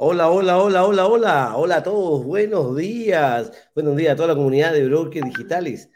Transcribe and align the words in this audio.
Hola, 0.00 0.30
hola, 0.30 0.58
hola, 0.58 0.84
hola, 0.84 1.06
hola. 1.06 1.56
Hola 1.56 1.76
a 1.76 1.82
todos, 1.82 2.24
buenos 2.24 2.76
días. 2.76 3.52
Buenos 3.74 3.96
días 3.96 4.12
a 4.12 4.16
toda 4.16 4.28
la 4.28 4.34
comunidad 4.34 4.72
de 4.72 4.84
brokers 4.86 5.26
digitales. 5.26 5.90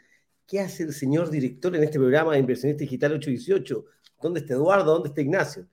¿Qué 0.47 0.59
hace 0.59 0.83
el 0.83 0.93
señor 0.93 1.29
director 1.29 1.75
en 1.75 1.83
este 1.83 1.97
programa 1.97 2.33
de 2.33 2.39
Inversionista 2.39 2.81
Digital 2.81 3.13
818? 3.13 3.85
¿Dónde 4.21 4.41
está 4.41 4.53
Eduardo? 4.53 4.93
¿Dónde 4.93 5.09
está 5.09 5.21
Ignacio? 5.21 5.67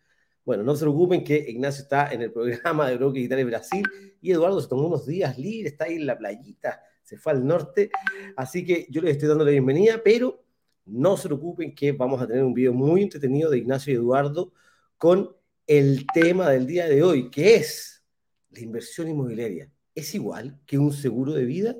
Bueno, 0.45 0.62
no 0.62 0.74
se 0.74 0.84
preocupen 0.84 1.24
que 1.24 1.37
Ignacio 1.37 1.83
está 1.83 2.12
en 2.12 2.23
el 2.23 2.33
programa 2.33 2.88
de 2.88 2.96
Brokers 2.96 3.15
Digitales 3.15 3.46
Brasil 3.46 3.84
y 4.20 4.33
Eduardo 4.33 4.60
se 4.60 4.69
tomó 4.69 4.87
unos 4.87 5.06
días 5.06 5.38
libres, 5.38 5.73
está 5.73 5.84
ahí 5.84 5.96
en 5.96 6.06
la 6.06 6.16
playita, 6.16 6.80
se 7.02 7.19
fue 7.19 7.33
al 7.33 7.46
norte. 7.46 7.91
Así 8.37 8.65
que 8.65 8.87
yo 8.91 9.02
les 9.02 9.12
estoy 9.12 9.29
dando 9.29 9.45
la 9.45 9.51
bienvenida, 9.51 10.01
pero 10.02 10.45
no 10.87 11.16
se 11.16 11.29
preocupen 11.29 11.74
que 11.74 11.93
vamos 11.93 12.23
a 12.23 12.27
tener 12.27 12.45
un 12.45 12.55
video 12.55 12.73
muy 12.73 13.02
entretenido 13.02 13.51
de 13.51 13.59
Ignacio 13.59 13.93
y 13.93 13.96
Eduardo 13.96 14.52
con 14.96 15.37
el 15.66 16.07
tema 16.15 16.48
del 16.51 16.66
día 16.66 16.87
de 16.87 17.02
hoy, 17.02 17.30
que 17.30 17.57
es 17.57 18.05
la 18.51 18.60
inversión 18.60 19.09
inmobiliaria 19.09 19.71
es 19.95 20.15
igual 20.15 20.59
que 20.66 20.79
un 20.79 20.93
seguro 20.93 21.32
de 21.32 21.45
vida? 21.45 21.77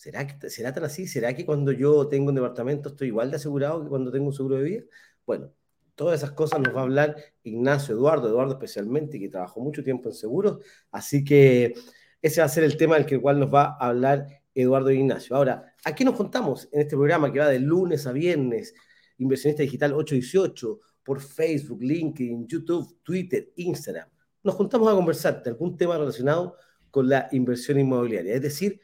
¿Será, 0.00 0.26
que, 0.26 0.48
¿Será 0.48 0.72
tan 0.72 0.84
así? 0.84 1.06
¿Será 1.06 1.34
que 1.34 1.44
cuando 1.44 1.72
yo 1.72 2.08
tengo 2.08 2.30
un 2.30 2.34
departamento 2.34 2.88
estoy 2.88 3.08
igual 3.08 3.30
de 3.30 3.36
asegurado 3.36 3.82
que 3.82 3.90
cuando 3.90 4.10
tengo 4.10 4.28
un 4.28 4.32
seguro 4.32 4.56
de 4.56 4.62
vida? 4.62 4.82
Bueno, 5.26 5.52
todas 5.94 6.22
esas 6.22 6.32
cosas 6.32 6.58
nos 6.60 6.74
va 6.74 6.80
a 6.80 6.84
hablar 6.84 7.16
Ignacio 7.42 7.94
Eduardo, 7.94 8.28
Eduardo 8.28 8.54
especialmente, 8.54 9.20
que 9.20 9.28
trabajó 9.28 9.60
mucho 9.60 9.84
tiempo 9.84 10.08
en 10.08 10.14
seguros, 10.14 10.64
así 10.90 11.22
que 11.22 11.74
ese 12.22 12.40
va 12.40 12.46
a 12.46 12.48
ser 12.48 12.64
el 12.64 12.78
tema 12.78 12.94
del 12.94 13.04
que 13.04 13.20
cual 13.20 13.38
nos 13.40 13.52
va 13.52 13.76
a 13.78 13.88
hablar 13.88 14.26
Eduardo 14.54 14.90
y 14.90 15.00
Ignacio. 15.00 15.36
Ahora, 15.36 15.74
¿a 15.84 15.94
qué 15.94 16.02
nos 16.02 16.16
contamos 16.16 16.66
en 16.72 16.80
este 16.80 16.96
programa 16.96 17.30
que 17.30 17.40
va 17.40 17.48
de 17.48 17.60
lunes 17.60 18.06
a 18.06 18.12
viernes? 18.12 18.74
Inversionista 19.18 19.62
Digital 19.62 19.92
818, 19.92 20.80
por 21.04 21.20
Facebook, 21.20 21.82
LinkedIn, 21.82 22.46
YouTube, 22.48 22.98
Twitter, 23.02 23.52
Instagram 23.56 24.08
nos 24.42 24.54
juntamos 24.54 24.88
a 24.90 24.94
conversar 24.94 25.42
de 25.42 25.50
algún 25.50 25.76
tema 25.76 25.98
relacionado 25.98 26.56
con 26.90 27.08
la 27.08 27.28
inversión 27.32 27.78
inmobiliaria, 27.78 28.34
es 28.34 28.42
decir, 28.42 28.80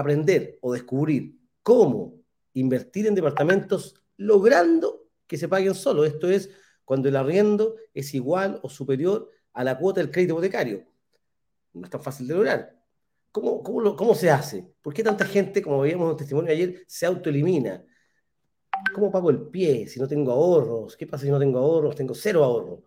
aprender 0.00 0.58
o 0.60 0.72
descubrir 0.72 1.38
cómo 1.62 2.14
invertir 2.54 3.06
en 3.06 3.14
departamentos 3.14 3.94
logrando 4.16 5.08
que 5.26 5.36
se 5.36 5.48
paguen 5.48 5.74
solo. 5.74 6.04
Esto 6.04 6.28
es 6.28 6.50
cuando 6.84 7.08
el 7.08 7.16
arriendo 7.16 7.76
es 7.94 8.14
igual 8.14 8.60
o 8.62 8.68
superior 8.68 9.30
a 9.52 9.64
la 9.64 9.78
cuota 9.78 10.00
del 10.00 10.10
crédito 10.10 10.34
hipotecario. 10.34 10.84
No 11.72 11.84
es 11.84 11.90
tan 11.90 12.02
fácil 12.02 12.26
de 12.26 12.34
lograr. 12.34 12.78
¿Cómo, 13.30 13.62
cómo, 13.62 13.94
cómo 13.94 14.14
se 14.14 14.30
hace? 14.30 14.66
¿Por 14.80 14.94
qué 14.94 15.02
tanta 15.02 15.24
gente, 15.24 15.62
como 15.62 15.80
veíamos 15.80 16.06
en 16.06 16.10
el 16.12 16.16
testimonio 16.16 16.52
ayer, 16.52 16.84
se 16.86 17.06
autoelimina? 17.06 17.84
¿Cómo 18.94 19.10
pago 19.10 19.30
el 19.30 19.48
pie 19.48 19.86
si 19.86 20.00
no 20.00 20.08
tengo 20.08 20.32
ahorros? 20.32 20.96
¿Qué 20.96 21.06
pasa 21.06 21.24
si 21.24 21.30
no 21.30 21.38
tengo 21.38 21.58
ahorros? 21.58 21.94
Tengo 21.94 22.14
cero 22.14 22.42
ahorros. 22.42 22.80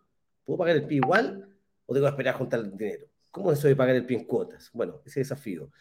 ¿Puedo 0.44 0.58
pagar 0.58 0.75
el 0.78 0.88
pie 0.88 0.98
igual? 0.98 1.48
o 1.92 1.94
tengo 1.94 2.06
que 2.06 2.12
esperar 2.12 2.36
a 2.36 2.38
juntar 2.38 2.59
el 2.62 2.72
dinero? 2.72 3.08
¿Cómo 3.30 3.52
es 3.52 3.59
eso 3.59 3.68
de 3.68 3.75
pagar 3.75 3.96
el 3.96 4.06
pie 4.06 4.20
en 4.20 4.25
cuotas? 4.25 4.70
Bueno, 4.73 5.02
ese 5.06 5.20
desafío. 5.20 5.72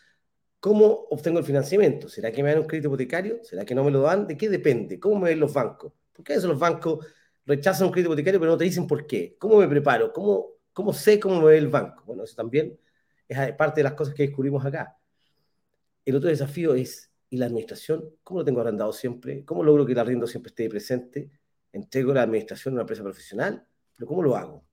¿Cómo 0.61 1.06
obtengo 1.11 1.39
el 1.39 1.44
financiamiento? 1.44 2.08
¿Será 2.08 2.30
que 2.30 2.42
me 2.42 2.50
dan 2.50 2.61
un 2.61 2.66
crédito 2.66 2.89
hipotecario? 2.89 3.42
¿Será 3.42 3.64
que 3.64 3.75
no 3.75 3.83
me 3.83 3.91
lo 3.91 4.03
dan? 4.03 4.27
¿De 4.27 4.36
qué 4.36 4.50
depende? 4.50 5.00
¿Cómo 5.00 5.19
me 5.19 5.30
ven 5.30 5.41
los 5.41 5.55
bancos? 5.55 5.92
¿Por 6.12 6.22
qué 6.22 6.34
a 6.34 6.36
veces 6.36 6.50
los 6.50 6.58
bancos 6.58 7.06
rechazan 7.47 7.86
un 7.86 7.92
crédito 7.92 8.11
hipotecario 8.11 8.39
pero 8.39 8.53
no 8.53 8.58
te 8.58 8.64
dicen 8.64 8.86
por 8.86 9.06
qué? 9.06 9.36
¿Cómo 9.38 9.56
me 9.56 9.66
preparo? 9.66 10.12
¿Cómo, 10.12 10.48
cómo 10.75 10.93
sé 10.93 11.19
cómo 11.19 11.41
me 11.41 11.47
ve 11.47 11.59
el 11.59 11.69
banco? 11.69 12.04
Bueno, 12.04 12.25
eso 12.25 12.37
también 12.37 12.78
es 13.26 13.53
parte 13.54 13.81
de 13.81 13.84
las 13.84 13.94
cosas 13.94 14.15
que 14.15 14.25
descubrimos 14.25 14.65
acá. 14.65 14.99
El 16.04 16.16
otro 16.16 16.28
desafío 16.28 16.75
es, 16.75 17.10
¿y 17.31 17.38
la 17.38 17.47
administración? 17.47 18.16
¿Cómo 18.22 18.41
lo 18.41 18.44
tengo 18.44 18.60
arrendado 18.60 18.93
siempre? 18.93 19.44
¿Cómo 19.47 19.62
logro 19.62 19.87
que 19.87 19.93
el 19.93 19.99
arriendo 19.99 20.26
siempre 20.26 20.50
esté 20.50 20.69
presente? 20.69 21.31
¿Entrego 21.72 22.12
la 22.12 22.22
administración 22.22 22.72
a 22.72 22.76
una 22.76 22.82
empresa 22.82 23.03
profesional? 23.03 23.66
¿Pero 23.97 24.06
cómo 24.06 24.22
lo 24.22 24.37
hago? 24.37 24.65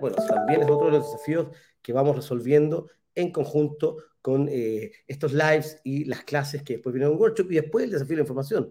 Bueno, 0.00 0.16
también 0.28 0.62
es 0.62 0.70
otro 0.70 0.86
de 0.86 0.98
los 0.98 1.10
desafíos 1.10 1.48
que 1.80 1.92
vamos 1.92 2.14
resolviendo 2.14 2.88
en 3.14 3.32
conjunto 3.32 3.96
con 4.22 4.48
eh, 4.48 4.92
estos 5.06 5.32
lives 5.32 5.80
y 5.82 6.04
las 6.04 6.22
clases 6.22 6.62
que 6.62 6.74
después 6.74 6.94
vienen 6.94 7.08
en 7.08 7.16
un 7.16 7.20
workshop 7.20 7.50
y 7.50 7.56
después 7.56 7.84
el 7.84 7.90
desafío 7.90 8.12
de 8.12 8.16
la 8.16 8.22
información. 8.22 8.70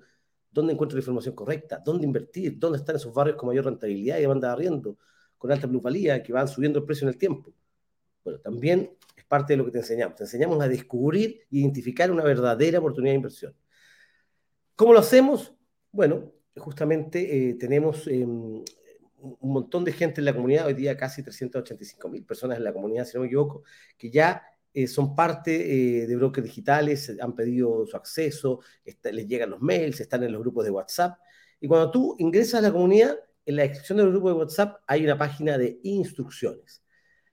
¿Dónde 0.50 0.74
encuentro 0.74 0.96
la 0.96 1.02
información 1.02 1.36
correcta? 1.36 1.82
¿Dónde 1.84 2.06
invertir? 2.06 2.58
¿Dónde 2.58 2.78
están 2.80 2.96
esos 2.96 3.14
barrios 3.14 3.38
con 3.38 3.48
mayor 3.48 3.66
rentabilidad 3.66 4.18
y 4.18 4.22
demanda 4.22 4.48
de 4.48 4.54
arriendo? 4.54 4.98
Con 5.38 5.52
alta 5.52 5.68
plusvalía 5.68 6.24
que 6.24 6.34
van 6.34 6.48
subiendo 6.48 6.80
el 6.80 6.86
precio 6.86 7.06
en 7.06 7.14
el 7.14 7.18
tiempo. 7.18 7.54
Bueno, 8.24 8.40
también 8.40 8.98
es 9.16 9.26
parte 9.26 9.54
de 9.54 9.58
lo 9.58 9.66
que 9.66 9.72
te 9.72 9.80
enseñamos. 9.80 10.16
Te 10.16 10.24
enseñamos 10.24 10.62
a 10.62 10.68
descubrir 10.68 11.42
e 11.52 11.58
identificar 11.58 12.12
una 12.12 12.24
verdadera 12.24 12.80
oportunidad 12.80 13.12
de 13.12 13.18
inversión. 13.18 13.56
¿Cómo 14.76 14.94
lo 14.94 15.00
hacemos? 15.00 15.54
Bueno, 15.92 16.32
justamente 16.58 17.50
eh, 17.50 17.56
tenemos 17.56 18.08
em, 18.08 18.64
un 19.22 19.54
montón 19.54 19.84
de 19.84 19.92
gente 19.92 20.22
en 20.22 20.26
la 20.26 20.34
comunidad, 20.34 20.68
hoy 20.68 20.74
día 20.74 20.98
casi 20.98 21.24
385 21.24 22.10
mil 22.10 22.26
personas 22.26 22.58
en 22.58 22.64
la 22.64 22.74
comunidad, 22.74 23.06
si 23.06 23.16
no 23.16 23.22
me 23.22 23.28
equivoco, 23.28 23.64
que 23.98 24.10
ya 24.10 24.44
eh, 24.74 24.88
son 24.88 25.16
parte 25.16 26.02
eh, 26.02 26.08
de 26.08 26.16
brokers 26.16 26.46
digitales, 26.46 27.12
han 27.20 27.36
pedido 27.36 27.86
su 27.86 27.98
acceso, 27.98 28.60
les 29.12 29.28
llegan 29.28 29.50
los 29.50 29.62
mails, 29.62 30.00
están 30.00 30.24
en 30.24 30.32
los 30.32 30.42
grupos 30.42 30.66
de 30.66 30.72
WhatsApp. 30.72 31.18
Y 31.60 31.68
cuando 31.68 31.92
tú 31.92 32.16
ingresas 32.20 32.56
a 32.56 32.62
la 32.62 32.72
comunidad, 32.72 33.18
en 33.46 33.56
la 33.56 33.64
descripción 33.64 33.98
del 33.98 34.10
grupo 34.12 34.30
de 34.30 34.36
WhatsApp 34.36 34.82
hay 34.88 35.04
una 35.04 35.18
página 35.18 35.58
de 35.58 35.80
instrucciones. 35.84 36.84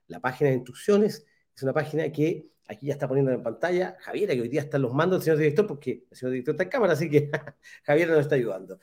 La 0.06 0.20
página 0.20 0.50
de 0.50 0.56
instrucciones 0.56 1.24
es 1.54 1.62
una 1.62 1.72
página 1.72 2.10
que 2.10 2.48
aquí 2.68 2.86
ya 2.86 2.92
está 2.92 3.08
poniendo 3.08 3.32
en 3.32 3.42
pantalla 3.42 3.96
Javier, 4.00 4.30
que 4.30 4.40
hoy 4.42 4.48
día 4.48 4.62
están 4.62 4.82
los 4.82 4.92
mandos 4.92 5.18
del 5.18 5.24
señor 5.24 5.38
director, 5.38 5.66
porque 5.66 6.06
el 6.10 6.16
señor 6.16 6.32
director 6.32 6.54
está 6.54 6.64
en 6.64 6.70
cámara, 6.70 6.92
así 6.92 7.08
que 7.10 7.30
Javier 7.84 8.08
nos 8.08 8.20
está 8.20 8.34
ayudando. 8.34 8.78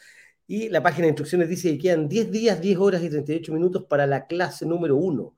Y 0.48 0.70
la 0.70 0.82
página 0.84 1.04
de 1.04 1.10
instrucciones 1.10 1.50
dice 1.50 1.72
que 1.72 1.80
quedan 1.80 2.08
10 2.08 2.32
días, 2.32 2.62
10 2.62 2.78
horas 2.78 3.04
y 3.04 3.10
38 3.10 3.52
minutos 3.54 3.86
para 3.86 4.06
la 4.06 4.28
clase 4.28 4.66
número 4.66 4.96
1, 4.96 5.36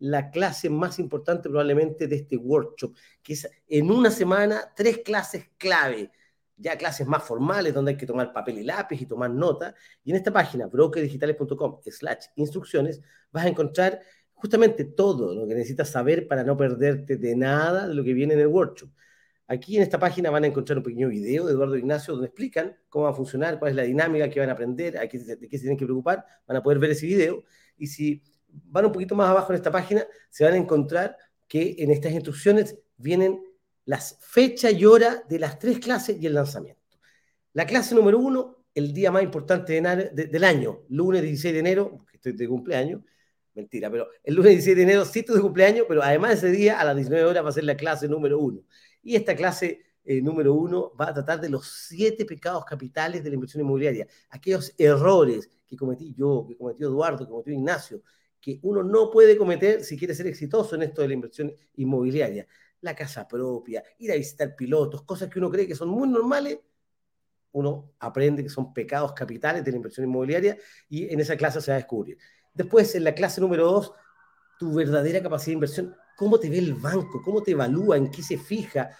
la 0.00 0.30
clase 0.30 0.70
más 0.70 0.98
importante 0.98 1.48
probablemente 1.48 2.06
de 2.06 2.16
este 2.16 2.36
workshop, 2.36 2.94
que 3.22 3.32
es 3.32 3.48
en 3.68 3.90
una 3.90 4.10
semana 4.10 4.72
tres 4.74 4.98
clases 4.98 5.50
clave, 5.58 6.10
ya 6.56 6.76
clases 6.76 7.06
más 7.06 7.22
formales 7.22 7.72
donde 7.72 7.92
hay 7.92 7.96
que 7.96 8.06
tomar 8.06 8.32
papel 8.32 8.58
y 8.58 8.64
lápiz 8.64 9.00
y 9.00 9.06
tomar 9.06 9.30
nota. 9.30 9.74
Y 10.04 10.10
en 10.10 10.16
esta 10.16 10.32
página, 10.32 10.66
brokerdigitales.com 10.66 11.80
slash 11.86 12.26
instrucciones, 12.36 13.00
vas 13.30 13.44
a 13.44 13.48
encontrar 13.48 14.00
justamente 14.34 14.84
todo 14.84 15.34
lo 15.34 15.46
que 15.46 15.54
necesitas 15.54 15.90
saber 15.90 16.28
para 16.28 16.44
no 16.44 16.56
perderte 16.56 17.16
de 17.16 17.36
nada 17.36 17.88
de 17.88 17.94
lo 17.94 18.04
que 18.04 18.12
viene 18.12 18.34
en 18.34 18.40
el 18.40 18.46
workshop. 18.48 18.90
Aquí 19.50 19.76
en 19.76 19.82
esta 19.82 19.98
página 19.98 20.30
van 20.30 20.44
a 20.44 20.46
encontrar 20.46 20.78
un 20.78 20.84
pequeño 20.84 21.08
video 21.08 21.46
de 21.46 21.52
Eduardo 21.52 21.76
Ignacio 21.76 22.12
donde 22.12 22.26
explican 22.26 22.76
cómo 22.88 23.06
va 23.06 23.10
a 23.12 23.14
funcionar, 23.14 23.58
cuál 23.58 23.70
es 23.70 23.76
la 23.76 23.84
dinámica 23.84 24.28
que 24.28 24.40
van 24.40 24.50
a 24.50 24.52
aprender, 24.52 24.92
de 24.92 25.08
qué 25.08 25.18
se 25.18 25.36
tienen 25.36 25.78
que 25.78 25.86
preocupar. 25.86 26.24
Van 26.46 26.58
a 26.58 26.62
poder 26.62 26.78
ver 26.78 26.90
ese 26.90 27.06
video. 27.06 27.44
Y 27.78 27.86
si 27.86 28.22
van 28.48 28.86
un 28.86 28.92
poquito 28.92 29.14
más 29.14 29.28
abajo 29.28 29.52
en 29.52 29.56
esta 29.56 29.70
página, 29.70 30.06
se 30.30 30.44
van 30.44 30.54
a 30.54 30.56
encontrar 30.56 31.16
que 31.46 31.76
en 31.78 31.90
estas 31.90 32.12
instrucciones 32.12 32.78
vienen 32.96 33.42
las 33.84 34.18
fechas 34.20 34.72
y 34.74 34.84
hora 34.84 35.24
de 35.28 35.38
las 35.38 35.58
tres 35.58 35.78
clases 35.78 36.20
y 36.20 36.26
el 36.26 36.34
lanzamiento. 36.34 36.98
La 37.54 37.66
clase 37.66 37.94
número 37.94 38.18
uno, 38.18 38.64
el 38.74 38.92
día 38.92 39.10
más 39.10 39.22
importante 39.22 39.80
del 40.12 40.44
año, 40.44 40.82
lunes 40.90 41.22
16 41.22 41.54
de 41.54 41.60
enero, 41.60 42.04
que 42.10 42.16
estoy 42.16 42.32
de 42.32 42.46
cumpleaños, 42.46 43.00
mentira, 43.54 43.90
pero 43.90 44.08
el 44.22 44.34
lunes 44.34 44.52
16 44.52 44.76
de 44.76 44.82
enero 44.82 45.04
sí 45.04 45.20
estoy 45.20 45.36
de 45.36 45.42
cumpleaños, 45.42 45.86
pero 45.88 46.02
además 46.02 46.34
ese 46.34 46.50
día 46.50 46.78
a 46.78 46.84
las 46.84 46.94
19 46.94 47.24
horas 47.24 47.44
va 47.44 47.48
a 47.48 47.52
ser 47.52 47.64
la 47.64 47.76
clase 47.76 48.08
número 48.08 48.38
uno. 48.38 48.60
Y 49.02 49.16
esta 49.16 49.34
clase 49.34 49.80
eh, 50.04 50.22
número 50.22 50.54
uno 50.54 50.92
va 50.98 51.08
a 51.08 51.14
tratar 51.14 51.40
de 51.40 51.48
los 51.48 51.66
siete 51.66 52.24
pecados 52.24 52.64
capitales 52.64 53.24
de 53.24 53.30
la 53.30 53.34
inversión 53.34 53.62
inmobiliaria, 53.62 54.06
aquellos 54.30 54.74
errores 54.78 55.50
que 55.66 55.76
cometí 55.76 56.14
yo, 56.14 56.46
que 56.46 56.56
cometió 56.56 56.88
Eduardo, 56.88 57.24
que 57.24 57.30
cometió 57.30 57.52
Ignacio, 57.52 58.02
que 58.40 58.58
uno 58.62 58.82
no 58.82 59.10
puede 59.10 59.36
cometer 59.36 59.84
si 59.84 59.96
quiere 59.98 60.14
ser 60.14 60.26
exitoso 60.26 60.76
en 60.76 60.82
esto 60.82 61.02
de 61.02 61.08
la 61.08 61.14
inversión 61.14 61.52
inmobiliaria. 61.76 62.46
La 62.80 62.94
casa 62.94 63.26
propia, 63.26 63.82
ir 63.98 64.12
a 64.12 64.14
visitar 64.14 64.54
pilotos, 64.54 65.02
cosas 65.02 65.28
que 65.28 65.38
uno 65.38 65.50
cree 65.50 65.66
que 65.66 65.74
son 65.74 65.88
muy 65.88 66.08
normales, 66.08 66.60
uno 67.52 67.92
aprende 67.98 68.42
que 68.42 68.48
son 68.48 68.72
pecados 68.72 69.12
capitales 69.12 69.64
de 69.64 69.70
la 69.70 69.76
inversión 69.78 70.06
inmobiliaria 70.06 70.56
y 70.88 71.12
en 71.12 71.18
esa 71.18 71.36
clase 71.36 71.60
se 71.60 71.70
va 71.70 71.76
a 71.76 71.78
descubrir. 71.78 72.18
Después, 72.54 72.94
en 72.94 73.04
la 73.04 73.14
clase 73.14 73.40
número 73.40 73.64
dos, 73.64 73.92
tu 74.58 74.74
verdadera 74.74 75.22
capacidad 75.22 75.46
de 75.46 75.54
inversión 75.54 75.96
cómo 76.18 76.40
te 76.40 76.50
ve 76.50 76.58
el 76.58 76.74
banco, 76.74 77.22
cómo 77.22 77.44
te 77.44 77.52
evalúa, 77.52 77.96
en 77.96 78.10
qué 78.10 78.24
se 78.24 78.36
fija, 78.36 78.90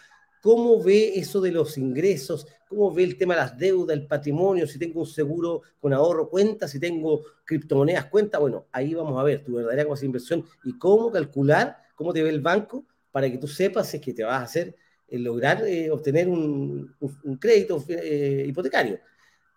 cómo 0.49 0.83
ve 0.83 1.13
eso 1.15 1.43
de 1.43 1.53
los 1.53 1.77
ingresos, 1.77 2.47
cómo 2.71 2.91
ve 2.91 3.05
el 3.05 3.19
tema 3.19 3.35
de 3.35 3.41
las 3.43 3.59
deudas, 3.59 3.95
el 3.95 4.07
patrimonio, 4.07 4.67
si 4.67 4.79
tengo 4.79 5.01
un 5.01 5.07
seguro 5.07 5.61
con 5.79 5.93
ahorro 5.93 6.31
cuenta, 6.31 6.67
si 6.67 6.81
tengo 6.81 7.23
criptomonedas 7.45 8.07
cuenta, 8.07 8.39
bueno, 8.39 8.65
ahí 8.73 8.95
vamos 8.95 9.21
a 9.21 9.25
ver 9.25 9.45
tu 9.45 9.57
verdadera 9.57 9.83
capacidad 9.83 10.05
de 10.05 10.07
inversión 10.07 10.45
y 10.65 10.79
cómo 10.79 11.13
calcular, 11.13 11.77
cómo 11.95 12.15
te 12.15 12.23
ve 12.23 12.31
el 12.31 12.41
banco 12.41 12.87
para 13.13 13.31
que 13.31 13.37
tú 13.37 13.47
sepas 13.47 13.93
es 13.93 14.01
que 14.01 14.15
te 14.15 14.25
vas 14.25 14.41
a 14.41 14.45
hacer, 14.45 14.75
eh, 15.07 15.19
lograr 15.19 15.67
eh, 15.67 15.91
obtener 15.91 16.31
un, 16.31 16.97
crédito 17.39 17.85
eh, 17.87 18.47
hipotecario. 18.49 19.01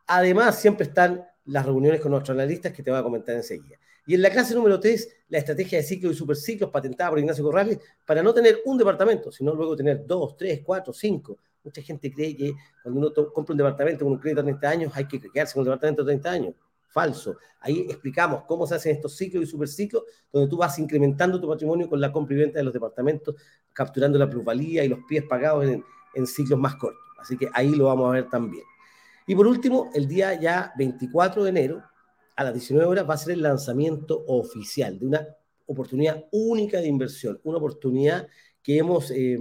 Además, 0.07 0.59
siempre 0.59 0.87
están 0.87 1.25
las 1.45 1.65
reuniones 1.65 2.01
con 2.01 2.11
nuestros 2.11 2.35
analistas 2.35 2.73
que 2.73 2.83
te 2.83 2.91
voy 2.91 2.99
a 2.99 3.03
comentar 3.03 3.33
enseguida. 3.33 3.77
Y 4.11 4.15
en 4.15 4.23
la 4.23 4.29
clase 4.29 4.53
número 4.53 4.77
3, 4.77 5.07
la 5.29 5.37
estrategia 5.37 5.77
de 5.77 5.85
ciclo 5.85 6.11
y 6.11 6.13
superciclos 6.13 6.69
patentada 6.69 7.11
por 7.11 7.19
Ignacio 7.19 7.45
Corrales 7.45 7.79
para 8.05 8.21
no 8.21 8.33
tener 8.33 8.59
un 8.65 8.77
departamento, 8.77 9.31
sino 9.31 9.55
luego 9.55 9.73
tener 9.73 10.05
dos, 10.05 10.35
tres, 10.35 10.59
cuatro, 10.65 10.91
cinco. 10.91 11.37
Mucha 11.63 11.81
gente 11.81 12.11
cree 12.11 12.35
que 12.35 12.53
cuando 12.83 12.99
uno 12.99 13.31
compra 13.31 13.53
un 13.53 13.57
departamento 13.59 14.03
con 14.03 14.11
un 14.11 14.19
crédito 14.19 14.43
de 14.43 14.51
30 14.51 14.69
años 14.69 14.91
hay 14.95 15.07
que 15.07 15.17
quedarse 15.17 15.53
con 15.53 15.61
un 15.61 15.67
departamento 15.67 16.03
de 16.03 16.11
30 16.11 16.29
años. 16.29 16.55
Falso. 16.89 17.37
Ahí 17.61 17.87
explicamos 17.89 18.43
cómo 18.45 18.67
se 18.67 18.75
hacen 18.75 18.97
estos 18.97 19.15
ciclos 19.15 19.45
y 19.45 19.47
superciclos, 19.47 20.03
donde 20.29 20.49
tú 20.49 20.57
vas 20.57 20.77
incrementando 20.77 21.39
tu 21.39 21.47
patrimonio 21.47 21.87
con 21.87 22.01
la 22.01 22.11
compra 22.11 22.35
y 22.35 22.39
venta 22.39 22.59
de 22.59 22.65
los 22.65 22.73
departamentos, 22.73 23.35
capturando 23.71 24.19
la 24.19 24.29
plusvalía 24.29 24.83
y 24.83 24.89
los 24.89 24.99
pies 25.07 25.23
pagados 25.23 25.63
en, 25.63 25.85
en 26.15 26.27
ciclos 26.27 26.59
más 26.59 26.75
cortos. 26.75 26.99
Así 27.17 27.37
que 27.37 27.47
ahí 27.53 27.69
lo 27.69 27.85
vamos 27.85 28.09
a 28.09 28.11
ver 28.11 28.29
también. 28.29 28.65
Y 29.25 29.35
por 29.35 29.47
último, 29.47 29.89
el 29.93 30.05
día 30.05 30.37
ya 30.37 30.73
24 30.75 31.45
de 31.45 31.49
enero, 31.49 31.83
a 32.35 32.43
las 32.43 32.53
19 32.53 32.87
horas, 32.87 33.09
va 33.09 33.13
a 33.13 33.17
ser 33.17 33.33
el 33.33 33.41
lanzamiento 33.41 34.23
oficial 34.27 34.99
de 34.99 35.05
una 35.05 35.27
oportunidad 35.65 36.25
única 36.31 36.79
de 36.79 36.87
inversión, 36.87 37.39
una 37.43 37.57
oportunidad 37.57 38.27
que 38.61 38.77
hemos 38.77 39.11
eh, 39.11 39.37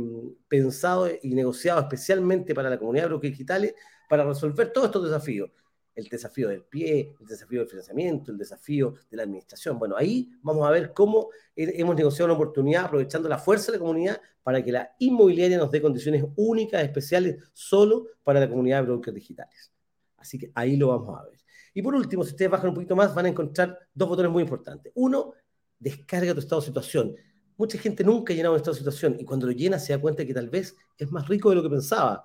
pensado 0.48 1.08
y 1.22 1.34
negociado 1.34 1.80
especialmente 1.80 2.54
para 2.54 2.70
la 2.70 2.78
comunidad 2.78 3.04
de 3.04 3.08
brokers 3.08 3.32
digitales 3.32 3.74
para 4.08 4.24
resolver 4.24 4.72
todos 4.72 4.86
estos 4.86 5.04
desafíos. 5.04 5.50
El 5.94 6.08
desafío 6.08 6.48
del 6.48 6.62
pie, 6.62 7.14
el 7.20 7.26
desafío 7.26 7.60
del 7.60 7.68
financiamiento, 7.68 8.30
el 8.30 8.38
desafío 8.38 8.94
de 9.10 9.16
la 9.16 9.24
administración. 9.24 9.78
Bueno, 9.78 9.96
ahí 9.96 10.30
vamos 10.40 10.66
a 10.66 10.70
ver 10.70 10.94
cómo 10.94 11.28
hemos 11.54 11.96
negociado 11.96 12.26
una 12.26 12.34
oportunidad 12.34 12.84
aprovechando 12.86 13.28
la 13.28 13.38
fuerza 13.38 13.70
de 13.70 13.78
la 13.78 13.84
comunidad 13.84 14.20
para 14.42 14.64
que 14.64 14.72
la 14.72 14.94
inmobiliaria 14.98 15.58
nos 15.58 15.70
dé 15.70 15.82
condiciones 15.82 16.24
únicas, 16.36 16.82
especiales, 16.82 17.36
solo 17.52 18.06
para 18.22 18.40
la 18.40 18.48
comunidad 18.48 18.78
de 18.78 18.86
brokers 18.86 19.14
digitales. 19.14 19.72
Así 20.16 20.38
que 20.38 20.50
ahí 20.54 20.76
lo 20.76 20.88
vamos 20.88 21.18
a 21.18 21.24
ver. 21.24 21.39
Y 21.74 21.82
por 21.82 21.94
último, 21.94 22.24
si 22.24 22.30
ustedes 22.30 22.50
bajan 22.50 22.68
un 22.68 22.74
poquito 22.74 22.96
más, 22.96 23.14
van 23.14 23.26
a 23.26 23.28
encontrar 23.28 23.78
dos 23.94 24.08
botones 24.08 24.30
muy 24.30 24.42
importantes. 24.42 24.92
Uno, 24.94 25.34
descarga 25.78 26.34
tu 26.34 26.40
estado 26.40 26.60
de 26.60 26.66
situación. 26.66 27.16
Mucha 27.56 27.78
gente 27.78 28.04
nunca 28.04 28.32
ha 28.32 28.36
llenado 28.36 28.54
un 28.54 28.58
estado 28.58 28.74
de 28.74 28.78
situación 28.78 29.16
y 29.18 29.24
cuando 29.24 29.46
lo 29.46 29.52
llena 29.52 29.78
se 29.78 29.92
da 29.92 30.00
cuenta 30.00 30.24
que 30.24 30.32
tal 30.32 30.48
vez 30.48 30.74
es 30.96 31.10
más 31.10 31.28
rico 31.28 31.50
de 31.50 31.56
lo 31.56 31.62
que 31.62 31.70
pensaba. 31.70 32.24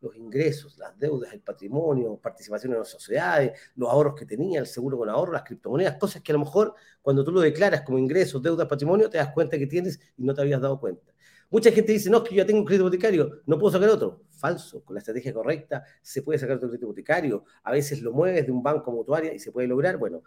Los 0.00 0.14
ingresos, 0.16 0.76
las 0.76 0.98
deudas, 0.98 1.32
el 1.32 1.40
patrimonio, 1.40 2.18
participación 2.22 2.74
en 2.74 2.80
las 2.80 2.90
sociedades, 2.90 3.58
los 3.76 3.88
ahorros 3.88 4.14
que 4.14 4.26
tenía, 4.26 4.60
el 4.60 4.66
seguro 4.66 4.98
con 4.98 5.08
ahorro, 5.08 5.32
las 5.32 5.44
criptomonedas, 5.44 5.96
cosas 5.96 6.20
que 6.20 6.32
a 6.32 6.34
lo 6.34 6.40
mejor 6.40 6.74
cuando 7.00 7.24
tú 7.24 7.32
lo 7.32 7.40
declaras 7.40 7.80
como 7.80 7.98
ingresos, 7.98 8.42
deudas, 8.42 8.68
patrimonio, 8.68 9.08
te 9.08 9.16
das 9.16 9.32
cuenta 9.32 9.56
que 9.56 9.66
tienes 9.66 9.98
y 10.18 10.24
no 10.24 10.34
te 10.34 10.42
habías 10.42 10.60
dado 10.60 10.78
cuenta. 10.78 11.13
Mucha 11.54 11.70
gente 11.70 11.92
dice, 11.92 12.10
no, 12.10 12.16
es 12.16 12.28
que 12.28 12.34
yo 12.34 12.44
tengo 12.44 12.58
un 12.58 12.64
crédito 12.64 12.88
hipotecario, 12.88 13.42
no 13.46 13.56
puedo 13.56 13.70
sacar 13.70 13.88
otro. 13.88 14.24
Falso, 14.28 14.84
con 14.84 14.94
la 14.94 14.98
estrategia 14.98 15.32
correcta 15.32 15.84
se 16.02 16.20
puede 16.20 16.36
sacar 16.36 16.56
otro 16.56 16.68
crédito 16.68 16.86
hipotecario. 16.86 17.44
A 17.62 17.70
veces 17.70 18.02
lo 18.02 18.10
mueves 18.10 18.44
de 18.44 18.50
un 18.50 18.60
banco 18.60 18.90
mutuaria 18.90 19.32
y 19.32 19.38
se 19.38 19.52
puede 19.52 19.68
lograr. 19.68 19.96
Bueno, 19.96 20.24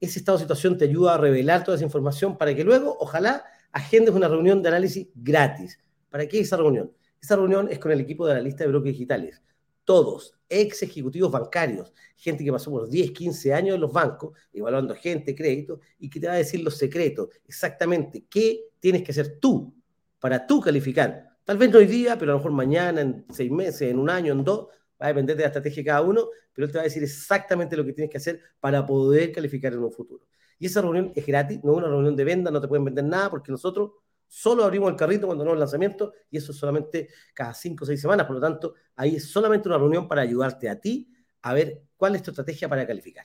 ese 0.00 0.20
estado 0.20 0.38
de 0.38 0.44
situación 0.44 0.78
te 0.78 0.84
ayuda 0.84 1.14
a 1.14 1.18
revelar 1.18 1.64
toda 1.64 1.74
esa 1.74 1.84
información 1.84 2.38
para 2.38 2.54
que 2.54 2.62
luego, 2.62 2.96
ojalá, 3.00 3.44
agendes 3.72 4.14
una 4.14 4.28
reunión 4.28 4.62
de 4.62 4.68
análisis 4.68 5.08
gratis. 5.16 5.80
¿Para 6.10 6.28
qué 6.28 6.38
esa 6.38 6.56
reunión? 6.56 6.92
Esa 7.20 7.34
reunión 7.34 7.66
es 7.72 7.80
con 7.80 7.90
el 7.90 7.98
equipo 7.98 8.24
de 8.28 8.34
la 8.34 8.40
lista 8.40 8.62
de 8.62 8.70
brokers 8.70 8.92
digitales. 8.92 9.42
Todos, 9.82 10.38
ex 10.48 10.84
ejecutivos 10.84 11.32
bancarios, 11.32 11.92
gente 12.14 12.44
que 12.44 12.52
pasó 12.52 12.70
por 12.70 12.88
10, 12.88 13.10
15 13.10 13.52
años 13.52 13.74
en 13.74 13.80
los 13.80 13.92
bancos, 13.92 14.38
evaluando 14.52 14.94
gente, 14.94 15.34
crédito, 15.34 15.80
y 15.98 16.08
que 16.08 16.20
te 16.20 16.28
va 16.28 16.34
a 16.34 16.36
decir 16.36 16.62
los 16.62 16.76
secretos, 16.76 17.30
exactamente 17.48 18.26
qué 18.30 18.66
tienes 18.78 19.02
que 19.02 19.10
hacer 19.10 19.40
tú 19.40 19.74
para 20.18 20.46
tú 20.46 20.60
calificar. 20.60 21.36
Tal 21.44 21.56
vez 21.56 21.70
no 21.70 21.78
hoy 21.78 21.86
día, 21.86 22.18
pero 22.18 22.32
a 22.32 22.34
lo 22.34 22.38
mejor 22.38 22.52
mañana, 22.52 23.00
en 23.00 23.24
seis 23.30 23.50
meses, 23.50 23.82
en 23.82 23.98
un 23.98 24.10
año, 24.10 24.32
en 24.32 24.44
dos, 24.44 24.68
va 25.00 25.06
a 25.06 25.08
depender 25.08 25.36
de 25.36 25.42
la 25.42 25.48
estrategia 25.48 25.82
de 25.82 25.86
cada 25.86 26.02
uno, 26.02 26.28
pero 26.52 26.66
él 26.66 26.72
te 26.72 26.78
va 26.78 26.82
a 26.82 26.84
decir 26.84 27.02
exactamente 27.02 27.76
lo 27.76 27.84
que 27.84 27.92
tienes 27.92 28.10
que 28.10 28.18
hacer 28.18 28.40
para 28.60 28.84
poder 28.84 29.32
calificar 29.32 29.72
en 29.72 29.78
un 29.78 29.92
futuro. 29.92 30.26
Y 30.58 30.66
esa 30.66 30.82
reunión 30.82 31.12
es 31.14 31.24
gratis, 31.24 31.60
no 31.62 31.72
es 31.72 31.78
una 31.78 31.88
reunión 31.88 32.16
de 32.16 32.24
venta, 32.24 32.50
no 32.50 32.60
te 32.60 32.68
pueden 32.68 32.84
vender 32.84 33.04
nada, 33.04 33.30
porque 33.30 33.52
nosotros 33.52 33.92
solo 34.26 34.64
abrimos 34.64 34.90
el 34.90 34.96
carrito 34.96 35.26
cuando 35.26 35.44
no 35.44 35.52
el 35.52 35.58
lanzamiento, 35.58 36.12
y 36.30 36.36
eso 36.36 36.52
es 36.52 36.58
solamente 36.58 37.08
cada 37.32 37.54
cinco 37.54 37.84
o 37.84 37.86
seis 37.86 38.00
semanas, 38.00 38.26
por 38.26 38.34
lo 38.34 38.40
tanto, 38.40 38.74
ahí 38.96 39.16
es 39.16 39.30
solamente 39.30 39.68
una 39.68 39.78
reunión 39.78 40.08
para 40.08 40.22
ayudarte 40.22 40.68
a 40.68 40.80
ti 40.80 41.10
a 41.42 41.54
ver 41.54 41.82
cuál 41.96 42.16
es 42.16 42.22
tu 42.22 42.30
estrategia 42.32 42.68
para 42.68 42.86
calificar. 42.86 43.24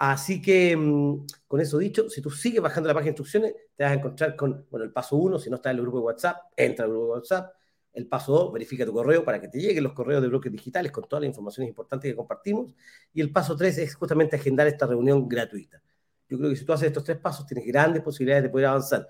Así 0.00 0.40
que, 0.40 0.74
mm, 0.74 1.26
con 1.46 1.60
eso 1.60 1.76
dicho, 1.76 2.08
si 2.08 2.22
tú 2.22 2.30
sigues 2.30 2.62
bajando 2.62 2.88
la 2.88 2.94
página 2.94 3.08
de 3.08 3.10
instrucciones, 3.10 3.54
te 3.76 3.84
vas 3.84 3.92
a 3.92 3.96
encontrar 3.96 4.34
con, 4.34 4.66
bueno, 4.70 4.84
el 4.86 4.92
paso 4.92 5.16
1, 5.16 5.38
si 5.38 5.50
no 5.50 5.56
estás 5.56 5.72
en 5.72 5.76
el 5.76 5.82
grupo 5.82 5.98
de 5.98 6.04
WhatsApp, 6.04 6.38
entra 6.56 6.86
al 6.86 6.90
grupo 6.90 7.04
de 7.04 7.12
WhatsApp. 7.20 7.52
El 7.92 8.06
paso 8.06 8.32
2, 8.32 8.52
verifica 8.54 8.86
tu 8.86 8.94
correo 8.94 9.22
para 9.26 9.38
que 9.38 9.48
te 9.48 9.58
lleguen 9.60 9.84
los 9.84 9.92
correos 9.92 10.22
de 10.22 10.28
bloques 10.28 10.50
digitales 10.50 10.90
con 10.90 11.04
todas 11.06 11.20
las 11.20 11.28
informaciones 11.28 11.68
importantes 11.68 12.10
que 12.10 12.16
compartimos. 12.16 12.74
Y 13.12 13.20
el 13.20 13.30
paso 13.30 13.54
3 13.54 13.76
es 13.76 13.94
justamente 13.94 14.36
agendar 14.36 14.66
esta 14.68 14.86
reunión 14.86 15.28
gratuita. 15.28 15.82
Yo 16.30 16.38
creo 16.38 16.48
que 16.48 16.56
si 16.56 16.64
tú 16.64 16.72
haces 16.72 16.86
estos 16.88 17.04
tres 17.04 17.18
pasos, 17.18 17.46
tienes 17.46 17.66
grandes 17.66 18.02
posibilidades 18.02 18.44
de 18.44 18.48
poder 18.48 18.68
avanzar. 18.68 19.06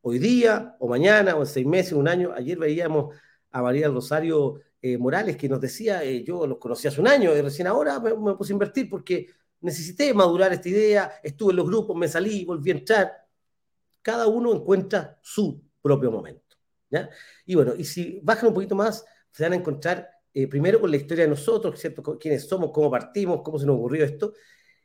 Hoy 0.00 0.18
día, 0.18 0.74
o 0.80 0.88
mañana, 0.88 1.36
o 1.36 1.40
en 1.40 1.46
seis 1.46 1.66
meses, 1.66 1.92
un 1.92 2.08
año. 2.08 2.32
Ayer 2.34 2.58
veíamos 2.58 3.14
a 3.52 3.62
María 3.62 3.88
Rosario 3.88 4.60
eh, 4.80 4.98
Morales 4.98 5.36
que 5.36 5.48
nos 5.48 5.60
decía, 5.60 6.02
eh, 6.02 6.24
yo 6.24 6.48
los 6.48 6.58
conocí 6.58 6.88
hace 6.88 7.00
un 7.00 7.06
año 7.06 7.36
y 7.36 7.40
recién 7.42 7.68
ahora 7.68 8.00
me, 8.00 8.12
me 8.16 8.34
puse 8.34 8.52
a 8.52 8.54
invertir 8.54 8.90
porque 8.90 9.28
necesité 9.62 10.12
madurar 10.12 10.52
esta 10.52 10.68
idea, 10.68 11.12
estuve 11.22 11.52
en 11.52 11.56
los 11.56 11.66
grupos, 11.66 11.96
me 11.96 12.08
salí, 12.08 12.44
volví 12.44 12.70
a 12.70 12.74
entrar. 12.74 13.26
Cada 14.02 14.26
uno 14.26 14.52
encuentra 14.52 15.18
su 15.22 15.62
propio 15.80 16.10
momento. 16.10 16.56
¿ya? 16.90 17.08
Y 17.46 17.54
bueno, 17.54 17.74
y 17.76 17.84
si 17.84 18.20
bajan 18.22 18.48
un 18.48 18.54
poquito 18.54 18.74
más, 18.74 19.04
se 19.30 19.44
van 19.44 19.52
a 19.52 19.56
encontrar 19.56 20.10
eh, 20.34 20.46
primero 20.46 20.80
con 20.80 20.90
la 20.90 20.96
historia 20.96 21.24
de 21.24 21.30
nosotros, 21.30 21.78
¿cierto? 21.78 22.18
quiénes 22.18 22.46
somos, 22.46 22.70
cómo 22.72 22.90
partimos, 22.90 23.42
cómo 23.42 23.58
se 23.58 23.66
nos 23.66 23.76
ocurrió 23.76 24.04
esto. 24.04 24.34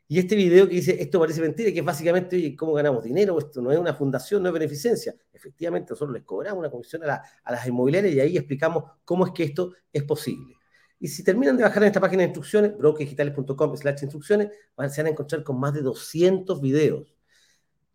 Y 0.09 0.19
este 0.19 0.35
video 0.35 0.67
que 0.69 0.75
dice, 0.75 1.01
esto 1.01 1.19
parece 1.19 1.41
mentira, 1.41 1.71
que 1.71 1.79
es 1.79 1.85
básicamente, 1.85 2.55
¿cómo 2.55 2.73
ganamos 2.73 3.03
dinero? 3.03 3.37
Esto 3.39 3.61
no 3.61 3.71
es 3.71 3.77
una 3.77 3.93
fundación, 3.93 4.41
no 4.41 4.49
es 4.49 4.53
beneficencia. 4.53 5.13
Efectivamente, 5.33 5.91
nosotros 5.91 6.13
les 6.13 6.23
cobramos 6.23 6.59
una 6.59 6.69
comisión 6.69 7.03
a, 7.09 7.21
a 7.43 7.51
las 7.51 7.67
inmobiliarias 7.67 8.13
y 8.13 8.19
ahí 8.21 8.37
explicamos 8.37 8.85
cómo 9.03 9.25
es 9.25 9.33
que 9.33 9.43
esto 9.43 9.73
es 9.91 10.03
posible. 10.03 10.56
Y 10.99 11.07
si 11.07 11.23
terminan 11.23 11.57
de 11.57 11.63
bajar 11.63 11.83
en 11.83 11.87
esta 11.87 12.01
página 12.01 12.21
de 12.21 12.29
instrucciones, 12.29 12.77
brokerdigitales.com 12.77 13.77
slash 13.77 14.03
instrucciones, 14.03 14.49
se 14.49 15.01
van 15.01 15.07
a 15.07 15.09
encontrar 15.09 15.43
con 15.43 15.59
más 15.59 15.73
de 15.73 15.81
200 15.81 16.59
videos. 16.59 17.17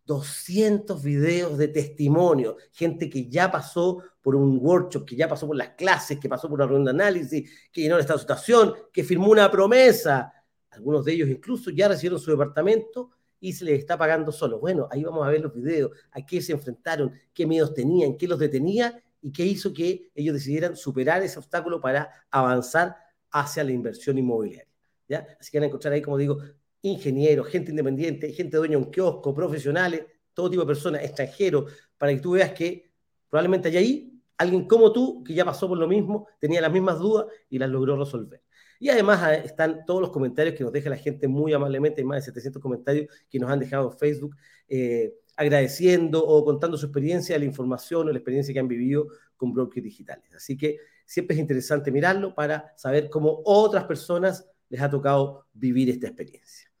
200 0.05 1.01
videos 1.01 1.57
de 1.57 1.69
testimonio, 1.69 2.57
gente 2.71 3.09
que 3.09 3.29
ya 3.29 3.49
pasó 3.49 4.03
por 4.21 4.35
un 4.35 4.59
workshop, 4.61 5.05
que 5.05 5.15
ya 5.15 5.29
pasó 5.29 5.47
por 5.47 5.55
las 5.55 5.69
clases, 5.71 6.19
que 6.19 6.27
pasó 6.27 6.49
por 6.49 6.59
una 6.59 6.67
ronda 6.67 6.91
de 6.91 7.01
análisis, 7.01 7.49
que 7.71 7.81
llenó 7.81 7.97
esta 7.97 8.17
situación, 8.17 8.73
que 8.91 9.03
firmó 9.03 9.29
una 9.29 9.49
promesa. 9.49 10.33
Algunos 10.71 11.05
de 11.05 11.13
ellos 11.13 11.29
incluso 11.29 11.69
ya 11.69 11.87
recibieron 11.87 12.19
su 12.19 12.31
departamento 12.31 13.11
y 13.39 13.53
se 13.53 13.65
les 13.65 13.79
está 13.79 13.97
pagando 13.97 14.31
solo. 14.31 14.59
Bueno, 14.59 14.87
ahí 14.91 15.03
vamos 15.03 15.25
a 15.25 15.29
ver 15.29 15.41
los 15.41 15.53
videos, 15.53 15.91
a 16.11 16.25
qué 16.25 16.41
se 16.41 16.51
enfrentaron, 16.51 17.13
qué 17.33 17.45
miedos 17.45 17.73
tenían, 17.73 18.17
qué 18.17 18.27
los 18.27 18.39
detenía 18.39 19.01
y 19.21 19.31
qué 19.31 19.45
hizo 19.45 19.73
que 19.73 20.11
ellos 20.15 20.33
decidieran 20.33 20.75
superar 20.75 21.23
ese 21.23 21.39
obstáculo 21.39 21.79
para 21.79 22.09
avanzar 22.29 22.95
hacia 23.33 23.63
la 23.63 23.71
inversión 23.71 24.17
inmobiliaria. 24.17 24.71
¿ya? 25.07 25.27
Así 25.39 25.51
que 25.51 25.57
van 25.59 25.63
a 25.63 25.67
encontrar 25.67 25.93
ahí, 25.93 26.01
como 26.01 26.17
digo, 26.17 26.37
ingenieros, 26.81 27.47
gente 27.47 27.71
independiente, 27.71 28.31
gente 28.31 28.57
dueña 28.57 28.77
de 28.77 28.85
un 28.85 28.91
kiosco, 28.91 29.33
profesionales, 29.33 30.05
todo 30.33 30.49
tipo 30.49 30.61
de 30.61 30.67
personas, 30.67 31.03
extranjeros, 31.03 31.71
para 31.97 32.13
que 32.13 32.19
tú 32.19 32.31
veas 32.31 32.51
que 32.53 32.91
probablemente 33.29 33.69
hay 33.69 33.77
ahí 33.77 34.13
alguien 34.37 34.67
como 34.67 34.91
tú 34.91 35.23
que 35.23 35.33
ya 35.33 35.45
pasó 35.45 35.67
por 35.67 35.77
lo 35.77 35.87
mismo, 35.87 36.27
tenía 36.39 36.61
las 36.61 36.71
mismas 36.71 36.99
dudas 36.99 37.27
y 37.49 37.57
las 37.57 37.69
logró 37.69 37.97
resolver. 37.97 38.41
Y 38.79 38.89
además 38.89 39.19
ah, 39.21 39.35
están 39.35 39.85
todos 39.85 40.01
los 40.01 40.09
comentarios 40.09 40.55
que 40.55 40.63
nos 40.63 40.73
deja 40.73 40.89
la 40.89 40.97
gente 40.97 41.27
muy 41.27 41.53
amablemente, 41.53 42.01
hay 42.01 42.05
más 42.05 42.17
de 42.17 42.31
700 42.31 42.61
comentarios 42.61 43.07
que 43.29 43.39
nos 43.39 43.49
han 43.49 43.59
dejado 43.59 43.91
en 43.91 43.97
Facebook. 43.97 44.35
Eh, 44.67 45.13
agradeciendo 45.35 46.25
o 46.25 46.43
contando 46.45 46.77
su 46.77 46.85
experiencia, 46.85 47.37
la 47.37 47.45
información 47.45 48.07
o 48.07 48.11
la 48.11 48.17
experiencia 48.17 48.53
que 48.53 48.59
han 48.59 48.67
vivido 48.67 49.07
con 49.35 49.53
brokers 49.53 49.83
digitales. 49.83 50.33
Así 50.35 50.57
que 50.57 50.77
siempre 51.05 51.35
es 51.35 51.41
interesante 51.41 51.91
mirarlo 51.91 52.33
para 52.33 52.73
saber 52.77 53.09
cómo 53.09 53.41
otras 53.45 53.85
personas 53.85 54.47
les 54.69 54.81
ha 54.81 54.89
tocado 54.89 55.47
vivir 55.53 55.89
esta 55.89 56.07
experiencia. 56.07 56.71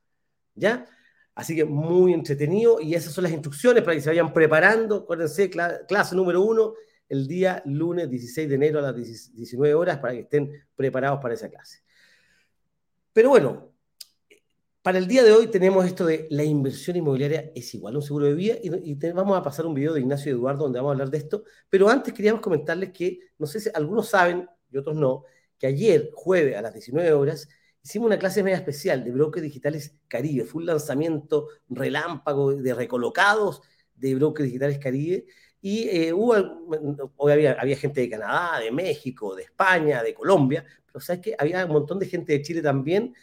¿Ya? 0.55 0.85
Así 1.35 1.55
que 1.55 1.65
muy 1.65 2.13
entretenido 2.13 2.79
y 2.79 2.93
esas 2.93 3.11
son 3.11 3.23
las 3.23 3.33
instrucciones 3.33 3.83
para 3.83 3.95
que 3.95 4.01
se 4.01 4.09
vayan 4.09 4.31
preparando. 4.31 4.97
Acuérdense, 4.97 5.49
clase 5.49 6.15
número 6.15 6.41
uno, 6.41 6.73
el 7.09 7.27
día 7.27 7.61
lunes 7.65 8.09
16 8.09 8.47
de 8.47 8.55
enero 8.55 8.79
a 8.79 8.83
las 8.83 8.95
19 8.95 9.73
horas 9.73 9.97
para 9.97 10.13
que 10.13 10.21
estén 10.21 10.51
preparados 10.75 11.19
para 11.19 11.33
esa 11.33 11.49
clase. 11.49 11.83
Pero 13.11 13.29
bueno, 13.29 13.72
para 14.83 14.97
el 14.97 15.07
día 15.07 15.23
de 15.23 15.31
hoy 15.31 15.47
tenemos 15.47 15.85
esto 15.85 16.05
de 16.05 16.27
la 16.29 16.43
inversión 16.43 16.97
inmobiliaria 16.97 17.51
es 17.55 17.73
igual 17.73 17.95
a 17.95 17.97
un 17.99 18.03
seguro 18.03 18.25
de 18.25 18.33
vida 18.33 18.55
y, 18.61 18.93
vamos 19.13 19.37
a 19.37 19.41
pasar 19.41 19.65
un 19.65 19.73
video 19.73 19.93
de 19.93 20.01
Ignacio 20.01 20.29
y 20.29 20.35
Eduardo 20.35 20.65
donde 20.65 20.77
vamos 20.79 20.89
a 20.89 20.93
hablar 20.93 21.09
de 21.09 21.19
esto, 21.19 21.45
pero 21.69 21.89
antes 21.89 22.13
queríamos 22.13 22.41
comentarles 22.41 22.91
que, 22.91 23.19
no 23.37 23.47
sé 23.47 23.61
si 23.61 23.69
algunos 23.73 24.09
saben 24.09 24.45
y 24.69 24.77
otros 24.77 24.97
no, 24.97 25.23
que 25.57 25.67
ayer, 25.67 26.09
jueves 26.13 26.57
a 26.57 26.61
las 26.61 26.73
19 26.73 27.13
horas, 27.13 27.47
hicimos 27.81 28.07
una 28.07 28.19
clase 28.19 28.43
media 28.43 28.57
especial 28.57 29.05
de 29.05 29.11
brokers 29.11 29.43
digitales 29.43 29.95
Caribe, 30.09 30.43
fue 30.43 30.59
un 30.59 30.65
lanzamiento 30.65 31.47
relámpago 31.69 32.53
de 32.53 32.73
recolocados 32.73 33.61
de 33.95 34.15
brokers 34.15 34.47
digitales 34.47 34.79
Caribe 34.79 35.25
y 35.61 35.87
eh, 35.87 36.11
hubo, 36.11 36.35
hoy 37.15 37.31
había, 37.31 37.53
había 37.53 37.77
gente 37.77 38.01
de 38.01 38.09
Canadá, 38.09 38.59
de 38.59 38.69
México, 38.69 39.33
de 39.33 39.43
España, 39.43 40.03
de 40.03 40.13
Colombia, 40.13 40.65
pero 40.85 40.99
sabes 40.99 41.21
que 41.21 41.35
había 41.39 41.65
un 41.65 41.71
montón 41.71 41.99
de 41.99 42.05
gente 42.05 42.33
de 42.33 42.41
Chile 42.41 42.61
también 42.61 43.13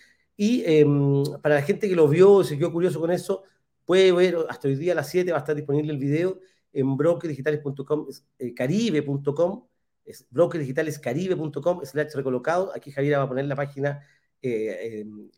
Y 0.42 0.64
em, 0.64 1.22
para 1.42 1.56
la 1.56 1.60
gente 1.60 1.86
que 1.86 1.94
lo 1.94 2.08
vio 2.08 2.40
y 2.40 2.44
se 2.46 2.56
quedó 2.56 2.72
curioso 2.72 2.98
con 2.98 3.10
eso, 3.10 3.42
puede 3.84 4.10
ver, 4.10 4.38
hasta 4.48 4.68
hoy 4.68 4.74
día 4.74 4.92
a 4.92 4.94
las 4.94 5.10
7 5.10 5.32
va 5.32 5.36
a 5.36 5.40
estar 5.40 5.54
disponible 5.54 5.92
el 5.92 5.98
video 5.98 6.40
en 6.72 6.96
brokerdigitales.com, 6.96 8.06
eh, 8.38 8.54
caribe.com, 8.54 9.66
es 10.02 10.26
brokerdigitalescaribe.com, 10.30 11.84
slash 11.84 12.14
recolocado. 12.14 12.72
Aquí 12.74 12.90
Javier 12.90 13.18
va 13.18 13.24
a 13.24 13.28
poner 13.28 13.44
la 13.44 13.54
página, 13.54 14.02
eh, 14.40 15.02
em, 15.02 15.28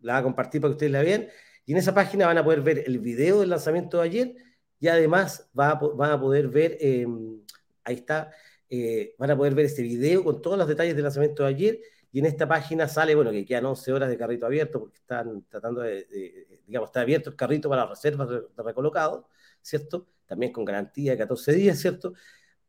la 0.00 0.14
va 0.14 0.18
a 0.18 0.22
compartir 0.24 0.60
para 0.60 0.70
que 0.70 0.74
ustedes 0.74 0.90
la 0.90 1.02
vean. 1.02 1.28
Y 1.64 1.70
en 1.70 1.78
esa 1.78 1.94
página 1.94 2.26
van 2.26 2.38
a 2.38 2.42
poder 2.42 2.62
ver 2.62 2.82
el 2.88 2.98
video 2.98 3.38
del 3.38 3.50
lanzamiento 3.50 3.98
de 3.98 4.02
ayer 4.02 4.34
y 4.80 4.88
además 4.88 5.48
van 5.52 6.10
a, 6.10 6.20
poder 6.20 6.48
ver, 6.48 6.76
em, 6.80 7.40
ahí 7.84 7.94
está, 7.94 8.32
eh, 8.68 9.14
van 9.16 9.30
a 9.30 9.36
poder 9.36 9.54
ver 9.54 9.66
este 9.66 9.82
video 9.82 10.24
con 10.24 10.42
todos 10.42 10.58
los 10.58 10.66
detalles 10.66 10.96
del 10.96 11.04
lanzamiento 11.04 11.44
de 11.44 11.48
ayer. 11.50 11.80
Y 12.14 12.20
en 12.20 12.26
esta 12.26 12.46
página 12.46 12.86
sale, 12.86 13.16
bueno, 13.16 13.32
que 13.32 13.44
quedan 13.44 13.66
11 13.66 13.92
horas 13.92 14.08
de 14.08 14.16
carrito 14.16 14.46
abierto 14.46 14.78
porque 14.78 14.98
están 14.98 15.44
tratando 15.48 15.80
de, 15.80 16.62
digamos, 16.64 16.88
está 16.88 17.00
abierto 17.00 17.30
el 17.30 17.34
carrito 17.34 17.68
para 17.68 17.86
reservas 17.86 18.28
de, 18.28 18.36
de 18.36 18.62
recolocados, 18.64 19.24
¿cierto? 19.60 20.06
También 20.24 20.52
con 20.52 20.64
garantía 20.64 21.10
de 21.10 21.18
14 21.18 21.52
días, 21.54 21.76
¿cierto? 21.76 22.12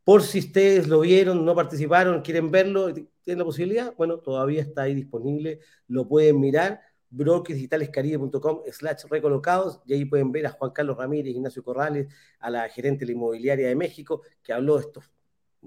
Por 0.03 0.23
si 0.23 0.39
ustedes 0.39 0.87
lo 0.87 1.01
vieron, 1.01 1.45
no 1.45 1.53
participaron, 1.53 2.23
quieren 2.23 2.49
verlo, 2.49 2.91
tienen 2.91 3.37
la 3.37 3.45
posibilidad, 3.45 3.93
bueno, 3.95 4.17
todavía 4.17 4.63
está 4.63 4.81
ahí 4.81 4.95
disponible, 4.95 5.59
lo 5.89 6.07
pueden 6.07 6.39
mirar 6.39 6.81
brokersdigitalescaribe.com 7.11 8.61
slash 8.71 9.03
recolocados 9.11 9.79
y 9.85 9.93
ahí 9.93 10.05
pueden 10.05 10.31
ver 10.31 10.47
a 10.47 10.53
Juan 10.53 10.71
Carlos 10.71 10.97
Ramírez, 10.97 11.35
Ignacio 11.35 11.63
Corrales, 11.63 12.07
a 12.39 12.49
la 12.49 12.67
gerente 12.67 13.01
de 13.01 13.11
la 13.11 13.11
inmobiliaria 13.11 13.67
de 13.67 13.75
México, 13.75 14.23
que 14.41 14.53
habló 14.53 14.77
de 14.77 14.87
estos 14.87 15.05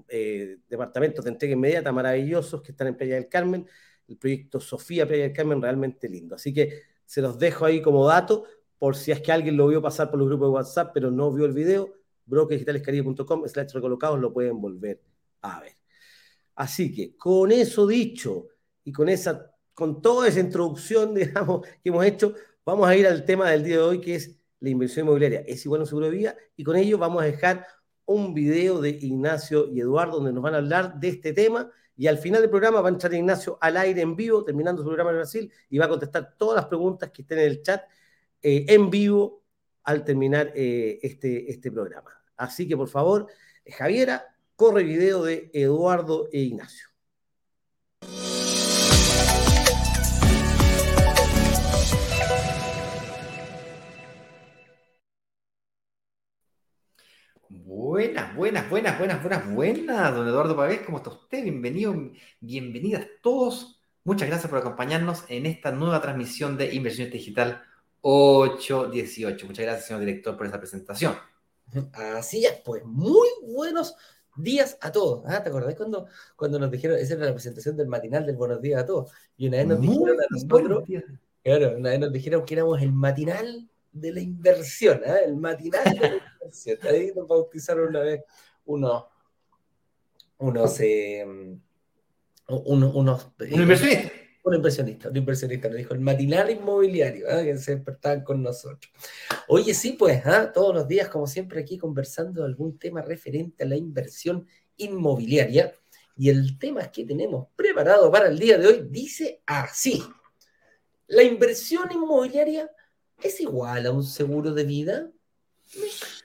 eh, 0.07 0.57
departamentos 0.69 1.25
de 1.25 1.31
entrega 1.31 1.53
inmediata 1.53 1.91
maravillosos 1.91 2.61
que 2.61 2.71
están 2.71 2.87
en 2.87 2.97
Playa 2.97 3.15
del 3.15 3.27
Carmen, 3.27 3.67
el 4.07 4.17
proyecto 4.17 4.59
Sofía 4.59 5.07
Playa 5.07 5.23
del 5.23 5.33
Carmen 5.33 5.61
realmente 5.61 6.07
lindo. 6.07 6.35
Así 6.35 6.53
que 6.53 6.83
se 7.05 7.21
los 7.21 7.37
dejo 7.37 7.65
ahí 7.65 7.81
como 7.81 8.07
dato 8.07 8.45
por 8.77 8.95
si 8.95 9.11
es 9.11 9.21
que 9.21 9.31
alguien 9.31 9.57
lo 9.57 9.67
vio 9.67 9.81
pasar 9.81 10.09
por 10.09 10.19
los 10.19 10.27
grupos 10.27 10.47
de 10.47 10.51
WhatsApp 10.53 10.91
pero 10.93 11.11
no 11.11 11.31
vio 11.31 11.45
el 11.45 11.53
video, 11.53 11.93
brokersdigitalescaribe.com 12.25 13.47
slash 13.47 13.73
recolocados 13.73 14.19
lo 14.19 14.31
pueden 14.31 14.61
volver 14.61 15.01
a 15.41 15.59
ver. 15.59 15.73
Así 16.55 16.93
que 16.93 17.15
con 17.15 17.51
eso 17.51 17.87
dicho 17.87 18.47
y 18.83 18.91
con 18.91 19.09
esa 19.09 19.53
con 19.79 20.01
toda 20.01 20.27
esa 20.27 20.41
introducción, 20.41 21.15
digamos, 21.15 21.65
que 21.65 21.87
hemos 21.87 22.05
hecho, 22.05 22.35
vamos 22.65 22.85
a 22.87 22.95
ir 22.97 23.07
al 23.07 23.23
tema 23.23 23.49
del 23.49 23.63
día 23.63 23.77
de 23.77 23.81
hoy, 23.81 24.01
que 24.01 24.15
es 24.15 24.37
la 24.59 24.69
inversión 24.69 25.05
inmobiliaria. 25.05 25.39
¿Es 25.47 25.65
igual 25.65 25.79
a 25.79 25.83
un 25.83 25.87
seguro 25.87 26.07
de 26.07 26.11
vida? 26.11 26.35
Y 26.57 26.65
con 26.65 26.75
ello 26.75 26.97
vamos 26.97 27.23
a 27.23 27.25
dejar 27.25 27.65
un 28.09 28.33
video 28.33 28.81
de 28.81 28.89
Ignacio 28.89 29.69
y 29.69 29.79
Eduardo 29.79 30.17
donde 30.17 30.33
nos 30.33 30.41
van 30.41 30.55
a 30.55 30.57
hablar 30.57 30.99
de 30.99 31.09
este 31.09 31.31
tema. 31.31 31.71
Y 31.95 32.07
al 32.07 32.17
final 32.17 32.41
del 32.41 32.49
programa 32.49 32.81
va 32.81 32.89
a 32.89 32.91
entrar 32.91 33.13
Ignacio 33.13 33.57
al 33.61 33.77
aire 33.77 34.01
en 34.01 34.15
vivo, 34.15 34.43
terminando 34.43 34.81
su 34.81 34.87
programa 34.87 35.11
en 35.11 35.17
Brasil, 35.17 35.51
y 35.69 35.77
va 35.77 35.85
a 35.85 35.89
contestar 35.89 36.35
todas 36.37 36.55
las 36.55 36.65
preguntas 36.65 37.11
que 37.11 37.21
estén 37.21 37.39
en 37.39 37.45
el 37.45 37.61
chat 37.61 37.83
eh, 38.41 38.65
en 38.67 38.89
vivo 38.89 39.43
al 39.83 40.03
terminar 40.03 40.51
eh, 40.55 40.99
este, 41.03 41.51
este 41.51 41.71
programa. 41.71 42.11
Así 42.35 42.67
que, 42.67 42.75
por 42.75 42.87
favor, 42.87 43.27
Javiera, 43.67 44.35
corre 44.55 44.83
video 44.83 45.23
de 45.23 45.51
Eduardo 45.53 46.29
e 46.31 46.39
Ignacio. 46.39 46.87
Buenas, 57.49 58.35
buenas, 58.35 58.69
buenas, 58.69 58.99
buenas, 58.99 59.23
buenas, 59.23 59.51
buenas, 59.51 60.13
don 60.13 60.27
Eduardo 60.27 60.55
Pavés, 60.55 60.81
¿cómo 60.85 60.99
está 60.99 61.09
usted? 61.09 61.41
Bienvenido, 61.41 61.95
bienvenidas 62.39 63.07
todos. 63.23 63.81
Muchas 64.03 64.27
gracias 64.27 64.51
por 64.51 64.59
acompañarnos 64.59 65.23
en 65.29 65.47
esta 65.47 65.71
nueva 65.71 65.99
transmisión 65.99 66.57
de 66.57 66.71
Inversiones 66.75 67.11
Digital 67.11 67.63
818. 68.01 69.47
Muchas 69.47 69.65
gracias, 69.65 69.87
señor 69.87 70.01
director, 70.01 70.37
por 70.37 70.45
esa 70.45 70.59
presentación. 70.59 71.15
Así 71.93 72.45
es, 72.45 72.53
pues 72.63 72.85
muy 72.85 73.27
buenos 73.41 73.95
días 74.35 74.77
a 74.79 74.91
todos. 74.91 75.23
¿Ah? 75.25 75.41
¿Te 75.41 75.49
acordás 75.49 75.73
cuando, 75.73 76.05
cuando 76.35 76.59
nos 76.59 76.69
dijeron, 76.69 76.99
esa 76.99 77.15
era 77.15 77.25
la 77.25 77.33
presentación 77.33 77.75
del 77.75 77.87
matinal 77.87 78.27
del 78.27 78.35
buenos 78.35 78.61
días 78.61 78.83
a 78.83 78.85
todos? 78.85 79.11
Y 79.37 79.47
una 79.47 79.57
vez 79.57 79.65
nos 79.65 79.81
dijeron 79.81 80.21
a 80.21 80.25
nosotros, 80.29 80.83
claro, 81.43 81.77
una 81.77 81.89
vez 81.89 81.99
nos 81.99 82.13
dijeron 82.13 82.45
que 82.45 82.53
éramos 82.53 82.79
el 82.79 82.91
matinal 82.93 83.67
de 83.91 84.13
la 84.13 84.19
inversión, 84.19 85.01
¿eh? 85.03 85.21
el 85.25 85.35
matinal 85.35 85.83
de 85.95 85.99
la 85.99 86.28
inversión. 86.49 86.77
Ahí 86.83 87.11
nos 87.15 87.27
bautizaron 87.27 87.89
una 87.89 88.01
vez 88.01 88.23
unos, 88.65 89.05
unos, 90.37 90.79
eh, 90.79 91.25
unos, 92.47 92.95
unos 92.95 93.27
un 93.39 93.61
inversionista. 93.61 94.11
Un 94.41 94.55
inversionista, 94.55 95.09
un 95.09 95.17
inversionista, 95.17 95.67
nos 95.67 95.77
dijo 95.77 95.93
el 95.93 95.99
matinal 95.99 96.49
inmobiliario, 96.49 97.27
¿eh? 97.27 97.45
que 97.45 97.57
se 97.57 97.75
despertaban 97.75 98.23
con 98.23 98.41
nosotros. 98.41 98.91
Oye, 99.47 99.73
sí, 99.73 99.93
pues, 99.99 100.25
¿eh? 100.25 100.49
todos 100.53 100.73
los 100.73 100.87
días, 100.87 101.09
como 101.09 101.27
siempre, 101.27 101.59
aquí 101.59 101.77
conversando 101.77 102.43
algún 102.45 102.79
tema 102.79 103.01
referente 103.01 103.63
a 103.63 103.67
la 103.67 103.75
inversión 103.75 104.47
inmobiliaria. 104.77 105.73
Y 106.15 106.29
el 106.29 106.57
tema 106.57 106.89
que 106.91 107.05
tenemos 107.05 107.47
preparado 107.55 108.11
para 108.11 108.27
el 108.27 108.39
día 108.39 108.57
de 108.57 108.67
hoy 108.67 108.87
dice 108.89 109.41
así. 109.45 110.03
La 111.07 111.23
inversión 111.23 111.91
inmobiliaria 111.91 112.69
¿Es 113.21 113.41
igual 113.41 113.85
a 113.85 113.91
un 113.91 114.03
seguro 114.03 114.53
de 114.53 114.63
vida? 114.63 115.11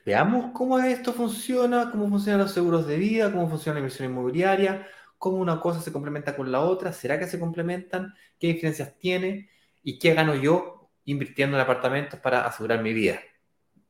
Veamos 0.04 0.52
cómo 0.52 0.78
esto 0.78 1.14
funciona, 1.14 1.90
cómo 1.90 2.08
funcionan 2.08 2.42
los 2.42 2.52
seguros 2.52 2.87
de 2.87 2.99
vida, 2.99 3.32
cómo 3.32 3.49
funciona 3.49 3.75
la 3.75 3.80
inversión 3.80 4.11
inmobiliaria, 4.11 4.87
cómo 5.16 5.38
una 5.38 5.61
cosa 5.61 5.80
se 5.80 5.92
complementa 5.92 6.37
con 6.37 6.52
la 6.52 6.61
otra, 6.61 6.92
¿será 6.92 7.18
que 7.18 7.26
se 7.26 7.40
complementan? 7.40 8.14
¿Qué 8.38 8.49
diferencias 8.49 8.99
tiene? 8.99 9.49
¿Y 9.82 9.99
qué 9.99 10.12
gano 10.12 10.34
yo 10.34 10.90
invirtiendo 11.06 11.56
en 11.56 11.62
apartamentos 11.62 12.20
para 12.20 12.44
asegurar 12.44 12.82
mi 12.82 12.92
vida? 12.92 13.20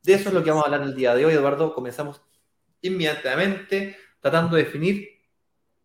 De 0.02 0.14
eso 0.14 0.28
es 0.28 0.34
lo 0.34 0.44
que 0.44 0.50
vamos 0.50 0.64
a 0.64 0.66
hablar 0.66 0.82
el 0.82 0.94
día 0.94 1.14
de 1.14 1.24
hoy, 1.24 1.34
Eduardo. 1.34 1.74
Comenzamos 1.74 2.22
inmediatamente 2.80 3.96
tratando 4.20 4.56
de 4.56 4.64
definir, 4.64 5.08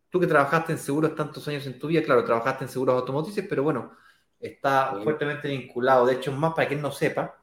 tú 0.10 0.20
que 0.20 0.28
trabajaste 0.28 0.74
en 0.74 0.78
seguros 0.78 1.16
tantos 1.16 1.48
años 1.48 1.66
en 1.66 1.80
tu 1.80 1.88
vida, 1.88 2.04
claro, 2.04 2.24
trabajaste 2.24 2.66
en 2.66 2.70
seguros 2.70 2.96
automotrices, 2.96 3.46
pero 3.50 3.64
bueno, 3.64 3.94
está 4.40 4.96
fuertemente 5.04 5.48
vinculado. 5.48 6.06
De 6.06 6.14
hecho, 6.16 6.32
más 6.32 6.54
para 6.54 6.68
quien 6.68 6.82
no 6.82 6.92
sepa, 6.92 7.39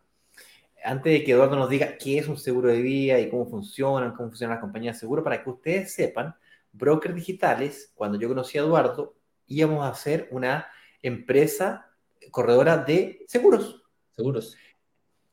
antes 0.86 1.12
de 1.12 1.24
que 1.24 1.32
Eduardo 1.32 1.56
nos 1.56 1.68
diga 1.68 1.98
qué 1.98 2.18
es 2.18 2.28
un 2.28 2.36
seguro 2.36 2.68
de 2.68 2.80
vida 2.80 3.18
y 3.18 3.28
cómo 3.28 3.44
funcionan, 3.46 4.12
cómo 4.12 4.28
funcionan 4.28 4.54
las 4.54 4.60
compañías 4.60 4.94
de 4.96 5.00
seguro, 5.00 5.24
para 5.24 5.42
que 5.42 5.50
ustedes 5.50 5.92
sepan, 5.92 6.34
brokers 6.72 7.14
digitales, 7.14 7.92
cuando 7.94 8.18
yo 8.18 8.28
conocí 8.28 8.56
a 8.56 8.60
Eduardo, 8.60 9.16
íbamos 9.48 9.84
a 9.84 9.88
hacer 9.88 10.28
una 10.30 10.68
empresa 11.02 11.90
corredora 12.30 12.76
de 12.76 13.24
seguros. 13.26 13.82
Seguros. 14.14 14.56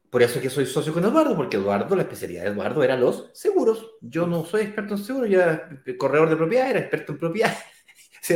Por 0.10 0.24
eso 0.24 0.36
es 0.36 0.42
que 0.42 0.50
soy 0.50 0.66
socio 0.66 0.92
con 0.92 1.04
Eduardo, 1.04 1.36
porque 1.36 1.58
Eduardo, 1.58 1.96
la 1.96 2.04
especialidad 2.04 2.44
de 2.44 2.50
Eduardo 2.50 2.84
era 2.84 2.98
los 2.98 3.30
seguros. 3.34 3.92
Yo 4.02 4.26
no 4.26 4.46
soy 4.46 4.62
experto 4.64 4.96
en 4.96 5.04
seguros, 5.04 5.30
yo 5.30 5.40
era 5.40 5.70
corredor 6.00 6.30
de 6.30 6.36
propiedad, 6.36 6.70
era 6.70 6.80
experto 6.80 7.12
en 7.12 7.20
propiedad. 7.20 7.56
se 8.22 8.36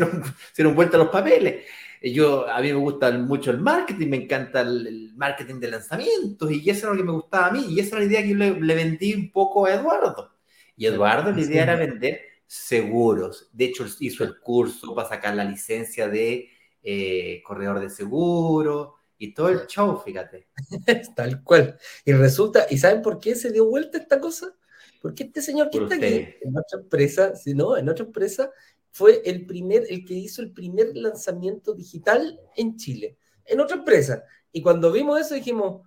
dieron 0.56 0.76
vuelta 0.76 0.98
los 1.00 1.10
papeles. 1.10 1.66
Eh, 2.02 2.12
yo, 2.12 2.50
a 2.50 2.62
mí 2.62 2.72
me 2.72 2.80
gusta 2.80 3.12
mucho 3.12 3.52
el 3.52 3.60
marketing, 3.60 4.08
me 4.08 4.18
encanta 4.18 4.62
el, 4.62 5.14
marketing 5.16 5.60
de 5.60 5.72
lanzamientos 5.72 6.52
y 6.52 6.70
eso 6.70 6.88
era 6.88 6.94
lo 6.94 6.98
que 6.98 7.06
me 7.06 7.12
gustaba 7.12 7.48
a 7.48 7.52
mí 7.52 7.66
y 7.70 7.80
esa 7.80 7.96
era 7.96 8.00
la 8.00 8.06
idea 8.06 8.22
que 8.22 8.30
yo 8.30 8.36
le, 8.36 8.76
vendí 8.76 9.14
un 9.14 9.32
poco 9.32 9.66
a 9.66 9.74
Eduardo. 9.74 10.32
Y 10.76 10.86
Eduardo, 10.86 11.32
la 11.32 11.42
idea 11.42 11.64
era 11.64 11.76
vender 11.76 12.22
seguros. 12.46 13.50
De 13.52 13.66
hecho, 13.66 13.86
hizo 14.00 14.24
el 14.24 14.40
curso 14.40 14.94
para 14.94 15.10
sacar 15.10 15.36
la 15.36 15.44
licencia 15.44 16.08
de 16.08 16.50
eh, 16.84 17.42
corredor 17.44 17.80
de 17.80 17.90
seguros 17.90 18.94
y 19.18 19.34
todo 19.34 19.50
el 19.50 19.66
show, 19.68 20.02
fíjate. 20.04 20.48
Tal 21.16 21.44
cual. 21.44 21.78
Y 22.06 22.14
resulta, 22.14 22.68
¿y 22.70 22.78
saben 22.78 23.02
por 23.02 23.20
qué 23.20 23.36
se 23.36 23.52
dio 23.52 23.66
vuelta 23.66 23.98
esta 23.98 24.20
cosa? 24.20 24.56
Porque 25.02 25.24
este 25.24 25.42
señor 25.42 25.70
que 25.70 25.80
está 25.80 25.96
aquí, 25.96 26.36
en 26.42 26.58
otra 26.58 26.80
empresa, 26.80 27.36
si 27.36 27.54
no, 27.54 27.78
en 27.78 27.90
otra 27.90 28.06
empresa, 28.06 28.52
fue 28.92 29.22
el 29.26 29.46
primer, 29.46 29.86
el 29.90 30.06
que 30.06 30.14
hizo 30.14 30.42
el 30.42 30.52
primer 30.52 30.96
lanzamiento 30.96 31.74
digital 31.74 32.40
en 32.56 32.78
Chile, 32.78 33.18
en 33.46 33.60
otra 33.60 33.78
empresa. 33.78 34.24
Y 34.52 34.62
cuando 34.62 34.92
vimos 34.92 35.20
eso 35.20 35.36
dijimos, 35.36 35.86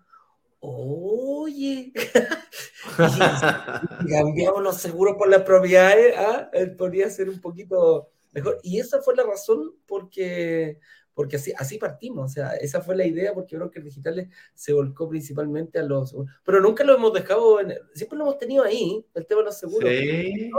oye, 0.60 1.92
cambiamos 4.08 4.62
los 4.62 4.76
seguros 4.76 5.16
por 5.16 5.28
las 5.28 5.42
propiedades, 5.42 6.14
¿ah? 6.16 6.50
podría 6.76 7.10
ser 7.10 7.28
un 7.28 7.40
poquito 7.40 8.10
mejor. 8.32 8.58
Y 8.62 8.78
esa 8.78 9.00
fue 9.02 9.16
la 9.16 9.24
razón 9.24 9.74
porque 9.86 10.78
porque 11.20 11.36
así, 11.36 11.52
así 11.58 11.76
partimos, 11.76 12.30
o 12.30 12.32
sea, 12.32 12.54
esa 12.54 12.80
fue 12.80 12.96
la 12.96 13.04
idea, 13.04 13.34
porque 13.34 13.54
creo 13.54 13.70
que 13.70 13.80
el 13.80 13.84
digital 13.84 14.26
se 14.54 14.72
volcó 14.72 15.06
principalmente 15.06 15.78
a 15.78 15.82
los... 15.82 16.16
Pero 16.42 16.60
nunca 16.62 16.82
lo 16.82 16.94
hemos 16.94 17.12
dejado, 17.12 17.60
en, 17.60 17.74
siempre 17.92 18.16
lo 18.16 18.24
hemos 18.24 18.38
tenido 18.38 18.64
ahí, 18.64 19.04
el 19.12 19.26
tema 19.26 19.42
de 19.42 19.44
los 19.44 19.58
seguros. 19.58 19.90
Sí, 19.90 20.50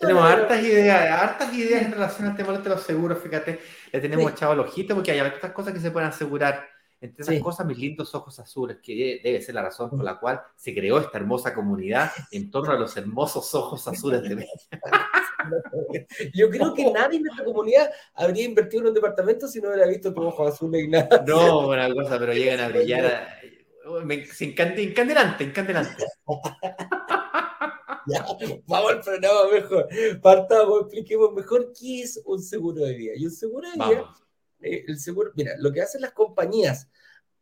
tenemos 0.00 0.24
hartas 0.24 0.60
ideas, 0.60 1.22
hartas 1.22 1.54
ideas 1.54 1.82
en 1.84 1.92
relación 1.92 2.26
al 2.26 2.36
tema 2.36 2.58
de 2.58 2.68
los 2.68 2.82
seguros, 2.82 3.16
fíjate, 3.18 3.60
le 3.92 4.00
tenemos 4.00 4.32
echado 4.32 4.54
el 4.54 4.58
ojito 4.58 4.96
porque 4.96 5.12
hay 5.12 5.20
otras 5.20 5.52
cosas 5.52 5.72
que 5.72 5.78
se 5.78 5.92
pueden 5.92 6.08
asegurar. 6.08 6.73
Entre 7.04 7.22
esas 7.22 7.38
cosas, 7.42 7.66
mis 7.66 7.76
lindos 7.76 8.14
ojos 8.14 8.38
azules, 8.38 8.78
que 8.82 9.20
debe 9.22 9.42
ser 9.42 9.54
la 9.54 9.62
razón 9.62 9.90
por 9.90 10.02
la 10.02 10.18
cual 10.18 10.40
se 10.56 10.74
creó 10.74 10.98
esta 10.98 11.18
hermosa 11.18 11.52
comunidad 11.52 12.10
en 12.32 12.50
torno 12.50 12.72
a 12.72 12.78
los 12.78 12.96
hermosos 12.96 13.54
ojos 13.54 13.86
azules 13.86 14.22
de 14.22 14.36
México. 14.36 14.56
Yo 16.34 16.48
creo 16.48 16.72
que 16.72 16.90
nadie 16.90 17.18
en 17.18 17.26
esta 17.26 17.44
comunidad 17.44 17.90
habría 18.14 18.44
invertido 18.44 18.80
en 18.80 18.88
un 18.88 18.94
departamento 18.94 19.46
si 19.46 19.60
no 19.60 19.68
hubiera 19.68 19.86
visto 19.86 20.14
tu 20.14 20.22
ojo 20.22 20.46
azul 20.46 20.74
y 20.74 20.88
nada. 20.88 21.22
No, 21.26 21.68
una 21.68 21.92
cosa, 21.92 22.18
pero 22.18 22.32
llegan 22.32 22.60
a 22.60 22.68
brillar. 22.68 23.28
Me, 24.02 24.26
encandelante, 24.40 25.44
encandelante. 25.44 26.04
Ya, 28.06 28.22
vamos 28.66 28.92
al 28.92 29.00
programa 29.00 29.50
mejor. 29.50 29.88
Partamos, 30.20 30.82
expliquemos 30.82 31.32
mejor 31.32 31.72
qué 31.72 32.02
es 32.02 32.20
un 32.26 32.42
seguro 32.42 32.84
de 32.84 32.92
vida. 32.92 33.12
Y 33.16 33.24
un 33.24 33.30
seguro 33.30 33.66
de 33.70 33.76
vida, 33.76 34.14
eh, 34.60 34.84
el 34.86 34.98
seguro, 34.98 35.32
mira, 35.36 35.52
lo 35.58 35.72
que 35.72 35.82
hacen 35.82 36.00
las 36.00 36.12
compañías 36.12 36.88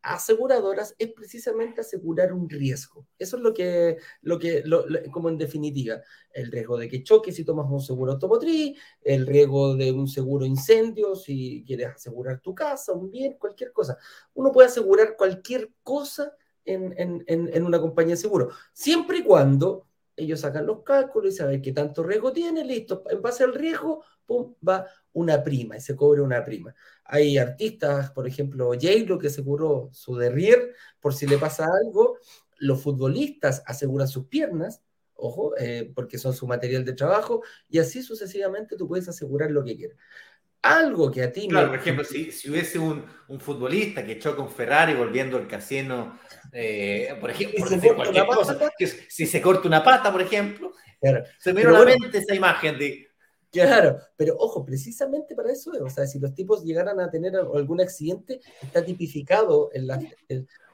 aseguradoras 0.03 0.95
es 0.99 1.13
precisamente 1.13 1.79
asegurar 1.79 2.33
un 2.33 2.49
riesgo. 2.49 3.07
Eso 3.17 3.37
es 3.37 3.43
lo 3.43 3.53
que, 3.53 3.97
lo 4.21 4.37
que 4.37 4.63
como 5.11 5.29
en 5.29 5.37
definitiva, 5.37 6.01
el 6.33 6.51
riesgo 6.51 6.77
de 6.77 6.89
que 6.89 7.03
choque 7.03 7.31
si 7.31 7.45
tomas 7.45 7.67
un 7.69 7.79
seguro 7.79 8.11
automotriz, 8.11 8.77
el 9.01 9.25
riesgo 9.25 9.75
de 9.75 9.93
un 9.93 10.07
seguro 10.09 10.45
incendio 10.45 11.15
si 11.15 11.63
quieres 11.65 11.87
asegurar 11.95 12.41
tu 12.41 12.53
casa, 12.53 12.91
un 12.91 13.09
bien, 13.09 13.37
cualquier 13.39 13.71
cosa. 13.71 13.97
Uno 14.33 14.51
puede 14.51 14.67
asegurar 14.67 15.15
cualquier 15.15 15.71
cosa 15.83 16.35
en, 16.65 16.93
en, 16.97 17.23
en 17.27 17.65
una 17.65 17.79
compañía 17.79 18.15
de 18.15 18.21
seguro, 18.21 18.49
siempre 18.73 19.19
y 19.19 19.23
cuando 19.23 19.87
ellos 20.15 20.41
sacan 20.41 20.65
los 20.65 20.83
cálculos 20.83 21.33
y 21.33 21.37
saben 21.37 21.61
qué 21.61 21.71
tanto 21.71 22.03
riesgo 22.03 22.31
tiene, 22.31 22.63
listo, 22.63 23.03
en 23.09 23.21
base 23.21 23.43
al 23.43 23.53
riesgo, 23.53 24.03
pum, 24.25 24.55
va 24.67 24.87
una 25.13 25.43
prima 25.43 25.77
y 25.77 25.81
se 25.81 25.95
cobra 25.95 26.21
una 26.21 26.43
prima. 26.43 26.73
Hay 27.05 27.37
artistas, 27.37 28.11
por 28.11 28.27
ejemplo, 28.27 28.71
j 28.73 29.19
que 29.19 29.27
aseguró 29.27 29.89
su 29.93 30.15
derrier 30.15 30.73
por 30.99 31.13
si 31.13 31.27
le 31.27 31.37
pasa 31.37 31.67
algo, 31.83 32.17
los 32.57 32.81
futbolistas 32.81 33.63
aseguran 33.65 34.07
sus 34.07 34.27
piernas, 34.27 34.81
ojo, 35.15 35.55
eh, 35.57 35.91
porque 35.95 36.17
son 36.17 36.33
su 36.33 36.47
material 36.47 36.85
de 36.85 36.93
trabajo, 36.93 37.43
y 37.69 37.79
así 37.79 38.01
sucesivamente 38.01 38.75
tú 38.75 38.87
puedes 38.87 39.07
asegurar 39.07 39.51
lo 39.51 39.63
que 39.63 39.75
quieras 39.75 39.97
algo 40.63 41.11
que 41.11 41.21
a 41.21 41.31
ti 41.31 41.47
claro, 41.47 41.67
por 41.67 41.77
ejemplo, 41.77 42.03
si, 42.05 42.31
si 42.31 42.49
hubiese 42.49 42.79
un, 42.79 43.05
un, 43.27 43.39
futbolista 43.39 44.05
que 44.05 44.17
choca 44.17 44.41
un 44.41 44.49
Ferrari 44.49 44.93
volviendo 44.93 45.37
al 45.37 45.45
casino, 45.45 46.17
eh, 46.53 47.15
por 47.19 47.29
ejemplo, 47.29 47.65
si 49.09 49.25
se 49.25 49.41
corta 49.41 49.67
una 49.67 49.83
pata, 49.83 50.11
por 50.11 50.21
ejemplo, 50.21 50.71
se 51.37 51.53
me 51.53 51.61
viene 51.61 51.75
a 51.75 51.79
la 51.79 51.85
mente 51.85 52.17
esa 52.17 52.33
imagen 52.33 52.79
de... 52.79 53.07
Claro, 53.51 53.99
pero 54.15 54.35
ojo, 54.39 54.65
precisamente 54.65 55.35
para 55.35 55.51
eso 55.51 55.71
o 55.79 55.89
sea, 55.89 56.07
si 56.07 56.17
los 56.17 56.33
tipos 56.33 56.63
llegaran 56.63 56.99
a 56.99 57.11
tener 57.11 57.35
algún 57.35 57.81
accidente, 57.81 58.39
está 58.61 58.83
tipificado 58.83 59.69
en 59.73 59.85
la... 59.85 59.99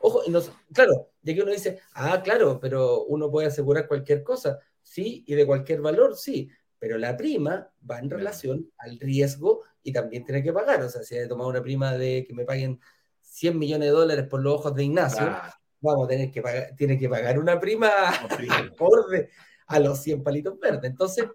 ojo, 0.01 0.21
y 0.25 0.29
nos, 0.29 0.51
claro, 0.71 1.09
ya 1.23 1.33
que 1.33 1.41
uno 1.41 1.51
dice, 1.51 1.79
ah, 1.93 2.21
claro, 2.23 2.59
pero 2.61 3.03
uno 3.05 3.29
puede 3.29 3.47
asegurar 3.47 3.87
cualquier 3.87 4.23
cosa, 4.23 4.59
sí, 4.81 5.25
y 5.27 5.33
de 5.33 5.45
cualquier 5.45 5.81
valor, 5.81 6.15
sí, 6.15 6.49
pero 6.79 6.97
la 6.97 7.17
prima 7.17 7.69
va 7.89 7.99
en 7.99 8.09
relación 8.09 8.71
al 8.77 8.99
riesgo 8.99 9.63
y 9.89 9.93
también 9.93 10.23
tiene 10.23 10.43
que 10.43 10.53
pagar. 10.53 10.81
O 10.83 10.89
sea, 10.89 11.03
si 11.03 11.17
he 11.17 11.27
tomado 11.27 11.49
una 11.49 11.61
prima 11.61 11.97
de 11.97 12.25
que 12.25 12.33
me 12.33 12.45
paguen 12.45 12.79
100 13.21 13.57
millones 13.57 13.87
de 13.87 13.91
dólares 13.91 14.27
por 14.27 14.41
los 14.41 14.53
ojos 14.53 14.75
de 14.75 14.83
Ignacio, 14.83 15.35
vamos 15.81 16.05
a 16.05 16.09
tener 16.09 16.31
que 16.31 16.41
pagar, 16.41 16.75
tiene 16.75 16.97
que 16.97 17.09
pagar 17.09 17.39
una 17.39 17.59
prima 17.59 17.89
acorde 18.73 19.29
a 19.67 19.79
los 19.79 19.99
100 19.99 20.23
palitos 20.23 20.59
verdes. 20.59 20.91
Entonces, 20.91 21.25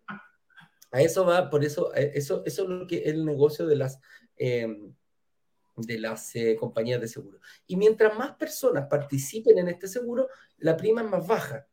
a 0.91 1.03
eso 1.03 1.27
va, 1.27 1.51
por 1.51 1.65
eso, 1.65 1.95
eh, 1.95 2.13
eso, 2.15 2.43
eso 2.47 2.63
es 2.63 2.69
lo 2.69 2.87
que 2.87 2.99
es 2.99 3.07
el 3.07 3.25
negocio 3.25 3.67
de 3.67 3.77
las, 3.77 4.01
em, 4.37 4.95
de 5.77 5.99
las 5.99 6.35
eh, 6.37 6.57
compañías 6.57 7.01
de 7.01 7.09
seguro. 7.09 7.41
Y 7.67 7.77
mientras 7.77 8.17
más 8.17 8.37
personas 8.37 8.87
participen 8.89 9.59
en 9.59 9.69
este 9.69 9.89
seguro, 9.89 10.29
la 10.59 10.77
prima 10.77 11.03
es 11.03 11.11
más 11.11 11.27
baja. 11.27 11.67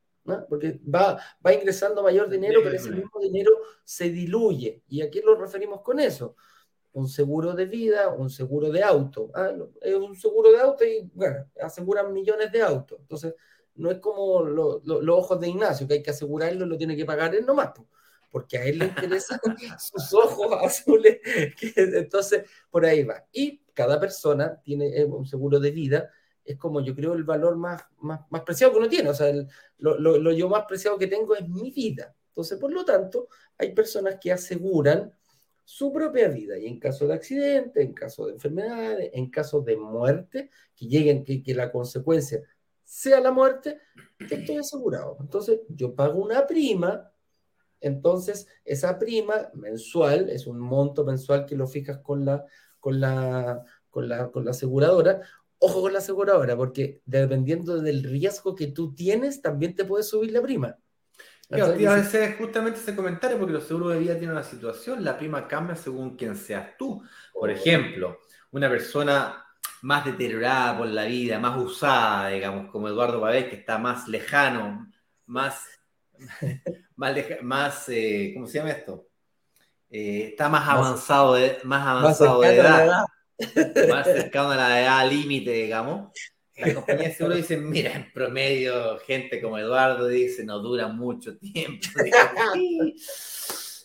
Porque 0.47 0.79
va, 0.83 1.19
va 1.43 1.53
ingresando 1.53 2.03
mayor 2.03 2.29
dinero, 2.29 2.61
pero 2.63 2.75
ese 2.75 2.91
mismo 2.91 3.19
dinero 3.19 3.51
se 3.83 4.11
diluye. 4.11 4.83
¿Y 4.88 5.01
a 5.01 5.09
qué 5.09 5.21
nos 5.23 5.39
referimos 5.39 5.81
con 5.81 6.00
eso? 6.00 6.35
Un 6.93 7.07
seguro 7.07 7.53
de 7.53 7.65
vida, 7.65 8.10
un 8.10 8.29
seguro 8.29 8.69
de 8.69 8.83
auto. 8.83 9.31
¿ah? 9.33 9.51
Es 9.81 9.95
un 9.95 10.15
seguro 10.15 10.51
de 10.51 10.60
auto 10.60 10.86
y, 10.86 11.10
bueno, 11.13 11.45
aseguran 11.62 12.13
millones 12.13 12.51
de 12.51 12.62
autos. 12.62 12.99
Entonces, 12.99 13.34
no 13.75 13.89
es 13.89 13.99
como 13.99 14.41
los 14.41 14.82
ojos 15.10 15.39
de 15.39 15.49
Ignacio, 15.49 15.88
que 15.88 15.95
hay 15.95 16.04
que 16.04 16.12
asegurarlo, 16.12 16.65
lo 16.65 16.77
tiene 16.77 16.95
que 16.95 17.06
pagar 17.06 17.34
él 17.34 17.45
nomás, 17.45 17.71
porque 18.30 18.58
a 18.58 18.65
él 18.65 18.80
le 18.80 18.86
interesan 18.86 19.39
sus 19.80 20.13
ojos 20.13 20.58
azules. 20.62 21.19
entonces, 21.75 22.43
por 22.69 22.86
ahí 22.86 23.04
va. 23.04 23.25
Y 23.32 23.63
cada 23.73 23.99
persona 23.99 24.62
tiene 24.62 24.97
eh, 24.97 25.06
un 25.06 25.25
seguro 25.25 25.60
de 25.60 25.71
vida 25.71 26.10
es 26.43 26.58
como 26.58 26.82
yo 26.82 26.95
creo 26.95 27.13
el 27.13 27.23
valor 27.23 27.56
más, 27.56 27.84
más, 27.99 28.21
más 28.30 28.41
preciado 28.41 28.73
que 28.73 28.80
uno 28.80 28.89
tiene. 28.89 29.10
O 29.10 29.13
sea, 29.13 29.32
lo, 29.77 29.97
lo, 29.97 30.32
yo 30.32 30.49
más 30.49 30.65
preciado 30.65 30.97
que 30.97 31.08
tengo 31.08 31.36
es 31.36 31.47
mi 31.47 31.71
vida. 31.71 32.15
Entonces, 32.30 32.58
por 32.58 32.71
lo 32.71 32.86
tanto, 32.86 33.27
hay 33.58 33.73
personas 33.73 34.17
que 34.19 34.32
aseguran 34.32 35.13
su 35.71 35.93
propia 35.93 36.27
vida 36.27 36.57
y 36.57 36.67
en 36.67 36.81
caso 36.81 37.07
de 37.07 37.13
accidente, 37.13 37.81
en 37.81 37.93
caso 37.93 38.25
de 38.25 38.34
enfermedades, 38.34 39.10
en 39.13 39.31
caso 39.31 39.62
de 39.62 39.77
muerte, 39.77 40.49
que 40.75 40.86
lleguen, 40.86 41.23
que, 41.23 41.41
que 41.41 41.55
la 41.55 41.71
consecuencia 41.71 42.41
sea 42.84 43.21
la 43.21 43.31
muerte, 43.31 43.79
estoy 44.19 44.57
asegurado. 44.57 45.15
Entonces, 45.21 45.62
yo 45.69 45.95
pago 45.95 46.21
una 46.21 46.45
prima, 46.45 47.10
entonces 47.79 48.47
esa 48.65 48.99
prima 48.99 49.49
mensual 49.53 50.29
es 50.29 50.45
un 50.45 50.60
monto 50.60 51.05
mensual 51.05 51.45
que 51.45 51.55
lo 51.55 51.67
fijas 51.67 51.99
con 51.99 52.25
la, 52.25 52.45
con 52.81 52.99
la, 52.99 53.63
con 53.89 54.10
la, 54.10 54.29
con 54.29 54.43
la 54.43 54.51
aseguradora 54.51 55.21
ojo 55.63 55.81
con 55.81 55.93
la 55.93 55.99
aseguradora, 55.99 56.57
porque 56.57 57.01
dependiendo 57.05 57.79
del 57.79 58.03
riesgo 58.03 58.55
que 58.55 58.67
tú 58.67 58.95
tienes, 58.95 59.43
también 59.43 59.75
te 59.75 59.86
puede 59.86 60.03
subir 60.03 60.31
la 60.31 60.41
prima. 60.41 60.79
Claro, 61.51 61.73
a 61.73 61.95
veces 61.95 62.37
justamente 62.37 62.79
ese 62.79 62.95
comentario, 62.95 63.37
porque 63.37 63.53
los 63.53 63.65
seguros 63.65 63.93
de 63.93 63.99
vida 63.99 64.13
tienen 64.13 64.31
una 64.31 64.43
situación, 64.43 65.03
la 65.03 65.17
prima 65.17 65.47
cambia 65.47 65.75
según 65.75 66.15
quien 66.15 66.35
seas 66.35 66.77
tú. 66.77 67.03
Por 67.33 67.49
oh. 67.49 67.51
ejemplo, 67.51 68.21
una 68.51 68.69
persona 68.69 69.45
más 69.81 70.05
deteriorada 70.05 70.77
por 70.77 70.87
la 70.87 71.05
vida, 71.05 71.39
más 71.39 71.57
usada, 71.57 72.29
digamos, 72.29 72.71
como 72.71 72.87
Eduardo 72.87 73.19
Pavés, 73.19 73.49
que 73.49 73.57
está 73.57 73.77
más 73.77 74.07
lejano, 74.07 74.89
más, 75.25 75.65
más, 76.95 77.15
más 77.41 77.89
eh, 77.89 78.31
¿cómo 78.33 78.47
se 78.47 78.59
llama 78.59 78.71
esto? 78.71 79.07
Eh, 79.89 80.29
está 80.29 80.47
más 80.47 80.67
avanzado 80.69 81.33
de, 81.33 81.57
más 81.63 81.85
avanzado 81.85 82.41
de 82.41 82.55
edad 82.55 83.05
más 83.89 84.05
cercano 84.05 84.51
a 84.51 84.55
la 84.55 84.81
edad 84.81 85.09
límite, 85.09 85.51
digamos, 85.51 86.11
las 86.55 86.73
compañías 86.73 87.09
de 87.09 87.15
seguro 87.15 87.35
dicen, 87.35 87.69
mira, 87.69 87.93
en 87.93 88.11
promedio, 88.11 88.97
gente 88.99 89.41
como 89.41 89.57
Eduardo 89.57 90.07
dice, 90.07 90.43
no 90.43 90.59
dura 90.59 90.87
mucho 90.87 91.37
tiempo. 91.37 91.87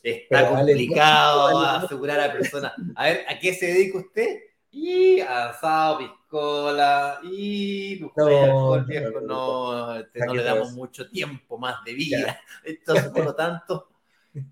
Está 0.03 0.49
complicado 0.49 1.59
asegurar 1.59 2.21
a 2.21 2.27
la 2.29 2.33
persona. 2.33 2.75
A 2.95 3.07
ver, 3.07 3.25
¿a 3.29 3.39
qué 3.39 3.55
se 3.55 3.67
dedica 3.67 3.99
usted? 3.99 4.37
Y 4.71 5.21
asado, 5.21 5.99
piscola, 5.99 7.19
y 7.25 8.01
no, 8.17 8.85
viejo, 8.85 9.21
no, 9.23 9.99
no 9.99 10.35
le 10.35 10.43
damos 10.43 10.73
mucho 10.73 11.09
tiempo 11.11 11.59
más 11.59 11.83
de 11.85 11.95
vida. 11.95 12.41
Entonces, 12.65 13.09
por 13.09 13.25
lo 13.25 13.35
tanto, 13.35 13.89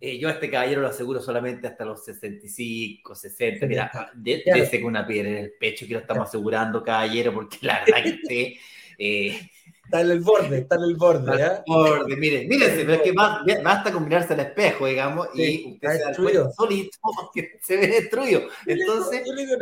eh, 0.01 0.19
yo 0.19 0.29
a 0.29 0.33
este 0.33 0.51
caballero 0.51 0.81
lo 0.81 0.89
aseguro 0.89 1.21
solamente 1.21 1.67
hasta 1.67 1.85
los 1.85 2.05
65, 2.05 3.15
60. 3.15 3.67
Mira, 3.67 4.11
desde 4.15 4.81
con 4.81 4.91
una 4.91 5.07
piedra 5.07 5.31
en 5.31 5.37
el 5.37 5.53
pecho 5.53 5.87
que 5.87 5.95
lo 5.95 6.01
estamos 6.01 6.29
asegurando, 6.29 6.83
caballero, 6.83 7.35
porque 7.35 7.59
la 7.63 7.85
verdad 7.85 8.03
que 8.03 8.11
usted. 8.23 8.53
Eh, 8.97 9.51
está 9.85 10.01
en 10.01 10.11
el 10.11 10.21
borde, 10.21 10.59
está 10.59 10.77
en 10.77 10.83
el 10.83 10.97
borde. 10.97 11.33
Está 11.33 11.47
en 11.47 11.53
el 11.53 11.63
borde, 11.67 12.17
miren, 12.17 12.49
mírense, 12.49 12.85
pero 12.85 12.93
es 12.95 13.03
que 13.03 13.13
basta 13.13 13.93
con 13.93 14.05
mirarse 14.05 14.35
al 14.35 14.41
espejo, 14.41 14.87
digamos, 14.87 15.29
y 15.35 15.73
usted 15.73 15.89
se 15.89 15.99
da 15.99 16.15
cuenta 16.15 16.53
solito 16.53 16.99
que 17.35 17.59
se 17.61 17.77
ve 17.77 17.87
destruido. 17.89 18.43
Entonces. 18.67 19.23
Yo, 19.27 19.35
digo, 19.35 19.57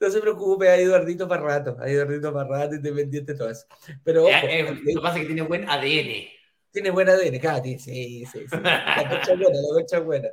no, 0.00 0.10
se 0.10 0.20
preocupe, 0.20 0.70
hay 0.70 0.84
Eduardito 0.84 1.28
para 1.28 1.42
rato, 1.42 1.76
hay 1.78 1.92
Eduardito 1.92 2.32
para 2.32 2.48
rato 2.48 2.76
y 2.76 2.82
te 2.82 2.90
pendiente 2.90 3.34
todo 3.34 3.50
eso. 3.50 3.66
Pero 4.02 4.26
eh, 4.28 4.62
lo 4.62 4.94
que 4.94 5.00
pasa 5.02 5.16
es 5.16 5.22
que 5.22 5.26
tiene 5.26 5.42
buen 5.42 5.68
ADN. 5.68 6.39
Tiene 6.70 6.90
buena 6.90 7.12
ADN, 7.12 7.40
Katy, 7.40 7.78
sí, 7.78 8.24
sí, 8.26 8.38
sí. 8.48 8.56
La 8.62 9.08
cocha 9.08 9.34
buena, 9.34 9.58
la 9.60 9.82
cocha 9.82 10.00
buena. 10.00 10.28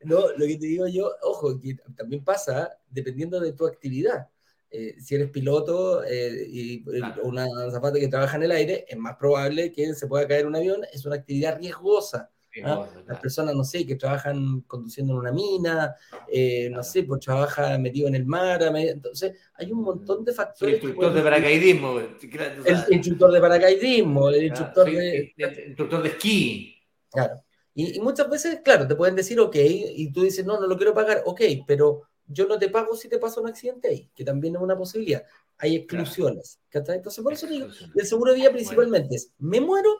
No, 0.00 0.30
lo 0.32 0.46
que 0.46 0.56
te 0.56 0.66
digo 0.66 0.86
yo, 0.86 1.10
ojo, 1.22 1.58
que 1.60 1.76
también 1.96 2.24
pasa 2.24 2.78
dependiendo 2.88 3.40
de 3.40 3.52
tu 3.52 3.66
actividad. 3.66 4.28
Eh, 4.70 4.96
si 5.00 5.14
eres 5.14 5.30
piloto 5.30 6.04
eh, 6.04 6.46
y 6.48 6.84
una 7.22 7.46
zapata 7.70 7.98
que 7.98 8.08
trabaja 8.08 8.36
en 8.36 8.42
el 8.42 8.50
aire, 8.50 8.84
es 8.88 8.96
más 8.96 9.16
probable 9.16 9.72
que 9.72 9.94
se 9.94 10.06
pueda 10.06 10.26
caer 10.26 10.46
un 10.46 10.56
avión, 10.56 10.82
es 10.92 11.06
una 11.06 11.16
actividad 11.16 11.58
riesgosa. 11.58 12.30
Las 12.62 13.20
personas, 13.20 13.54
no 13.54 13.64
sé, 13.64 13.86
que 13.86 13.96
trabajan 13.96 14.62
conduciendo 14.62 15.12
en 15.12 15.18
una 15.18 15.32
mina, 15.32 15.94
eh, 16.30 16.70
no 16.70 16.82
sé, 16.82 17.02
pues 17.02 17.20
trabaja 17.20 17.78
metido 17.78 18.08
en 18.08 18.14
el 18.14 18.26
mar, 18.26 18.62
entonces 18.62 19.34
hay 19.54 19.72
un 19.72 19.82
montón 19.82 20.24
de 20.24 20.32
factores. 20.32 20.74
El 20.76 20.82
instructor 20.82 21.12
de 21.12 21.22
paracaidismo. 21.22 22.00
El 22.00 22.94
instructor 22.94 23.32
de 23.32 23.40
paracaidismo, 23.40 24.28
el 24.30 24.44
instructor 24.44 24.90
de... 24.90 25.34
instructor 25.66 26.02
de 26.02 26.08
esquí. 26.08 26.76
Claro. 27.10 27.42
Y, 27.74 28.00
muchas 28.00 28.28
veces, 28.30 28.60
claro, 28.64 28.86
te 28.86 28.96
pueden 28.96 29.14
decir, 29.14 29.38
ok, 29.38 29.56
y 29.56 30.10
tú 30.10 30.22
dices, 30.22 30.46
no, 30.46 30.58
no 30.58 30.66
lo 30.66 30.76
quiero 30.76 30.94
pagar, 30.94 31.22
ok, 31.26 31.42
pero 31.66 32.04
yo 32.26 32.46
no 32.46 32.58
te 32.58 32.68
pago 32.68 32.96
si 32.96 33.08
te 33.08 33.18
pasa 33.18 33.40
un 33.40 33.48
accidente 33.48 33.88
ahí, 33.88 34.10
que 34.14 34.24
también 34.24 34.56
es 34.56 34.62
una 34.62 34.76
posibilidad. 34.76 35.22
Hay 35.58 35.76
exclusiones. 35.76 36.58
Entonces, 36.70 37.22
por 37.22 37.32
eso 37.32 37.46
digo, 37.46 37.68
el 37.94 38.06
seguro 38.06 38.32
de 38.32 38.38
vida 38.38 38.50
principalmente 38.50 39.16
es, 39.16 39.32
me 39.38 39.60
muero, 39.60 39.90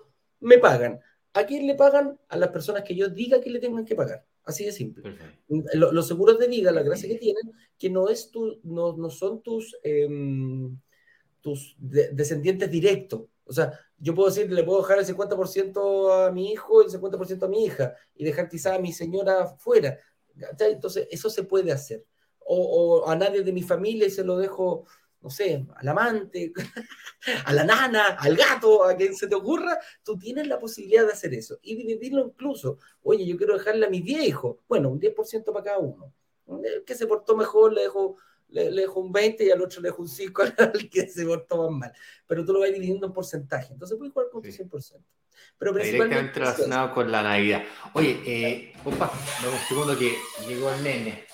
me 0.41 0.59
pagan. 0.59 1.01
¿A 1.37 1.45
quién 1.45 1.67
le 1.67 1.75
pagan? 1.75 2.19
A 2.29 2.37
las 2.39 2.49
personas 2.49 2.83
que 2.83 2.97
yo 2.97 3.11
diga 3.11 3.43
que 3.43 3.51
le 3.51 3.61
tengan 3.61 3.85
que 3.85 3.95
pagar. 3.95 4.25
Así 4.45 4.65
de 4.65 4.73
simple. 4.73 5.03
Los, 5.75 6.09
seguros 6.09 6.39
de 6.39 6.49
vida, 6.49 6.73
la 6.73 6.83
gracia 6.83 7.07
que 7.07 7.17
tienen, 7.17 7.53
que 7.79 7.91
no, 7.91 8.09
es 8.09 8.31
tu, 8.31 8.59
no, 8.63 8.97
no 8.97 9.11
son 9.11 9.43
tus, 9.43 9.77
em, 9.83 10.81
tus 11.43 11.77
descendientes 11.79 12.71
directos. 12.71 13.25
O 13.45 13.53
sea, 13.53 13.79
yo 13.99 14.15
puedo 14.15 14.31
decir, 14.31 14.51
le 14.51 14.65
puedo 14.65 14.81
dejar 14.81 14.99
el 14.99 15.05
50% 15.05 16.27
a 16.27 16.33
mi 16.33 16.53
hijo 16.53 16.81
y 16.81 16.87
el 16.87 16.91
50% 16.91 17.45
a 17.45 17.49
mi 17.49 17.67
hija 17.67 17.95
y 18.15 18.25
dejar 18.25 18.49
quizá 18.49 18.75
a 18.75 18.79
mi 18.79 18.95
señora 18.95 19.47
fuera. 19.59 19.99
Entonces, 20.59 21.07
eso 21.11 21.29
se 21.29 21.43
puede 21.43 21.71
hacer. 21.71 22.03
O, 22.39 23.03
o, 23.05 23.09
a 23.11 23.15
nadie 23.15 23.43
de 23.43 23.53
mi 23.53 23.63
familia 23.63 24.07
y 24.07 24.11
se 24.11 24.25
lo 24.25 24.39
dejo 24.39 24.87
no 25.27 25.31
sé, 25.31 25.67
al 25.75 25.89
amante, 25.89 26.53
a 27.47 27.53
la 27.53 27.65
nana, 27.65 28.17
al 28.17 28.37
gato, 28.37 28.85
a 28.85 28.95
quien 28.95 29.13
se 29.13 29.27
te 29.27 29.35
ocurra, 29.35 29.77
tú 30.05 30.17
tienes 30.17 30.47
la 30.47 30.57
posibilidad 30.57 31.05
de 31.05 31.15
hacer 31.15 31.35
eso 31.35 31.59
y 31.63 31.75
dividirlo 31.75 32.25
incluso. 32.25 32.79
Oye, 33.03 33.27
yo 33.27 33.37
quiero 33.37 33.55
dejarle 33.59 33.87
a 33.87 33.91
mis 33.91 34.05
10 34.05 34.23
hijos, 34.23 34.59
bueno, 34.69 34.89
un 34.89 35.01
10% 35.01 35.53
para 35.53 35.65
cada 35.65 35.79
uno. 35.79 36.15
El 36.63 36.85
que 36.85 36.95
se 36.95 37.09
portó 37.09 37.37
mejor 37.37 37.73
le 37.73 37.83
dejo, 37.83 38.19
le, 38.51 38.71
dejo 38.71 39.01
un 39.01 39.11
20 39.11 39.45
y 39.45 39.51
al 39.51 39.61
otro 39.63 39.81
le 39.81 39.89
dejo 39.89 40.03
un 40.03 40.09
5 40.09 40.43
al 40.59 40.89
que 40.89 41.09
se 41.09 41.27
portó 41.27 41.57
más 41.69 41.71
mal. 41.73 41.93
Pero 42.29 42.45
tú 42.45 42.53
lo 42.53 42.61
vas 42.61 42.73
dividiendo 42.73 43.09
en 43.09 43.13
porcentaje, 43.13 43.73
entonces 43.73 43.99
puedes 43.99 44.13
jugar 44.13 44.29
con 44.31 44.43
tu 44.43 44.49
100%. 44.49 45.03
Pero 45.59 45.73
Directamente 45.73 46.39
relacionado 46.39 46.95
con 46.95 47.11
la 47.11 47.25
Navidad. 47.25 47.65
Oye, 47.95 48.21
eh, 48.25 48.73
opa, 48.85 49.11
un 49.11 49.69
segundo 49.69 49.99
que 49.99 50.15
llegó 50.47 50.71
el 50.71 50.85
nene. 50.85 51.26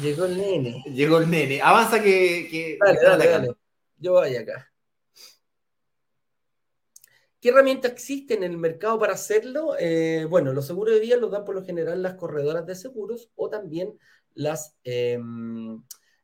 Llegó 0.00 0.24
el 0.24 0.36
nene. 0.36 0.82
Llegó 0.86 1.18
el 1.18 1.30
nene. 1.30 1.60
Avanza 1.60 2.02
que. 2.02 2.78
dale, 2.80 3.00
dale, 3.02 3.28
dale. 3.28 3.48
Yo 3.98 4.12
voy 4.12 4.36
acá. 4.36 4.70
¿Qué 7.40 7.48
herramientas 7.48 7.92
existen 7.92 8.42
en 8.42 8.52
el 8.52 8.58
mercado 8.58 8.98
para 8.98 9.14
hacerlo? 9.14 9.74
Eh, 9.78 10.26
bueno, 10.28 10.52
los 10.52 10.66
seguros 10.66 10.94
de 10.94 11.00
vida 11.00 11.16
los 11.16 11.30
dan 11.30 11.44
por 11.46 11.54
lo 11.54 11.64
general 11.64 12.02
las 12.02 12.14
corredoras 12.14 12.66
de 12.66 12.74
seguros 12.74 13.30
o 13.34 13.48
también 13.48 13.98
las, 14.34 14.76
em, 14.84 15.82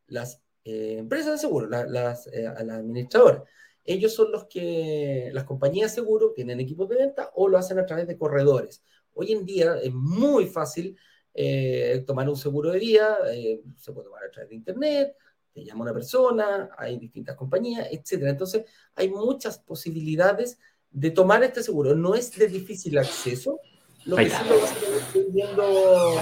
las 0.09 0.43
eh, 0.65 0.97
empresas 0.99 1.33
de 1.33 1.39
seguros, 1.39 1.71
las, 1.71 1.89
las, 1.89 2.27
eh, 2.27 2.47
administradoras. 2.47 3.45
Ellos 3.85 4.15
son 4.15 4.31
los 4.31 4.45
que, 4.47 5.31
las 5.33 5.45
compañías 5.45 5.93
de 5.93 6.03
seguro 6.03 6.33
tienen 6.35 6.61
equipos 6.61 6.89
de 6.89 6.97
venta 6.97 7.31
o 7.35 7.49
lo 7.49 7.57
hacen 7.57 7.79
a 7.79 7.87
través 7.87 8.07
de 8.07 8.19
corredores. 8.19 8.83
Hoy 9.15 9.33
en 9.33 9.47
día 9.47 9.79
es 9.83 9.93
muy 9.95 10.47
fácil 10.47 10.99
eh, 11.39 12.03
tomar 12.07 12.27
un 12.31 12.37
seguro 12.37 12.71
de 12.71 12.79
vida, 12.79 13.19
eh, 13.31 13.61
se 13.77 13.93
puede 13.93 14.07
tomar 14.07 14.25
a 14.25 14.31
través 14.31 14.49
de 14.49 14.57
internet, 14.57 15.17
te 15.53 15.63
llama 15.63 15.83
una 15.83 15.93
persona, 15.93 16.71
hay 16.79 16.99
distintas 16.99 17.37
compañías, 17.37 17.89
etc. 17.91 18.23
Entonces, 18.23 18.65
hay 18.95 19.11
muchas 19.11 19.59
posibilidades 19.59 20.59
de 20.91 21.11
tomar 21.11 21.45
este 21.45 21.63
seguro. 21.63 21.95
No 21.95 22.15
es 22.15 22.35
de 22.39 22.49
difícil 22.49 22.97
acceso. 22.97 23.61
Lo 24.07 24.17
que 24.17 24.31
sí 24.31 24.37
lo 24.49 24.61
vas 24.61 24.73
a 24.73 24.79
tener 24.79 25.03
que 25.13 25.19
ir 25.19 25.27
viendo, 25.33 26.15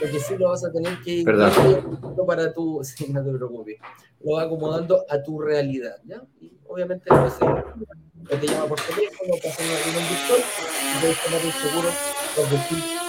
lo 0.00 0.10
que 0.10 0.20
sí 0.20 0.36
lo 0.36 0.48
vas 0.50 0.64
a 0.64 0.70
tener 0.70 1.00
que 1.02 1.10
ir 1.10 1.24
viendo 1.24 2.26
para 2.26 2.52
tu, 2.52 2.80
sí, 2.84 3.12
no 3.12 3.24
te 3.24 3.32
preocupes, 3.32 3.78
lo 4.22 4.34
va 4.34 4.42
acomodando 4.42 5.04
a 5.08 5.22
tu 5.22 5.40
realidad, 5.40 5.96
¿ya? 6.04 6.22
Y 6.40 6.52
obviamente, 6.68 7.06
no 7.08 7.30
sé, 7.30 7.46
te 8.36 8.46
llama 8.46 8.66
por 8.66 8.80
teléfono, 8.80 9.32
pasa 9.42 9.62
en 9.62 9.96
un 9.96 10.08
virtual, 10.08 10.40
y 10.40 11.00
puedes 11.00 11.24
tomar 11.24 11.40
un 11.42 11.52
seguro 11.52 11.88
por 12.36 12.50
decir 12.50 12.99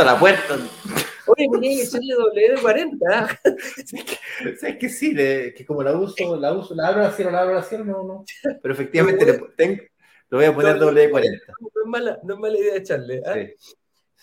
a 0.00 0.04
la 0.04 0.18
puerta. 0.18 0.58
Oye, 1.26 1.46
tenía 1.52 1.76
que 1.76 1.82
echarle 1.82 2.14
doble 2.14 2.48
de 2.54 2.60
40. 2.60 3.40
¿Sabes 4.58 4.76
que 4.80 4.88
sí? 4.88 5.14
que 5.14 5.64
como 5.66 5.82
la 5.82 5.96
uso, 5.96 6.36
la 6.36 6.52
uso, 6.52 6.74
la 6.74 6.88
abro 6.88 7.04
así 7.04 7.22
o 7.22 7.30
la 7.30 7.42
abro 7.42 7.84
no, 7.84 8.02
no. 8.02 8.24
Pero 8.62 8.74
efectivamente 8.74 9.24
le, 9.26 9.38
tengo, 9.56 9.82
lo 10.28 10.38
voy 10.38 10.46
a 10.46 10.54
poner 10.54 10.78
doble 10.78 11.02
de 11.02 11.10
40. 11.10 11.52
No 11.60 11.68
es 11.68 11.88
mala, 11.88 12.20
no 12.22 12.34
es 12.34 12.40
mala 12.40 12.58
idea 12.58 12.76
echarle. 12.76 13.22
¿ah? 13.26 13.36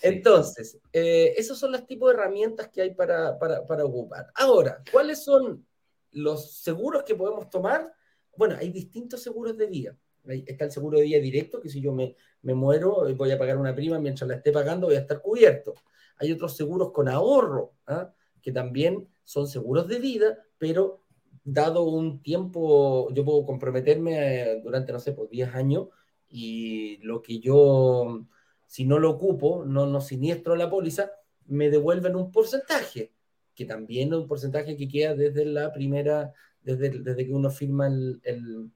Entonces, 0.02 0.80
eh, 0.92 1.34
esos 1.38 1.58
son 1.58 1.72
los 1.72 1.86
tipos 1.86 2.10
de 2.10 2.20
herramientas 2.20 2.70
que 2.70 2.82
hay 2.82 2.94
para, 2.94 3.38
para, 3.38 3.66
para 3.66 3.86
ocupar. 3.86 4.28
Ahora, 4.36 4.82
¿cuáles 4.92 5.24
son 5.24 5.66
los 6.12 6.58
seguros 6.58 7.04
que 7.04 7.16
podemos 7.16 7.50
tomar? 7.50 7.94
Bueno, 8.36 8.56
hay 8.60 8.70
distintos 8.70 9.22
seguros 9.22 9.58
de 9.58 9.68
vida. 9.68 9.98
Está 10.28 10.66
el 10.66 10.72
seguro 10.72 10.98
de 10.98 11.06
vida 11.06 11.20
directo, 11.20 11.60
que 11.62 11.70
si 11.70 11.82
yo 11.82 11.94
me, 11.94 12.16
me 12.42 12.54
muero, 12.54 13.06
voy 13.16 13.32
a 13.32 13.38
pagar 13.38 13.58
una 13.58 13.76
prima, 13.76 14.00
mientras 14.00 14.28
la 14.28 14.36
esté 14.36 14.52
pagando 14.52 14.88
voy 14.88 14.96
a 14.96 15.00
estar 15.00 15.22
cubierto. 15.22 15.76
Hay 16.18 16.32
otros 16.32 16.56
seguros 16.56 16.92
con 16.92 17.08
ahorro, 17.08 17.74
¿ah? 17.88 18.13
que 18.42 18.52
también 18.52 19.08
son 19.24 19.48
seguros 19.48 19.88
de 19.88 20.00
vida, 20.00 20.46
pero 20.58 21.04
dado 21.44 21.84
un 21.84 22.22
tiempo, 22.22 23.10
yo 23.13 23.24
puedo 23.24 23.46
comprometerme 23.46 24.52
eh, 24.52 24.62
durante, 24.62 24.92
no 24.92 25.00
sé, 25.00 25.12
por 25.12 25.28
pues, 25.28 25.32
10 25.32 25.56
años 25.56 25.88
y 26.30 26.98
lo 27.04 27.22
que 27.22 27.40
yo, 27.40 28.26
si 28.66 28.86
no 28.86 29.00
lo 29.00 29.12
ocupo, 29.12 29.63
no, 29.66 29.86
no 29.88 30.02
siniestro 30.02 30.56
la 30.56 30.70
póliza, 30.70 31.12
me 31.46 31.70
devuelven 31.70 32.16
un 32.16 32.32
porcentaje, 32.32 33.13
que 33.56 33.66
también 33.66 34.10
es 34.10 34.20
un 34.20 34.28
porcentaje 34.28 34.76
que 34.76 34.88
queda 34.88 35.16
desde 35.16 35.46
la 35.46 35.72
primera, 35.72 36.34
desde, 36.62 36.90
desde 36.90 37.26
que 37.26 37.34
uno 37.34 37.50
firma 37.50 37.88
el, 37.88 38.72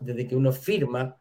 desde 0.00 0.26
que 0.26 0.36
uno 0.36 0.52
firma 0.52 1.18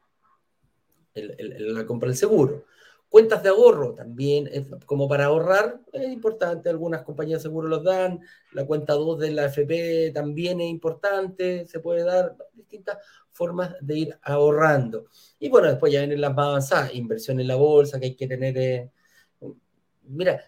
la 1.15 1.85
compra 1.85 2.09
del 2.09 2.17
seguro. 2.17 2.65
Cuentas 3.07 3.43
de 3.43 3.49
ahorro 3.49 3.93
también, 3.93 4.49
como 4.85 5.07
para 5.07 5.25
ahorrar, 5.25 5.79
es 5.93 6.11
importante, 6.11 6.69
algunas 6.69 7.03
compañías 7.03 7.39
de 7.39 7.43
seguro 7.43 7.67
los 7.67 7.83
dan, 7.83 8.19
la 8.51 8.65
cuenta 8.65 8.93
2 8.93 9.19
de 9.19 9.31
la 9.31 9.45
FP 9.45 10.11
también 10.13 10.59
es 10.59 10.69
importante, 10.69 11.65
se 11.65 11.79
puede 11.79 12.03
dar 12.03 12.35
distintas 12.53 12.97
formas 13.31 13.75
de 13.79 13.97
ir 13.97 14.19
ahorrando. 14.21 15.05
Y 15.39 15.47
bueno, 15.47 15.69
después 15.69 15.93
ya 15.93 15.99
vienen 15.99 16.19
las 16.19 16.33
más 16.35 16.47
avanzadas, 16.47 16.95
inversión 16.95 17.39
en 17.39 17.47
la 17.47 17.55
bolsa 17.55 17.99
que 17.99 18.07
hay 18.07 18.15
que 18.15 18.27
tener. 18.27 18.57
Eh, 18.57 18.91
mira, 20.03 20.43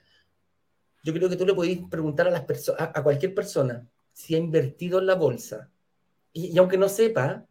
yo 1.03 1.13
creo 1.13 1.29
que 1.29 1.37
tú 1.37 1.45
le 1.45 1.53
podés 1.53 1.79
preguntar 1.89 2.27
a, 2.27 2.31
las 2.31 2.43
a, 2.77 3.03
cualquier 3.03 3.33
persona 3.33 3.87
si 4.11 4.35
ha 4.35 4.39
invertido 4.39 4.99
en 4.99 5.05
la 5.05 5.15
bolsa. 5.15 5.71
y 6.33 6.57
aunque 6.57 6.77
no 6.77 6.89
sepa, 6.89 7.47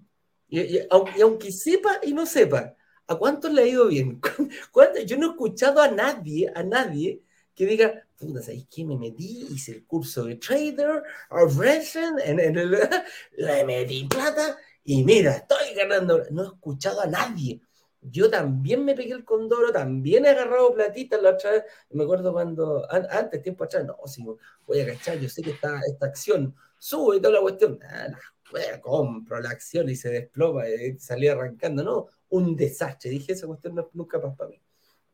y, 0.48 0.80
aunque, 0.90 1.52
sepa 1.52 2.00
y 2.02 2.12
no 2.12 2.26
sepa, 2.26 2.74
¿a 3.06 3.16
cuántos 3.16 3.52
le 3.52 3.62
ha 3.62 3.66
ido 3.66 3.88
bien? 3.88 4.20
Yo 5.06 5.16
no 5.16 5.26
he 5.26 5.30
escuchado 5.30 5.80
a 5.80 5.88
nadie, 5.88 6.50
a 6.54 6.62
nadie 6.62 7.22
que 7.54 7.66
diga, 7.66 8.06
puta, 8.18 8.42
¿sabes 8.42 8.66
qué? 8.70 8.84
Me 8.84 8.96
metí, 8.96 9.46
hice 9.50 9.72
el 9.72 9.86
curso 9.86 10.24
de 10.24 10.36
trader, 10.36 11.02
en, 12.24 12.40
en 12.40 12.58
el, 12.58 12.70
le 13.36 13.64
metí 13.64 14.04
plata 14.04 14.56
y 14.86 15.02
mira, 15.04 15.32
estoy 15.32 15.74
ganando. 15.74 16.22
No 16.30 16.44
he 16.44 16.46
escuchado 16.46 17.00
a 17.00 17.06
nadie. 17.06 17.60
Yo 18.00 18.30
también 18.30 18.84
me 18.84 18.94
pegué 18.94 19.14
el 19.14 19.24
condoro, 19.24 19.72
también 19.72 20.24
he 20.24 20.28
agarrado 20.28 20.72
platita 20.74 21.18
la 21.20 21.30
otra 21.30 21.50
vez. 21.50 21.64
Me 21.90 22.04
acuerdo 22.04 22.32
cuando, 22.32 22.86
antes, 22.90 23.42
tiempo 23.42 23.64
atrás, 23.64 23.84
no, 23.84 23.96
si 24.06 24.22
voy 24.22 24.80
a 24.80 24.86
cachar, 24.86 25.18
yo 25.18 25.28
sé 25.28 25.42
que 25.42 25.50
esta, 25.50 25.80
esta 25.88 26.06
acción 26.06 26.54
sube 26.78 27.16
y 27.16 27.20
toda 27.20 27.34
la 27.34 27.40
cuestión. 27.40 27.80
Compro 28.80 29.40
la 29.40 29.50
acción 29.50 29.88
y 29.88 29.96
se 29.96 30.10
desploma 30.10 30.68
y 30.68 30.98
salí 30.98 31.28
arrancando, 31.28 31.82
no, 31.82 32.06
un 32.28 32.56
desastre. 32.56 33.10
Dije, 33.10 33.32
esa 33.32 33.46
cuestión 33.46 33.74
no, 33.74 33.90
nunca 33.92 34.20
pasa 34.20 34.36
para 34.36 34.50
mí. 34.50 34.60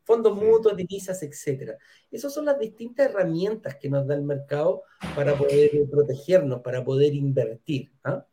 Fondos 0.03 0.35
mutuos, 0.35 0.75
divisas, 0.75 1.23
etcétera. 1.23 1.77
Esas 2.11 2.33
son 2.33 2.45
las 2.45 2.59
distintas 2.59 3.09
herramientas 3.09 3.75
que 3.75 3.89
nos 3.89 4.05
da 4.05 4.15
el 4.15 4.23
mercado 4.23 4.83
para 5.15 5.35
poder 5.37 5.71
protegernos, 5.89 6.61
para 6.61 6.83
poder 6.83 7.13
invertir. 7.13 7.91
¿ah? 8.03 8.25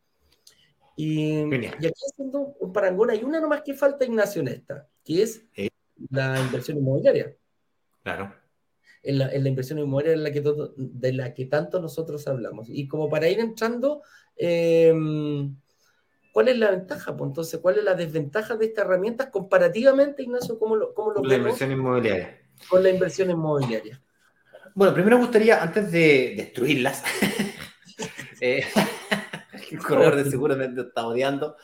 Y, 0.96 1.44
y, 1.54 1.66
aquí 1.66 2.02
haciendo 2.10 2.56
un 2.58 2.72
parangón, 2.72 3.10
hay 3.10 3.22
una 3.22 3.40
nomás 3.40 3.62
que 3.62 3.74
falta, 3.74 4.04
Ignacio, 4.04 4.42
en 4.42 4.48
esta, 4.48 4.88
que 5.04 5.22
es 5.22 5.44
la 6.10 6.40
inversión 6.40 6.78
inmobiliaria. 6.78 7.36
Claro. 8.02 8.34
En 9.02 9.18
la, 9.18 9.32
en 9.32 9.42
la, 9.42 9.48
inversión 9.48 9.78
inmobiliaria 9.78 10.22
la 10.22 10.30
que 10.30 10.42
de 10.76 11.12
la 11.14 11.32
que 11.32 11.46
tanto 11.46 11.80
nosotros 11.80 12.26
hablamos. 12.28 12.68
Y 12.68 12.86
como 12.86 13.08
para 13.08 13.28
ir 13.28 13.40
entrando 13.40 14.02
Em, 14.42 15.54
¿Cuál 16.32 16.48
es 16.48 16.56
la 16.56 16.70
ventaja? 16.70 17.14
Pues 17.14 17.28
entonces, 17.28 17.60
¿cuál 17.60 17.76
es 17.76 17.84
la 17.84 17.94
desventaja 17.94 18.56
de 18.56 18.66
estas 18.66 18.86
herramientas 18.86 19.28
comparativamente, 19.30 20.22
Ignacio? 20.22 20.58
¿Cómo 20.58 20.76
lo, 20.76 20.94
cómo 20.94 21.10
lo 21.12 21.22
La 21.22 21.36
inversión 21.36 21.72
inmobiliaria. 21.72 22.40
Con 22.68 22.82
la 22.82 22.88
inversión 22.88 23.30
inmobiliaria. 23.30 24.00
Bueno, 24.74 24.94
primero 24.94 25.18
me 25.18 25.24
gustaría, 25.24 25.62
antes 25.62 25.92
de 25.92 26.34
destruirlas, 26.36 27.02
eh, 28.40 28.64
el 29.70 29.78
corredor 29.78 30.16
de 30.16 30.30
seguro 30.30 30.56
me 30.56 30.66
está 30.66 31.06
odiando. 31.06 31.56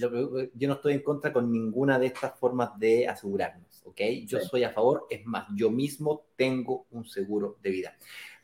yo 0.00 0.68
no 0.68 0.74
estoy 0.74 0.94
en 0.94 1.02
contra 1.02 1.32
con 1.32 1.52
ninguna 1.52 1.98
de 1.98 2.06
estas 2.06 2.36
formas 2.36 2.70
de 2.76 3.06
asegurarnos, 3.06 3.73
¿ok? 3.84 4.00
Yo 4.26 4.40
soy 4.40 4.64
a 4.64 4.70
favor, 4.70 5.06
es 5.08 5.24
más, 5.24 5.46
yo 5.54 5.70
mismo 5.70 6.26
tengo 6.36 6.86
un 6.90 7.04
seguro 7.06 7.58
de 7.62 7.70
vida 7.70 7.96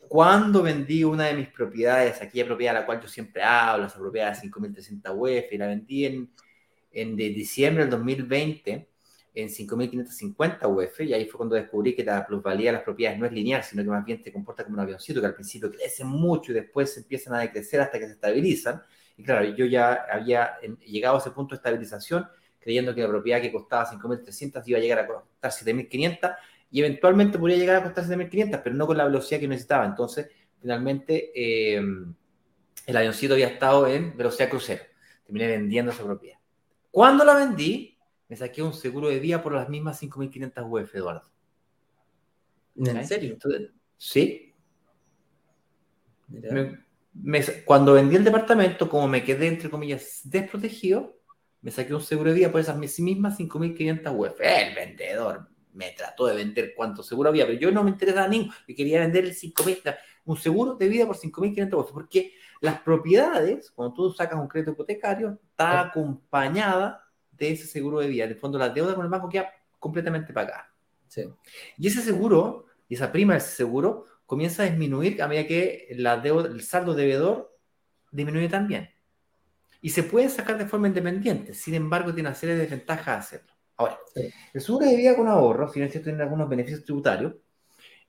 cuando 0.08 0.62
vendí 0.62 1.04
una 1.04 1.26
de 1.26 1.34
mis 1.34 1.48
propiedades, 1.48 2.20
aquella 2.20 2.46
propiedad 2.46 2.76
a 2.76 2.80
la 2.80 2.86
cual 2.86 3.00
yo 3.00 3.08
siempre 3.08 3.42
hablo, 3.42 3.86
esa 3.86 3.98
propiedad 3.98 4.34
de 4.34 4.48
5.300 4.48 5.14
UF, 5.14 5.52
y 5.52 5.58
la 5.58 5.66
vendí 5.68 6.04
en, 6.04 6.30
en 6.90 7.16
de 7.16 7.28
diciembre 7.28 7.84
del 7.84 7.90
2020 7.90 8.88
en 9.32 9.48
5.550 9.48 10.66
UF, 10.66 11.00
y 11.02 11.14
ahí 11.14 11.26
fue 11.26 11.38
cuando 11.38 11.54
descubrí 11.54 11.94
que 11.94 12.04
la 12.04 12.26
plusvalía 12.26 12.70
de 12.70 12.78
las 12.78 12.82
propiedades 12.82 13.20
no 13.20 13.26
es 13.26 13.32
lineal, 13.32 13.62
sino 13.62 13.84
que 13.84 13.88
más 13.88 14.04
bien 14.04 14.20
te 14.20 14.32
comporta 14.32 14.64
como 14.64 14.74
un 14.74 14.80
avioncito, 14.80 15.20
que 15.20 15.26
al 15.26 15.34
principio 15.34 15.70
crece 15.70 16.02
mucho 16.02 16.50
y 16.50 16.56
después 16.56 16.96
empiezan 16.96 17.34
a 17.34 17.38
decrecer 17.38 17.80
hasta 17.80 17.98
que 18.00 18.06
se 18.06 18.12
estabilizan. 18.14 18.82
Y 19.16 19.22
claro, 19.22 19.44
yo 19.54 19.66
ya 19.66 20.06
había 20.10 20.58
llegado 20.84 21.16
a 21.16 21.20
ese 21.20 21.30
punto 21.30 21.54
de 21.54 21.58
estabilización, 21.58 22.26
creyendo 22.60 22.94
que 22.94 23.00
la 23.00 23.08
propiedad 23.08 23.40
que 23.40 23.50
costaba 23.50 23.90
5.300 23.90 24.62
iba 24.66 24.78
a 24.78 24.82
llegar 24.82 24.98
a 25.00 25.06
costar 25.06 25.50
7.500, 25.50 26.36
y 26.70 26.80
eventualmente 26.80 27.38
podría 27.38 27.56
llegar 27.56 27.76
a 27.76 27.82
costar 27.82 28.04
7.500, 28.04 28.60
pero 28.62 28.76
no 28.76 28.86
con 28.86 28.96
la 28.96 29.04
velocidad 29.04 29.40
que 29.40 29.48
necesitaba. 29.48 29.86
Entonces, 29.86 30.28
finalmente, 30.60 31.32
eh, 31.34 31.82
el 32.86 32.96
avioncito 32.96 33.34
había 33.34 33.48
estado 33.48 33.86
en 33.88 34.16
velocidad 34.16 34.48
crucero. 34.48 34.82
Terminé 35.24 35.48
vendiendo 35.48 35.90
esa 35.90 36.04
propiedad. 36.04 36.38
Cuando 36.90 37.24
la 37.24 37.34
vendí, 37.34 37.98
me 38.28 38.36
saqué 38.36 38.62
un 38.62 38.72
seguro 38.72 39.08
de 39.08 39.18
vida 39.18 39.42
por 39.42 39.52
las 39.52 39.68
mismas 39.68 40.00
5.500 40.00 40.64
UF, 40.68 40.94
Eduardo. 40.94 41.30
¿En 42.76 43.06
serio? 43.06 43.36
sí. 43.96 44.54
cuando 47.64 47.94
vendí 47.94 48.16
el 48.16 48.24
departamento, 48.24 48.88
como 48.88 49.08
me 49.08 49.24
quedé, 49.24 49.48
entre 49.48 49.68
comillas, 49.68 50.20
desprotegido, 50.24 51.19
me 51.62 51.70
saqué 51.70 51.94
un 51.94 52.00
seguro 52.00 52.30
de 52.30 52.36
vida 52.36 52.50
por 52.50 52.60
esas 52.60 52.76
mismas 52.76 53.38
5.500 53.38 54.16
UF. 54.16 54.40
El 54.40 54.74
vendedor 54.74 55.48
me 55.72 55.92
trató 55.92 56.26
de 56.26 56.34
vender 56.34 56.72
cuánto 56.74 57.02
seguro 57.02 57.28
había, 57.28 57.46
pero 57.46 57.58
yo 57.58 57.70
no 57.70 57.84
me 57.84 57.90
interesaba 57.90 58.28
ninguno. 58.28 58.54
Yo 58.66 58.74
quería 58.74 59.00
vender 59.00 59.24
el 59.24 59.34
5.000, 59.34 59.96
un 60.24 60.36
seguro 60.36 60.74
de 60.74 60.88
vida 60.88 61.06
por 61.06 61.16
5.500 61.16 61.74
UF, 61.78 61.92
porque 61.92 62.32
las 62.60 62.80
propiedades, 62.80 63.70
cuando 63.70 63.94
tú 63.94 64.10
sacas 64.12 64.38
un 64.38 64.48
crédito 64.48 64.72
hipotecario, 64.72 65.38
está 65.50 65.80
acompañada 65.80 67.04
de 67.30 67.52
ese 67.52 67.66
seguro 67.66 68.00
de 68.00 68.08
vida. 68.08 68.24
En 68.24 68.30
el 68.30 68.36
fondo, 68.36 68.58
la 68.58 68.68
deuda 68.68 68.94
con 68.94 69.04
el 69.04 69.10
banco 69.10 69.28
queda 69.28 69.50
completamente 69.78 70.32
pagada. 70.32 70.72
Y 71.76 71.86
ese 71.86 72.02
seguro, 72.02 72.66
y 72.88 72.94
esa 72.94 73.10
prima 73.10 73.34
de 73.34 73.38
ese 73.38 73.50
seguro, 73.56 74.04
comienza 74.26 74.62
a 74.62 74.66
disminuir 74.66 75.20
a 75.22 75.28
medida 75.28 75.46
que 75.46 75.88
la 75.96 76.18
deuda, 76.18 76.48
el 76.48 76.62
saldo 76.62 76.94
deudor 76.94 77.56
disminuye 78.12 78.48
también. 78.48 78.90
Y 79.80 79.90
se 79.90 80.02
puede 80.02 80.28
sacar 80.28 80.58
de 80.58 80.66
forma 80.66 80.88
independiente, 80.88 81.54
sin 81.54 81.74
embargo, 81.74 82.12
tiene 82.12 82.28
una 82.28 82.36
serie 82.36 82.54
de 82.54 82.62
desventajas 82.62 83.26
hacerlo. 83.26 83.52
Ahora, 83.76 83.98
el 84.14 84.60
seguro 84.60 84.86
de 84.86 84.96
vida 84.96 85.16
con 85.16 85.26
ahorro, 85.26 85.72
si 85.72 85.80
no 85.80 85.86
es 85.86 85.92
cierto, 85.92 86.10
tiene 86.10 86.22
algunos 86.22 86.48
beneficios 86.48 86.84
tributarios, 86.84 87.34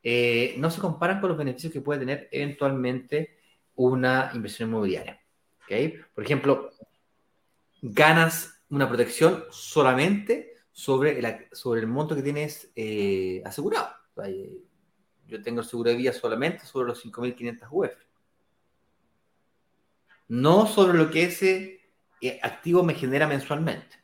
eh, 0.03 0.55
no 0.57 0.69
se 0.69 0.81
comparan 0.81 1.21
con 1.21 1.29
los 1.29 1.38
beneficios 1.38 1.71
que 1.71 1.81
puede 1.81 2.01
tener 2.01 2.27
eventualmente 2.31 3.38
una 3.75 4.31
inversión 4.34 4.69
inmobiliaria. 4.69 5.21
¿okay? 5.63 5.97
Por 6.13 6.23
ejemplo, 6.23 6.71
ganas 7.81 8.62
una 8.69 8.88
protección 8.88 9.45
solamente 9.49 10.55
sobre 10.71 11.19
el, 11.19 11.47
sobre 11.51 11.81
el 11.81 11.88
monto 11.88 12.15
que 12.15 12.21
tienes 12.21 12.71
eh, 12.75 13.41
asegurado. 13.45 13.89
Eh, 14.25 14.57
yo 15.27 15.41
tengo 15.41 15.62
el 15.62 15.67
seguro 15.67 15.91
de 15.91 15.97
vida 15.97 16.13
solamente 16.13 16.65
sobre 16.65 16.88
los 16.88 17.05
5.500 17.05 17.67
UF. 17.71 17.91
No 20.32 20.65
sobre 20.65 20.98
lo 20.98 21.12
que 21.12 21.24
ese 21.26 21.82
eh, 22.22 22.39
activo 22.41 22.84
me 22.84 22.94
genera 22.94 23.28
mensualmente. 23.28 23.98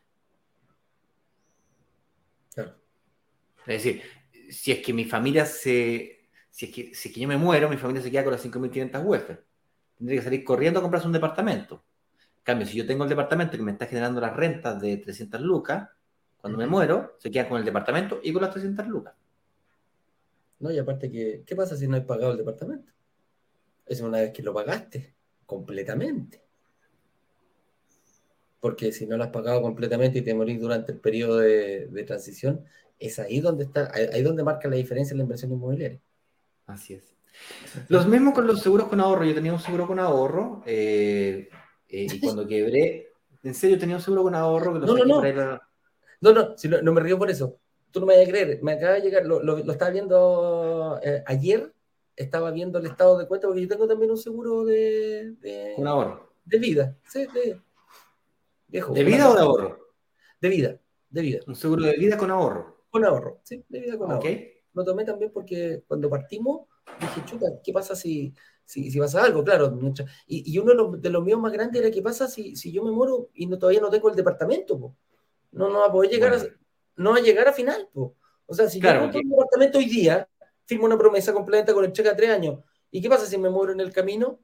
Es 3.65 3.83
decir, 3.83 4.01
si 4.49 4.73
es 4.73 4.79
que 4.79 4.91
mi 4.91 5.05
familia 5.05 5.45
se... 5.45 6.27
Si 6.51 6.65
es, 6.65 6.71
que, 6.73 6.93
si 6.93 7.07
es 7.07 7.15
que 7.15 7.21
yo 7.21 7.29
me 7.29 7.37
muero, 7.37 7.69
mi 7.69 7.77
familia 7.77 8.01
se 8.01 8.11
queda 8.11 8.25
con 8.25 8.33
las 8.33 8.45
5.500 8.45 9.05
UF 9.05 9.37
tendría 9.97 10.19
que 10.19 10.23
salir 10.23 10.43
corriendo 10.43 10.79
a 10.79 10.81
comprarse 10.81 11.07
un 11.07 11.13
departamento. 11.13 11.85
En 12.39 12.43
cambio, 12.43 12.67
si 12.67 12.77
yo 12.77 12.85
tengo 12.85 13.05
el 13.05 13.09
departamento 13.09 13.55
que 13.55 13.63
me 13.63 13.71
está 13.71 13.85
generando 13.85 14.19
las 14.19 14.35
rentas 14.35 14.81
de 14.81 14.97
300 14.97 15.39
lucas, 15.39 15.89
cuando 16.41 16.57
me 16.57 16.67
muero, 16.67 17.15
se 17.19 17.31
queda 17.31 17.47
con 17.47 17.57
el 17.57 17.65
departamento 17.65 18.19
y 18.21 18.33
con 18.33 18.41
las 18.41 18.51
300 18.51 18.85
lucas. 18.85 19.15
No, 20.59 20.71
y 20.71 20.77
aparte, 20.77 21.09
que, 21.09 21.43
¿qué 21.45 21.55
pasa 21.55 21.77
si 21.77 21.87
no 21.87 21.95
has 21.95 22.03
pagado 22.03 22.31
el 22.33 22.37
departamento? 22.37 22.91
Es 23.85 24.01
una 24.01 24.19
vez 24.19 24.33
que 24.33 24.43
lo 24.43 24.53
pagaste 24.53 25.16
completamente. 25.47 26.43
Porque 28.59 28.91
si 28.91 29.07
no 29.07 29.17
lo 29.17 29.23
has 29.23 29.31
pagado 29.31 29.63
completamente 29.63 30.19
y 30.19 30.21
te 30.21 30.35
morís 30.35 30.59
durante 30.59 30.91
el 30.91 30.99
periodo 30.99 31.39
de, 31.39 31.87
de 31.87 32.03
transición, 32.03 32.63
es 32.99 33.17
ahí 33.17 33.39
donde 33.39 33.63
está, 33.63 33.91
ahí 33.93 34.21
donde 34.21 34.43
marca 34.43 34.67
la 34.67 34.75
diferencia 34.75 35.13
en 35.13 35.17
la 35.17 35.23
inversión 35.23 35.51
inmobiliaria. 35.51 35.99
Así 36.67 36.93
es. 36.93 37.15
Los 37.87 38.07
mismos 38.07 38.33
con 38.33 38.47
los 38.47 38.61
seguros 38.61 38.87
con 38.87 38.99
ahorro. 38.99 39.25
Yo 39.25 39.35
tenía 39.35 39.53
un 39.53 39.59
seguro 39.59 39.87
con 39.87 39.99
ahorro 39.99 40.63
eh, 40.65 41.49
eh, 41.87 42.07
y 42.11 42.19
cuando 42.19 42.47
quebré, 42.47 43.11
en 43.43 43.53
serio 43.53 43.77
tenía 43.77 43.95
un 43.95 44.01
seguro 44.01 44.23
con 44.23 44.35
ahorro 44.35 44.73
que 44.73 44.79
lo 44.79 44.85
no, 44.87 45.05
no, 45.05 45.21
no. 45.21 45.61
no, 46.21 46.31
no, 46.33 46.57
si 46.57 46.67
no, 46.67 46.91
me 46.91 47.01
río 47.01 47.17
por 47.17 47.29
eso. 47.29 47.57
Tú 47.91 47.99
no 47.99 48.05
me 48.05 48.17
vas 48.17 48.27
a 48.27 48.29
creer. 48.29 48.59
Me 48.61 48.73
acaba 48.73 48.93
de 48.93 49.01
llegar, 49.01 49.25
lo, 49.25 49.41
lo, 49.41 49.57
estaba 49.71 49.91
viendo 49.91 50.99
eh, 51.03 51.23
ayer, 51.25 51.73
estaba 52.17 52.51
viendo 52.51 52.79
el 52.79 52.87
estado 52.87 53.17
de 53.17 53.27
cuenta 53.27 53.47
porque 53.47 53.61
yo 53.61 53.67
tengo 53.67 53.87
también 53.87 54.11
un 54.11 54.17
seguro 54.17 54.65
de. 54.65 55.35
de 55.39 55.75
un 55.77 55.87
ahorro. 55.87 56.33
De 56.43 56.57
vida. 56.59 56.97
Sí, 57.07 57.27
de, 57.33 57.61
viejo, 58.67 58.93
¿De 58.93 59.03
vida 59.03 59.29
o 59.29 59.35
de 59.35 59.41
ahorro? 59.41 59.79
De 60.41 60.49
vida, 60.49 60.79
de 61.09 61.21
vida. 61.21 61.39
Un 61.47 61.55
seguro 61.55 61.83
de 61.83 61.97
vida 61.97 62.17
con 62.17 62.31
ahorro. 62.31 62.83
Con 62.89 63.05
ahorro, 63.05 63.39
sí, 63.43 63.63
de 63.69 63.79
vida 63.79 63.97
con 63.97 64.11
ahorro. 64.11 64.29
Lo 64.73 64.83
tomé 64.83 65.05
también 65.05 65.31
porque 65.31 65.83
cuando 65.87 66.09
partimos 66.09 66.67
dije, 66.99 67.21
chuta, 67.25 67.47
¿qué 67.63 67.73
pasa 67.73 67.95
si, 67.95 68.33
si, 68.63 68.91
si 68.91 68.99
pasa 68.99 69.23
algo? 69.23 69.43
Claro, 69.43 69.77
y, 70.27 70.53
y, 70.53 70.57
uno 70.59 70.71
de 70.71 70.75
los, 70.75 71.01
de 71.01 71.09
los, 71.09 71.23
míos 71.23 71.39
más 71.39 71.51
grandes 71.51 71.81
era, 71.81 71.91
¿qué 71.91 72.01
pasa 72.01 72.27
si, 72.27 72.55
si 72.55 72.71
yo 72.71 72.83
me 72.83 72.91
muero 72.91 73.29
y 73.33 73.45
no, 73.45 73.57
todavía 73.57 73.81
no 73.81 73.89
tengo 73.89 74.09
el 74.09 74.15
departamento? 74.15 74.79
Po? 74.79 74.95
No, 75.51 75.69
no 75.69 75.79
va 75.79 75.87
a 75.87 75.91
poder 75.91 76.11
llegar, 76.11 76.33
a, 76.33 76.37
no 76.95 77.11
va 77.11 77.17
a 77.17 77.21
llegar 77.21 77.47
a 77.47 77.53
final. 77.53 77.89
Po. 77.93 78.15
O 78.45 78.53
sea, 78.53 78.69
si 78.69 78.79
yo 78.79 78.93
no 78.93 79.09
tengo 79.09 79.19
el 79.19 79.29
departamento 79.29 79.77
hoy 79.79 79.85
día, 79.85 80.27
firmo 80.67 80.85
una 80.85 80.97
promesa 80.97 81.33
completa 81.33 81.73
con 81.73 81.85
el 81.85 81.93
cheque 81.93 82.09
a 82.09 82.15
tres 82.15 82.29
años, 82.29 82.59
¿y 82.91 83.01
qué 83.01 83.09
pasa 83.09 83.25
si 83.25 83.37
me 83.37 83.49
muero 83.49 83.71
en 83.73 83.79
el 83.79 83.91
camino? 83.91 84.39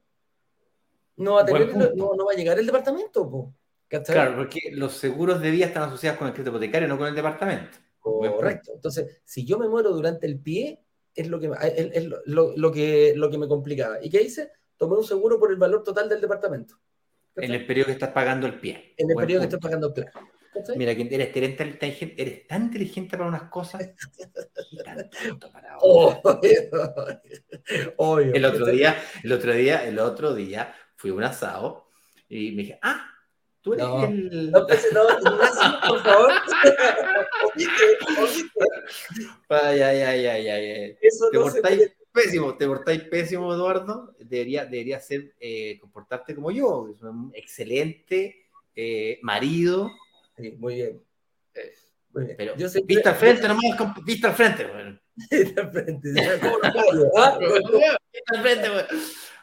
No 1.16 1.34
va 1.34 1.42
a, 1.42 1.44
tener, 1.44 1.76
no, 1.94 2.14
no, 2.14 2.24
va 2.24 2.32
a 2.32 2.36
llegar 2.36 2.58
el 2.58 2.66
departamento. 2.66 3.30
Po. 3.30 3.54
Claro, 3.88 4.36
porque 4.36 4.72
los 4.72 4.94
seguros 4.94 5.40
de 5.40 5.50
vida 5.52 5.66
están 5.66 5.84
asociados 5.84 6.18
con 6.18 6.26
el 6.26 6.34
crédito 6.34 6.50
hipotecario, 6.50 6.88
no 6.88 6.98
con 6.98 7.06
el 7.06 7.14
departamento. 7.14 7.78
Correcto. 8.00 8.72
Entonces, 8.74 9.20
si 9.24 9.44
yo 9.44 9.58
me 9.58 9.68
muero 9.68 9.90
durante 9.90 10.26
el 10.26 10.40
pie, 10.40 10.80
es 11.14 11.28
lo 11.28 11.38
que, 11.38 11.50
es, 11.62 12.04
lo, 12.26 12.56
lo, 12.56 12.72
que, 12.72 13.12
lo 13.14 13.30
que 13.30 13.38
me 13.38 13.46
complicaba. 13.46 14.02
¿Y 14.02 14.10
qué 14.10 14.22
hice? 14.22 14.50
Tomé 14.76 14.96
un 14.96 15.04
seguro 15.04 15.38
por 15.38 15.50
el 15.50 15.56
valor 15.56 15.84
total 15.84 16.08
del 16.08 16.20
departamento. 16.20 16.74
En 17.36 17.52
el 17.52 17.66
periodo 17.66 17.86
que 17.86 17.92
estás 17.92 18.10
pagando 18.10 18.46
el 18.46 18.58
pie. 18.58 18.94
En 18.96 19.10
el 19.10 19.16
periodo 19.16 19.40
que 19.40 19.46
estás 19.46 19.60
pagando 19.60 19.88
el 19.88 19.92
Mira, 20.76 20.92
eres, 20.92 21.36
eres, 21.36 21.56
tan 21.56 21.68
inteligente, 21.68 22.22
eres 22.22 22.46
tan 22.46 22.62
inteligente 22.64 23.16
para 23.16 23.28
unas 23.28 23.50
cosas 23.50 23.82
y 24.70 24.76
tan 24.78 25.10
tonto 25.10 25.50
para 25.50 25.78
otras. 25.80 26.50
el 28.34 28.44
otro 28.44 28.66
día, 28.66 29.02
el 29.22 29.32
otro 29.32 29.52
día, 29.52 29.86
el 29.86 29.98
otro 29.98 30.34
día 30.34 30.74
fui 30.96 31.10
a 31.10 31.14
un 31.14 31.24
asado 31.24 31.88
y 32.28 32.52
me 32.52 32.62
dije, 32.62 32.78
ah, 32.82 33.14
Tú 33.64 33.72
eres 33.72 33.86
no, 33.86 34.04
el. 34.04 34.50
No, 34.50 34.66
pues, 34.66 34.86
no, 34.92 35.06
por 35.88 36.02
favor. 36.02 36.32
ay, 39.48 39.80
ay, 39.80 40.02
ay, 40.02 40.26
ay, 40.26 40.48
ay. 40.48 40.98
Eso 41.00 41.30
te 41.30 41.38
no 41.38 41.44
portáis 41.44 41.96
pésimo, 42.12 42.54
te 42.58 42.66
portáis 42.66 43.00
pésimo, 43.04 43.54
Eduardo. 43.54 44.14
Debería, 44.18 44.66
debería 44.66 45.00
ser 45.00 45.32
eh, 45.40 45.78
comportarte 45.80 46.34
como 46.34 46.50
yo. 46.50 46.90
Es 46.94 47.02
un 47.02 47.32
excelente 47.34 48.48
eh, 48.76 49.18
marido. 49.22 49.90
Sí, 50.36 50.56
muy 50.58 50.74
bien. 50.74 51.02
Eh, 51.54 51.72
muy 52.10 52.24
bien. 52.24 52.36
Pero 52.36 52.56
yo 52.56 52.68
sé 52.68 52.82
vista 52.84 53.10
al 53.10 53.16
frente, 53.16 53.48
nomás, 53.48 53.62
vista 54.04 54.28
al 54.28 54.34
frente, 54.34 54.66
bueno. 54.66 55.00
Vista 55.30 55.60
al 55.60 55.72
frente. 55.72 56.08
¿Ah? 57.16 57.38
Vista 57.38 58.34
al 58.34 58.42
frente, 58.42 58.70
bueno. 58.70 58.88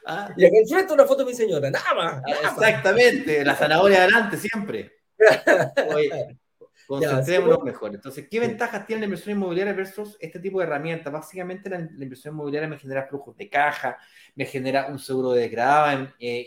Ah. 0.06 0.34
Y 0.36 0.46
acá 0.46 0.58
enfrente 0.58 0.94
una 0.94 1.06
foto 1.06 1.24
de 1.24 1.32
mi 1.32 1.36
señora, 1.36 1.70
nada 1.70 1.94
más. 1.94 2.24
Exactamente, 2.28 3.46
la 3.46 3.56
zanahoria 3.56 4.04
adelante 4.04 4.38
siempre. 4.38 4.92
Oye, 5.94 6.40
concentrémonos 6.88 7.64
mejor. 7.64 7.94
Entonces, 7.94 8.28
¿qué 8.30 8.40
ventajas 8.40 8.86
tiene 8.88 9.02
la 9.02 9.06
inversión 9.06 9.38
inmobiliaria 9.38 9.74
versus 9.74 10.18
este 10.20 10.40
tipo 10.40 10.60
de 10.60 10.66
herramientas? 10.66 11.14
Básicamente, 11.14 11.70
la, 11.70 11.80
inversión 11.80 12.34
inmobiliaria 12.34 12.68
me 12.68 12.80
genera 12.80 13.08
flujos 13.08 13.38
de 13.38 13.50
caja, 13.50 13.98
me 14.36 14.46
genera 14.46 14.88
un 14.88 14.98
seguro 14.98 15.32
de 15.32 15.48
gravamen, 15.50 16.14
eh, 16.20 16.46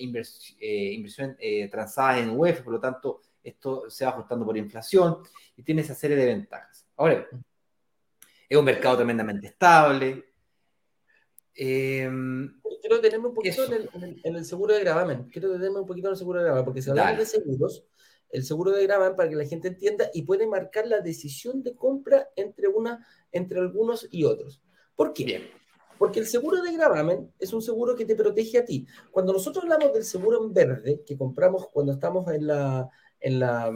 eh, 0.61 0.93
inversión 0.93 1.37
eh, 1.39 1.69
transada 1.69 2.19
en 2.19 2.31
UEF, 2.31 2.63
por 2.63 2.73
lo 2.75 2.81
tanto, 2.81 3.21
esto 3.45 3.89
se 3.89 4.05
va 4.05 4.11
ajustando 4.13 4.45
por 4.45 4.57
inflación 4.57 5.19
y 5.57 5.63
tiene 5.63 5.83
esa 5.83 5.95
serie 5.95 6.17
de 6.17 6.27
ventajas. 6.27 6.89
Ahora, 6.97 7.29
es 8.49 8.59
un 8.59 8.65
mercado 8.65 8.97
tremendamente 8.97 9.47
estable, 9.47 10.35
Em, 11.57 12.61
quiero 12.81 12.97
detenerme 12.97 13.29
un 13.29 13.35
poquito 13.35 13.63
en 13.65 14.37
el, 14.37 14.45
seguro 14.45 14.75
de 14.75 14.81
gravamen. 14.81 15.29
Quiero 15.31 15.49
detenerme 15.49 15.81
un 15.81 15.87
poquito 15.87 16.09
en 16.09 16.13
el 16.13 16.19
seguro 16.19 16.41
de 16.41 16.45
gravamen, 16.45 16.65
porque 16.65 16.83
si 16.83 16.91
hablamos 16.91 17.19
de 17.19 17.27
seguros, 17.27 17.85
el 18.31 18.45
seguro 18.45 18.73
de 18.73 18.83
gravamen, 18.83 19.17
para 19.17 19.29
que 19.29 19.37
la 19.37 19.47
gente 19.47 19.69
entienda, 19.69 20.11
y 20.13 20.23
puede 20.23 20.47
marcar 20.47 20.87
la 20.87 21.01
decisión 21.01 21.63
de 21.63 21.75
compra 21.77 22.29
entre, 22.35 22.69
una, 22.69 23.07
entre 23.31 23.61
algunos 23.61 24.09
y 24.11 24.25
otros. 24.25 24.63
¿Por 24.97 25.13
qué? 25.13 25.51
Porque 25.97 26.19
el 26.19 26.27
seguro 26.27 26.61
de 26.61 26.73
gravamen 26.73 27.33
es 27.39 27.53
un 27.53 27.63
seguro 27.63 27.95
que 27.95 28.05
te 28.05 28.17
protege 28.17 28.59
a 28.59 28.65
ti. 28.65 28.87
Cuando 29.13 29.33
nosotros 29.33 29.63
hablamos 29.63 29.93
del 29.93 30.05
seguro 30.05 30.45
en 30.45 30.53
verde, 30.53 31.03
que 31.07 31.17
compramos 31.17 31.69
cuando 31.69 31.93
estamos 31.93 32.29
en 32.33 32.49
la, 32.49 32.91
en 33.25 33.41
la, 33.41 33.73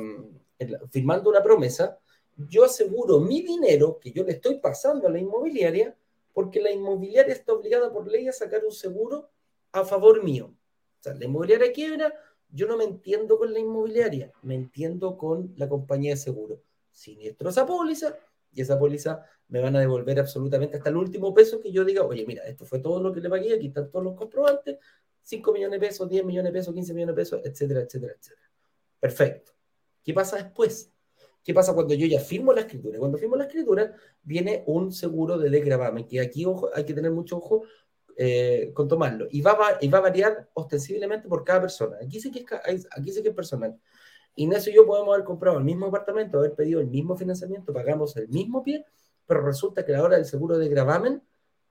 firmando 0.90 1.30
una 1.30 1.42
promesa, 1.42 1.98
yo 2.36 2.64
aseguro 2.64 3.18
mi 3.18 3.42
dinero 3.42 3.98
que 3.98 4.12
yo 4.12 4.22
le 4.24 4.32
estoy 4.32 4.60
pasando 4.60 5.08
a 5.08 5.10
la 5.10 5.18
inmobiliaria 5.18 5.96
porque 6.34 6.60
la 6.60 6.70
inmobiliaria 6.70 7.32
está 7.32 7.54
obligada 7.54 7.90
por 7.90 8.06
ley 8.06 8.28
a 8.28 8.32
sacar 8.32 8.64
un 8.64 8.72
seguro 8.72 9.30
a 9.72 9.84
favor 9.84 10.22
mío. 10.22 10.54
O 11.00 11.02
sea, 11.02 11.14
la 11.14 11.24
inmobiliaria 11.24 11.72
quiebra, 11.72 12.12
yo 12.50 12.66
no 12.66 12.76
me 12.76 12.84
entiendo 12.84 13.38
con 13.38 13.52
la 13.52 13.58
inmobiliaria, 13.58 14.32
me 14.42 14.54
entiendo 14.54 15.16
con 15.16 15.54
la 15.56 15.68
compañía 15.68 16.12
de 16.12 16.18
seguro. 16.18 16.60
Siniestro 16.92 17.48
esa 17.48 17.64
póliza, 17.64 18.16
y 18.52 18.60
esa 18.60 18.78
póliza 18.78 19.24
me 19.48 19.60
van 19.60 19.76
a 19.76 19.80
devolver 19.80 20.20
absolutamente 20.20 20.76
hasta 20.76 20.90
el 20.90 20.96
último 20.96 21.32
peso 21.32 21.60
que 21.60 21.72
yo 21.72 21.84
diga, 21.84 22.04
oye, 22.04 22.26
mira, 22.26 22.44
esto 22.44 22.66
fue 22.66 22.80
todo 22.80 23.02
lo 23.02 23.12
que 23.12 23.20
le 23.20 23.30
pagué, 23.30 23.54
aquí 23.54 23.68
están 23.68 23.90
todos 23.90 24.04
los 24.04 24.14
comprobantes, 24.14 24.78
5 25.22 25.52
millones 25.52 25.80
de 25.80 25.86
pesos, 25.86 26.08
10 26.08 26.24
millones 26.24 26.52
de 26.52 26.58
pesos, 26.58 26.74
15 26.74 26.94
millones 26.94 27.16
de 27.16 27.20
pesos, 27.20 27.40
etcétera, 27.44 27.80
etcétera, 27.80 28.14
etcétera. 28.18 28.47
Perfecto. 29.00 29.52
¿Qué 30.02 30.12
pasa 30.12 30.36
después? 30.36 30.92
¿Qué 31.42 31.54
pasa 31.54 31.74
cuando 31.74 31.94
yo 31.94 32.06
ya 32.06 32.20
firmo 32.20 32.52
la 32.52 32.60
escritura? 32.60 32.98
Cuando 32.98 33.16
firmo 33.16 33.36
la 33.36 33.44
escritura, 33.44 33.94
viene 34.22 34.64
un 34.66 34.92
seguro 34.92 35.38
de 35.38 35.48
desgravamen, 35.48 36.06
que 36.06 36.20
aquí 36.20 36.44
ojo, 36.44 36.68
hay 36.74 36.84
que 36.84 36.92
tener 36.94 37.10
mucho 37.10 37.38
ojo 37.38 37.62
eh, 38.16 38.70
con 38.74 38.88
tomarlo. 38.88 39.28
Y 39.30 39.40
va, 39.40 39.56
y 39.80 39.88
va 39.88 39.98
a 39.98 40.02
variar 40.02 40.50
ostensiblemente 40.54 41.28
por 41.28 41.44
cada 41.44 41.62
persona. 41.62 41.96
Aquí 42.02 42.20
sí 42.20 42.30
que 42.30 42.44
es, 42.66 42.86
aquí 42.90 43.12
sí 43.12 43.22
que 43.22 43.30
es 43.30 43.34
personal. 43.34 43.78
Ignacio 44.34 44.72
y 44.72 44.76
yo 44.76 44.86
podemos 44.86 45.14
haber 45.14 45.24
comprado 45.24 45.58
el 45.58 45.64
mismo 45.64 45.86
apartamento, 45.86 46.38
haber 46.38 46.54
pedido 46.54 46.80
el 46.80 46.88
mismo 46.88 47.16
financiamiento, 47.16 47.72
pagamos 47.72 48.16
el 48.16 48.28
mismo 48.28 48.62
pie, 48.62 48.84
pero 49.26 49.40
resulta 49.40 49.84
que 49.84 49.94
a 49.94 49.98
la 49.98 50.04
hora 50.04 50.16
del 50.16 50.26
seguro 50.26 50.58
de 50.58 50.68
gravamen 50.68 51.22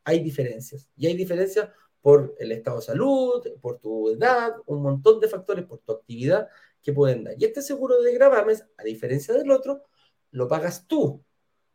hay 0.03 0.21
diferencias. 0.21 0.89
Y 0.95 1.07
hay 1.07 1.15
diferencias 1.15 1.69
por 2.01 2.35
el 2.39 2.51
estado 2.51 2.77
de 2.77 2.83
salud, 2.83 3.43
por 3.61 3.79
tu 3.79 4.09
edad, 4.09 4.55
un 4.65 4.81
montón 4.81 5.19
de 5.19 5.27
factores, 5.27 5.65
por 5.65 5.79
tu 5.79 5.91
actividad 5.91 6.47
que 6.87 6.93
pueden 6.93 7.25
dar. 7.25 7.35
Y 7.37 7.43
este 7.43 7.61
seguro 7.61 8.01
de 8.01 8.13
gravamen, 8.13 8.55
a 8.77 8.83
diferencia 8.83 9.33
del 9.33 9.51
otro, 9.51 9.83
lo 10.31 10.47
pagas 10.47 10.87
tú, 10.87 11.21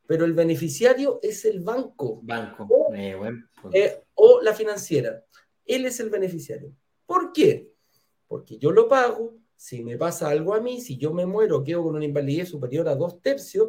pero 0.06 0.24
el 0.24 0.32
beneficiario 0.32 1.20
es 1.22 1.44
el 1.44 1.60
banco. 1.60 2.20
Banco. 2.22 2.66
O, 2.70 2.94
eh, 2.94 3.14
eh, 3.74 4.04
o 4.14 4.40
la 4.40 4.54
financiera. 4.54 5.22
Él 5.66 5.84
es 5.84 6.00
el 6.00 6.08
beneficiario. 6.08 6.74
¿Por 7.04 7.30
qué? 7.30 7.70
Porque 8.26 8.56
yo 8.56 8.70
lo 8.70 8.88
pago, 8.88 9.34
si 9.54 9.84
me 9.84 9.98
pasa 9.98 10.30
algo 10.30 10.54
a 10.54 10.62
mí, 10.62 10.80
si 10.80 10.96
yo 10.96 11.12
me 11.12 11.26
muero, 11.26 11.62
quedo 11.62 11.82
con 11.82 11.96
una 11.96 12.06
invalidez 12.06 12.48
superior 12.48 12.88
a 12.88 12.94
dos 12.94 13.20
tercios, 13.20 13.68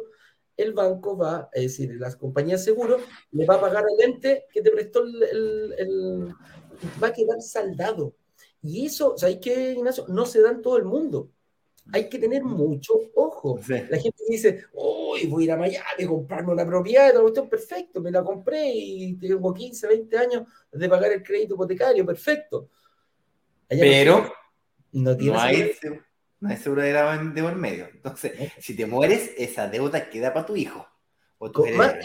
el 0.56 0.72
banco 0.72 1.14
va, 1.14 1.50
es 1.52 1.64
decir, 1.64 1.94
las 2.00 2.16
compañías 2.16 2.64
de 2.64 2.72
seguro, 2.72 2.96
le 3.32 3.44
va 3.44 3.56
a 3.56 3.60
pagar 3.60 3.84
al 3.84 4.00
ente 4.02 4.46
que 4.50 4.62
te 4.62 4.70
prestó 4.70 5.02
el, 5.02 6.34
va 7.02 7.08
a 7.08 7.12
quedar 7.12 7.42
saldado. 7.42 8.14
Y 8.62 8.86
eso, 8.86 9.18
¿sabes 9.18 9.40
qué, 9.42 9.72
Ignacio? 9.72 10.06
No 10.08 10.24
se 10.24 10.40
da 10.40 10.50
en 10.50 10.62
todo 10.62 10.78
el 10.78 10.86
mundo. 10.86 11.33
Hay 11.92 12.08
que 12.08 12.18
tener 12.18 12.42
mucho 12.42 12.94
ojo. 13.14 13.60
La 13.68 13.98
gente 13.98 14.22
dice, 14.28 14.64
uy, 14.72 15.26
voy 15.26 15.42
a 15.42 15.44
ir 15.44 15.52
a 15.52 15.56
Miami 15.56 16.04
a 16.04 16.06
comprarme 16.06 16.52
una 16.52 16.66
propiedad, 16.66 17.12
cuestión, 17.20 17.48
perfecto, 17.48 18.00
me 18.00 18.10
la 18.10 18.24
compré 18.24 18.70
y 18.72 19.14
tengo 19.14 19.52
15, 19.52 19.86
20 19.88 20.18
años 20.18 20.42
de 20.72 20.88
pagar 20.88 21.12
el 21.12 21.22
crédito 21.22 21.54
hipotecario, 21.54 22.06
perfecto. 22.06 22.70
Pero 23.68 24.32
no, 24.92 25.16
tiene 25.16 25.36
hay, 25.38 25.72
no 26.40 26.48
hay 26.48 26.56
seguro 26.56 26.82
de 26.82 27.42
por 27.42 27.56
medio. 27.56 27.88
Entonces, 27.92 28.32
si 28.58 28.74
te 28.74 28.86
mueres, 28.86 29.32
esa 29.36 29.68
deuda 29.68 30.08
queda 30.08 30.32
para 30.32 30.46
tu 30.46 30.56
hijo. 30.56 30.86
O 31.38 31.50
tu 31.50 31.66
más, 31.66 31.96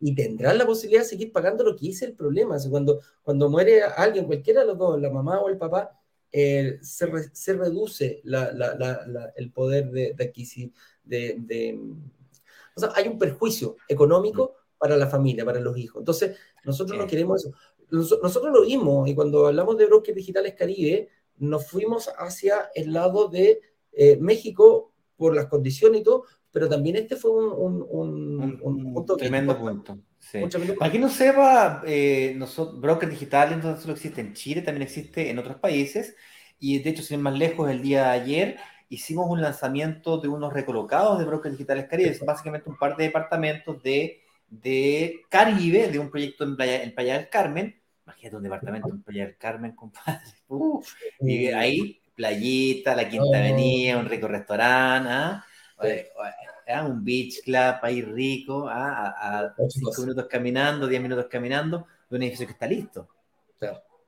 Y 0.00 0.14
tendrás 0.14 0.56
la 0.56 0.64
posibilidad 0.64 1.02
de 1.02 1.08
seguir 1.08 1.32
pagando 1.32 1.64
lo 1.64 1.76
que 1.76 1.86
hice 1.86 2.06
el 2.06 2.14
problema. 2.14 2.56
cuando, 2.70 3.00
cuando 3.22 3.50
muere 3.50 3.82
alguien, 3.82 4.26
cualquiera 4.26 4.60
de 4.60 4.68
los 4.68 4.78
dos, 4.78 5.00
la 5.00 5.10
mamá 5.10 5.40
o 5.40 5.48
el 5.48 5.58
papá, 5.58 6.00
eh, 6.36 6.78
se, 6.82 7.06
se, 7.32 7.52
reduce 7.52 8.20
la, 8.24 8.50
la, 8.50 8.74
la, 8.74 9.32
el 9.36 9.52
poder 9.52 9.88
de, 9.92 10.14
de, 10.14 10.72
de, 11.04 11.36
de, 11.38 11.80
o 12.74 12.80
sea, 12.80 12.90
hay 12.96 13.06
un 13.06 13.20
perjuicio 13.20 13.76
económico 13.88 14.56
mm. 14.56 14.78
para 14.78 14.96
la 14.96 15.06
familia, 15.06 15.44
para 15.44 15.60
los 15.60 15.78
hijos. 15.78 16.00
Entonces, 16.00 16.36
nosotros 16.64 16.98
no 16.98 17.06
queremos 17.06 17.44
eso. 17.44 17.54
Nosotros 17.88 18.52
lo 18.52 18.62
vimos, 18.62 19.08
y 19.08 19.14
cuando 19.14 19.46
hablamos 19.46 19.78
de 19.78 19.86
brokers 19.86 20.16
digitales 20.16 20.54
Caribe, 20.54 21.08
nos 21.36 21.68
fuimos 21.68 22.10
hacia 22.18 22.68
el 22.74 22.92
lado 22.92 23.28
de 23.28 23.60
eh, 23.92 24.16
México 24.16 24.92
por 25.16 25.36
las 25.36 25.46
condiciones 25.46 26.00
y 26.00 26.04
todo, 26.04 26.24
pero 26.54 26.68
también 26.68 26.94
este 26.94 27.16
fue 27.16 27.32
un, 27.32 27.84
un, 27.90 28.60
un, 28.62 29.06
tremendo 29.18 29.58
punto. 29.58 29.98
Para 30.78 30.88
quien 30.88 31.02
no 31.02 31.08
sepa, 31.08 31.82
eh, 31.84 32.32
nosotros, 32.36 32.80
Broker 32.80 33.10
Digital 33.10 33.60
no 33.60 33.76
solo 33.76 33.94
existe 33.94 34.20
en 34.20 34.34
Chile, 34.34 34.62
también 34.62 34.82
existe 34.82 35.30
en 35.30 35.40
otros 35.40 35.56
países. 35.56 36.14
Y 36.60 36.78
de 36.78 36.90
hecho, 36.90 37.02
sin 37.02 37.20
más 37.22 37.36
lejos, 37.36 37.68
el 37.68 37.82
día 37.82 38.04
de 38.04 38.10
ayer 38.10 38.56
hicimos 38.88 39.28
un 39.28 39.42
lanzamiento 39.42 40.18
de 40.18 40.28
unos 40.28 40.52
recolocados 40.52 41.18
de 41.18 41.24
Brokers 41.24 41.56
Digitales 41.56 41.86
Caribe. 41.90 42.16
básicamente 42.24 42.70
un 42.70 42.78
par 42.78 42.96
de 42.96 43.02
departamentos 43.02 43.82
de, 43.82 44.22
de 44.48 45.22
Caribe, 45.28 45.88
de 45.88 45.98
un 45.98 46.08
proyecto 46.08 46.44
en 46.44 46.54
Playa, 46.54 46.84
en 46.84 46.94
Playa 46.94 47.18
del 47.18 47.28
Carmen, 47.28 47.74
Imagínate 48.06 48.36
un 48.36 48.42
departamento 48.44 48.88
en 48.90 49.02
Playa 49.02 49.26
del 49.26 49.36
Carmen, 49.36 49.72
compadre. 49.74 50.20
y 51.20 51.48
ahí, 51.48 52.00
playita, 52.14 52.94
la 52.94 53.08
Quinta 53.08 53.38
Avenida, 53.38 53.98
un 53.98 54.06
rico 54.06 54.28
restaurante, 54.28 55.08
¿ah? 55.10 55.44
Un 56.86 57.04
beach 57.04 57.42
club 57.44 57.74
ahí 57.82 58.02
rico, 58.02 58.68
¿ah? 58.68 59.14
a, 59.18 59.54
cinco 59.68 60.02
minutos 60.02 60.26
caminando, 60.28 60.86
diez 60.86 61.02
minutos 61.02 61.26
caminando, 61.30 61.86
de 62.08 62.16
un 62.16 62.22
edificio 62.22 62.46
que 62.46 62.52
está 62.52 62.66
listo. 62.66 63.08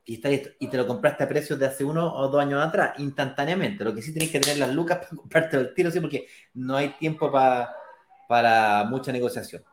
Y 0.04 0.14
está 0.14 0.28
listo. 0.28 0.50
Y 0.60 0.68
te 0.68 0.76
lo 0.76 0.86
compraste 0.86 1.24
a 1.24 1.28
precios 1.28 1.58
de 1.58 1.66
hace 1.66 1.84
uno 1.84 2.14
o 2.14 2.28
dos 2.28 2.40
años 2.40 2.64
atrás, 2.64 2.98
instantáneamente. 2.98 3.82
Lo 3.82 3.92
que 3.92 4.02
sí 4.02 4.12
tenés 4.12 4.30
que 4.30 4.38
tener 4.38 4.58
las 4.58 4.72
lucas 4.72 4.98
para 5.02 5.08
comprarte 5.08 5.56
el 5.56 5.74
tiro, 5.74 5.90
sí, 5.90 6.00
porque 6.00 6.26
no 6.54 6.76
hay 6.76 6.90
tiempo 6.90 7.30
para 7.30 8.84
mucha 8.84 9.12
negociación. 9.12 9.64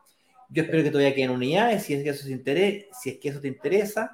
Yo 0.48 0.62
espero 0.62 0.82
que 0.82 0.90
todavía 0.90 1.14
queden 1.14 1.30
unidades, 1.30 1.84
si 1.84 1.94
es 1.94 2.02
que 2.02 2.10
eso, 2.10 2.28
interesa, 2.28 2.86
si 3.00 3.10
es 3.10 3.18
que 3.18 3.28
eso 3.28 3.40
te 3.40 3.48
interesa. 3.48 4.10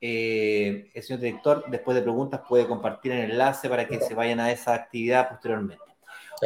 Eh, 0.00 0.90
el 0.94 1.02
señor 1.02 1.20
director, 1.20 1.64
después 1.68 1.94
de 1.94 2.02
preguntas, 2.02 2.40
puede 2.48 2.66
compartir 2.66 3.12
el 3.12 3.30
enlace 3.30 3.68
para 3.68 3.86
que 3.86 4.00
se 4.00 4.14
vayan 4.14 4.40
a 4.40 4.50
esa 4.50 4.74
actividad 4.74 5.28
posteriormente. 5.28 5.89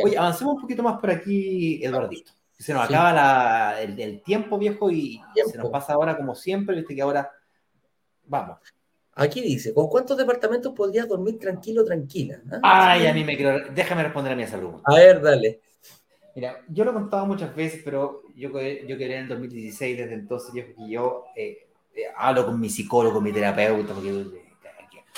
Oye, 0.02 0.16
avancemos 0.16 0.54
un 0.57 0.61
poquito 0.61 0.83
más 0.83 1.00
por 1.00 1.11
aquí, 1.11 1.85
Eduardito. 1.85 2.33
Se 2.59 2.72
nos 2.72 2.85
acaba 2.85 3.80
el, 3.80 4.22
tiempo, 4.22 4.59
viejo, 4.59 4.90
y 4.90 5.20
se 5.46 5.59
nos 5.59 5.70
pasa 5.70 5.94
ahora 5.94 6.16
como 6.16 6.35
siempre, 6.35 6.76
viste 6.76 6.94
que 6.94 7.02
ahora 7.02 7.30
vamos. 8.26 8.59
Aquí 9.16 9.40
dice, 9.40 9.72
¿con 9.72 9.88
cuántos 9.88 10.16
departamentos 10.16 10.72
podrías 10.74 11.09
dormir 11.09 11.38
tranquilo, 11.38 11.85
tranquila? 11.85 12.40
¿Ah? 12.62 12.92
Ay, 12.92 13.07
a 13.07 13.14
mí 13.14 13.22
me 13.22 13.37
quiero... 13.37 13.70
Déjame 13.72 14.02
responder 14.02 14.33
a 14.33 14.37
mi 14.37 14.44
pregunta. 14.44 14.83
A 14.85 14.94
ver, 14.94 15.20
dale. 15.20 15.61
Mira, 16.35 16.61
yo 16.68 16.85
lo 16.85 16.90
he 16.90 16.94
contado 16.94 17.24
muchas 17.26 17.54
veces, 17.54 17.80
pero 17.85 18.22
yo, 18.35 18.48
yo 18.50 18.98
quería 18.98 19.18
en 19.18 19.22
el 19.24 19.28
2016, 19.28 19.98
desde 19.98 20.14
entonces 20.14 20.52
yo, 20.52 20.87
yo 20.88 21.24
eh, 21.37 21.68
eh, 21.94 22.02
hablo 22.16 22.46
con 22.46 22.59
mi 22.59 22.68
psicólogo, 22.68 23.14
con 23.14 23.24
mi 23.24 23.33
terapeuta, 23.33 23.94
porque 23.94 24.43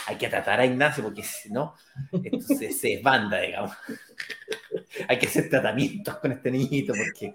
hay 0.07 0.17
que, 0.17 0.29
tratar 0.29 0.61
a 0.61 0.67
Ignacio, 0.67 1.03
porque 1.03 1.23
si 1.23 1.51
no, 1.51 1.75
esto 2.23 2.55
se, 2.55 2.89
desbanda, 2.89 3.41
digamos. 3.41 3.73
hay 5.09 5.19
que 5.19 5.27
hacer 5.27 5.49
tratamientos 5.49 6.17
con 6.19 6.33
este 6.33 6.51
niñito, 6.51 6.93
porque... 6.93 7.35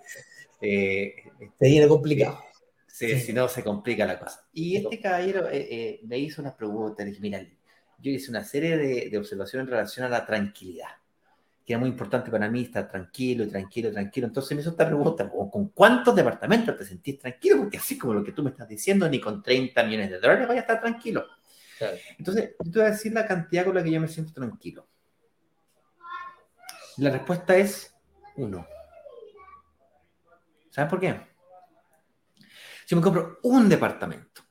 se 0.60 1.67
viene 1.67 1.88
complicado. 1.88 2.43
si 2.88 3.34
no, 3.34 3.47
se 3.47 3.63
complica 3.63 4.06
la 4.06 4.19
cosa. 4.19 4.45
Y 4.54 4.78
este 4.78 5.00
caballero 5.00 5.47
me 6.04 6.19
hizo 6.19 6.41
unas 6.41 6.54
preguntas, 6.54 7.06
le 7.06 7.12
dije, 7.12 7.21
mira, 7.21 7.45
yo 7.97 8.12
hice 8.12 8.30
una 8.30 8.43
serie 8.43 8.78
de, 8.78 9.10
de 9.10 9.17
observaciones 9.17 9.67
en 9.67 9.71
relación 9.71 10.06
a 10.06 10.10
la 10.10 10.26
tranquilidad 10.26 10.89
que 11.65 11.74
es 11.74 11.80
muy 11.80 11.89
importante 11.89 12.32
para 12.32 12.50
mí 12.50 12.63
estar 12.63 12.89
tranquilo, 12.89 13.47
tranquilo, 13.47 13.91
tranquilo. 13.91 14.28
Entonces 14.28 14.56
me 14.56 14.62
hizo 14.62 14.71
esta 14.71 14.88
pregunta, 14.88 15.30
¿con 15.30 15.69
cuántos 15.69 16.15
departamentos 16.15 16.76
te 16.78 16.86
sentís 16.86 17.19
tranquilo? 17.19 17.58
Porque 17.58 17.78
así 17.78 17.97
como 17.97 18.13
lo 18.13 18.24
que 18.24 18.32
tú 18.32 18.43
me 18.43 18.50
estás 18.50 18.67
diciendo, 18.67 19.08
ni 19.08 19.19
con 19.19 19.43
30 19.43 19.84
millones 19.84 20.10
de 20.10 20.19
dólares 20.19 20.47
vaya 20.47 20.62
a 20.62 20.63
estar 20.63 20.82
tranquilo. 20.82 21.26
Entonces, 22.17 22.56
yo 22.63 22.72
te 22.72 22.80
voy 22.80 22.88
a 22.88 22.91
decir 22.91 23.13
la 23.13 23.26
cantidad 23.26 23.65
con 23.65 23.76
la 23.76 23.84
que 23.84 23.91
yo 23.91 24.02
me 24.02 24.08
siento 24.08 24.34
tranquilo. 24.34 24.88
La 26.98 27.10
respuesta 27.10 27.56
es 27.56 27.96
uno. 28.36 28.67
¿Sabes 30.70 30.89
por 30.89 31.00
qué? 31.00 31.20
Si 32.86 32.96
me 32.96 33.02
compro 33.02 33.39
un 33.44 33.70
departamento 33.70 34.41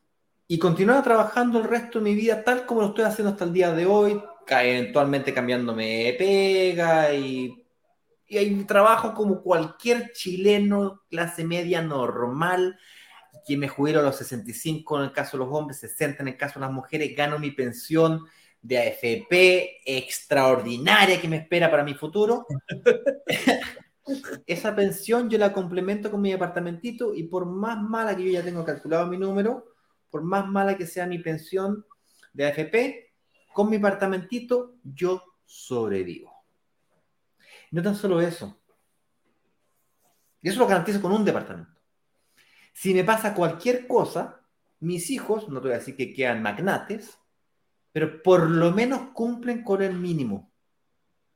y 0.47 0.59
continúo 0.59 1.03
trabajando 1.03 1.59
el 1.59 1.65
resto 1.65 1.99
de 1.99 2.05
mi 2.05 2.15
vida 2.15 2.43
tal 2.43 2.67
como 2.67 2.81
lo 2.81 2.89
estoy 2.89 3.05
haciendo 3.05 3.33
hasta 3.33 3.45
el 3.45 3.53
día 3.53 3.73
de 3.73 3.87
hoy, 3.87 4.23
eventualmente 4.49 5.33
cambiándome 5.33 6.15
pega 6.19 7.13
y, 7.15 7.65
y 8.27 8.39
hay 8.39 8.65
trabajo 8.65 9.15
como 9.15 9.43
cualquier 9.43 10.13
chileno 10.13 11.03
clase 11.09 11.45
media 11.45 11.83
normal 11.83 12.79
que 13.51 13.57
me 13.57 13.69
jubilo 13.69 13.99
a 13.99 14.03
los 14.05 14.17
65 14.17 14.99
en 14.99 15.05
el 15.07 15.13
caso 15.13 15.37
de 15.37 15.45
los 15.45 15.53
hombres, 15.53 15.81
60 15.81 16.23
en 16.23 16.29
el 16.29 16.37
caso 16.37 16.61
de 16.61 16.67
las 16.67 16.73
mujeres, 16.73 17.17
gano 17.17 17.39
mi 17.39 17.51
pensión 17.51 18.25
de 18.63 18.79
AFP 18.79 19.81
extraordinaria 19.85 21.21
que 21.21 21.29
me 21.29 21.39
espera 21.39 21.69
para 21.69 21.83
mi 21.83 21.95
futuro. 21.95 22.47
Esa 24.47 24.75
pensión 24.77 25.29
yo 25.29 25.39
la 25.39 25.53
complemento 25.53 26.11
con 26.11 26.21
mi 26.21 26.31
departamentito 26.31 27.13
y 27.15 27.25
por 27.25 27.45
más 27.45 27.81
mala 27.83 28.17
que 28.17 28.25
yo 28.25 28.31
ya 28.31 28.45
tengo 28.45 28.65
calculado 28.65 29.09
mi 29.09 29.19
número, 29.19 29.67
por 30.11 30.23
más 30.23 30.47
mala 30.47 30.77
que 30.77 30.87
sea 30.87 31.07
mi 31.07 31.19
pensión 31.19 31.85
de 32.33 32.47
AFP, 32.47 33.13
con 33.53 33.69
mi 33.69 33.77
apartamentito 33.77 34.77
yo 34.85 35.25
sobrevivo. 35.45 36.33
No 37.73 37.83
tan 37.83 37.97
solo 37.97 38.21
eso. 38.21 38.61
Y 40.41 40.49
eso 40.49 40.61
lo 40.61 40.69
garantizo 40.69 41.03
con 41.03 41.11
un 41.13 41.25
departamento. 41.25 41.80
Si 42.73 42.95
me 42.95 43.05
pasa 43.05 43.35
cualquier 43.35 43.87
cosa, 43.87 44.41
mis 44.81 45.11
hijos, 45.11 45.49
no 45.49 45.61
te 45.61 45.69
voy 45.69 45.75
a 45.75 45.79
decir 45.79 45.97
que 45.97 46.13
quedan 46.13 46.43
magnates, 46.43 47.19
pero 47.93 48.23
por 48.23 48.49
lo 48.49 48.71
menos 48.73 49.11
cumplen 49.13 49.63
con 49.63 49.83
el 49.83 49.95
mínimo. 49.95 50.51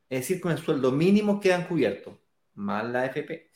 Es 0.09 0.21
decir, 0.21 0.41
con 0.41 0.53
el 0.53 0.59
sueldo 0.59 0.93
mínimo 0.93 1.41
quedan 1.41 1.67
cubiertos, 1.67 2.15
más 2.55 2.85
la 2.85 3.07
FP. 3.07 3.51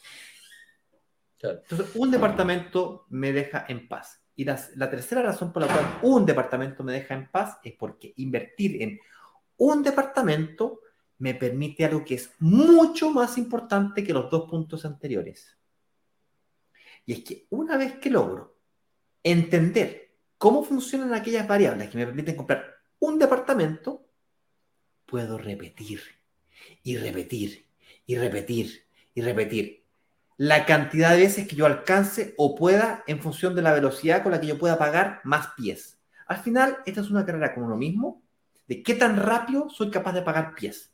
Entonces, 1.40 1.94
un 1.94 2.10
departamento 2.10 3.06
me 3.10 3.32
deja 3.32 3.64
en 3.68 3.86
paz. 3.86 4.20
Y 4.34 4.44
la, 4.44 4.60
la, 4.76 4.90
tercera 4.90 5.22
razón 5.22 5.52
por 5.52 5.62
la 5.62 5.68
cual 5.68 5.98
un 6.02 6.26
departamento 6.26 6.82
me 6.84 6.92
deja 6.92 7.14
en 7.14 7.30
paz 7.30 7.58
es 7.62 7.74
porque 7.74 8.12
invertir 8.16 8.82
en 8.82 8.98
un 9.56 9.82
departamento 9.82 10.80
me 11.18 11.34
permite 11.34 11.84
algo 11.84 12.04
que 12.04 12.14
es 12.14 12.30
mucho 12.38 13.10
más 13.10 13.38
importante 13.38 14.04
que 14.04 14.12
los 14.12 14.30
dos 14.30 14.48
puntos 14.48 14.84
anteriores. 14.84 15.57
Y 17.08 17.14
es 17.14 17.24
que 17.24 17.46
una 17.48 17.78
vez 17.78 17.94
que 17.94 18.10
logro 18.10 18.58
entender 19.22 20.10
cómo 20.36 20.62
funcionan 20.62 21.14
aquellas 21.14 21.48
variables 21.48 21.88
que 21.88 21.96
me 21.96 22.04
permiten 22.04 22.36
comprar 22.36 22.66
un 22.98 23.18
departamento, 23.18 24.04
puedo 25.06 25.38
repetir 25.38 26.02
y 26.82 26.98
repetir 26.98 27.64
y 28.04 28.18
repetir 28.18 28.84
y 29.14 29.22
repetir 29.22 29.86
la 30.36 30.66
cantidad 30.66 31.12
de 31.12 31.22
veces 31.22 31.48
que 31.48 31.56
yo 31.56 31.64
alcance 31.64 32.34
o 32.36 32.54
pueda 32.54 33.04
en 33.06 33.22
función 33.22 33.54
de 33.54 33.62
la 33.62 33.72
velocidad 33.72 34.22
con 34.22 34.32
la 34.32 34.40
que 34.42 34.48
yo 34.48 34.58
pueda 34.58 34.76
pagar 34.76 35.22
más 35.24 35.54
pies. 35.56 35.98
Al 36.26 36.36
final, 36.36 36.76
esta 36.84 37.00
es 37.00 37.08
una 37.08 37.24
carrera 37.24 37.54
con 37.54 37.64
uno 37.64 37.78
mismo, 37.78 38.22
de 38.66 38.82
qué 38.82 38.92
tan 38.92 39.16
rápido 39.16 39.70
soy 39.70 39.90
capaz 39.90 40.12
de 40.12 40.20
pagar 40.20 40.54
pies. 40.54 40.92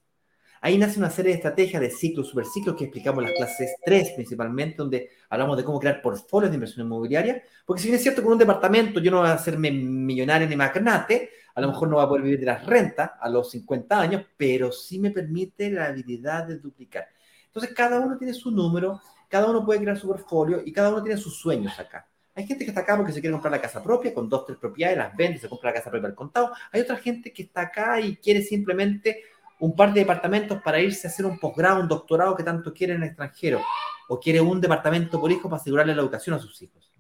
Ahí 0.65 0.79
nace 0.79 0.99
una 0.99 1.11
serie 1.11 1.33
de 1.33 1.37
estrategias 1.37 1.79
de 1.83 1.91
ciclos, 1.91 2.29
superciclos 2.29 2.75
que 2.75 2.85
explicamos 2.85 3.23
en 3.23 3.29
las 3.29 3.37
clases 3.37 3.77
3 3.85 4.13
principalmente, 4.13 4.77
donde 4.79 5.11
hablamos 5.29 5.59
de 5.59 5.63
cómo 5.63 5.79
crear 5.79 6.01
portfolios 6.01 6.51
de 6.51 6.55
inversión 6.55 6.87
inmobiliaria. 6.87 7.43
Porque 7.67 7.83
si 7.83 7.89
bien 7.89 7.97
es 7.97 8.03
cierto 8.03 8.23
con 8.23 8.33
un 8.33 8.39
departamento 8.39 8.99
yo 8.99 9.11
no 9.11 9.19
voy 9.19 9.29
a 9.29 9.35
hacerme 9.35 9.71
millonario 9.71 10.49
ni 10.49 10.57
magnate, 10.57 11.29
a 11.55 11.61
lo 11.61 11.69
mejor 11.69 11.89
no 11.89 11.97
voy 11.97 12.05
a 12.07 12.09
poder 12.09 12.23
vivir 12.23 12.41
de 12.41 12.47
las 12.47 12.65
rentas 12.65 13.11
a 13.21 13.29
los 13.29 13.51
50 13.51 14.01
años, 14.01 14.25
pero 14.39 14.73
sí 14.73 14.99
me 14.99 15.11
permite 15.11 15.71
la 15.71 15.85
habilidad 15.85 16.47
de 16.47 16.57
duplicar. 16.57 17.09
Entonces 17.45 17.75
cada 17.75 18.01
uno 18.01 18.17
tiene 18.17 18.33
su 18.33 18.51
número, 18.51 19.03
cada 19.29 19.51
uno 19.51 19.67
puede 19.67 19.81
crear 19.81 19.99
su 19.99 20.07
portfolio 20.07 20.63
y 20.65 20.73
cada 20.73 20.89
uno 20.89 21.03
tiene 21.03 21.21
sus 21.21 21.39
sueños 21.39 21.79
acá. 21.79 22.09
Hay 22.35 22.47
gente 22.47 22.65
que 22.65 22.71
está 22.71 22.81
acá 22.81 22.97
porque 22.97 23.13
se 23.13 23.21
quiere 23.21 23.33
comprar 23.33 23.53
la 23.53 23.61
casa 23.61 23.83
propia 23.83 24.15
con 24.15 24.31
dos, 24.31 24.47
tres 24.47 24.57
propiedades, 24.57 24.97
las 24.97 25.15
vende, 25.15 25.39
se 25.39 25.49
compra 25.49 25.71
la 25.71 25.77
casa 25.77 25.91
propia 25.91 26.09
al 26.09 26.15
contado. 26.15 26.53
Hay 26.73 26.81
otra 26.81 26.97
gente 26.97 27.35
que 27.35 27.43
está 27.43 27.61
acá 27.61 28.01
y 28.01 28.17
quiere 28.17 28.41
simplemente 28.41 29.25
un 29.65 29.75
par 29.75 29.95
de 29.95 30.01
departamentos 30.01 30.61
para 30.63 30.79
irse 30.79 31.07
a 31.07 31.11
hacer 31.11 31.25
un 31.25 31.39
posgrado, 31.39 31.81
un 31.81 31.89
doctorado 31.89 32.37
que 32.37 32.43
tanto 32.43 32.75
quiere 32.75 32.93
en 32.93 33.03
el 33.03 33.09
extranjero, 33.09 33.63
o 34.09 34.21
quiere 34.21 34.39
un 34.39 34.61
departamento 34.61 35.19
por 35.19 35.33
hijo 35.33 35.49
para 35.49 35.59
asegurarle 35.59 35.95
la 35.95 36.03
educación 36.03 36.37
a 36.37 36.39
sus 36.39 36.61
hijos. 36.61 36.93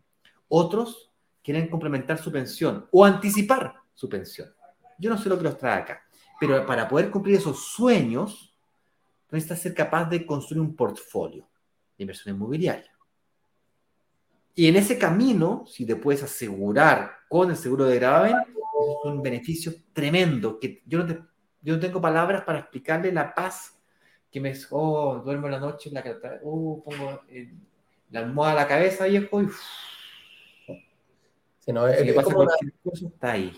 Otros 0.48 1.12
quieren 1.42 1.68
complementar 1.68 2.16
su 2.16 2.32
pensión 2.32 2.88
o 2.90 3.04
anticipar 3.04 3.74
su 3.92 4.08
pensión. 4.08 4.48
Yo 4.98 5.10
no 5.10 5.18
sé 5.18 5.28
lo 5.28 5.36
que 5.36 5.44
los 5.44 5.58
trae 5.58 5.82
acá, 5.82 6.04
pero 6.40 6.64
para 6.64 6.88
poder 6.88 7.10
cumplir 7.10 7.36
esos 7.36 7.66
sueños, 7.66 8.56
necesitas 9.30 9.60
ser 9.60 9.74
capaz 9.74 10.06
de 10.06 10.24
construir 10.24 10.62
un 10.62 10.74
portfolio 10.74 11.46
de 11.98 12.04
inversión 12.04 12.34
inmobiliaria. 12.34 12.90
Y 14.54 14.68
en 14.68 14.76
ese 14.76 14.96
camino, 14.96 15.64
si 15.66 15.84
te 15.84 15.96
puedes 15.96 16.22
asegurar 16.22 17.10
con 17.28 17.50
el 17.50 17.58
seguro 17.58 17.84
de 17.84 17.96
gravamen, 17.96 18.36
es 18.36 19.04
un 19.04 19.20
beneficio 19.20 19.74
tremendo 19.92 20.58
que 20.58 20.82
yo 20.86 21.00
no 21.00 21.06
te 21.06 21.33
yo 21.64 21.74
no 21.74 21.80
tengo 21.80 22.00
palabras 22.00 22.44
para 22.44 22.60
explicarle 22.60 23.10
la 23.10 23.34
paz 23.34 23.80
que 24.30 24.38
me... 24.38 24.52
Oh, 24.70 25.22
duermo 25.24 25.46
en 25.46 25.52
la 25.52 25.60
noche, 25.60 25.90
la, 25.90 26.04
uh, 26.42 26.82
pongo 26.82 27.22
la 28.10 28.20
almohada 28.20 28.52
a 28.52 28.56
la 28.56 28.68
cabeza, 28.68 29.06
viejo, 29.06 29.42
y... 29.42 29.48
Sí, 31.60 31.72
no, 31.72 31.88
es, 31.88 32.22
como 32.22 32.40
una, 32.40 32.52
está 32.92 33.32
ahí. 33.32 33.50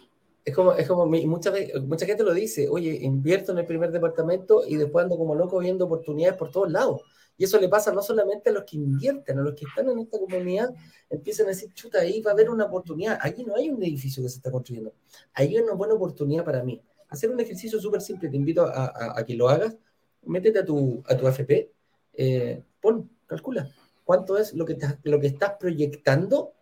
Es 0.44 0.54
como, 0.54 0.74
es 0.74 0.86
como 0.86 1.06
mucha, 1.06 1.52
mucha 1.84 2.06
gente 2.06 2.22
lo 2.22 2.32
dice, 2.32 2.68
oye, 2.68 2.94
invierto 3.02 3.50
en 3.50 3.58
el 3.58 3.66
primer 3.66 3.90
departamento 3.90 4.62
y 4.64 4.76
después 4.76 5.02
ando 5.02 5.18
como 5.18 5.34
loco 5.34 5.58
viendo 5.58 5.86
oportunidades 5.86 6.38
por 6.38 6.52
todos 6.52 6.70
lados. 6.70 7.02
Y 7.36 7.42
eso 7.42 7.58
le 7.58 7.68
pasa 7.68 7.92
no 7.92 8.00
solamente 8.00 8.50
a 8.50 8.52
los 8.52 8.62
que 8.62 8.76
invierten, 8.76 9.40
a 9.40 9.42
los 9.42 9.54
que 9.54 9.64
están 9.64 9.88
en 9.90 9.98
esta 9.98 10.20
comunidad, 10.20 10.72
empiezan 11.10 11.46
a 11.46 11.48
decir, 11.48 11.72
chuta, 11.74 11.98
ahí 11.98 12.20
va 12.20 12.30
a 12.30 12.34
haber 12.34 12.48
una 12.48 12.66
oportunidad. 12.66 13.18
Aquí 13.20 13.44
no 13.44 13.56
hay 13.56 13.70
un 13.70 13.82
edificio 13.82 14.22
que 14.22 14.28
se 14.28 14.36
está 14.36 14.52
construyendo. 14.52 14.94
Ahí 15.34 15.56
hay 15.56 15.62
una 15.62 15.72
buena 15.72 15.94
oportunidad 15.94 16.44
para 16.44 16.62
mí 16.62 16.80
hacer 17.08 17.30
un 17.30 17.40
ejercicio 17.40 17.80
súper 17.80 18.00
simple, 18.00 18.28
te 18.28 18.36
invito 18.36 18.64
a, 18.64 19.22
que 19.26 19.34
lo 19.34 19.48
hagas, 19.48 19.76
métete 20.24 20.60
a 20.60 20.64
tu, 20.64 21.02
a 21.06 21.16
tu 21.16 21.26
AFP, 21.26 21.70
eh, 22.14 22.62
pon, 22.80 23.10
calcula, 23.26 23.70
cuánto 24.04 24.38
es 24.38 24.54
lo 24.54 24.64
que, 24.64 24.76
lo 25.04 25.20
que 25.20 25.26
estás 25.26 25.54
proyectando 25.58 26.52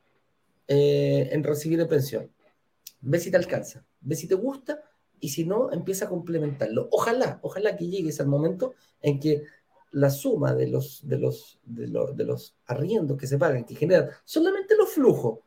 eh, 0.66 1.28
en 1.32 1.44
recibir 1.44 1.78
de 1.78 1.86
pensión. 1.86 2.30
Ve 3.00 3.20
si 3.20 3.30
te 3.30 3.36
alcanza, 3.36 3.84
ve 4.00 4.16
si 4.16 4.26
te 4.26 4.34
gusta 4.34 4.82
y 5.20 5.28
si 5.28 5.44
no, 5.44 5.72
empieza 5.72 6.06
a 6.06 6.08
complementarlo. 6.08 6.88
Ojalá, 6.90 7.38
ojalá 7.42 7.76
que 7.76 7.86
llegues 7.86 8.20
al 8.20 8.26
momento 8.26 8.74
en 9.00 9.20
que 9.20 9.44
la 9.92 10.10
suma 10.10 10.54
de 10.54 10.66
los, 10.66 11.06
de 11.06 11.18
los, 11.18 11.60
de 11.64 11.86
los, 11.86 12.16
de 12.16 12.24
los 12.24 12.56
arriendos 12.66 13.16
que 13.16 13.26
se 13.26 13.38
pagan, 13.38 13.64
que 13.64 13.74
generan 13.74 14.10
solamente 14.24 14.76
los 14.76 14.90
flujos, 14.90 15.38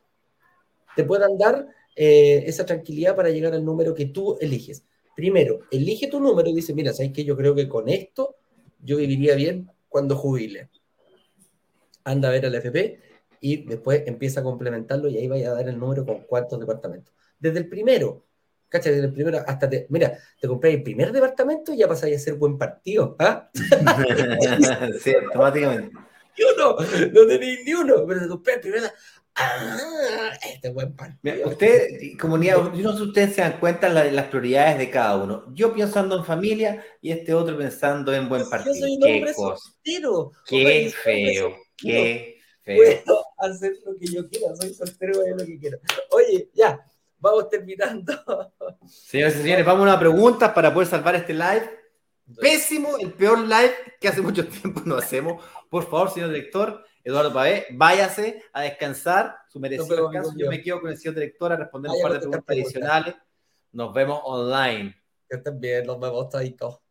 te 0.95 1.03
puedan 1.03 1.37
dar 1.37 1.67
eh, 1.99 2.43
esa 2.45 2.63
tranquilidad 2.63 3.15
para 3.15 3.31
llegar 3.31 3.53
al 3.53 3.65
número 3.65 3.95
que 3.95 4.05
tú 4.05 4.37
eliges. 4.39 4.85
Primero, 5.15 5.61
elige 5.71 6.07
tu 6.07 6.19
número 6.19 6.47
y 6.47 6.53
dice, 6.53 6.75
mira, 6.75 6.93
¿sabes 6.93 7.11
qué? 7.11 7.25
Yo 7.25 7.35
creo 7.35 7.55
que 7.55 7.67
con 7.67 7.89
esto 7.89 8.35
yo 8.83 8.97
viviría 8.97 9.33
bien 9.33 9.71
cuando 9.89 10.15
jubile. 10.15 10.69
Anda 12.03 12.29
a 12.29 12.31
ver 12.31 12.45
al 12.45 12.53
FP 12.53 12.99
y 13.41 13.65
después 13.65 14.03
empieza 14.05 14.41
a 14.41 14.43
complementarlo 14.43 15.09
y 15.09 15.17
ahí 15.17 15.27
vaya 15.27 15.49
a 15.49 15.55
dar 15.55 15.67
el 15.69 15.79
número 15.79 16.05
con 16.05 16.21
cuántos 16.21 16.59
departamentos. 16.59 17.15
Desde 17.39 17.57
el 17.57 17.67
primero, 17.67 18.27
¿cachai? 18.69 18.93
Desde 18.93 19.07
el 19.07 19.13
primero 19.13 19.39
hasta, 19.47 19.67
te, 19.67 19.87
mira, 19.89 20.19
te 20.39 20.47
compré 20.47 20.73
el 20.75 20.83
primer 20.83 21.11
departamento 21.11 21.73
y 21.73 21.77
ya 21.77 21.87
pasáis 21.87 22.17
a 22.17 22.19
ser 22.19 22.35
buen 22.35 22.59
partido. 22.59 23.15
¿ah? 23.17 23.49
sí, 25.01 25.15
automáticamente. 25.15 25.97
Ni 26.37 26.45
uno, 26.45 26.77
no 27.11 27.27
tenéis 27.27 27.65
ni 27.65 27.73
uno, 27.73 28.05
pero 28.07 28.21
te 28.21 28.27
compré 28.27 28.53
el 28.53 28.59
primer 28.59 28.83
Ah, 29.39 30.31
este 30.43 30.69
buen 30.69 30.95
Usted, 31.45 32.17
comunidad, 32.19 32.73
yo 32.73 32.83
no 32.83 32.91
sé 32.93 32.97
si 32.97 33.03
ustedes 33.03 33.35
se 33.35 33.41
dan 33.41 33.59
cuenta 33.59 33.87
de 33.87 34.11
las 34.11 34.25
prioridades 34.27 34.79
de 34.79 34.89
cada 34.89 35.15
uno. 35.15 35.45
Yo 35.53 35.73
pensando 35.75 36.17
en 36.17 36.25
familia 36.25 36.83
y 37.01 37.11
este 37.11 37.35
otro 37.35 37.55
pensando 37.55 38.11
en 38.13 38.27
buen 38.27 38.49
partido. 38.49 38.73
Yo 38.73 38.81
soy 38.81 38.95
un 38.95 39.03
hombre 39.03 39.33
soltero. 39.35 40.31
Qué 40.47 40.91
feo, 41.03 41.55
qué 41.77 42.39
feo. 42.63 42.77
Puedo 42.77 43.25
hacer 43.37 43.73
lo 43.85 43.95
que 43.95 44.07
yo 44.07 44.27
quiera, 44.27 44.55
soy 44.55 44.73
soltero 44.73 45.21
lo 45.37 45.45
que 45.45 45.59
quiero. 45.59 45.77
Oye, 46.09 46.49
ya, 46.55 46.83
vamos 47.19 47.47
terminando. 47.49 48.13
Señores 48.87 49.35
y 49.35 49.41
señores, 49.43 49.65
vamos 49.65 49.81
a 49.81 49.83
una 49.83 49.99
pregunta 49.99 50.51
para 50.51 50.73
poder 50.73 50.87
salvar 50.87 51.13
este 51.15 51.33
live. 51.33 51.69
Pésimo, 52.41 52.97
el 52.97 53.13
peor 53.13 53.39
live 53.39 53.73
que 54.01 54.07
hace 54.07 54.21
mucho 54.21 54.47
tiempo 54.47 54.81
no 54.83 54.95
hacemos. 54.95 55.43
Por 55.69 55.83
favor, 55.87 56.09
señor 56.09 56.29
director, 56.29 56.83
Eduardo 57.07 57.31
Pavé, 57.31 57.67
váyase 57.71 58.43
a 58.51 58.63
descansar, 58.63 59.37
su 59.47 59.61
merecido 59.61 60.09
descanso. 60.09 60.33
Yo 60.35 60.49
me 60.49 60.61
quedo 60.61 60.81
con 60.81 60.89
el 60.89 60.97
señor 60.97 61.15
director 61.15 61.53
a 61.53 61.55
responder 61.55 61.89
un 61.89 62.01
par 62.01 62.11
de 62.11 62.19
preguntas 62.19 62.43
adicionales. 62.49 63.15
Nos 63.71 63.93
vemos 63.93 64.19
online. 64.25 64.93
Que 65.29 65.37
estén 65.37 65.57
bien, 65.57 65.85
nos 65.85 66.01
vemos 66.01 66.27
todos. 66.27 66.81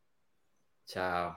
Chao. 0.86 1.36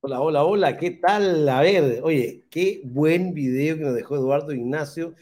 Hola, 0.00 0.20
hola, 0.20 0.44
hola, 0.44 0.76
¿qué 0.76 0.92
tal? 0.92 1.48
A 1.48 1.60
ver, 1.62 2.02
oye, 2.04 2.46
qué 2.48 2.82
buen 2.84 3.34
video 3.34 3.76
que 3.76 3.82
nos 3.82 3.96
dejó 3.96 4.14
Eduardo 4.14 4.52
Ignacio. 4.52 5.16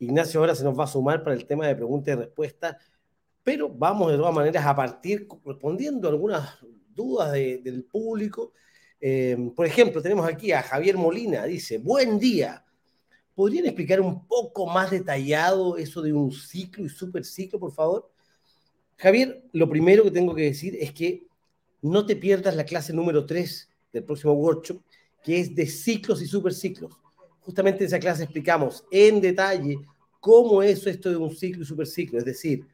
Ignacio 0.00 0.40
ahora 0.40 0.56
se 0.56 0.64
nos 0.64 0.76
va 0.76 0.82
a 0.82 0.88
sumar 0.88 1.22
para 1.22 1.36
el 1.36 1.46
tema 1.46 1.68
de 1.68 1.76
preguntas 1.76 2.12
y 2.12 2.18
respuestas 2.18 2.76
pero 3.46 3.68
vamos 3.68 4.10
de 4.10 4.18
todas 4.18 4.34
maneras 4.34 4.66
a 4.66 4.74
partir 4.74 5.28
respondiendo 5.44 6.08
algunas 6.08 6.58
dudas 6.92 7.30
del 7.32 7.84
público. 7.84 8.52
Eh, 9.00 9.52
por 9.54 9.64
ejemplo, 9.64 10.02
tenemos 10.02 10.26
aquí 10.28 10.50
a 10.50 10.64
Javier 10.64 10.96
Molina, 10.96 11.44
dice, 11.44 11.78
buen 11.78 12.18
día. 12.18 12.64
¿Podrían 13.36 13.66
explicar 13.66 14.00
un 14.00 14.26
poco 14.26 14.66
más 14.66 14.90
detallado 14.90 15.76
eso 15.76 16.02
de 16.02 16.12
un 16.12 16.32
ciclo 16.32 16.84
y 16.84 16.88
superciclo, 16.88 17.60
por 17.60 17.70
favor? 17.72 18.10
Javier, 18.96 19.44
lo 19.52 19.70
primero 19.70 20.02
que 20.02 20.10
tengo 20.10 20.34
que 20.34 20.42
decir 20.42 20.76
es 20.80 20.90
que 20.90 21.28
no 21.82 22.04
te 22.04 22.16
pierdas 22.16 22.56
la 22.56 22.64
clase 22.64 22.92
número 22.92 23.26
3 23.26 23.70
del 23.92 24.02
próximo 24.02 24.32
workshop, 24.32 24.82
que 25.22 25.38
es 25.38 25.54
de 25.54 25.66
ciclos 25.68 26.20
y 26.20 26.26
superciclos. 26.26 26.94
Justamente 27.42 27.84
en 27.84 27.86
esa 27.86 28.00
clase 28.00 28.24
explicamos 28.24 28.84
en 28.90 29.20
detalle 29.20 29.78
cómo 30.18 30.64
es 30.64 30.84
esto 30.84 31.10
de 31.10 31.16
un 31.16 31.32
ciclo 31.32 31.62
y 31.62 31.64
superciclo, 31.64 32.18
es 32.18 32.24
decir, 32.24 32.66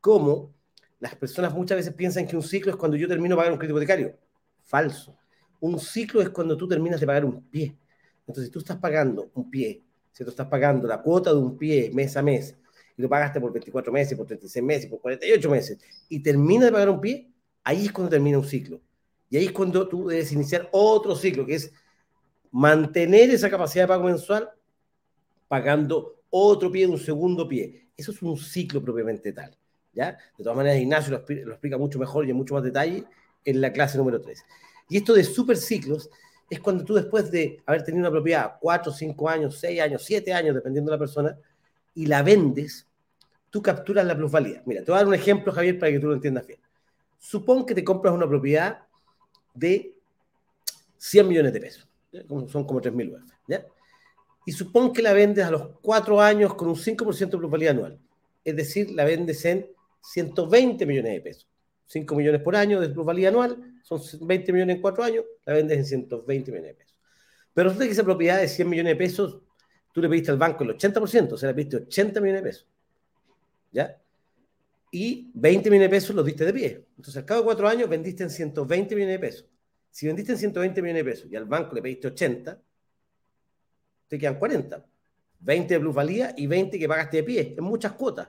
cómo 0.00 0.54
las 1.00 1.14
personas 1.14 1.54
muchas 1.54 1.76
veces 1.76 1.94
piensan 1.94 2.26
que 2.26 2.36
un 2.36 2.42
ciclo 2.42 2.72
es 2.72 2.76
cuando 2.76 2.96
yo 2.96 3.08
termino 3.08 3.34
de 3.34 3.38
pagar 3.38 3.52
un 3.52 3.58
crédito 3.58 3.76
hipotecario. 3.76 4.16
Falso. 4.64 5.16
Un 5.60 5.78
ciclo 5.78 6.20
es 6.20 6.28
cuando 6.30 6.56
tú 6.56 6.66
terminas 6.66 7.00
de 7.00 7.06
pagar 7.06 7.24
un 7.24 7.42
pie. 7.42 7.76
Entonces, 8.20 8.46
si 8.46 8.50
tú 8.50 8.58
estás 8.58 8.76
pagando 8.76 9.30
un 9.34 9.50
pie, 9.50 9.82
si 10.12 10.24
tú 10.24 10.30
estás 10.30 10.48
pagando 10.48 10.86
la 10.86 11.00
cuota 11.00 11.32
de 11.32 11.38
un 11.38 11.56
pie 11.56 11.90
mes 11.94 12.16
a 12.16 12.22
mes, 12.22 12.56
y 12.96 13.02
lo 13.02 13.08
pagaste 13.08 13.40
por 13.40 13.52
24 13.52 13.92
meses, 13.92 14.16
por 14.16 14.26
36 14.26 14.64
meses, 14.64 14.90
por 14.90 15.00
48 15.00 15.50
meses, 15.50 15.78
y 16.08 16.20
terminas 16.20 16.66
de 16.66 16.72
pagar 16.72 16.90
un 16.90 17.00
pie, 17.00 17.30
ahí 17.62 17.86
es 17.86 17.92
cuando 17.92 18.10
termina 18.10 18.38
un 18.38 18.44
ciclo. 18.44 18.80
Y 19.30 19.36
ahí 19.36 19.46
es 19.46 19.52
cuando 19.52 19.88
tú 19.88 20.08
debes 20.08 20.32
iniciar 20.32 20.68
otro 20.72 21.14
ciclo, 21.14 21.46
que 21.46 21.54
es 21.54 21.72
mantener 22.50 23.30
esa 23.30 23.48
capacidad 23.48 23.84
de 23.84 23.88
pago 23.88 24.04
mensual 24.04 24.50
pagando 25.46 26.20
otro 26.30 26.70
pie, 26.70 26.86
un 26.86 26.98
segundo 26.98 27.46
pie. 27.46 27.90
Eso 27.96 28.12
es 28.12 28.22
un 28.22 28.36
ciclo 28.36 28.82
propiamente 28.82 29.32
tal. 29.32 29.56
¿Ya? 29.92 30.18
De 30.36 30.44
todas 30.44 30.56
maneras, 30.56 30.80
Ignacio 30.80 31.12
lo, 31.12 31.50
explica 31.52 31.78
mucho 31.78 31.98
mejor 31.98 32.26
y 32.26 32.30
en 32.30 32.36
mucho 32.36 32.54
más 32.54 32.62
detalle 32.62 33.04
en 33.44 33.60
la 33.60 33.72
clase 33.72 33.98
número 33.98 34.20
3. 34.20 34.44
Y 34.88 34.96
esto 34.98 35.14
de 35.14 35.24
superciclos 35.24 36.10
es 36.50 36.60
cuando 36.60 36.84
tú 36.84 36.94
después 36.94 37.30
de 37.30 37.60
haber 37.66 37.82
tenido 37.84 38.00
una 38.00 38.10
propiedad 38.10 38.54
4, 38.60 38.92
5 38.92 39.28
años, 39.28 39.58
6 39.58 39.80
años, 39.80 40.02
7 40.04 40.32
años, 40.32 40.54
dependiendo 40.54 40.90
de 40.90 40.96
la 40.96 40.98
persona, 40.98 41.38
y 41.94 42.06
la 42.06 42.22
vendes, 42.22 42.86
tú 43.50 43.60
capturas 43.60 44.06
la 44.06 44.16
plusvalía. 44.16 44.62
Mira, 44.64 44.82
te 44.82 44.90
voy 44.90 44.96
a 44.96 44.98
dar 44.98 45.08
un 45.08 45.14
ejemplo, 45.14 45.52
Javier, 45.52 45.78
para 45.78 45.92
que 45.92 45.98
tú 45.98 46.06
lo 46.06 46.14
entiendas 46.14 46.46
bien. 46.46 46.60
Supón 47.18 47.66
que 47.66 47.74
te 47.74 47.84
compras 47.84 48.14
una 48.14 48.28
propiedad 48.28 48.80
de 49.54 49.94
100 50.96 51.28
millones 51.28 51.52
de 51.52 51.60
pesos, 51.60 51.88
son 52.28 52.64
como 52.64 52.80
3.000 52.80 53.14
UF, 53.14 53.32
¿ya? 53.46 53.64
Y 54.46 54.52
supón 54.52 54.92
que 54.92 55.02
la 55.02 55.12
vendes 55.12 55.44
a 55.44 55.50
los 55.50 55.70
4 55.82 56.20
años 56.20 56.54
con 56.54 56.68
un 56.68 56.76
5% 56.76 57.30
de 57.30 57.38
plusvalía 57.38 57.70
anual. 57.70 57.98
Es 58.44 58.56
decir, 58.56 58.90
la 58.92 59.04
vendes 59.04 59.44
en 59.44 59.66
120 60.02 60.86
millones 60.86 61.12
de 61.12 61.20
pesos. 61.20 61.48
5 61.86 62.14
millones 62.14 62.42
por 62.42 62.54
año 62.54 62.80
de 62.80 62.90
plusvalía 62.90 63.28
anual, 63.28 63.80
son 63.82 64.00
20 64.20 64.52
millones 64.52 64.76
en 64.76 64.82
4 64.82 65.04
años, 65.04 65.24
la 65.46 65.54
vendes 65.54 65.78
en 65.78 65.84
120 65.86 66.50
millones 66.52 66.72
de 66.72 66.74
pesos. 66.74 66.96
Pero 67.54 67.70
resulta 67.70 67.86
que 67.86 67.92
esa 67.92 68.04
propiedad 68.04 68.38
de 68.38 68.46
100 68.46 68.68
millones 68.68 68.92
de 68.92 68.96
pesos, 68.96 69.40
tú 69.92 70.02
le 70.02 70.08
pediste 70.08 70.30
al 70.30 70.36
banco 70.36 70.64
el 70.64 70.70
80%, 70.70 71.32
o 71.32 71.36
sea, 71.38 71.48
le 71.48 71.54
pediste 71.54 71.76
80 71.76 72.20
millones 72.20 72.42
de 72.42 72.48
pesos. 72.48 72.68
¿Ya? 73.72 74.00
Y 74.90 75.30
20 75.34 75.70
millones 75.70 75.90
de 75.90 75.96
pesos 75.96 76.14
los 76.14 76.24
diste 76.24 76.44
de 76.44 76.52
pie. 76.52 76.86
Entonces, 76.96 77.16
al 77.16 77.24
cabo 77.24 77.40
de 77.40 77.44
4 77.46 77.68
años 77.68 77.88
vendiste 77.88 78.22
en 78.22 78.30
120 78.30 78.94
millones 78.94 79.14
de 79.14 79.26
pesos. 79.26 79.46
Si 79.90 80.06
vendiste 80.06 80.32
en 80.32 80.38
120 80.38 80.82
millones 80.82 81.04
de 81.04 81.10
pesos 81.10 81.32
y 81.32 81.36
al 81.36 81.46
banco 81.46 81.74
le 81.74 81.82
pediste 81.82 82.08
80, 82.08 82.60
te 84.08 84.18
quedan 84.18 84.38
40. 84.38 84.84
20 85.40 85.74
de 85.74 85.80
plusvalía 85.80 86.34
y 86.36 86.46
20 86.46 86.78
que 86.78 86.88
pagaste 86.88 87.18
de 87.18 87.22
pie, 87.22 87.54
en 87.56 87.64
muchas 87.64 87.92
cuotas. 87.92 88.28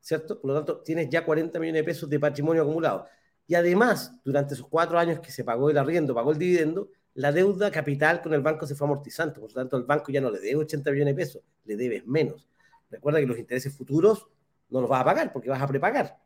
¿Cierto? 0.00 0.40
Por 0.40 0.50
lo 0.50 0.56
tanto, 0.56 0.78
tienes 0.78 1.08
ya 1.08 1.24
40 1.24 1.58
millones 1.58 1.80
de 1.80 1.84
pesos 1.84 2.08
de 2.08 2.18
patrimonio 2.18 2.62
acumulado. 2.62 3.06
Y 3.46 3.54
además, 3.54 4.14
durante 4.24 4.54
esos 4.54 4.66
cuatro 4.68 4.98
años 4.98 5.20
que 5.20 5.30
se 5.32 5.44
pagó 5.44 5.70
el 5.70 5.78
arriendo, 5.78 6.14
pagó 6.14 6.32
el 6.32 6.38
dividendo, 6.38 6.90
la 7.14 7.32
deuda 7.32 7.70
capital 7.70 8.22
con 8.22 8.32
el 8.32 8.40
banco 8.40 8.66
se 8.66 8.74
fue 8.74 8.86
amortizando. 8.86 9.40
Por 9.40 9.50
lo 9.50 9.54
tanto, 9.54 9.76
el 9.76 9.84
banco 9.84 10.12
ya 10.12 10.20
no 10.20 10.30
le 10.30 10.38
debe 10.38 10.56
80 10.56 10.90
millones 10.92 11.16
de 11.16 11.20
pesos, 11.20 11.42
le 11.64 11.76
debes 11.76 12.06
menos. 12.06 12.46
Recuerda 12.90 13.20
que 13.20 13.26
los 13.26 13.38
intereses 13.38 13.76
futuros 13.76 14.28
no 14.68 14.80
los 14.80 14.88
vas 14.88 15.02
a 15.02 15.04
pagar 15.04 15.32
porque 15.32 15.50
vas 15.50 15.60
a 15.60 15.66
prepagar. 15.66 16.18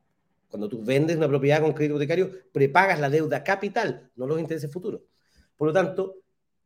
Cuando 0.49 0.69
tú 0.69 0.85
vendes 0.85 1.17
una 1.17 1.27
propiedad 1.27 1.61
con 1.61 1.73
crédito 1.73 1.95
hipotecario, 1.95 2.31
prepagas 2.53 3.01
la 3.01 3.11
deuda 3.11 3.43
capital, 3.43 4.11
no 4.17 4.27
los 4.27 4.39
intereses 4.39 4.71
futuros. 4.71 5.01
Por 5.57 5.69
lo 5.69 5.75
tanto, 5.75 6.17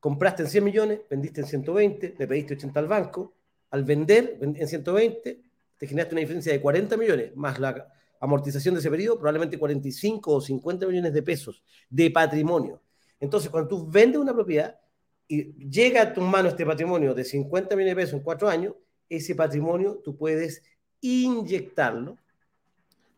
compraste 0.01 0.43
en 0.43 0.49
100 0.49 0.65
millones, 0.65 1.01
vendiste 1.09 1.41
en 1.41 1.47
120, 1.47 2.17
le 2.19 2.27
pediste 2.27 2.55
80 2.55 2.81
al 2.81 2.89
banco. 2.89 3.35
Al 3.71 3.85
vender 3.85 4.39
en 4.41 4.67
120, 4.67 5.43
te 5.79 5.87
generaste 5.87 6.15
una 6.15 6.21
diferencia 6.21 6.53
de 6.53 6.61
40 6.61 6.97
millones, 6.97 7.37
más 7.37 7.59
la 7.59 7.89
amortización 8.21 8.75
de 8.75 8.81
ese 8.81 8.91
periodo, 8.91 9.17
probablemente 9.17 9.59
45 9.59 10.33
o 10.33 10.41
50 10.41 10.87
millones 10.87 11.13
de 11.13 11.23
pesos 11.23 11.63
de 11.89 12.11
patrimonio. 12.11 12.83
Entonces, 13.21 13.51
cuando 13.51 13.69
tú 13.69 13.89
vendes 13.89 14.21
una 14.21 14.35
propiedad 14.35 14.79
y 15.27 15.53
llega 15.69 16.03
a 16.03 16.13
tu 16.13 16.21
mano 16.21 16.49
este 16.49 16.67
patrimonio 16.67 17.15
de 17.15 17.25
50 17.25 17.77
millones 17.77 17.97
de 17.97 18.03
pesos 18.03 18.15
en 18.15 18.21
cuatro 18.21 18.49
años, 18.49 18.75
ese 19.09 19.35
patrimonio 19.35 20.01
tú 20.05 20.17
puedes 20.17 20.63
inyectarlo 21.01 22.19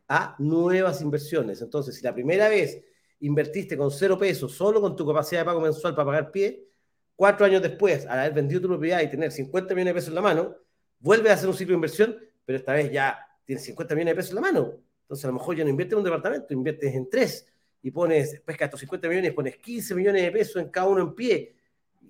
a 0.09 0.35
nuevas 0.39 1.01
inversiones. 1.03 1.63
Entonces, 1.63 1.95
si 1.97 2.03
la 2.03 2.13
primera 2.13 2.49
vez 2.49 2.83
invertiste 3.21 3.77
con 3.77 3.91
cero 3.91 4.19
pesos, 4.19 4.53
solo 4.53 4.81
con 4.81 4.97
tu 4.97 5.07
capacidad 5.07 5.43
de 5.43 5.45
pago 5.45 5.61
mensual 5.61 5.95
para 5.95 6.07
pagar 6.07 6.31
pie, 6.31 6.67
cuatro 7.15 7.47
años 7.47 7.63
después, 7.63 8.07
al 8.07 8.19
haber 8.19 8.33
vendido 8.33 8.61
tu 8.61 8.69
propiedad 8.69 9.01
y 9.03 9.09
tener 9.09 9.31
50 9.31 9.75
millones 9.75 9.95
de 9.95 9.95
pesos 9.95 10.09
en 10.09 10.15
la 10.17 10.23
mano, 10.23 10.57
vuelves 10.99 11.31
a 11.31 11.35
hacer 11.35 11.49
un 11.49 11.55
ciclo 11.55 11.73
de 11.73 11.77
inversión 11.77 12.17
pero 12.45 12.59
esta 12.59 12.73
vez 12.73 12.91
ya 12.91 13.19
tienes 13.45 13.65
50 13.65 13.95
millones 13.95 14.13
de 14.13 14.17
pesos 14.17 14.31
en 14.31 14.37
la 14.37 14.41
mano. 14.43 14.75
Entonces 15.03 15.25
a 15.25 15.29
lo 15.29 15.35
mejor 15.35 15.57
ya 15.57 15.65
no 15.65 15.71
inviertes 15.71 15.93
en 15.95 15.99
un 15.99 16.05
departamento, 16.05 16.55
inviertes 16.55 16.95
en 16.95 17.11
tres 17.11 17.47
y 17.83 17.91
pones, 17.91 18.41
pesca 18.41 18.67
estos 18.67 18.81
50 18.81 19.09
millones, 19.09 19.33
pones 19.33 19.57
15 19.57 19.95
millones 19.95 20.23
de 20.23 20.31
pesos 20.31 20.63
en 20.63 20.69
cada 20.69 20.87
uno 20.87 21.03
en 21.03 21.15
pie 21.15 21.57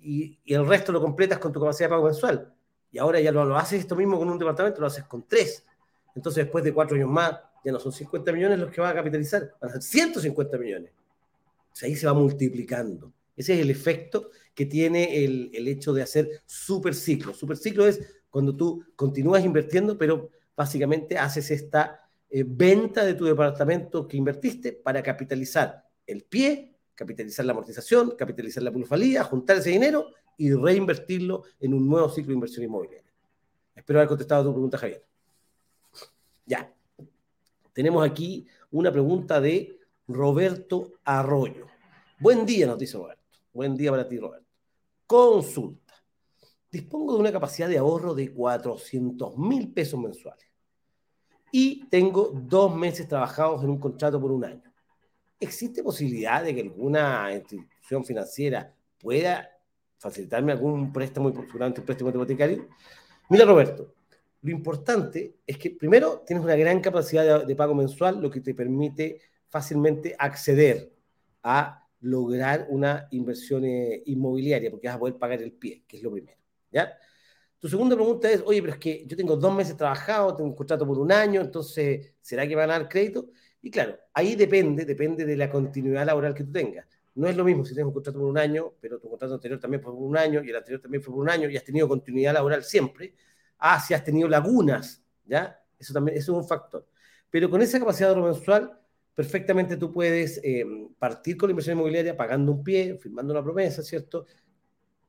y, 0.01 0.39
el 0.45 0.67
resto 0.67 0.91
lo 0.91 1.01
completas 1.01 1.39
con 1.39 1.51
tu 1.51 1.59
capacidad 1.59 1.87
de 1.87 1.91
pago 1.91 2.05
mensual. 2.05 2.53
Y 2.91 2.97
ahora 2.97 3.19
ya 3.19 3.31
lo, 3.31 3.45
lo, 3.45 3.55
haces 3.55 3.79
esto 3.79 3.95
mismo 3.95 4.17
con 4.19 4.29
un 4.29 4.37
departamento, 4.37 4.81
lo 4.81 4.87
haces 4.87 5.05
con 5.05 5.27
tres. 5.27 5.65
Entonces 6.15 6.43
después 6.43 6.63
de 6.63 6.73
cuatro 6.73 6.95
años 6.95 7.09
más, 7.09 7.39
ya 7.63 7.71
no 7.71 7.79
son 7.79 7.91
50 7.91 8.31
millones 8.33 8.59
los 8.59 8.71
que 8.71 8.81
vas 8.81 8.91
a 8.91 8.95
capitalizar, 8.95 9.53
van 9.61 9.69
a 9.69 9.73
ser 9.73 9.81
150 9.81 10.57
millones. 10.57 10.91
O 11.71 11.75
sea, 11.75 11.87
ahí 11.87 11.95
se 11.95 12.05
va 12.05 12.13
multiplicando. 12.13 13.13
Ese 13.35 13.53
es 13.53 13.61
el 13.61 13.69
efecto 13.69 14.29
que 14.53 14.65
tiene 14.65 15.23
el, 15.23 15.51
el 15.53 15.67
hecho 15.67 15.93
de 15.93 16.01
hacer 16.01 16.29
super 16.45 16.93
ciclo. 16.93 17.33
Super 17.33 17.55
ciclo 17.55 17.87
es 17.87 18.20
cuando 18.31 18.55
tú 18.55 18.83
continúas 18.95 19.45
invirtiendo, 19.45 19.97
pero 19.97 20.29
básicamente 20.55 21.17
haces 21.17 21.51
esta 21.51 22.09
eh, 22.29 22.43
venta 22.47 23.05
de 23.05 23.13
tu 23.13 23.25
departamento 23.25 24.07
que 24.07 24.17
invertiste 24.17 24.71
para 24.71 25.03
capitalizar 25.03 25.83
el 26.07 26.23
pie, 26.23 26.73
capitalizar 26.95 27.45
la 27.45 27.51
amortización, 27.51 28.15
capitalizar 28.17 28.63
la 28.63 28.71
plusvalía, 28.71 29.23
juntar 29.25 29.57
ese 29.57 29.71
dinero 29.71 30.07
y 30.37 30.53
reinvertirlo 30.53 31.43
en 31.59 31.73
un 31.73 31.87
nuevo 31.87 32.09
ciclo 32.09 32.29
de 32.29 32.35
inversión 32.35 32.65
inmobiliaria. 32.65 33.11
Espero 33.75 33.99
haber 33.99 34.07
contestado 34.07 34.45
tu 34.45 34.53
pregunta, 34.53 34.77
Javier. 34.77 35.05
Ya. 36.45 36.73
Tenemos 37.73 38.05
aquí 38.07 38.47
una 38.71 38.91
pregunta 38.91 39.39
de 39.41 39.77
Roberto 40.07 40.93
Arroyo. 41.03 41.67
Buen 42.19 42.45
día, 42.45 42.67
nos 42.67 42.77
dice 42.77 42.97
Roberto. 42.97 43.23
Buen 43.53 43.75
día 43.75 43.91
para 43.91 44.07
ti, 44.07 44.17
Roberto. 44.17 44.47
Consulta 45.05 45.80
dispongo 46.71 47.13
de 47.13 47.19
una 47.19 47.31
capacidad 47.31 47.67
de 47.67 47.77
ahorro 47.77 48.15
de 48.15 48.31
400 48.31 49.37
mil 49.37 49.71
pesos 49.73 49.99
mensuales 49.99 50.45
y 51.51 51.85
tengo 51.89 52.31
dos 52.33 52.73
meses 52.73 53.07
trabajados 53.07 53.63
en 53.63 53.69
un 53.71 53.79
contrato 53.79 54.19
por 54.21 54.31
un 54.31 54.45
año. 54.45 54.71
¿Existe 55.39 55.83
posibilidad 55.83 56.43
de 56.43 56.55
que 56.55 56.61
alguna 56.61 57.33
institución 57.33 58.05
financiera 58.05 58.73
pueda 58.99 59.49
facilitarme 59.97 60.53
algún 60.53 60.93
préstamo 60.93 61.29
importante, 61.29 61.81
un 61.81 61.85
préstamo 61.85 62.09
hipotecario? 62.11 62.69
Mira, 63.29 63.45
Roberto, 63.45 63.93
lo 64.41 64.51
importante 64.51 65.35
es 65.45 65.57
que 65.57 65.71
primero 65.71 66.23
tienes 66.25 66.43
una 66.43 66.55
gran 66.55 66.79
capacidad 66.79 67.45
de, 67.45 67.55
pago 67.55 67.75
mensual, 67.75 68.21
lo 68.21 68.29
que 68.29 68.41
te 68.41 68.53
permite 68.53 69.19
fácilmente 69.49 70.15
acceder 70.17 70.93
a 71.43 71.87
lograr 71.99 72.67
una 72.69 73.07
inversión 73.11 73.65
eh, 73.65 74.01
inmobiliaria, 74.05 74.71
porque 74.71 74.87
vas 74.87 74.95
a 74.95 74.99
poder 74.99 75.17
pagar 75.17 75.41
el 75.41 75.51
pie, 75.51 75.83
que 75.87 75.97
es 75.97 76.03
lo 76.03 76.11
primero. 76.11 76.40
¿Ya? 76.71 76.97
Tu 77.59 77.69
segunda 77.69 77.95
pregunta 77.95 78.29
es, 78.31 78.41
oye, 78.45 78.61
pero 78.61 78.73
es 78.73 78.79
que 78.79 79.05
yo 79.05 79.15
tengo 79.15 79.35
dos 79.35 79.53
meses 79.53 79.77
trabajado, 79.77 80.35
tengo 80.35 80.49
un 80.49 80.55
contrato 80.55 80.85
por 80.87 80.97
un 80.97 81.11
año, 81.11 81.41
entonces, 81.41 82.13
¿será 82.19 82.47
que 82.47 82.55
van 82.55 82.71
a 82.71 82.79
dar 82.79 82.89
crédito? 82.89 83.27
Y 83.61 83.69
claro, 83.69 83.97
ahí 84.13 84.35
depende, 84.35 84.83
depende 84.83 85.25
de 85.25 85.37
la 85.37 85.49
continuidad 85.49 86.05
laboral 86.05 86.33
que 86.33 86.43
tú 86.43 86.51
tengas. 86.51 86.87
No 87.13 87.27
es 87.27 87.35
lo 87.35 87.43
mismo 87.43 87.63
si 87.63 87.73
tienes 87.73 87.87
un 87.87 87.93
contrato 87.93 88.17
por 88.17 88.27
un 88.29 88.37
año, 88.37 88.73
pero 88.79 88.99
tu 88.99 89.09
contrato 89.09 89.35
anterior 89.35 89.59
también 89.59 89.83
fue 89.83 89.93
por 89.93 90.01
un 90.01 90.17
año 90.17 90.41
y 90.43 90.49
el 90.49 90.55
anterior 90.55 90.81
también 90.81 91.03
fue 91.03 91.13
por 91.13 91.21
un 91.21 91.29
año 91.29 91.49
y 91.49 91.57
has 91.57 91.63
tenido 91.63 91.87
continuidad 91.87 92.33
laboral 92.33 92.63
siempre. 92.63 93.13
Ah, 93.59 93.79
si 93.79 93.93
has 93.93 94.03
tenido 94.03 94.27
lagunas, 94.27 95.03
¿ya? 95.25 95.61
Eso 95.77 95.93
también 95.93 96.17
eso 96.17 96.31
es 96.31 96.37
un 96.39 96.47
factor. 96.47 96.87
Pero 97.29 97.49
con 97.49 97.61
esa 97.61 97.79
capacidad 97.79 98.09
de 98.09 98.15
ahorro 98.15 98.33
mensual, 98.33 98.79
perfectamente 99.13 99.77
tú 99.77 99.91
puedes 99.91 100.39
eh, 100.43 100.65
partir 100.97 101.37
con 101.37 101.49
la 101.49 101.51
inversión 101.51 101.77
inmobiliaria 101.77 102.17
pagando 102.17 102.51
un 102.53 102.63
pie, 102.63 102.97
firmando 102.97 103.33
una 103.33 103.43
promesa, 103.43 103.83
¿cierto? 103.83 104.25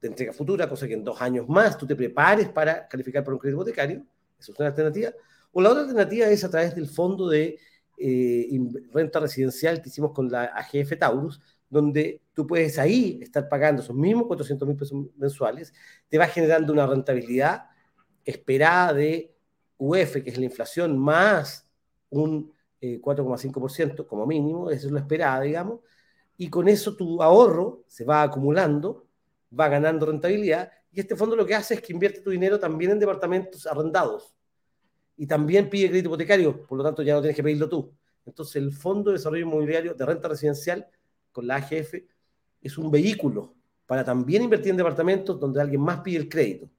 De 0.02 0.08
entrega 0.08 0.32
futura, 0.32 0.68
cosa 0.68 0.88
que 0.88 0.94
en 0.94 1.04
dos 1.04 1.22
años 1.22 1.48
más 1.48 1.78
tú 1.78 1.86
te 1.86 1.94
prepares 1.94 2.48
para 2.48 2.88
calificar 2.88 3.22
para 3.22 3.34
un 3.34 3.38
crédito 3.38 3.60
hipotecario. 3.60 4.04
Esa 4.38 4.50
es 4.50 4.58
una 4.58 4.68
alternativa. 4.68 5.12
O 5.52 5.62
la 5.62 5.70
otra 5.70 5.82
alternativa 5.82 6.26
es 6.26 6.42
a 6.42 6.50
través 6.50 6.74
del 6.74 6.88
fondo 6.88 7.28
de 7.28 7.56
eh, 7.96 8.60
renta 8.92 9.20
residencial 9.20 9.80
que 9.80 9.88
hicimos 9.88 10.10
con 10.12 10.28
la 10.28 10.46
AGF 10.46 10.98
Taurus, 10.98 11.40
donde 11.70 12.20
tú 12.34 12.46
puedes 12.46 12.78
ahí 12.80 13.20
estar 13.22 13.48
pagando 13.48 13.80
esos 13.80 13.94
mismos 13.94 14.26
400 14.26 14.66
mil 14.66 14.76
pesos 14.76 15.06
mensuales, 15.16 15.72
te 16.08 16.18
va 16.18 16.26
generando 16.26 16.72
una 16.72 16.86
rentabilidad 16.86 17.66
esperada 18.24 18.92
de 18.92 19.32
UF, 19.78 20.22
que 20.22 20.30
es 20.30 20.36
la 20.36 20.44
inflación, 20.44 20.98
más 20.98 21.70
un 22.10 22.52
4,5% 22.80 24.02
eh, 24.02 24.06
como 24.06 24.26
mínimo, 24.26 24.68
eso 24.68 24.88
es 24.88 24.92
lo 24.92 24.98
esperado, 24.98 25.44
digamos, 25.44 25.80
y 26.36 26.50
con 26.50 26.68
eso 26.68 26.96
tu 26.96 27.22
ahorro 27.22 27.84
se 27.86 28.04
va 28.04 28.22
acumulando 28.22 29.06
va 29.58 29.68
ganando 29.68 30.06
rentabilidad 30.06 30.70
y 30.92 31.00
este 31.00 31.16
fondo 31.16 31.36
lo 31.36 31.46
que 31.46 31.54
hace 31.54 31.74
es 31.74 31.80
que 31.80 31.92
invierte 31.92 32.20
tu 32.20 32.30
dinero 32.30 32.58
también 32.58 32.92
en 32.92 32.98
departamentos 32.98 33.66
arrendados 33.66 34.34
y 35.16 35.26
también 35.26 35.68
pide 35.68 35.88
crédito 35.88 36.08
hipotecario, 36.08 36.66
por 36.66 36.78
lo 36.78 36.84
tanto 36.84 37.02
ya 37.02 37.14
no 37.14 37.20
tienes 37.20 37.36
que 37.36 37.42
pedirlo 37.42 37.68
tú. 37.68 37.92
Entonces 38.24 38.56
el 38.56 38.72
Fondo 38.72 39.10
de 39.10 39.18
Desarrollo 39.18 39.42
Inmobiliario 39.46 39.94
de 39.94 40.06
Renta 40.06 40.28
Residencial 40.28 40.86
con 41.32 41.46
la 41.46 41.56
AGF 41.56 41.94
es 42.60 42.78
un 42.78 42.90
vehículo 42.90 43.54
para 43.86 44.04
también 44.04 44.42
invertir 44.42 44.70
en 44.70 44.76
departamentos 44.76 45.38
donde 45.38 45.60
alguien 45.60 45.80
más 45.80 46.00
pide 46.00 46.18
el 46.18 46.28
crédito. 46.28 46.70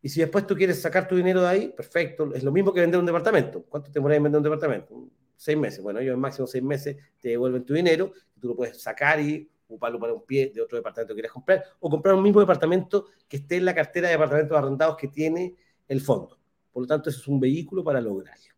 Y 0.00 0.08
si 0.08 0.20
después 0.20 0.46
tú 0.46 0.54
quieres 0.54 0.80
sacar 0.80 1.08
tu 1.08 1.16
dinero 1.16 1.40
de 1.42 1.48
ahí, 1.48 1.68
perfecto, 1.68 2.32
es 2.34 2.42
lo 2.42 2.52
mismo 2.52 2.72
que 2.72 2.80
vender 2.80 3.00
un 3.00 3.06
departamento. 3.06 3.64
¿Cuánto 3.68 3.90
te 3.90 3.98
demoras 3.98 4.16
en 4.16 4.22
vender 4.22 4.38
un 4.38 4.44
departamento? 4.44 5.08
Seis 5.36 5.58
meses. 5.58 5.82
Bueno, 5.82 6.00
ellos 6.00 6.14
en 6.14 6.20
máximo 6.20 6.46
seis 6.46 6.62
meses 6.62 6.96
te 7.20 7.30
devuelven 7.30 7.64
tu 7.64 7.74
dinero, 7.74 8.12
tú 8.40 8.48
lo 8.48 8.56
puedes 8.56 8.80
sacar 8.80 9.20
y 9.20 9.48
ocuparlo 9.68 10.00
para 10.00 10.14
un 10.14 10.24
pie 10.24 10.50
de 10.54 10.62
otro 10.62 10.76
departamento 10.76 11.14
que 11.14 11.16
quieras 11.16 11.32
comprar, 11.32 11.62
o 11.78 11.90
comprar 11.90 12.14
un 12.14 12.22
mismo 12.22 12.40
departamento 12.40 13.08
que 13.28 13.36
esté 13.36 13.56
en 13.56 13.66
la 13.66 13.74
cartera 13.74 14.08
de 14.08 14.14
departamentos 14.14 14.56
arrendados 14.56 14.96
que 14.96 15.08
tiene 15.08 15.54
el 15.86 16.00
fondo. 16.00 16.38
Por 16.72 16.82
lo 16.82 16.86
tanto, 16.86 17.10
eso 17.10 17.20
es 17.20 17.28
un 17.28 17.38
vehículo 17.38 17.84
para 17.84 18.00
lograrlo. 18.00 18.54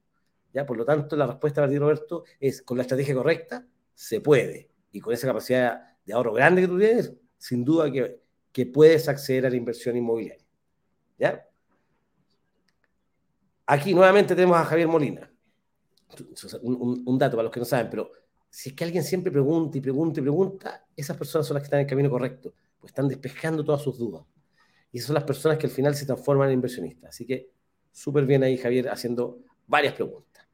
¿ya? 0.52 0.64
Por 0.64 0.76
lo 0.76 0.84
tanto, 0.84 1.16
la 1.16 1.26
respuesta 1.26 1.60
para 1.60 1.72
ti, 1.72 1.78
Roberto, 1.78 2.24
es 2.38 2.62
con 2.62 2.76
la 2.76 2.82
estrategia 2.82 3.14
correcta, 3.14 3.66
se 3.94 4.20
puede. 4.20 4.70
Y 4.92 5.00
con 5.00 5.12
esa 5.12 5.26
capacidad 5.26 5.96
de 6.04 6.12
ahorro 6.12 6.32
grande 6.32 6.62
que 6.62 6.68
tú 6.68 6.78
tienes, 6.78 7.12
sin 7.38 7.64
duda 7.64 7.90
que, 7.90 8.20
que 8.52 8.66
puedes 8.66 9.08
acceder 9.08 9.46
a 9.46 9.50
la 9.50 9.56
inversión 9.56 9.96
inmobiliaria. 9.96 10.46
¿Ya? 11.18 11.46
Aquí 13.66 13.94
nuevamente 13.94 14.34
tenemos 14.34 14.56
a 14.56 14.64
Javier 14.64 14.88
Molina. 14.88 15.30
Un, 16.62 17.04
un, 17.06 17.18
dato 17.18 17.36
para 17.36 17.44
los 17.44 17.52
que 17.52 17.60
no 17.60 17.66
saben, 17.66 17.88
pero 17.88 18.10
si 18.50 18.70
es 18.70 18.74
que 18.74 18.84
alguien 18.84 19.04
siempre 19.04 19.30
pregunta 19.30 19.78
y 19.78 19.80
pregunta 19.80 20.20
y 20.20 20.22
pregunta, 20.22 20.86
esas 20.96 21.16
personas 21.16 21.46
son 21.46 21.54
las 21.54 21.62
que 21.62 21.66
están 21.66 21.80
en 21.80 21.86
el 21.86 21.90
camino 21.90 22.10
correcto, 22.10 22.52
pues 22.78 22.90
están 22.90 23.08
despejando 23.08 23.64
todas 23.64 23.80
sus 23.80 23.96
dudas. 23.96 24.24
Y 24.92 24.98
esas 24.98 25.06
son 25.06 25.14
las 25.14 25.24
personas 25.24 25.56
que 25.56 25.66
al 25.66 25.72
final 25.72 25.94
se 25.94 26.04
transforman 26.04 26.48
en 26.48 26.54
inversionistas. 26.54 27.10
Así 27.10 27.24
que 27.24 27.50
súper 27.92 28.26
bien 28.26 28.42
ahí, 28.42 28.56
Javier, 28.56 28.88
haciendo 28.88 29.38
varias 29.66 29.94
preguntas. 29.94 30.44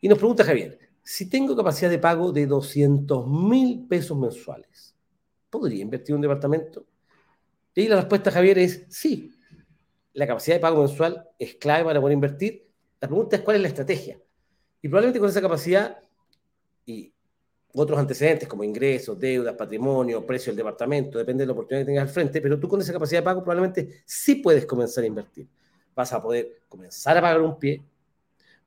Y 0.00 0.08
nos 0.08 0.16
pregunta 0.16 0.42
Javier, 0.42 0.78
si 1.02 1.28
tengo 1.28 1.54
capacidad 1.54 1.90
de 1.90 1.98
pago 1.98 2.32
de 2.32 2.46
200 2.46 3.26
mil 3.26 3.86
pesos 3.86 4.16
mensuales, 4.16 4.96
¿podría 5.50 5.82
invertir 5.82 6.10
en 6.10 6.16
un 6.16 6.22
departamento? 6.22 6.86
Y 7.74 7.86
la 7.86 7.96
respuesta, 7.96 8.30
Javier, 8.30 8.58
es 8.58 8.86
sí. 8.88 9.30
La 10.14 10.26
capacidad 10.26 10.56
de 10.56 10.60
pago 10.60 10.80
mensual 10.80 11.28
es 11.38 11.54
clave 11.56 11.84
para 11.84 12.00
poder 12.00 12.14
invertir. 12.14 12.68
La 13.00 13.06
pregunta 13.06 13.36
es 13.36 13.42
cuál 13.42 13.56
es 13.56 13.62
la 13.62 13.68
estrategia. 13.68 14.20
Y 14.82 14.88
probablemente 14.88 15.20
con 15.20 15.28
esa 15.28 15.40
capacidad 15.40 15.98
y 16.84 17.12
otros 17.78 17.98
antecedentes 17.98 18.48
como 18.48 18.64
ingresos, 18.64 19.18
deudas, 19.18 19.54
patrimonio, 19.54 20.24
precio 20.26 20.50
del 20.50 20.56
departamento, 20.58 21.18
depende 21.18 21.42
de 21.42 21.46
la 21.46 21.52
oportunidad 21.52 21.82
que 21.82 21.86
tengas 21.86 22.02
al 22.02 22.08
frente, 22.08 22.40
pero 22.40 22.58
tú 22.58 22.68
con 22.68 22.80
esa 22.80 22.92
capacidad 22.92 23.20
de 23.20 23.24
pago 23.24 23.42
probablemente 23.42 24.02
sí 24.04 24.36
puedes 24.36 24.66
comenzar 24.66 25.04
a 25.04 25.06
invertir. 25.06 25.46
Vas 25.94 26.12
a 26.12 26.22
poder 26.22 26.60
comenzar 26.68 27.16
a 27.16 27.20
pagar 27.20 27.40
un 27.40 27.58
pie, 27.58 27.82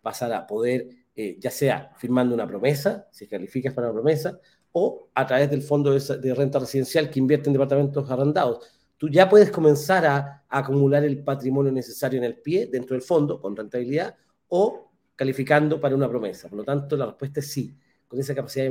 vas 0.02 0.22
a 0.22 0.46
poder, 0.48 0.88
eh, 1.16 1.38
ya 1.40 1.52
sea 1.52 1.92
firmando 1.98 2.34
una 2.34 2.48
promesa, 2.48 3.08
si 3.12 3.28
calificas 3.28 3.74
para 3.74 3.88
una 3.88 3.96
promesa, 3.96 4.40
o 4.72 5.10
a 5.14 5.28
través 5.28 5.50
del 5.50 5.62
fondo 5.62 5.92
de, 5.92 6.36
renta 6.36 6.60
residencial 6.60 7.10
que 7.10 7.20
invierte 7.20 7.50
en 7.50 7.54
departamentos 7.54 8.10
arrendados. 8.10 8.66
Tú 8.98 9.10
ya 9.10 9.28
puedes 9.28 9.52
comenzar 9.52 10.06
a, 10.06 10.44
a 10.48 10.60
acumular 10.60 11.04
el 11.04 11.24
patrimonio 11.24 11.72
necesario 11.72 12.20
en 12.20 12.24
el 12.24 12.36
pie 12.36 12.68
dentro 12.68 12.94
del 12.94 13.02
fondo 13.02 13.42
con 13.42 13.56
rentabilidad 13.56 14.16
o 14.48 14.92
calificando 15.16 15.82
para 15.82 15.96
una 15.96 16.08
promesa. 16.08 16.48
Por 16.48 16.60
lo 16.60 16.64
tanto, 16.64 16.96
la 16.96 17.08
respuesta 17.08 17.40
es 17.40 17.52
sí 17.52 17.76
con 18.12 18.20
esa 18.20 18.36
capacidad 18.36 18.70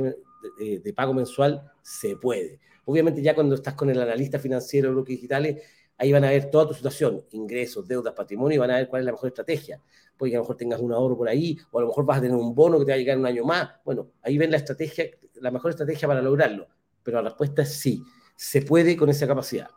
de, 0.59 0.93
pago 0.93 1.15
mensual 1.15 1.71
se 1.81 2.15
puede. 2.15 2.59
Obviamente 2.85 3.23
ya 3.23 3.33
cuando 3.33 3.55
estás 3.55 3.73
con 3.73 3.89
el 3.89 3.99
analista 3.99 4.37
financiero 4.37 4.89
de 4.89 4.93
bloques 4.93 5.15
digitales, 5.15 5.63
ahí 5.97 6.11
van 6.11 6.23
a 6.25 6.29
ver 6.29 6.51
toda 6.51 6.67
tu 6.67 6.75
situación, 6.75 7.25
ingresos, 7.31 7.87
deudas, 7.87 8.13
patrimonio, 8.13 8.57
y 8.57 8.59
van 8.59 8.69
a 8.69 8.75
ver 8.75 8.87
cuál 8.87 9.01
es 9.01 9.07
la 9.07 9.13
mejor 9.13 9.29
estrategia. 9.29 9.81
Puede 10.15 10.29
que 10.29 10.35
a 10.35 10.39
lo 10.39 10.43
mejor 10.43 10.57
tengas 10.57 10.79
un 10.79 10.93
ahorro 10.93 11.17
por 11.17 11.27
ahí, 11.27 11.57
o 11.71 11.79
a 11.79 11.81
lo 11.81 11.87
mejor 11.87 12.05
vas 12.05 12.19
a 12.19 12.21
tener 12.21 12.37
un 12.37 12.53
bono 12.53 12.77
que 12.77 12.85
te 12.85 12.91
va 12.91 12.95
a 12.95 12.99
llegar 12.99 13.17
un 13.17 13.25
año 13.25 13.43
más. 13.43 13.67
Bueno, 13.83 14.11
ahí 14.21 14.37
ven 14.37 14.51
la 14.51 14.57
estrategia, 14.57 15.05
la 15.33 15.49
mejor 15.49 15.71
estrategia 15.71 16.07
para 16.07 16.21
lograrlo. 16.21 16.67
Pero 17.01 17.19
la 17.19 17.29
respuesta 17.29 17.63
es 17.63 17.73
sí, 17.73 18.03
se 18.35 18.61
puede 18.61 18.95
con 18.95 19.09
esa 19.09 19.25
capacidad. 19.25 19.69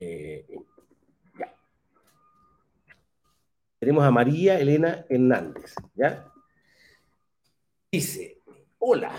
Eh, 0.00 0.44
Tenemos 3.82 4.04
a 4.04 4.12
María 4.12 4.60
Elena 4.60 5.04
Hernández, 5.08 5.74
¿ya? 5.96 6.31
Dice, 7.92 8.40
hola, 8.78 9.12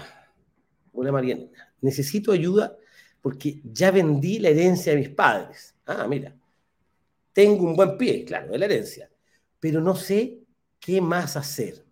hola 0.94 1.12
Mariana, 1.12 1.46
necesito 1.82 2.32
ayuda 2.32 2.76
porque 3.22 3.62
ya 3.64 3.92
vendí 3.92 4.40
la 4.40 4.50
herencia 4.50 4.94
de 4.94 4.98
mis 4.98 5.10
padres. 5.10 5.76
Ah, 5.86 6.08
mira, 6.08 6.36
tengo 7.34 7.66
un 7.66 7.76
buen 7.76 8.00
pie, 8.00 8.26
claro, 8.26 8.52
de 8.52 8.58
la 8.58 8.66
herencia, 8.66 9.12
pero 9.60 9.80
no 9.80 9.96
sé 9.96 10.40
qué 10.80 11.00
más 11.02 11.38
hacer 11.38 11.86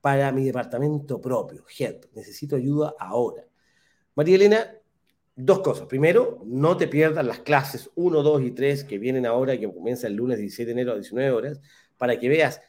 para 0.00 0.30
mi 0.30 0.44
departamento 0.44 1.20
propio. 1.20 1.64
Help, 1.76 2.04
necesito 2.14 2.54
ayuda 2.54 2.94
ahora. 2.96 3.44
María 4.14 4.36
Elena, 4.36 4.72
dos 5.34 5.58
cosas. 5.58 5.88
Primero, 5.88 6.40
no 6.46 6.76
te 6.76 6.86
pierdas 6.86 7.26
las 7.26 7.40
clases 7.40 7.90
1, 7.96 8.22
2 8.22 8.42
y 8.42 8.52
3 8.52 8.84
que 8.84 8.96
vienen 8.96 9.26
ahora, 9.26 9.58
que 9.58 9.68
comienza 9.68 10.06
el 10.06 10.14
lunes 10.14 10.38
16 10.38 10.66
de 10.66 10.72
enero 10.72 10.92
a 10.92 10.94
19 10.94 11.32
horas, 11.32 11.60
para 11.98 12.16
que 12.16 12.28
veas 12.28 12.60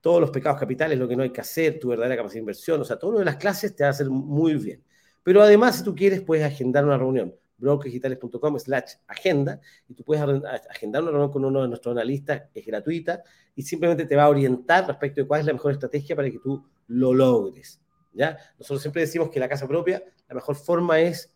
todos 0.00 0.20
los 0.20 0.30
pecados 0.30 0.58
capitales, 0.58 0.98
lo 0.98 1.06
que 1.06 1.16
no 1.16 1.22
hay 1.22 1.30
que 1.30 1.40
hacer, 1.40 1.78
tu 1.78 1.88
verdadera 1.88 2.16
capacidad 2.16 2.36
de 2.36 2.40
inversión, 2.40 2.80
o 2.80 2.84
sea, 2.84 2.98
todo 2.98 3.12
lo 3.12 3.18
de 3.18 3.24
las 3.24 3.36
clases 3.36 3.74
te 3.74 3.84
va 3.84 3.88
a 3.88 3.90
hacer 3.90 4.08
muy 4.08 4.54
bien. 4.54 4.82
Pero 5.22 5.42
además, 5.42 5.76
si 5.76 5.84
tú 5.84 5.94
quieres, 5.94 6.22
puedes 6.22 6.44
agendar 6.44 6.84
una 6.84 6.96
reunión, 6.96 7.34
brokerdigitales.com 7.58 8.58
slash 8.58 8.94
agenda, 9.06 9.60
y 9.88 9.94
tú 9.94 10.02
puedes 10.04 10.22
agendar 10.70 11.02
una 11.02 11.10
reunión 11.10 11.30
con 11.30 11.44
uno 11.44 11.62
de 11.62 11.68
nuestros 11.68 11.92
analistas, 11.92 12.44
es 12.54 12.64
gratuita, 12.64 13.22
y 13.54 13.62
simplemente 13.62 14.06
te 14.06 14.16
va 14.16 14.24
a 14.24 14.28
orientar 14.30 14.86
respecto 14.86 15.20
de 15.20 15.26
cuál 15.26 15.40
es 15.40 15.46
la 15.46 15.52
mejor 15.52 15.72
estrategia 15.72 16.16
para 16.16 16.30
que 16.30 16.38
tú 16.38 16.64
lo 16.86 17.12
logres. 17.12 17.80
¿ya? 18.12 18.38
Nosotros 18.58 18.80
siempre 18.80 19.02
decimos 19.02 19.28
que 19.28 19.38
la 19.38 19.48
casa 19.48 19.68
propia, 19.68 20.02
la 20.28 20.34
mejor 20.34 20.56
forma 20.56 21.00
es 21.00 21.32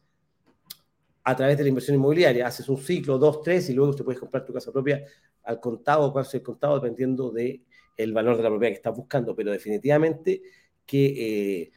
a 1.25 1.35
través 1.35 1.57
de 1.57 1.65
la 1.65 1.69
inversión 1.71 1.97
inmobiliaria. 1.97 2.47
Haces 2.47 2.69
un 2.69 2.79
ciclo, 2.79 3.19
dos, 3.19 3.43
tres, 3.43 3.69
y 3.71 3.73
luego 3.73 3.95
te 3.95 4.05
puedes 4.05 4.21
comprar 4.21 4.45
tu 4.45 4.53
casa 4.53 4.71
propia 4.71 5.05
al 5.43 5.61
contado 5.61 6.13
cuál 6.13 6.27
contado, 6.43 6.77
dependiendo 6.77 7.31
de 7.31 7.63
el 7.97 8.13
valor 8.13 8.37
de 8.37 8.43
la 8.43 8.49
propiedad 8.49 8.73
que 8.73 8.77
estás 8.77 8.97
buscando, 8.97 9.35
pero 9.35 9.53
definitivamente 9.53 10.43
que 10.87 11.07
eh, 11.07 11.71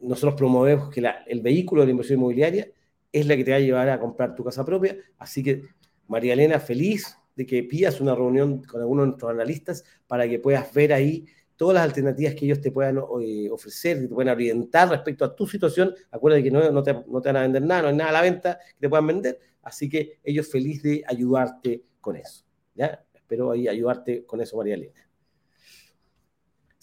nosotros 0.00 0.34
promovemos 0.34 0.90
que 0.90 1.02
el 1.26 1.40
vehículo 1.40 1.82
de 1.82 1.86
la 1.86 1.90
inversión 1.92 2.18
inmobiliaria 2.18 2.68
es 3.12 3.26
la 3.26 3.36
que 3.36 3.44
te 3.44 3.52
va 3.52 3.58
a 3.58 3.60
llevar 3.60 3.88
a 3.88 4.00
comprar 4.00 4.34
tu 4.34 4.44
casa 4.44 4.64
propia. 4.64 4.96
Así 5.18 5.42
que, 5.42 5.62
María 6.08 6.32
Elena, 6.32 6.58
feliz 6.58 7.16
de 7.36 7.46
que 7.46 7.62
pidas 7.62 8.00
una 8.00 8.14
reunión 8.14 8.62
con 8.64 8.80
alguno 8.80 9.02
de 9.02 9.08
nuestros 9.08 9.30
analistas 9.30 9.84
para 10.06 10.28
que 10.28 10.38
puedas 10.38 10.72
ver 10.74 10.92
ahí 10.92 11.26
todas 11.56 11.74
las 11.74 11.84
alternativas 11.84 12.34
que 12.34 12.44
ellos 12.46 12.60
te 12.60 12.70
puedan 12.70 12.98
eh, 13.22 13.48
ofrecer, 13.50 14.00
que 14.00 14.08
te 14.08 14.14
puedan 14.14 14.34
orientar 14.34 14.88
respecto 14.88 15.24
a 15.24 15.34
tu 15.34 15.46
situación. 15.46 15.94
Acuérdate 16.10 16.42
que 16.42 16.50
no, 16.50 16.82
te, 16.82 16.92
no, 17.06 17.20
te, 17.20 17.28
van 17.28 17.36
a 17.36 17.42
vender 17.42 17.62
nada, 17.62 17.82
no 17.82 17.88
hay 17.88 17.96
nada 17.96 18.10
a 18.10 18.12
la 18.14 18.22
venta 18.22 18.58
que 18.74 18.80
te 18.80 18.88
puedan 18.88 19.06
vender. 19.06 19.38
Así 19.62 19.88
que 19.88 20.18
ellos 20.22 20.50
feliz 20.50 20.82
de 20.82 21.02
ayudarte 21.06 21.82
con 22.00 22.16
eso. 22.16 22.44
¿ya? 22.74 23.04
Espero 23.14 23.52
ahí 23.52 23.68
ayudarte 23.68 24.24
con 24.26 24.40
eso, 24.40 24.56
María 24.56 24.74
Elena. 24.74 25.03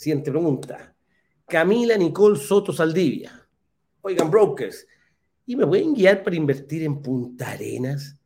Siguiente 0.02 0.32
pregunta. 0.32 0.95
Camila 1.47 1.95
Nicole 1.95 2.36
Soto 2.36 2.74
Saldivia. 2.74 3.47
Oigan, 4.02 4.32
brokers, 4.32 4.88
¿y 5.45 5.56
me 5.56 5.68
pueden 5.68 5.93
guiar 5.93 6.24
para 6.24 6.36
invertir 6.36 6.82
en 6.82 7.04
Punta 7.04 7.52
Arenas? 7.52 8.20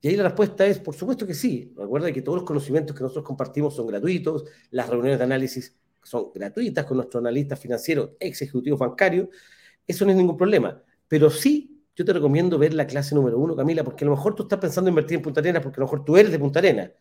Y 0.00 0.06
ahí 0.06 0.14
la 0.14 0.22
respuesta 0.22 0.64
es, 0.64 0.78
por 0.78 0.94
supuesto 0.94 1.26
que 1.26 1.34
sí. 1.34 1.72
Recuerda 1.76 2.12
que 2.12 2.22
todos 2.22 2.38
los 2.38 2.46
conocimientos 2.46 2.94
que 2.94 3.02
nosotros 3.02 3.24
compartimos 3.24 3.74
son 3.74 3.88
gratuitos, 3.88 4.44
las 4.70 4.88
reuniones 4.88 5.18
de 5.18 5.24
análisis 5.24 5.76
son 6.04 6.30
gratuitas 6.32 6.84
con 6.84 6.98
nuestro 6.98 7.18
analista 7.18 7.56
financiero, 7.56 8.16
ex 8.20 8.40
ejecutivo 8.40 8.76
bancario. 8.76 9.28
Eso 9.84 10.04
no 10.04 10.12
es 10.12 10.16
ningún 10.16 10.36
problema. 10.36 10.80
Pero 11.08 11.30
sí, 11.30 11.82
yo 11.96 12.04
te 12.04 12.12
recomiendo 12.12 12.60
ver 12.60 12.74
la 12.74 12.86
clase 12.86 13.16
número 13.16 13.40
uno, 13.40 13.56
Camila, 13.56 13.82
porque 13.82 14.04
a 14.04 14.08
lo 14.08 14.14
mejor 14.14 14.36
tú 14.36 14.44
estás 14.44 14.60
pensando 14.60 14.86
en 14.86 14.92
invertir 14.92 15.16
en 15.16 15.22
Punta 15.22 15.40
Arenas 15.40 15.64
porque 15.64 15.78
a 15.78 15.80
lo 15.80 15.86
mejor 15.86 16.04
tú 16.04 16.16
eres 16.16 16.30
de 16.30 16.38
Punta 16.38 16.60
Arenas. 16.60 16.92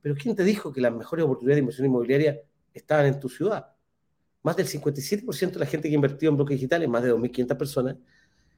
Pero 0.00 0.16
¿quién 0.16 0.34
te 0.34 0.42
dijo 0.42 0.72
que 0.72 0.80
las 0.80 0.92
mejores 0.92 1.24
oportunidades 1.24 1.58
de 1.58 1.60
inversión 1.60 1.86
inmobiliaria 1.86 2.40
estaban 2.74 3.06
en 3.06 3.20
tu 3.20 3.28
ciudad. 3.28 3.66
Más 4.42 4.56
del 4.56 4.66
57% 4.66 5.52
de 5.52 5.58
la 5.58 5.66
gente 5.66 5.88
que 5.88 5.94
invirtió 5.94 6.28
en 6.28 6.36
bloques 6.36 6.56
digitales, 6.56 6.88
más 6.88 7.02
de 7.02 7.14
2.500 7.14 7.56
personas, 7.56 7.96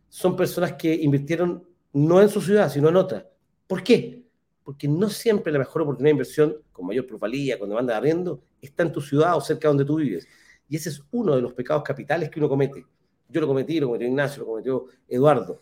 son 0.09 0.37
personas 0.37 0.75
que 0.75 0.95
invirtieron 0.95 1.67
no 1.93 2.21
en 2.23 2.29
su 2.29 2.41
ciudad, 2.41 2.71
sino 2.71 2.89
en 2.89 2.97
otra. 2.97 3.29
¿Por 3.67 3.83
qué? 3.83 4.25
Porque 4.63 4.89
no 4.89 5.11
siempre 5.11 5.53
la 5.53 5.59
mejor 5.59 5.83
oportunidad 5.83 6.09
de 6.09 6.13
inversión, 6.13 6.57
con 6.73 6.87
mayor 6.87 7.07
plusvalía, 7.07 7.59
con 7.59 7.69
demanda 7.69 7.93
de 7.93 7.99
arriendo, 7.99 8.43
está 8.61 8.83
en 8.83 8.93
tu 8.93 9.01
ciudad 9.01 9.37
o 9.37 9.41
cerca 9.41 9.69
de 9.69 9.69
donde 9.69 9.85
tú 9.85 9.97
vives. 9.97 10.27
Y 10.69 10.77
ese 10.77 10.89
es 10.89 11.03
uno 11.11 11.37
de 11.37 11.43
los 11.43 11.53
pecados 11.53 11.83
capitales 11.83 12.31
que 12.31 12.41
uno 12.41 12.49
comete. 12.49 12.85
Yo 13.29 13.41
lo 13.41 13.47
cometí, 13.47 13.79
lo 13.79 13.89
cometió 13.89 14.09
Ignacio, 14.09 14.41
lo 14.41 14.47
cometió 14.47 14.87
Eduardo. 15.09 15.61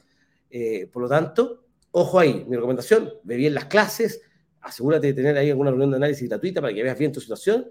Eh, 0.51 0.89
por 0.93 1.03
lo 1.03 1.09
tanto, 1.09 1.65
ojo 1.91 2.19
ahí, 2.19 2.45
mi 2.47 2.57
recomendación, 2.57 3.13
ve 3.25 3.37
bien 3.37 3.55
las 3.55 3.67
clases, 3.67 4.21
asegúrate 4.61 5.09
de 5.09 5.15
tener 5.15 5.37
ahí 5.37 5.51
alguna 5.51 5.71
reunión 5.71 5.91
de 5.91 5.97
análisis 5.97 6.29
gratuita 6.29 6.61
para 6.61 6.73
que 6.73 6.83
veas 6.83 6.99
bien 6.99 7.13
tu 7.13 7.21
situación 7.21 7.67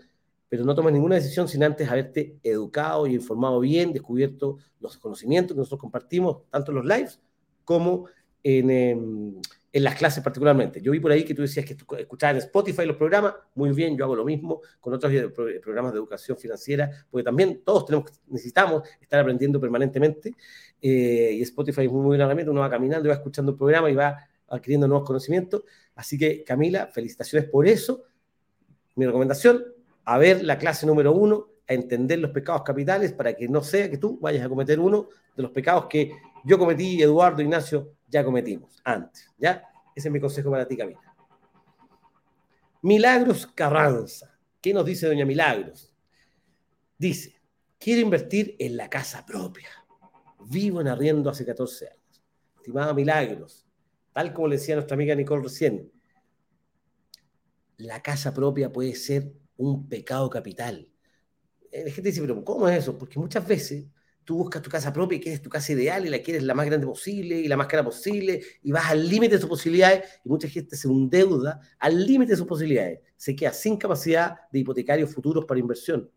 pero 0.52 0.66
no 0.66 0.76
tomes 0.76 0.92
ninguna 0.92 1.16
decisión 1.16 1.48
sin 1.48 1.64
antes 1.64 1.88
haberte 1.88 2.38
educado 2.44 3.08
y 3.08 3.16
informado 3.16 3.62
bien, 3.62 3.94
descubierto 3.94 4.58
los 4.82 4.98
conocimientos 4.98 5.56
que 5.56 5.60
nosotros 5.60 5.80
compartimos, 5.80 6.40
tanto 6.50 6.74
en 6.74 6.76
los 6.76 6.86
lives 6.86 7.22
como 7.64 8.08
en, 8.44 8.70
em, 8.70 9.36
en, 9.72 9.84
las 9.86 9.96
clases 9.96 10.22
particularmente. 10.22 10.82
Yo 10.82 10.92
vi 10.92 11.00
por 11.00 11.10
ahí 11.14 11.24
que 11.24 11.34
tú 11.34 11.44
decías 11.44 11.66
que 11.66 11.78
escuchabas 12.00 12.36
en 12.36 12.40
Spotify 12.40 12.86
los 12.86 12.98
programas, 12.98 13.34
muy 13.56 13.72
bien, 13.72 13.96
yo 13.96 14.04
hago 14.04 14.14
lo 14.14 14.26
mismo 14.26 14.60
con 14.82 14.94
otros 14.94 15.14
programas 15.64 15.94
de 15.94 16.00
educación 16.00 16.38
financiera, 16.38 16.92
porque 17.10 17.24
también 17.24 17.62
todos 17.64 17.86
necesitamos 18.28 18.84
estar 19.00 19.22
aprendiendo 19.22 19.58
permanentemente, 19.58 20.36
eh, 20.82 21.32
y 21.34 21.42
Spotify 21.44 21.86
es 21.86 21.92
muy, 21.94 22.04
buena 22.04 22.26
herramienta, 22.26 22.52
uno 22.52 22.60
va 22.60 22.70
caminando 22.70 23.08
va 23.08 23.16
escuchando 23.16 23.54
el 23.54 23.58
programa 23.58 23.90
y 23.90 23.96
va 23.96 24.18
adquiriendo 24.50 24.86
nuevos 24.86 25.08
conocimientos. 25.08 25.64
Así 25.96 26.18
que, 26.18 26.44
Camila, 26.44 26.88
felicitaciones 26.88 27.50
por 27.50 27.66
eso. 27.66 28.04
Mi 28.96 29.06
recomendación, 29.06 29.64
a 30.06 30.18
ver 30.18 30.44
la 30.44 30.58
clase 30.58 30.86
número 30.86 31.14
uno, 31.14 31.48
a 31.68 31.74
entender 31.74 32.20
los 32.20 32.32
pecados 32.32 32.64
capitales 32.64 33.14
para 33.14 33.34
que 33.34 33.48
no 33.48 33.64
sea 33.64 33.90
que 33.90 33.98
tú 33.98 34.20
vayas 34.20 34.46
a 34.46 34.50
cometer 34.50 34.80
uno 34.80 35.08
de 35.36 35.44
los 35.44 35.52
pecados 35.52 35.86
que 35.88 36.12
yo 36.44 36.58
cometí, 36.58 37.02
Eduardo, 37.02 37.42
Ignacio, 37.42 37.94
ya 38.08 38.24
cometimos 38.24 38.82
antes. 38.84 39.30
¿Ya? 39.38 39.64
Ese 39.96 40.08
es 40.08 40.12
mi 40.12 40.20
consejo 40.20 40.50
para 40.50 40.68
ti, 40.68 40.76
Camila. 40.76 41.00
Milagros 42.82 43.46
Carranza. 43.48 44.38
¿Qué 44.60 44.74
nos 44.74 44.86
dice 44.86 45.08
doña 45.08 45.26
Milagros? 45.26 45.94
Dice, 46.98 47.36
quiero 47.80 48.02
invertir 48.02 48.56
en 48.60 48.78
la 48.78 48.90
casa 48.90 49.26
propia. 49.26 49.70
Vivo 50.40 50.82
en 50.82 50.88
arriendo 50.88 51.30
hace 51.30 51.46
14 51.46 51.88
años. 51.88 52.24
Estimada 52.58 52.94
Milagros, 52.94 53.66
tal 54.14 54.34
como 54.34 54.48
le 54.48 54.58
decía 54.58 54.76
nuestra 54.76 54.96
amiga 54.96 55.16
Nicole 55.16 55.44
recién, 55.44 55.92
la 57.78 58.02
casa 58.02 58.34
propia 58.34 58.72
puede 58.72 58.94
ser 58.94 59.34
un 59.62 59.88
pecado 59.88 60.30
capital. 60.30 60.88
Eh, 61.72 61.84
la 61.86 61.92
gente 61.92 62.10
dice, 62.10 62.22
pero 62.22 62.44
¿cómo 62.44 62.68
es 62.68 62.80
eso? 62.80 62.98
Porque 62.98 63.20
muchas 63.20 63.48
veces 63.48 63.86
tú 64.24 64.38
buscas 64.38 64.62
tu 64.62 64.70
casa 64.70 64.92
propia 64.92 65.18
y 65.18 65.22
quieres 65.22 65.42
tu 65.42 65.50
casa 65.50 65.72
ideal 65.72 66.06
y 66.06 66.10
la 66.10 66.20
quieres 66.20 66.44
la 66.44 66.54
más 66.54 66.66
grande 66.66 66.86
posible 66.86 67.40
y 67.40 67.48
la 67.48 67.58
más 67.58 67.68
cara 67.68 67.84
posible 67.84 68.42
y 68.62 68.72
vas 68.72 68.90
al 68.92 69.08
límite 69.08 69.36
de 69.36 69.40
tus 69.40 69.50
posibilidades 69.50 70.22
y 70.24 70.30
mucha 70.30 70.48
gente 70.48 70.76
se 70.76 70.88
endeuda 70.88 71.60
al 71.80 72.06
límite 72.06 72.34
de 72.34 72.38
sus 72.38 72.48
posibilidades. 72.48 73.00
Se 73.16 73.36
queda 73.36 73.54
sin 73.54 73.78
capacidad 73.78 74.36
de 74.52 74.60
hipotecarios 74.60 75.14
futuros 75.14 75.46
para 75.46 75.60
inversión 75.60 76.10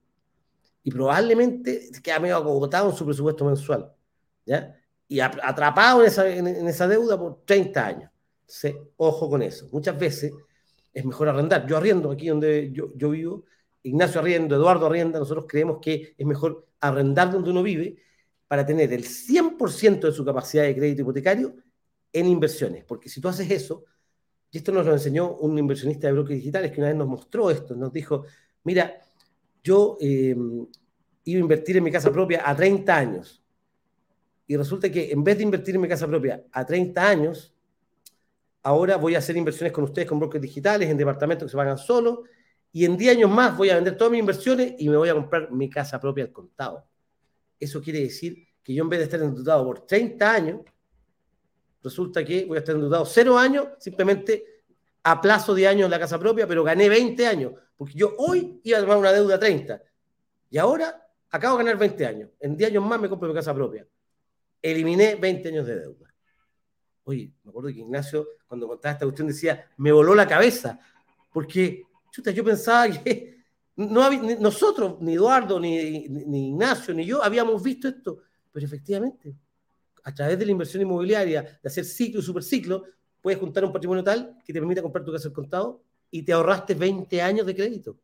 y 0.83 0.91
probablemente 0.91 1.93
se 1.93 2.03
queda 2.03 2.21
medio 2.21 2.37
agotado 2.37 2.91
en 2.91 2.97
su 2.97 3.05
presupuesto 3.05 3.45
mensual. 3.45 3.93
¿ya? 4.45 4.75
Y 5.09 5.21
atrapado 5.21 6.01
en 6.03 6.09
esa, 6.09 6.29
en, 6.29 6.47
esa 6.69 6.89
deuda 6.89 7.19
por 7.19 7.45
30 7.45 7.87
años. 7.87 8.11
Entonces, 8.41 8.75
ojo 8.97 9.31
con 9.31 9.43
eso. 9.43 9.69
Muchas 9.73 9.99
veces 9.99 10.33
es 10.95 11.05
mejor 11.05 11.29
arrendar. 11.29 11.67
Yo 11.67 11.77
arriendo 11.77 12.11
aquí 12.11 12.29
donde 12.29 12.71
yo, 12.73 12.93
yo 12.95 13.11
vivo, 13.11 13.45
Ignacio 13.83 14.21
arriendo, 14.21 14.55
Eduardo 14.55 14.87
arrienda, 14.87 15.19
nosotros 15.19 15.45
creemos 15.47 15.79
que 15.83 16.15
es 16.17 16.27
mejor 16.27 16.67
arrendar 16.81 17.31
donde 17.31 17.51
uno 17.51 17.63
vive 17.63 17.97
para 18.47 18.65
tener 18.65 18.93
el 18.93 19.05
100% 19.05 20.01
de 20.01 20.13
su 20.13 20.25
capacidad 20.25 20.63
de 20.63 20.75
crédito 20.75 21.03
hipotecario 21.03 21.55
en 22.13 22.27
inversiones. 22.27 22.85
Porque 22.85 23.09
si 23.09 23.21
tú 23.21 23.29
haces 23.29 23.51
eso, 23.51 23.85
y 24.51 24.59
esto 24.59 24.71
nos 24.71 24.87
lo 24.87 24.93
enseñó 24.93 25.35
un 25.37 25.59
inversionista 25.59 26.07
de 26.07 26.13
bloques 26.13 26.37
digitales 26.37 26.71
que 26.71 26.81
una 26.81 26.89
vez 26.89 26.97
nos 26.97 27.09
mostró 27.09 27.51
esto, 27.51 27.75
nos 27.75 27.93
dijo, 27.93 28.25
mira, 28.63 29.01
yo 29.63 29.99
eh, 30.01 30.37
iba 31.25 31.39
a 31.39 31.41
invertir 31.41 31.77
en 31.77 31.85
mi 31.85 31.91
casa 31.91 32.13
propia 32.13 32.49
a 32.49 32.55
30 32.55 32.97
años. 32.97 33.43
Y 34.47 34.57
resulta 34.57 34.91
que 34.91 35.11
en 35.11 35.25
vez 35.25 35.39
de 35.39 35.43
invertir 35.43 35.75
en 35.75 35.81
mi 35.81 35.89
casa 35.89 36.07
propia 36.07 36.45
a 36.53 36.65
30 36.65 37.09
años, 37.09 37.54
ahora 38.65 38.97
voy 38.97 39.15
a 39.15 39.19
hacer 39.19 39.37
inversiones 39.37 39.73
con 39.73 39.85
ustedes 39.85 40.09
con 40.09 40.19
bloques 40.19 40.41
digitales, 40.41 40.89
en 40.89 40.97
departamentos 40.97 41.47
que 41.47 41.51
se 41.51 41.57
pagan 41.57 41.79
solos, 41.79 42.21
y 42.73 42.85
en 42.85 42.97
10 42.97 43.19
años 43.19 43.31
más 43.31 43.57
voy 43.57 43.71
a 43.71 43.77
vender 43.77 43.97
todas 43.97 44.11
mis 44.11 44.19
inversiones 44.19 44.75
y 44.79 44.89
me 44.89 44.97
voy 44.97 45.09
a 45.09 45.15
comprar 45.15 45.53
mi 45.53 45.71
casa 45.71 46.01
propia 46.01 46.25
al 46.25 46.33
contado. 46.33 46.85
Eso 47.61 47.81
quiere 47.81 48.01
decir 48.01 48.49
que 48.65 48.75
yo 48.75 48.83
en 48.83 48.89
vez 48.89 48.99
de 48.99 49.05
estar 49.05 49.23
endeudado 49.23 49.65
por 49.65 49.87
30 49.87 50.33
años, 50.33 50.61
resulta 51.83 52.25
que 52.25 52.47
voy 52.47 52.57
a 52.57 52.61
estar 52.61 52.75
endeudado 52.75 53.05
0 53.05 53.39
años, 53.39 53.69
simplemente 53.79 54.63
a 55.05 55.21
plazo 55.21 55.55
de 55.55 55.69
años 55.69 55.85
en 55.85 55.91
la 55.91 55.99
casa 56.01 56.19
propia, 56.19 56.49
pero 56.49 56.65
gané 56.65 56.89
20 56.89 57.27
años, 57.27 57.53
porque 57.77 57.95
yo 57.95 58.15
hoy 58.19 58.61
iba 58.65 58.79
a 58.79 58.81
tomar 58.81 58.97
una 58.97 59.13
deuda 59.13 59.39
30 59.39 59.81
y 60.51 60.57
ahora 60.57 61.07
acabo 61.31 61.59
de 61.59 61.65
ganar 61.65 61.79
20 61.79 62.07
años. 62.07 62.31
En 62.41 62.57
10 62.57 62.71
años 62.71 62.85
más 62.85 62.99
me 62.99 63.09
compro 63.11 63.29
mi 63.29 63.35
casa 63.35 63.55
propia. 63.55 63.87
Eliminé 64.63 65.17
20 65.17 65.49
años 65.49 65.67
de 65.67 65.81
deuda. 65.81 66.04
Oye, 67.05 67.33
me 67.43 67.51
acuerdo 67.51 67.69
que 67.69 67.81
Ignacio, 67.81 68.27
cuando 68.47 68.67
contaba 68.67 68.93
esta 68.93 69.05
cuestión, 69.05 69.29
decía, 69.29 69.71
me 69.77 69.93
voló 69.93 70.15
la 70.15 70.27
cabeza, 70.27 70.79
porque 71.33 71.85
Chuta, 72.11 72.31
yo 72.31 72.45
pensaba 72.45 72.89
que 73.05 73.35
no 73.77 74.09
nosotros, 74.39 75.01
ni 75.01 75.15
Eduardo, 75.15 75.59
ni, 75.59 76.07
Ignacio, 76.07 76.95
ni 76.95 77.05
yo, 77.05 77.23
habíamos 77.23 77.61
visto 77.61 77.89
esto. 77.89 78.19
Pero 78.53 78.65
efectivamente, 78.65 79.35
a 80.05 80.15
través 80.15 80.39
de 80.39 80.47
la 80.47 80.53
inversión 80.53 80.83
inmobiliaria, 80.83 81.43
de 81.43 81.69
hacer 81.69 81.85
ciclo 81.85 82.21
y 82.21 82.23
superciclo, 82.23 82.85
puedes 83.21 83.41
juntar 83.41 83.65
un 83.65 83.73
patrimonio 83.73 84.05
tal 84.05 84.39
que 84.45 84.53
te 84.53 84.61
permita 84.61 84.81
comprar 84.81 85.05
tu 85.05 85.13
casa 85.13 85.27
al 85.27 85.35
contado 85.35 85.83
y 86.09 86.23
te 86.23 86.33
ahorraste 86.33 86.75
20 86.75 87.21
años 87.21 87.47
de 87.47 87.57
crédito. 87.57 87.99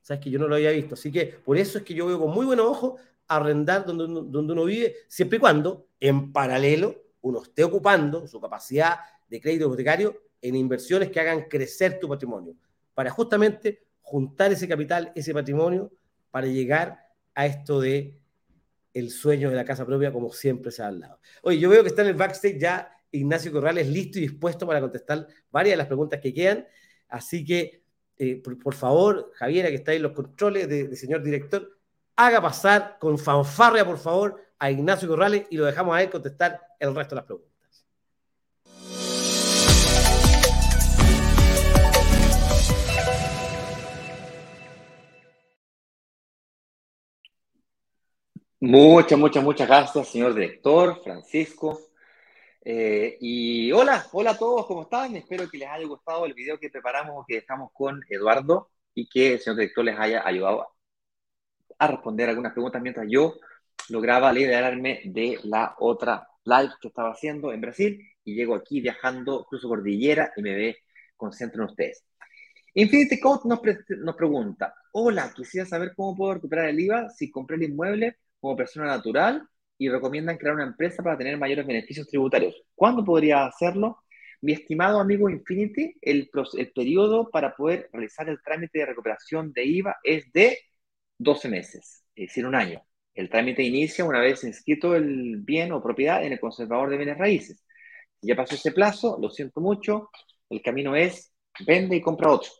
Sabes 0.00 0.22
que 0.22 0.30
yo 0.30 0.38
no 0.38 0.46
lo 0.46 0.54
había 0.54 0.70
visto. 0.70 0.94
Así 0.94 1.10
que 1.10 1.26
por 1.26 1.56
eso 1.56 1.78
es 1.78 1.84
que 1.84 1.94
yo 1.94 2.06
veo 2.06 2.20
con 2.20 2.30
muy 2.30 2.46
buenos 2.46 2.66
ojos 2.66 3.00
arrendar 3.26 3.84
donde 3.84 4.06
donde 4.06 4.52
uno 4.52 4.64
vive, 4.64 4.94
siempre 5.08 5.38
y 5.38 5.40
cuando, 5.40 5.88
en 5.98 6.32
paralelo, 6.32 7.01
uno 7.22 7.42
esté 7.42 7.64
ocupando 7.64 8.26
su 8.26 8.40
capacidad 8.40 8.98
de 9.28 9.40
crédito 9.40 9.66
hipotecario 9.66 10.22
en 10.40 10.56
inversiones 10.56 11.10
que 11.10 11.20
hagan 11.20 11.42
crecer 11.48 11.98
tu 11.98 12.08
patrimonio 12.08 12.54
para 12.94 13.10
justamente 13.10 13.86
juntar 14.02 14.52
ese 14.52 14.68
capital, 14.68 15.12
ese 15.14 15.32
patrimonio, 15.32 15.90
para 16.30 16.46
llegar 16.46 17.08
a 17.34 17.46
esto 17.46 17.80
de 17.80 18.18
el 18.92 19.10
sueño 19.10 19.48
de 19.48 19.56
la 19.56 19.64
casa 19.64 19.86
propia, 19.86 20.12
como 20.12 20.32
siempre 20.32 20.70
se 20.70 20.82
ha 20.82 20.88
hablado. 20.88 21.18
Oye, 21.42 21.58
yo 21.58 21.70
veo 21.70 21.82
que 21.82 21.88
está 21.88 22.02
en 22.02 22.08
el 22.08 22.14
backstage 22.14 22.58
ya 22.58 22.92
Ignacio 23.10 23.52
Corrales 23.52 23.88
listo 23.88 24.18
y 24.18 24.22
dispuesto 24.22 24.66
para 24.66 24.80
contestar 24.80 25.26
varias 25.50 25.74
de 25.74 25.76
las 25.76 25.86
preguntas 25.86 26.20
que 26.20 26.32
quedan. 26.32 26.66
Así 27.08 27.44
que, 27.44 27.84
eh, 28.16 28.42
por, 28.42 28.74
favor, 28.74 29.30
Javiera, 29.34 29.68
que 29.68 29.76
está 29.76 29.92
ahí 29.92 29.98
en 29.98 30.02
los 30.02 30.12
controles 30.12 30.68
de, 30.68 30.94
señor 30.96 31.22
director, 31.22 31.78
haga 32.16 32.40
pasar 32.40 32.96
con 32.98 33.18
fanfarria, 33.18 33.84
por 33.84 33.98
favor, 33.98 34.40
a 34.62 34.70
Ignacio 34.70 35.08
Corrales 35.08 35.44
y 35.50 35.56
lo 35.56 35.64
dejamos 35.64 35.96
a 35.96 36.02
él 36.04 36.08
contestar 36.08 36.60
el 36.78 36.94
resto 36.94 37.16
de 37.16 37.20
las 37.20 37.26
preguntas. 37.26 37.50
Muchas, 48.60 49.18
muchas, 49.18 49.42
muchas 49.42 49.66
gracias, 49.66 50.08
señor 50.08 50.32
director, 50.32 51.02
Francisco. 51.02 51.80
Eh, 52.64 53.18
y 53.20 53.72
hola, 53.72 54.06
hola 54.12 54.30
a 54.30 54.38
todos, 54.38 54.64
¿cómo 54.66 54.82
están? 54.82 55.16
Espero 55.16 55.50
que 55.50 55.58
les 55.58 55.68
haya 55.68 55.84
gustado 55.88 56.24
el 56.24 56.34
video 56.34 56.60
que 56.60 56.70
preparamos 56.70 57.26
que 57.26 57.40
dejamos 57.40 57.72
con 57.72 58.00
Eduardo 58.08 58.70
y 58.94 59.08
que 59.08 59.32
el 59.32 59.40
señor 59.40 59.56
director 59.56 59.84
les 59.84 59.98
haya 59.98 60.24
ayudado 60.24 60.68
a 61.76 61.86
responder 61.88 62.28
algunas 62.28 62.52
preguntas 62.52 62.80
mientras 62.80 63.08
yo 63.10 63.34
lograba 63.88 64.32
liberarme 64.32 65.02
de 65.04 65.38
la 65.44 65.74
otra 65.78 66.28
live 66.44 66.72
que 66.80 66.88
estaba 66.88 67.12
haciendo 67.12 67.52
en 67.52 67.60
Brasil 67.60 68.00
y 68.24 68.34
llego 68.34 68.54
aquí 68.54 68.80
viajando, 68.80 69.44
cruzo 69.48 69.68
cordillera 69.68 70.32
y 70.36 70.42
me 70.42 70.54
ve 70.54 70.76
concentro 71.16 71.62
en 71.62 71.70
ustedes. 71.70 72.04
Infinity 72.74 73.20
Code 73.20 73.48
nos, 73.48 73.60
nos 73.98 74.16
pregunta, 74.16 74.74
hola, 74.92 75.32
quisiera 75.34 75.66
saber 75.66 75.92
cómo 75.94 76.16
puedo 76.16 76.34
recuperar 76.34 76.68
el 76.68 76.80
IVA 76.80 77.10
si 77.10 77.30
compré 77.30 77.56
el 77.56 77.64
inmueble 77.64 78.16
como 78.40 78.56
persona 78.56 78.86
natural 78.86 79.46
y 79.78 79.88
recomiendan 79.88 80.38
crear 80.38 80.54
una 80.54 80.64
empresa 80.64 81.02
para 81.02 81.18
tener 81.18 81.36
mayores 81.36 81.66
beneficios 81.66 82.08
tributarios. 82.08 82.54
¿Cuándo 82.74 83.04
podría 83.04 83.44
hacerlo? 83.46 83.98
Mi 84.40 84.52
estimado 84.52 85.00
amigo 85.00 85.28
Infinity, 85.28 85.96
el, 86.00 86.30
el 86.56 86.72
periodo 86.72 87.30
para 87.30 87.54
poder 87.54 87.88
realizar 87.92 88.28
el 88.28 88.42
trámite 88.42 88.80
de 88.80 88.86
recuperación 88.86 89.52
de 89.52 89.64
IVA 89.64 89.96
es 90.02 90.32
de 90.32 90.58
12 91.18 91.48
meses, 91.48 92.04
es 92.14 92.28
decir, 92.28 92.46
un 92.46 92.54
año. 92.54 92.82
El 93.14 93.28
trámite 93.28 93.62
inicia 93.62 94.04
una 94.04 94.20
vez 94.20 94.44
inscrito 94.44 94.94
el 94.94 95.38
bien 95.38 95.72
o 95.72 95.82
propiedad 95.82 96.24
en 96.24 96.32
el 96.32 96.40
conservador 96.40 96.90
de 96.90 96.96
bienes 96.96 97.18
raíces. 97.18 97.62
Si 98.20 98.28
ya 98.28 98.36
pasó 98.36 98.54
ese 98.54 98.72
plazo, 98.72 99.18
lo 99.20 99.30
siento 99.30 99.60
mucho, 99.60 100.10
el 100.48 100.62
camino 100.62 100.96
es 100.96 101.32
vende 101.66 101.96
y 101.96 102.00
compra 102.00 102.30
otro. 102.30 102.50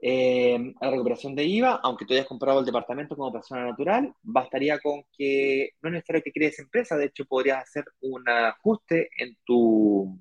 Eh, 0.00 0.74
la 0.80 0.90
recuperación 0.90 1.34
de 1.34 1.44
IVA, 1.44 1.80
aunque 1.82 2.06
tú 2.06 2.14
hayas 2.14 2.26
comprado 2.26 2.60
el 2.60 2.66
departamento 2.66 3.16
como 3.16 3.32
persona 3.32 3.64
natural, 3.64 4.14
bastaría 4.22 4.78
con 4.78 5.02
que 5.16 5.70
no 5.82 5.88
es 5.88 5.94
necesario 5.94 6.22
que 6.22 6.32
crees 6.32 6.58
empresa, 6.60 6.96
de 6.96 7.06
hecho 7.06 7.24
podrías 7.24 7.62
hacer 7.62 7.84
un 8.00 8.28
ajuste 8.28 9.10
en 9.16 9.36
tu... 9.44 10.18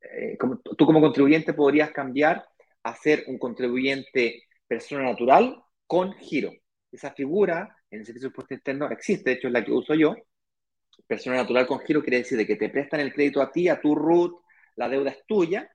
Eh, 0.00 0.36
tú 0.76 0.86
como 0.86 1.00
contribuyente 1.00 1.52
podrías 1.54 1.92
cambiar 1.92 2.44
a 2.82 2.94
ser 2.96 3.24
un 3.28 3.38
contribuyente 3.38 4.44
persona 4.66 5.04
natural 5.04 5.62
con 5.86 6.12
giro. 6.14 6.50
Esa 6.90 7.12
figura 7.12 7.76
en 7.90 8.00
el 8.00 8.06
servicio 8.06 8.28
de 8.28 8.32
impuesto 8.32 8.54
interno 8.54 8.90
existe, 8.90 9.30
de 9.30 9.36
hecho 9.36 9.48
es 9.48 9.52
la 9.52 9.64
que 9.64 9.72
uso 9.72 9.94
yo. 9.94 10.14
Persona 11.06 11.36
natural 11.36 11.66
con 11.66 11.80
giro 11.80 12.02
quiere 12.02 12.18
decir 12.18 12.38
de 12.38 12.46
que 12.46 12.56
te 12.56 12.68
prestan 12.68 13.00
el 13.00 13.12
crédito 13.12 13.42
a 13.42 13.50
ti, 13.50 13.68
a 13.68 13.80
tu 13.80 13.94
RUT, 13.94 14.40
la 14.76 14.88
deuda 14.88 15.10
es 15.10 15.24
tuya, 15.26 15.70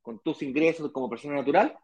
con 0.00 0.20
tus 0.22 0.42
ingresos 0.42 0.90
como 0.92 1.08
persona 1.08 1.34
natural, 1.34 1.76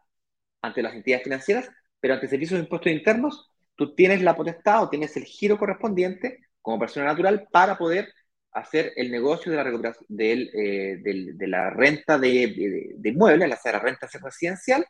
ante 0.61 0.81
las 0.81 0.93
entidades 0.93 1.23
financieras, 1.23 1.69
pero 1.99 2.15
ante 2.15 2.27
servicios 2.27 2.59
de 2.59 2.63
impuestos 2.63 2.91
internos, 2.91 3.51
tú 3.75 3.95
tienes 3.95 4.21
la 4.21 4.35
potestad 4.35 4.83
o 4.83 4.89
tienes 4.89 5.15
el 5.17 5.23
giro 5.23 5.57
correspondiente 5.57 6.39
como 6.61 6.79
persona 6.79 7.05
natural 7.05 7.47
para 7.51 7.77
poder 7.77 8.09
hacer 8.51 8.91
el 8.95 9.11
negocio 9.11 9.51
de 9.51 9.57
la 9.57 9.63
recuperación 9.63 10.05
eh, 10.19 10.97
de 11.01 11.47
la 11.47 11.69
renta 11.69 12.17
de, 12.17 12.95
de, 12.97 13.09
inmuebles, 13.09 13.47
la, 13.47 13.71
la 13.71 13.79
renta 13.79 14.07
residencial, 14.21 14.85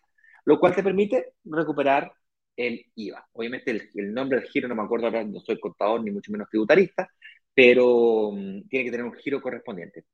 lo 0.45 0.59
cual 0.59 0.73
te 0.73 0.83
permite 0.83 1.33
recuperar 1.43 2.11
el 2.57 2.85
IVA. 2.95 3.27
Obviamente 3.33 3.71
el, 3.71 4.13
nombre 4.13 4.39
del 4.39 4.49
giro 4.49 4.67
no 4.67 4.75
me 4.75 4.83
acuerdo 4.83 5.07
ahora, 5.07 5.23
no 5.23 5.39
soy 5.41 5.59
contador 5.59 6.03
ni 6.03 6.11
mucho 6.11 6.31
menos 6.31 6.49
tributarista, 6.49 7.09
pero 7.53 8.31
mm, 8.33 8.67
tiene 8.69 8.85
que 8.85 8.91
tener 8.91 9.05
un 9.05 9.13
giro 9.13 9.41
correspondiente. 9.41 10.05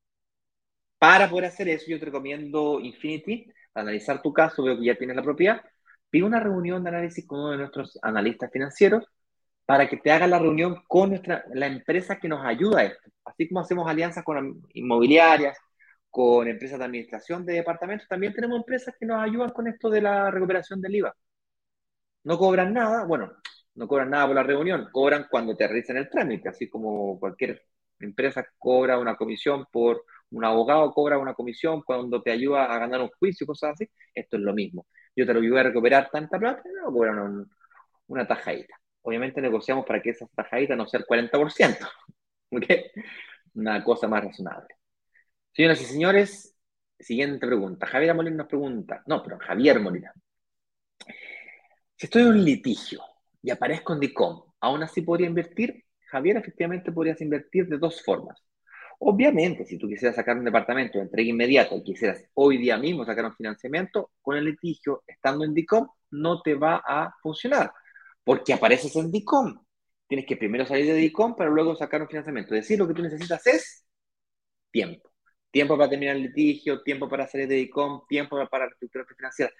Para 0.98 1.30
poder 1.30 1.46
hacer 1.46 1.68
eso, 1.70 1.86
yo 1.90 2.00
te 2.00 2.06
recomiendo 2.06 2.80
Infinity, 2.80 3.52
analizar 3.74 4.22
tu 4.22 4.32
caso, 4.34 4.64
veo 4.64 4.78
que 4.78 4.86
ya 4.86 4.96
tienes 4.96 5.16
la 5.16 5.24
propiedad, 5.24 5.62
pide 6.10 6.24
una 6.24 6.40
reunión 6.40 6.84
de 6.84 6.90
análisis 6.90 7.26
con 7.28 7.40
uno 7.40 7.52
de 7.52 7.58
nuestros 7.58 8.00
analistas 8.02 8.52
financieros 8.52 9.06
para 9.66 9.90
que 9.90 9.98
te 9.98 10.12
haga 10.12 10.28
la 10.28 10.40
reunión 10.40 10.84
con 10.88 11.10
nuestra, 11.10 11.46
la 11.54 11.68
empresa 11.68 12.20
que 12.20 12.28
nos 12.28 12.46
ayuda 12.46 12.82
a 12.82 12.84
esto. 12.86 13.10
Así 13.26 13.48
como 13.48 13.62
hacemos 13.62 13.90
alianzas 13.90 14.24
con 14.24 14.62
inmobiliarias, 14.74 15.58
con 16.10 16.48
empresas 16.48 16.80
de 16.80 16.86
administración 16.86 17.46
de 17.46 17.54
departamentos, 17.54 18.08
también 18.08 18.34
tenemos 18.34 18.58
empresas 18.58 18.96
que 19.00 19.06
nos 19.06 19.22
ayudan 19.24 19.52
con 19.52 19.68
esto 19.68 19.90
de 19.90 20.02
la 20.02 20.32
recuperación 20.32 20.82
del 20.82 20.96
IVA. 20.96 21.16
No 22.24 22.38
cobran 22.38 22.74
nada, 22.74 23.06
bueno, 23.06 23.34
no 23.76 23.88
cobran 23.88 24.10
nada 24.10 24.28
por 24.28 24.36
la 24.36 24.44
reunión, 24.44 24.90
cobran 24.92 25.28
cuando 25.30 25.56
te 25.56 25.68
realizan 25.68 25.98
el 25.98 26.10
trámite, 26.10 26.50
así 26.50 26.70
como 26.70 27.20
cualquier 27.20 27.64
empresa 28.00 28.46
cobra 28.58 29.00
una 29.00 29.16
comisión 29.16 29.66
por 29.72 30.06
un 30.32 30.46
abogado, 30.46 30.92
cobra 30.92 31.18
una 31.18 31.34
comisión 31.34 31.82
cuando 31.84 32.22
te 32.22 32.32
ayuda 32.32 32.66
a 32.66 32.80
ganar 32.80 33.02
un 33.02 33.10
juicio, 33.20 33.46
cosas 33.48 33.74
así. 33.74 33.90
Esto 34.14 34.38
es 34.38 34.44
lo 34.44 34.54
mismo. 34.54 34.88
Yo 35.16 35.26
te 35.26 35.34
lo 35.34 35.40
ayudo 35.40 35.60
a 35.60 35.64
recuperar 35.64 36.10
tanta 36.12 36.40
plata, 36.40 36.64
no 36.84 36.92
cobran 36.92 37.46
una 38.08 38.28
tajadita. 38.28 38.76
Obviamente 39.04 39.42
negociamos 39.42 39.86
para 39.86 40.02
que 40.02 40.12
esa 40.12 40.28
tajadita 40.36 40.76
no 40.76 40.88
sea 40.88 41.00
el 41.00 41.06
40%. 41.06 41.88
¿Ok? 42.52 42.66
Una 43.56 43.84
cosa 43.84 44.08
más 44.08 44.24
razonable. 44.24 44.76
Señoras 45.52 45.82
y 45.82 45.86
señores, 45.86 46.56
siguiente 47.00 47.46
pregunta. 47.46 47.86
Javier 47.86 48.16
Molina 48.16 48.38
nos 48.38 48.48
pregunta, 48.48 49.04
no, 49.06 49.22
pero 49.22 49.38
Javier 49.40 49.80
Molina. 49.80 50.12
Si 52.04 52.08
estoy 52.08 52.24
en 52.24 52.28
un 52.28 52.44
litigio 52.44 53.02
y 53.42 53.50
aparezco 53.50 53.94
en 53.94 54.02
DICOM, 54.02 54.44
¿aún 54.60 54.84
así 54.84 55.04
podría 55.04 55.26
invertir? 55.26 55.86
Javier, 56.12 56.36
efectivamente 56.36 56.92
podrías 56.92 57.22
invertir 57.22 57.66
de 57.70 57.78
dos 57.78 58.04
formas. 58.04 58.44
Obviamente, 59.00 59.64
si 59.64 59.78
tú 59.78 59.88
quisieras 59.88 60.18
sacar 60.18 60.38
un 60.38 60.44
departamento 60.44 60.98
de 60.98 61.06
entrega 61.06 61.30
inmediata 61.30 61.76
y 61.76 61.82
quisieras 61.82 62.22
hoy 62.34 62.58
día 62.58 62.76
mismo 62.76 63.06
sacar 63.06 63.24
un 63.24 63.34
financiamiento, 63.34 64.12
con 64.22 64.36
el 64.36 64.44
litigio, 64.44 65.04
estando 65.08 65.46
en 65.46 65.54
DICOM, 65.54 65.88
no 66.12 66.42
te 66.42 66.56
va 66.56 66.84
a 66.86 67.16
funcionar, 67.22 67.72
porque 68.26 68.52
apareces 68.52 68.94
en 68.98 69.10
DICOM. 69.10 69.64
Tienes 70.06 70.26
que 70.26 70.36
primero 70.36 70.66
salir 70.66 70.88
de 70.88 70.96
DICOM 70.96 71.38
para 71.38 71.52
luego 71.52 71.74
sacar 71.74 72.02
un 72.02 72.10
financiamiento. 72.10 72.54
Es 72.54 72.64
decir, 72.64 72.80
lo 72.80 72.86
que 72.86 72.96
tú 72.96 73.02
necesitas 73.02 73.48
es 73.48 73.86
tiempo 74.72 75.13
tiempo 75.54 75.78
para 75.78 75.88
terminar 75.88 76.16
el 76.16 76.24
litigio, 76.24 76.82
tiempo 76.82 77.08
para 77.08 77.28
salir 77.28 77.48
de 77.48 77.56
DICOM, 77.58 78.08
tiempo 78.08 78.36
para 78.50 78.66
reestructurar 78.66 79.06
financiera. 79.06 79.54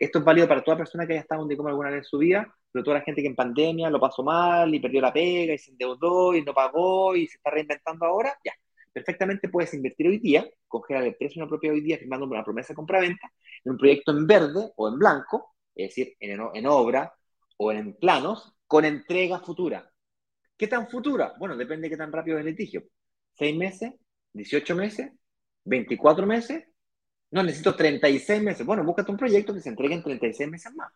Esto 0.00 0.18
es 0.18 0.24
válido 0.24 0.48
para 0.48 0.64
toda 0.64 0.78
persona 0.78 1.06
que 1.06 1.12
haya 1.12 1.22
estado 1.22 1.42
en 1.42 1.48
DICOM 1.48 1.68
alguna 1.68 1.90
vez 1.90 1.98
en 1.98 2.04
su 2.04 2.18
vida, 2.18 2.52
pero 2.72 2.82
toda 2.82 2.98
la 2.98 3.04
gente 3.04 3.22
que 3.22 3.28
en 3.28 3.36
pandemia 3.36 3.88
lo 3.88 4.00
pasó 4.00 4.24
mal 4.24 4.74
y 4.74 4.80
perdió 4.80 5.00
la 5.00 5.12
pega 5.12 5.54
y 5.54 5.58
se 5.58 5.70
endeudó 5.70 6.34
y 6.34 6.42
no 6.42 6.52
pagó 6.52 7.14
y 7.14 7.28
se 7.28 7.36
está 7.36 7.50
reinventando 7.50 8.04
ahora, 8.04 8.36
ya. 8.44 8.52
Perfectamente 8.92 9.48
puedes 9.48 9.72
invertir 9.74 10.08
hoy 10.08 10.18
día, 10.18 10.44
congelar 10.66 11.04
el 11.04 11.14
precio 11.14 11.38
de 11.38 11.44
una 11.44 11.48
propiedad 11.50 11.76
hoy 11.76 11.82
día 11.82 11.98
firmando 11.98 12.26
una 12.26 12.44
promesa 12.44 12.68
de 12.70 12.74
compra-venta 12.74 13.32
en 13.64 13.72
un 13.72 13.78
proyecto 13.78 14.10
en 14.10 14.26
verde 14.26 14.72
o 14.76 14.88
en 14.88 14.98
blanco, 14.98 15.54
es 15.76 15.90
decir, 15.90 16.16
en, 16.18 16.40
en 16.52 16.66
obra 16.66 17.14
o 17.58 17.70
en 17.70 17.94
planos, 17.94 18.52
con 18.66 18.84
entrega 18.84 19.38
futura. 19.38 19.88
¿Qué 20.56 20.66
tan 20.66 20.88
futura? 20.88 21.34
Bueno, 21.38 21.56
depende 21.56 21.86
de 21.86 21.90
qué 21.90 21.96
tan 21.96 22.10
rápido 22.10 22.38
es 22.38 22.40
el 22.40 22.50
litigio. 22.50 22.82
¿Seis 23.34 23.56
meses? 23.56 23.92
18 24.32 24.74
meses, 24.74 25.12
24 25.64 26.26
meses, 26.26 26.64
no, 27.32 27.42
necesito 27.42 27.74
36 27.74 28.42
meses. 28.42 28.66
Bueno, 28.66 28.84
búscate 28.84 29.10
un 29.10 29.16
proyecto 29.16 29.54
que 29.54 29.60
se 29.60 29.70
entregue 29.70 29.94
en 29.94 30.02
36 30.02 30.50
meses 30.50 30.74
más. 30.74 30.92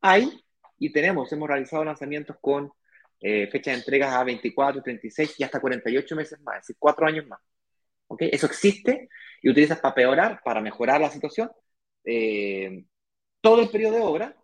Ahí, 0.00 0.30
y 0.78 0.92
tenemos, 0.92 1.32
hemos 1.32 1.48
realizado 1.48 1.84
lanzamientos 1.84 2.36
con 2.40 2.72
eh, 3.20 3.48
fechas 3.48 3.74
de 3.74 3.78
entregas 3.80 4.14
a 4.14 4.24
24, 4.24 4.82
36 4.82 5.34
y 5.38 5.44
hasta 5.44 5.60
48 5.60 6.16
meses 6.16 6.40
más, 6.42 6.56
es 6.56 6.62
decir, 6.62 6.76
4 6.78 7.06
años 7.06 7.26
más. 7.26 7.40
¿Ok? 8.06 8.22
Eso 8.22 8.46
existe 8.46 9.08
y 9.42 9.50
utilizas 9.50 9.80
para 9.80 9.94
peorar, 9.94 10.40
para 10.44 10.60
mejorar 10.60 11.00
la 11.00 11.10
situación, 11.10 11.50
eh, 12.04 12.84
todo 13.40 13.62
el 13.62 13.70
periodo 13.70 13.96
de 13.96 14.02
obra 14.02 14.36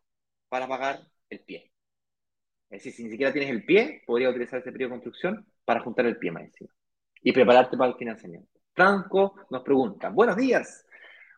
para 0.48 0.68
pagar 0.68 1.00
el 1.30 1.40
pie. 1.40 1.72
Es 2.70 2.80
decir, 2.82 2.92
si 2.92 3.04
ni 3.04 3.10
siquiera 3.10 3.32
tienes 3.32 3.50
el 3.50 3.64
pie, 3.64 4.02
podría 4.06 4.30
utilizar 4.30 4.60
ese 4.60 4.72
periodo 4.72 4.90
de 4.90 5.00
construcción 5.00 5.46
para 5.64 5.80
juntar 5.80 6.06
el 6.06 6.18
pie 6.18 6.32
más 6.32 6.44
encima 6.44 6.74
y 7.24 7.32
prepararte 7.32 7.76
para 7.76 7.90
el 7.90 7.96
financiamiento. 7.96 8.60
Franco 8.74 9.34
nos 9.50 9.62
pregunta, 9.62 10.10
buenos 10.10 10.36
días. 10.36 10.86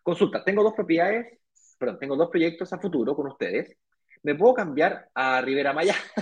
Consulta, 0.03 0.45
tengo 0.45 0.63
dos 0.63 0.75
propiedades, 0.75 1.39
perdón, 1.79 1.99
tengo 1.99 2.17
dos 2.17 2.29
proyectos 2.29 2.73
a 2.73 2.79
futuro 2.79 3.15
con 3.15 3.29
ustedes. 3.29 3.77
¿Me 4.23 4.35
puedo 4.35 4.55
cambiar 4.55 5.09
a 5.15 5.41
Rivera 5.41 5.73
Maya? 5.73 5.95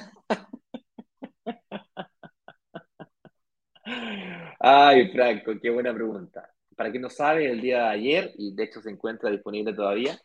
Ay, 4.61 5.11
Franco, 5.13 5.53
qué 5.61 5.71
buena 5.71 5.93
pregunta. 5.95 6.51
Para 6.77 6.91
quien 6.91 7.03
no 7.03 7.11
sabe, 7.11 7.51
el 7.51 7.61
día 7.61 7.85
de 7.85 7.89
ayer, 7.89 8.33
y 8.37 8.55
de 8.55 8.65
hecho 8.65 8.83
se 8.83 8.91
encuentra 8.91 9.31
disponible 9.31 9.73
todavía, 9.73 10.19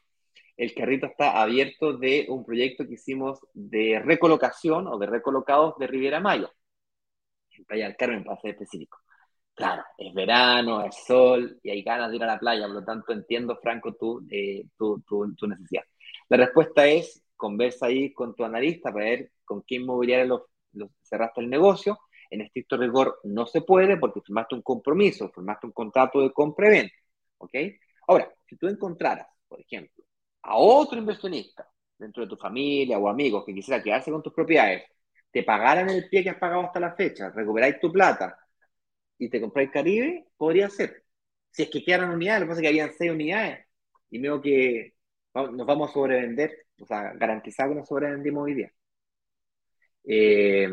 el 0.58 0.74
carrito 0.74 1.06
está 1.06 1.42
abierto 1.42 1.98
de 1.98 2.26
un 2.28 2.46
proyecto 2.46 2.86
que 2.86 2.96
hicimos 2.96 3.40
de 3.54 4.02
recolocación 4.04 4.88
o 4.88 4.98
de 4.98 5.08
recolocados 5.08 5.78
de 5.78 5.88
Rivera 5.88 6.20
Maya, 6.20 6.50
en 7.52 7.66
Playa 7.66 7.86
del 7.86 7.96
Carmen, 7.96 8.24
para 8.26 8.42
ser 8.42 8.52
específico. 8.52 9.00
Claro, 9.60 9.84
es 9.98 10.14
verano, 10.14 10.86
es 10.86 10.96
sol 11.06 11.60
y 11.62 11.70
hay 11.70 11.84
ganas 11.84 12.10
de 12.10 12.16
ir 12.16 12.24
a 12.24 12.28
la 12.28 12.40
playa, 12.40 12.66
por 12.66 12.76
lo 12.76 12.86
tanto 12.86 13.12
entiendo, 13.12 13.58
Franco, 13.62 13.94
tu, 13.94 14.26
eh, 14.32 14.64
tu, 14.78 15.02
tu, 15.02 15.48
necesidad. 15.48 15.84
La 16.30 16.38
respuesta 16.38 16.88
es, 16.88 17.22
conversa 17.36 17.88
ahí 17.88 18.14
con 18.14 18.34
tu 18.36 18.46
analista 18.46 18.94
para 18.94 19.04
ver 19.04 19.32
con 19.44 19.62
qué 19.64 19.76
inmobiliario 19.76 20.48
lo, 20.72 20.92
cerraste 21.02 21.42
el 21.42 21.50
negocio. 21.50 22.00
En 22.30 22.40
estricto 22.40 22.78
rigor 22.78 23.20
no 23.26 23.46
se 23.48 23.62
puede 23.62 23.98
porque 23.98 24.22
firmaste 24.22 24.56
un 24.56 24.62
compromiso, 24.62 25.30
firmaste 25.30 25.68
un 25.68 25.74
contrato 25.74 26.22
de 26.22 26.32
compra-venta. 26.32 26.96
¿Ok? 27.40 27.54
Ahora, 28.08 28.32
si 28.48 28.56
tú 28.56 28.68
encontraras, 28.68 29.28
por 29.46 29.60
ejemplo, 29.60 30.06
a 30.44 30.58
otro 30.58 30.98
inversionista 31.00 31.68
dentro 31.98 32.24
de 32.24 32.30
tu 32.30 32.38
familia 32.38 32.98
o 32.98 33.10
amigos 33.10 33.44
que 33.46 33.54
quisiera 33.54 33.84
quedarse 33.84 34.10
con 34.10 34.24
tus 34.24 34.34
propiedades, 34.34 34.84
te 35.30 35.44
pagaran 35.44 35.90
el 35.90 36.08
pie 36.08 36.24
que 36.24 36.30
has 36.30 36.38
pagado 36.38 36.62
hasta 36.62 36.80
la 36.80 36.96
fecha, 36.96 37.30
recuperáis 37.30 37.78
tu 37.82 37.92
plata, 37.92 38.38
y 39.20 39.30
te 39.30 39.42
compráis 39.42 39.70
Caribe, 39.70 40.26
podría 40.38 40.70
ser. 40.70 41.04
Si 41.52 41.64
es 41.64 41.70
que 41.70 41.84
quedan 41.84 42.10
unidades, 42.10 42.42
lo 42.42 42.46
que 42.46 42.50
pasa 42.50 42.62
es 42.62 42.64
que 42.64 42.68
habían 42.70 42.94
seis 42.94 43.12
unidades 43.12 43.68
y 44.10 44.20
veo 44.20 44.42
que 44.42 44.96
nos 45.36 45.68
vamos 45.68 45.90
a 45.90 45.94
sobrevender, 45.94 46.68
o 46.82 46.86
sea, 46.86 47.14
garantizar 47.14 47.70
que 47.70 47.76
nos 47.76 47.88
sobrevendimos 47.88 48.46
hoy 48.46 48.54
día. 48.56 48.72
Eh, 50.06 50.70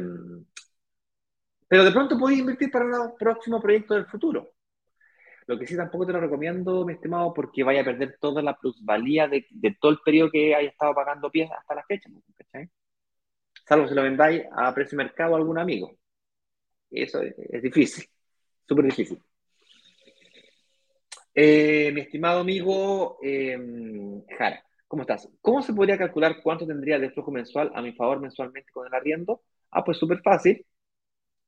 pero 1.68 1.84
de 1.84 1.92
pronto 1.92 2.18
podéis 2.18 2.40
invertir 2.40 2.70
para 2.70 2.84
un 2.84 3.16
próximo 3.18 3.60
proyecto 3.60 3.94
del 3.94 4.06
futuro. 4.06 4.52
Lo 5.46 5.58
que 5.58 5.66
sí 5.66 5.76
tampoco 5.76 6.06
te 6.06 6.12
lo 6.12 6.20
recomiendo, 6.20 6.84
mi 6.84 6.94
estimado, 6.94 7.32
porque 7.34 7.62
vaya 7.64 7.82
a 7.82 7.84
perder 7.84 8.16
toda 8.20 8.42
la 8.42 8.56
plusvalía 8.56 9.28
de, 9.28 9.46
todo 9.80 9.92
el 9.92 9.98
periodo 10.04 10.30
que 10.30 10.54
haya 10.54 10.68
estado 10.68 10.94
pagando 10.94 11.30
pies 11.30 11.50
hasta 11.50 11.74
la 11.74 11.84
fecha. 11.84 12.08
¿cachai? 12.36 12.70
Salvo 13.66 13.88
si 13.88 13.94
lo 13.94 14.02
vendáis 14.02 14.42
a 14.52 14.72
precio 14.74 14.96
de 14.96 15.04
mercado 15.04 15.34
a 15.34 15.38
algún 15.38 15.58
amigo. 15.58 15.96
Eso 16.90 17.20
es 17.22 17.62
difícil 17.62 18.06
súper 18.66 18.84
difícil. 18.86 19.22
Eh, 21.34 21.90
mi 21.92 22.00
estimado 22.00 22.40
amigo 22.40 23.18
eh, 23.22 23.58
Jara, 24.38 24.64
¿cómo 24.88 25.02
estás? 25.02 25.28
¿Cómo 25.42 25.62
se 25.62 25.74
podría 25.74 25.98
calcular 25.98 26.40
cuánto 26.42 26.66
tendría 26.66 26.98
de 26.98 27.10
flujo 27.10 27.30
mensual 27.30 27.70
a 27.74 27.82
mi 27.82 27.92
favor 27.92 28.20
mensualmente 28.20 28.72
con 28.72 28.86
el 28.86 28.94
arriendo? 28.94 29.42
Ah, 29.70 29.84
pues 29.84 29.98
súper 29.98 30.20
fácil. 30.22 30.64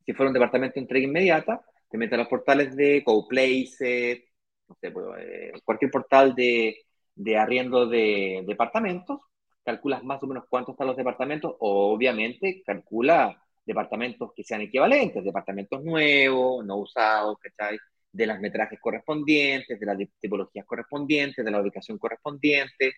Si 0.05 0.13
fuera 0.13 0.29
un 0.29 0.35
departamento 0.35 0.75
de 0.75 0.81
entrega 0.81 1.07
inmediata, 1.07 1.65
te 1.91 1.99
metes 1.99 2.15
a 2.15 2.19
los 2.19 2.29
portales 2.29 2.77
de 2.77 3.03
CoPlace, 3.05 4.25
no 4.69 4.77
sé, 4.81 4.91
pues, 4.91 5.07
eh, 5.21 5.53
cualquier 5.65 5.91
portal 5.91 6.35
de, 6.35 6.77
de 7.15 7.37
arriendo 7.37 7.87
de 7.87 8.45
departamentos, 8.47 9.21
calculas 9.65 10.05
más 10.05 10.23
o 10.23 10.27
menos 10.27 10.45
cuánto 10.49 10.73
están 10.73 10.87
los 10.87 10.97
departamentos, 10.97 11.55
obviamente 11.61 12.63
calcula 12.65 13.43
departamentos 13.69 14.33
que 14.35 14.45
sean 14.45 14.63
equivalentes, 14.63 15.23
departamentos 15.25 15.85
nuevos, 15.85 16.65
no 16.65 16.77
usados, 16.79 17.39
¿cachai? 17.41 17.79
De 18.13 18.27
las 18.27 18.41
metrajes 18.41 18.81
correspondientes, 18.81 19.79
de 19.79 19.87
las 19.87 19.99
tipologías 20.21 20.67
correspondientes, 20.67 21.45
de 21.45 21.51
la 21.51 21.61
ubicación 21.61 21.99
correspondiente. 21.99 22.95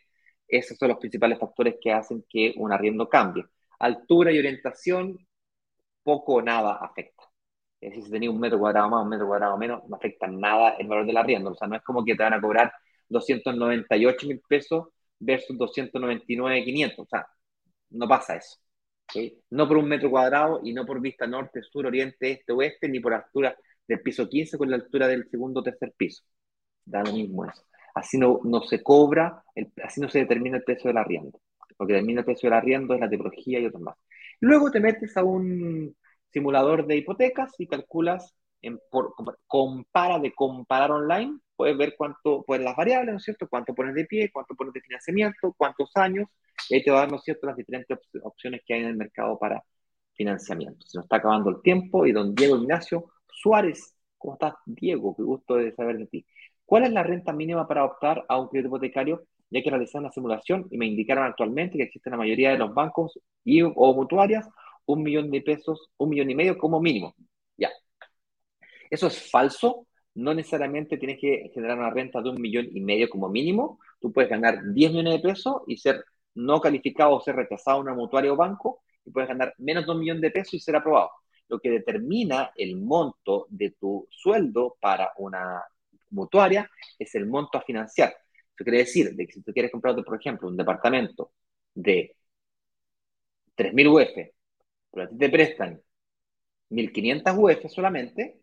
Esos 0.49 0.79
son 0.79 0.89
los 0.91 0.99
principales 0.99 1.39
factores 1.39 1.77
que 1.81 1.93
hacen 1.93 2.25
que 2.29 2.55
un 2.57 2.73
arriendo 2.73 3.09
cambie. 3.09 3.45
Altura 3.81 4.33
y 4.33 4.39
orientación, 4.39 5.19
poco 6.03 6.35
o 6.35 6.43
nada 6.43 6.75
afecta. 6.81 7.25
Es 7.81 7.91
decir, 7.91 8.05
si 8.05 8.11
tenía 8.13 8.31
un 8.31 8.41
metro 8.41 8.59
cuadrado 8.59 8.91
más, 8.91 9.03
un 9.05 9.11
metro 9.11 9.27
cuadrado 9.29 9.57
menos, 9.59 9.83
no 9.89 9.97
afecta 9.97 10.27
nada 10.29 10.77
el 10.79 10.87
valor 10.89 11.07
del 11.07 11.17
arriendo. 11.17 11.51
O 11.53 11.55
sea, 11.57 11.69
no 11.69 11.77
es 11.77 11.83
como 11.83 12.05
que 12.05 12.15
te 12.15 12.23
van 12.23 12.35
a 12.35 12.41
cobrar 12.41 12.73
298 13.09 14.27
mil 14.29 14.41
pesos 14.49 14.89
versus 15.19 15.57
299.500. 15.59 16.95
O 16.99 17.07
sea, 17.07 17.27
no 17.91 18.09
pasa 18.09 18.37
eso. 18.37 18.59
No 19.51 19.69
por 19.69 19.77
un 19.77 19.89
metro 19.89 20.11
cuadrado 20.11 20.61
y 20.63 20.73
no 20.73 20.87
por 20.87 21.01
vista 21.01 21.27
norte, 21.27 21.63
sur, 21.63 21.87
oriente, 21.87 22.33
este, 22.33 22.53
oeste, 22.53 22.89
ni 22.89 23.01
por 23.01 23.15
altura 23.15 23.57
del 23.87 24.01
piso 24.01 24.29
15 24.29 24.57
con 24.59 24.71
la 24.71 24.77
altura 24.77 25.09
del 25.09 25.29
segundo 25.29 25.61
o 25.61 25.63
tercer 25.63 25.93
piso. 25.97 26.23
Da 26.85 27.03
lo 27.03 27.13
mismo 27.13 27.45
eso. 27.45 27.63
Así 27.95 28.19
no, 28.19 28.41
no 28.45 28.63
se 28.63 28.83
cobra, 28.83 29.43
así 29.83 30.01
no 30.01 30.09
se 30.09 30.21
determina 30.21 30.59
el 30.59 30.65
precio 30.65 30.89
del 30.89 30.99
arriendo. 30.99 31.41
Lo 31.79 31.87
que 31.87 31.95
determina 31.95 32.21
el 32.21 32.25
precio 32.25 32.49
del 32.49 32.59
arriendo 32.59 32.95
es 32.95 33.01
la 33.01 33.11
tipología 33.11 33.59
y 33.59 33.67
otros 33.67 33.83
más. 33.83 33.97
Luego 34.41 34.71
te 34.71 34.81
metes 34.81 35.17
a 35.17 35.25
un 35.25 35.97
simulador 36.33 36.87
de 36.87 36.97
hipotecas 36.97 37.53
y 37.59 37.67
calculas, 37.67 38.35
en, 38.63 38.79
por, 38.91 39.15
compara 39.47 40.19
de 40.19 40.33
comparar 40.35 40.91
online, 40.91 41.39
puedes 41.57 41.77
ver 41.77 41.95
cuánto, 41.97 42.45
pues 42.47 42.61
las 42.61 42.77
variables, 42.77 43.13
¿no 43.13 43.19
es 43.19 43.25
cierto? 43.25 43.49
Cuánto 43.49 43.75
pones 43.75 43.95
de 43.95 44.05
pie, 44.05 44.31
cuánto 44.33 44.55
pones 44.55 44.73
de 44.75 44.81
financiamiento, 44.83 45.55
cuántos 45.57 45.91
años, 45.97 46.29
ahí 46.77 46.83
te 46.83 46.91
va 46.91 46.99
a 46.99 47.01
dar, 47.03 47.13
¿no 47.13 47.19
cierto?, 47.19 47.47
las 47.47 47.57
diferentes 47.57 47.99
opciones 48.23 48.63
que 48.67 48.75
hay 48.75 48.81
en 48.81 48.89
el 48.89 48.97
mercado 48.97 49.39
para 49.39 49.63
financiamiento. 50.15 50.87
Se 50.87 50.99
nos 50.99 51.05
está 51.07 51.17
acabando 51.17 51.51
el 51.51 51.63
tiempo 51.63 52.07
y 52.07 52.13
don 52.13 52.35
Diego 52.35 52.57
Ignacio 52.57 53.11
Suárez, 53.29 53.95
¿cómo 54.19 54.35
estás, 54.35 54.55
Diego? 54.67 55.17
Qué 55.17 55.23
gusto 55.23 55.57
de 55.57 55.73
saber 55.75 55.99
de 55.99 56.07
ti. 56.07 56.27
¿Cuál 56.65 56.85
es 56.85 56.93
la 56.93 57.03
renta 57.03 57.33
mínima 57.33 57.67
para 57.67 57.85
optar 57.85 58.25
a 58.29 58.39
un 58.39 58.49
crédito 58.49 58.69
hipotecario? 58.69 59.25
ya 59.51 59.63
que 59.63 59.71
realizar 59.71 60.01
una 60.01 60.13
simulación 60.13 60.67
y 60.71 60.79
me 60.79 60.87
indicaron 60.87 61.25
actualmente 61.25 61.77
que 61.77 61.85
existe 61.85 62.09
en 62.09 62.13
la 62.13 62.19
mayoría 62.19 62.51
de 62.51 62.59
los 62.59 62.73
bancos 62.73 63.19
y 63.45 63.63
o 63.63 63.95
mutuarias 63.95 64.49
un 64.87 65.03
millón 65.03 65.31
de 65.31 65.41
pesos, 65.43 65.91
un 65.99 66.11
millón 66.11 66.31
y 66.31 66.35
medio 66.35 66.59
como 66.59 66.81
mínimo. 66.81 67.15
Ya. 67.57 67.71
Eso 68.91 69.07
es 69.09 69.31
falso. 69.31 69.87
No 70.15 70.35
necesariamente 70.35 70.99
tienes 70.99 71.19
que 71.21 71.51
generar 71.55 71.79
una 71.79 71.91
renta 71.91 72.21
de 72.21 72.31
un 72.31 72.41
millón 72.41 72.69
y 72.73 72.81
medio 72.81 73.09
como 73.09 73.29
mínimo. 73.29 73.79
Tú 74.01 74.13
puedes 74.13 74.31
ganar 74.31 74.73
10 74.73 74.91
millones 74.91 75.15
de 75.15 75.29
pesos 75.29 75.63
y 75.67 75.77
ser 75.77 76.05
no 76.35 76.61
calificado 76.61 77.13
o 77.17 77.21
ser 77.21 77.37
rechazado 77.37 77.81
una 77.81 77.95
mutuaria 77.95 78.33
o 78.33 78.37
banco 78.37 78.83
y 79.05 79.11
puedes 79.11 79.29
ganar 79.29 79.55
menos 79.59 79.87
de 79.87 79.93
un 79.93 80.01
millón 80.01 80.21
de 80.21 80.31
pesos 80.31 80.55
y 80.55 80.61
ser 80.61 80.77
aprobado. 80.77 81.11
Lo 81.49 81.59
que 81.59 81.71
determina 81.71 82.53
el 82.57 82.77
monto 82.77 83.47
de 83.51 83.73
tu 83.73 84.07
sueldo 84.11 84.77
para 84.81 85.13
una 85.19 85.63
mutuaria 86.11 86.71
es 86.99 87.15
el 87.15 87.27
monto 87.27 87.59
a 87.59 87.63
financiar. 87.63 88.11
Eso 88.11 88.65
quiere 88.65 88.79
decir 88.79 89.15
de 89.15 89.27
que 89.27 89.33
si 89.33 89.43
tú 89.43 89.53
quieres 89.53 89.73
comprarte, 89.73 90.03
por 90.03 90.19
ejemplo, 90.19 90.49
un 90.49 90.57
departamento 90.57 91.33
de 91.75 92.17
3.000 93.55 93.89
UF, 93.89 94.33
pero 94.91 95.05
a 95.05 95.09
ti 95.09 95.17
te 95.19 95.29
prestan 95.31 95.81
1.500 96.71 97.35
UF 97.37 97.69
solamente 97.71 98.41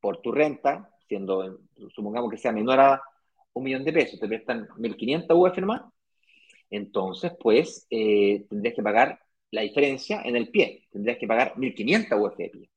por 0.00 0.20
tu 0.20 0.32
renta, 0.32 0.90
siendo, 1.08 1.60
supongamos 1.94 2.30
que 2.30 2.38
sea 2.38 2.52
menor 2.52 2.80
a 2.80 3.02
un 3.54 3.64
millón 3.64 3.84
de 3.84 3.92
pesos, 3.92 4.18
te 4.20 4.28
prestan 4.28 4.68
1.500 4.78 5.36
UF 5.36 5.58
nomás, 5.58 5.82
entonces, 6.72 7.32
pues, 7.40 7.86
eh, 7.90 8.46
tendrías 8.48 8.74
que 8.74 8.82
pagar 8.82 9.20
la 9.50 9.62
diferencia 9.62 10.22
en 10.24 10.36
el 10.36 10.48
pie. 10.48 10.86
Tendrías 10.90 11.18
que 11.18 11.26
pagar 11.26 11.54
1.500 11.56 12.16
UF 12.20 12.36
de 12.36 12.48
pie. 12.50 12.70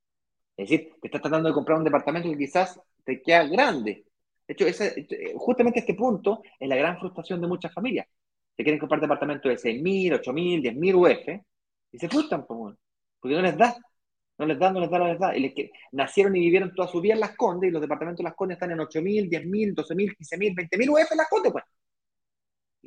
Es 0.56 0.68
decir, 0.68 0.94
te 1.00 1.08
estás 1.08 1.22
tratando 1.22 1.48
de 1.48 1.54
comprar 1.54 1.78
un 1.78 1.84
departamento 1.84 2.30
que 2.30 2.38
quizás 2.38 2.80
te 3.04 3.22
queda 3.22 3.46
grande. 3.46 4.06
De 4.46 4.52
hecho, 4.54 4.66
ese, 4.66 5.06
justamente 5.36 5.80
este 5.80 5.94
punto 5.94 6.42
es 6.58 6.68
la 6.68 6.76
gran 6.76 6.98
frustración 6.98 7.40
de 7.40 7.48
muchas 7.48 7.72
familias. 7.72 8.06
Se 8.56 8.62
quieren 8.62 8.78
comprar 8.80 9.00
departamentos 9.00 9.50
de 9.50 9.58
6.000, 9.58 10.12
8.000, 10.20 10.62
10.000 10.62 10.94
UF 10.94 11.42
y 11.92 11.98
se 11.98 12.08
frustran 12.08 12.46
porque 12.46 13.34
no 13.34 13.42
les 13.42 13.56
da. 13.56 13.76
No 14.38 14.44
les 14.46 14.58
da, 14.58 14.70
no 14.70 14.80
les 14.80 14.90
da, 14.90 14.98
no 14.98 15.08
les 15.08 15.18
da. 15.18 15.36
Y 15.36 15.40
les 15.40 15.54
nacieron 15.92 16.36
y 16.36 16.40
vivieron 16.40 16.74
toda 16.74 16.88
su 16.88 17.00
vida 17.00 17.14
en 17.14 17.20
Las 17.20 17.36
Condes 17.36 17.68
y 17.68 17.72
los 17.72 17.80
departamentos 17.80 18.18
de 18.18 18.24
Las 18.24 18.34
Condes 18.34 18.56
están 18.56 18.70
en 18.72 18.78
8.000, 18.78 19.30
10.000, 19.30 19.74
12.000, 19.74 20.16
15.000, 20.18 20.54
20.000 20.54 20.90
UF 20.90 21.12
en 21.12 21.18
Las 21.18 21.28
Condes, 21.28 21.52
pues. 21.52 21.64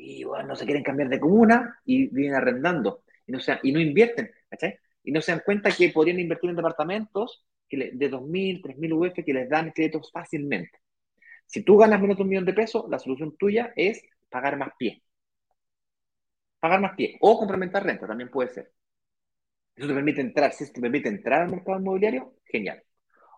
Y 0.01 0.23
bueno, 0.23 0.47
no 0.47 0.55
se 0.55 0.65
quieren 0.65 0.83
cambiar 0.83 1.09
de 1.09 1.19
comuna 1.19 1.77
y 1.83 2.07
viven 2.07 2.33
arrendando. 2.33 3.03
Y 3.27 3.33
no, 3.33 3.39
y 3.63 3.71
no 3.73 3.79
invierten, 3.81 4.31
¿cachai? 4.49 4.77
Y 5.03 5.11
no 5.11 5.21
se 5.21 5.33
dan 5.33 5.41
cuenta 5.45 5.71
que 5.71 5.89
podrían 5.89 6.19
invertir 6.19 6.49
en 6.49 6.55
departamentos 6.55 7.45
que 7.67 7.91
de 7.93 8.09
2.000, 8.09 8.61
3.000 8.61 8.93
UF 8.93 9.23
que 9.25 9.33
les 9.33 9.49
dan 9.49 9.71
créditos 9.71 10.09
fácilmente. 10.11 10.79
Si 11.45 11.63
tú 11.63 11.77
ganas 11.77 11.99
menos 11.99 12.15
de 12.17 12.23
un 12.23 12.29
millón 12.29 12.45
de 12.45 12.53
pesos, 12.53 12.85
la 12.89 12.97
solución 12.99 13.35
tuya 13.37 13.73
es 13.75 14.01
pagar 14.29 14.57
más 14.57 14.69
pie. 14.77 15.03
Pagar 16.59 16.79
más 16.79 16.95
pie. 16.95 17.17
O 17.19 17.37
complementar 17.37 17.83
renta, 17.83 18.07
también 18.07 18.29
puede 18.29 18.49
ser. 18.49 18.71
Eso 19.75 19.87
te 19.87 19.93
permite 19.93 20.21
entrar, 20.21 20.53
si 20.53 20.71
te 20.71 20.79
permite 20.81 21.09
entrar 21.09 21.41
al 21.41 21.51
mercado 21.51 21.79
inmobiliario, 21.79 22.35
genial. 22.45 22.81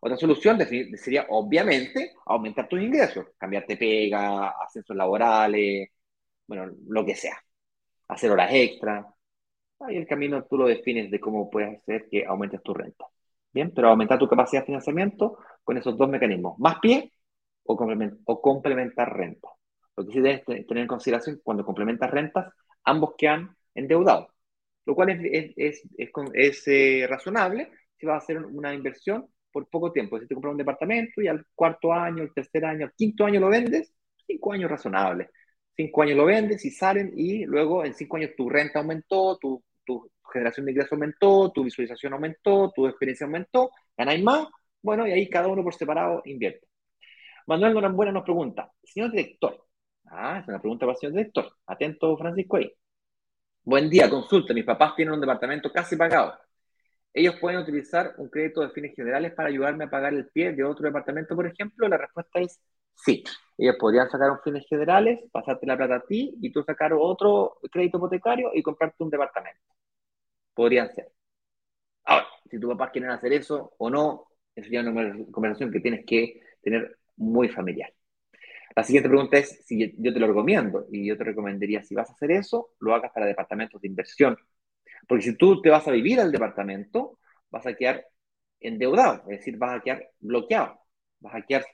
Otra 0.02 0.18
solución 0.18 0.60
sería, 0.96 1.26
obviamente, 1.30 2.14
aumentar 2.26 2.68
tus 2.68 2.82
ingresos, 2.82 3.28
cambiarte 3.38 3.78
pega, 3.78 4.50
ascensos 4.50 4.96
laborales, 4.96 5.90
bueno, 6.52 6.70
lo 6.90 7.06
que 7.06 7.16
sea. 7.16 7.42
Hacer 8.10 8.30
horas 8.30 8.50
extra. 8.54 9.08
Ahí 9.80 9.96
el 9.96 10.06
camino 10.06 10.44
tú 10.44 10.58
lo 10.58 10.68
defines 10.68 11.10
de 11.10 11.18
cómo 11.18 11.50
puedes 11.50 11.80
hacer 11.80 12.10
que 12.10 12.26
aumentes 12.26 12.62
tu 12.62 12.74
renta. 12.74 13.06
Bien, 13.54 13.72
pero 13.74 13.88
aumentar 13.88 14.20
tu 14.20 14.28
capacidad 14.28 14.62
de 14.62 14.66
financiamiento 14.66 15.38
con 15.64 15.78
esos 15.78 15.98
dos 15.98 16.10
mecanismos, 16.10 16.60
más 16.60 16.80
pie 16.82 17.14
o, 17.64 18.42
complementar 18.42 19.16
renta. 19.16 19.48
Lo 19.96 20.06
que 20.06 20.12
sí 20.12 20.20
debes 20.20 20.44
tener 20.44 20.80
en 20.80 20.88
consideración 20.88 21.40
cuando 21.42 21.64
complementas 21.64 22.12
rentas, 22.12 22.54
ambos 22.84 23.14
quedan 23.18 23.56
endeudados, 23.74 24.28
lo 24.86 24.94
cual 24.94 25.12
es, 25.12 25.54
es, 25.56 25.84
es, 26.34 26.68
eh, 26.68 27.08
razonable 27.10 27.72
si 27.98 28.06
vas 28.06 28.16
a 28.16 28.24
hacer 28.26 28.44
una 28.44 28.74
inversión 28.74 29.26
por 29.54 29.70
poco 29.70 29.94
tiempo. 29.94 30.20
Si 30.20 30.28
te 30.28 30.34
compras 30.36 30.52
un 30.52 30.58
departamento 30.58 31.22
y 31.22 31.28
al 31.30 31.46
cuarto 31.56 31.94
año, 31.94 32.24
el 32.24 32.34
tercer 32.34 32.66
año, 32.66 32.88
el 32.88 32.94
quinto 32.94 33.24
año 33.24 33.40
lo 33.40 33.48
vendes, 33.48 33.94
cinco 34.28 34.52
años 34.52 34.70
razonable 34.70 35.30
cinco 35.76 36.02
años 36.02 36.18
lo 36.18 36.26
vendes 36.26 36.64
y 36.66 36.72
salen 36.72 37.12
y 37.16 37.46
luego 37.46 37.86
en 37.86 37.94
cinco 37.94 38.18
años 38.18 38.32
tu 38.36 38.50
renta 38.50 38.80
aumentó, 38.80 39.38
tu, 39.38 39.64
tu 39.86 40.10
generación 40.32 40.66
de 40.66 40.72
ingresos 40.72 40.94
aumentó, 40.94 41.52
tu 41.52 41.64
visualización 41.64 42.14
aumentó, 42.14 42.72
tu 42.76 42.88
experiencia 42.88 43.26
aumentó, 43.26 43.72
ganáis 43.98 44.24
más, 44.24 44.48
bueno, 44.82 45.08
y 45.08 45.12
ahí 45.12 45.30
cada 45.30 45.48
uno 45.48 45.64
por 45.64 45.74
separado 45.74 46.22
invierte. 46.26 46.68
Manuel 47.48 47.74
Norambuena 47.74 48.12
nos 48.12 48.24
pregunta, 48.24 48.72
señor 48.84 49.12
director, 49.12 49.66
ah, 50.08 50.40
es 50.42 50.48
una 50.48 50.60
pregunta 50.60 50.86
para 50.86 50.94
el 50.94 51.00
señor 51.00 51.14
director, 51.14 51.52
atento 51.66 52.18
Francisco 52.18 52.58
ahí. 52.58 52.72
Buen 53.64 53.90
día, 53.90 54.10
consulta, 54.10 54.54
mis 54.54 54.66
papás 54.66 54.96
tienen 54.96 55.14
un 55.14 55.22
departamento 55.22 55.72
casi 55.72 55.96
pagado. 55.96 56.34
¿Ellos 57.14 57.36
pueden 57.40 57.60
utilizar 57.60 58.14
un 58.18 58.30
crédito 58.30 58.62
de 58.62 58.70
fines 58.70 58.96
generales 58.96 59.34
para 59.34 59.50
ayudarme 59.50 59.84
a 59.84 59.90
pagar 59.90 60.14
el 60.14 60.30
pie 60.30 60.54
de 60.54 60.64
otro 60.64 60.86
departamento, 60.86 61.36
por 61.36 61.46
ejemplo? 61.46 61.88
La 61.88 61.98
respuesta 61.98 62.40
es 62.40 62.60
Sí, 62.96 63.24
ellos 63.58 63.76
podrían 63.80 64.10
sacar 64.10 64.32
un 64.32 64.40
fines 64.44 64.66
generales, 64.68 65.20
pasarte 65.32 65.66
la 65.66 65.78
plata 65.78 65.96
a 65.96 66.02
ti 66.06 66.36
y 66.42 66.52
tú 66.52 66.64
sacar 66.64 66.94
otro 66.94 67.58
crédito 67.72 67.98
hipotecario 67.98 68.52
y 68.54 68.62
comprarte 68.64 69.04
un 69.04 69.10
departamento. 69.10 69.62
Podrían 70.54 70.94
ser. 70.94 71.12
Ahora, 72.06 72.28
si 72.50 72.60
tus 72.60 72.72
papás 72.72 72.92
quieren 72.92 73.12
hacer 73.12 73.34
eso 73.34 73.74
o 73.78 73.90
no, 73.90 74.28
eso 74.56 74.70
ya 74.72 74.82
es 74.82 74.88
una 74.88 75.26
conversación 75.32 75.72
que 75.72 75.80
tienes 75.80 76.06
que 76.06 76.42
tener 76.62 76.98
muy 77.18 77.50
familiar. 77.50 77.94
La 78.76 78.84
siguiente 78.84 79.10
pregunta 79.10 79.38
es 79.38 79.66
si 79.66 79.94
yo 79.98 80.14
te 80.14 80.20
lo 80.20 80.28
recomiendo 80.28 80.88
y 80.92 81.08
yo 81.08 81.18
te 81.18 81.24
recomendaría 81.26 81.84
si 81.84 81.96
vas 81.96 82.10
a 82.10 82.14
hacer 82.14 82.32
eso, 82.32 82.72
lo 82.80 82.96
hagas 82.96 83.12
para 83.14 83.26
departamentos 83.26 83.82
de 83.82 83.88
inversión. 83.88 84.38
Porque 85.08 85.24
si 85.24 85.38
tú 85.38 85.62
te 85.62 85.70
vas 85.70 85.88
a 85.88 85.92
vivir 85.92 86.20
al 86.20 86.32
departamento, 86.32 87.20
vas 87.52 87.66
a 87.68 87.76
quedar 87.76 88.08
endeudado, 88.60 89.24
es 89.30 89.40
decir, 89.40 89.58
vas 89.58 89.78
a 89.80 89.82
quedar 89.82 90.10
bloqueado, 90.20 90.80
vas 91.20 91.36
a 91.36 91.42
quedar 91.44 91.66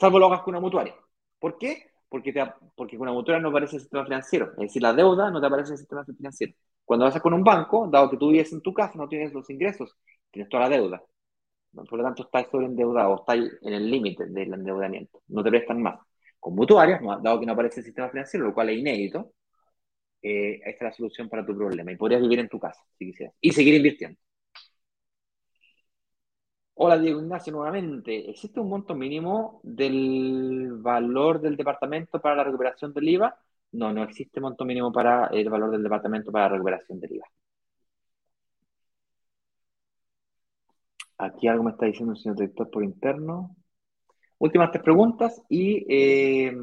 salvo 0.00 0.18
lo 0.18 0.26
hagas 0.26 0.42
con 0.42 0.54
una 0.54 0.60
mutuaria. 0.60 0.94
¿Por 1.38 1.58
qué? 1.58 1.90
Porque, 2.08 2.32
te, 2.32 2.42
porque 2.74 2.96
con 2.96 3.06
una 3.08 3.12
mutuaria 3.12 3.42
no 3.42 3.50
aparece 3.50 3.76
el 3.76 3.82
sistema 3.82 4.04
financiero, 4.04 4.52
es 4.52 4.58
decir, 4.58 4.82
la 4.82 4.92
deuda 4.92 5.30
no 5.30 5.40
te 5.40 5.46
aparece 5.46 5.68
en 5.70 5.72
el 5.74 5.78
sistema 5.78 6.04
financiero. 6.04 6.54
Cuando 6.84 7.04
vas 7.06 7.20
con 7.20 7.34
un 7.34 7.44
banco, 7.44 7.88
dado 7.88 8.10
que 8.10 8.16
tú 8.16 8.30
vives 8.30 8.52
en 8.52 8.62
tu 8.62 8.74
casa, 8.74 8.94
no 8.96 9.08
tienes 9.08 9.32
los 9.32 9.48
ingresos, 9.50 9.96
tienes 10.30 10.48
toda 10.48 10.64
la 10.64 10.70
deuda. 10.70 11.02
Por 11.72 11.98
lo 11.98 12.04
tanto, 12.04 12.24
estás 12.24 12.48
sobreendeudado, 12.50 13.16
estás 13.16 13.36
en 13.62 13.72
el 13.74 13.90
límite 13.90 14.26
del 14.26 14.52
endeudamiento, 14.54 15.22
no 15.28 15.42
te 15.44 15.50
prestan 15.50 15.82
más. 15.82 16.00
Con 16.40 16.54
mutuarias, 16.56 17.00
dado 17.22 17.38
que 17.38 17.46
no 17.46 17.52
aparece 17.52 17.80
el 17.80 17.86
sistema 17.86 18.08
financiero, 18.08 18.46
lo 18.46 18.54
cual 18.54 18.70
es 18.70 18.78
inédito, 18.78 19.32
eh, 20.22 20.60
esta 20.64 20.86
es 20.86 20.92
la 20.92 20.92
solución 20.92 21.28
para 21.28 21.46
tu 21.46 21.56
problema 21.56 21.92
y 21.92 21.96
podrías 21.96 22.20
vivir 22.22 22.40
en 22.40 22.48
tu 22.48 22.58
casa 22.58 22.82
si 22.98 23.06
quisieras 23.06 23.34
y 23.40 23.52
seguir 23.52 23.74
invirtiendo. 23.74 24.18
Hola 26.82 26.98
Diego 26.98 27.20
Ignacio 27.20 27.52
nuevamente. 27.52 28.30
¿Existe 28.30 28.58
un 28.58 28.68
monto 28.70 28.94
mínimo 28.94 29.60
del 29.62 30.78
valor 30.78 31.38
del 31.40 31.54
departamento 31.56 32.20
para 32.20 32.36
la 32.36 32.44
recuperación 32.44 32.92
del 32.94 33.08
IVA? 33.08 33.38
No, 33.72 33.92
no 33.92 34.02
existe 34.02 34.40
monto 34.40 34.64
mínimo 34.64 34.90
para 34.90 35.26
el 35.26 35.50
valor 35.50 35.70
del 35.70 35.82
departamento 35.82 36.32
para 36.32 36.46
la 36.46 36.52
recuperación 36.54 36.98
del 37.00 37.16
IVA. 37.16 37.26
Aquí 41.18 41.48
algo 41.48 41.64
me 41.64 41.70
está 41.72 41.86
diciendo 41.86 42.12
el 42.14 42.18
señor 42.18 42.36
director 42.36 42.70
por 42.70 42.82
interno. 42.82 43.54
Últimas 44.38 44.70
tres 44.70 44.82
preguntas 44.82 45.42
y, 45.50 45.84
eh, 45.88 46.56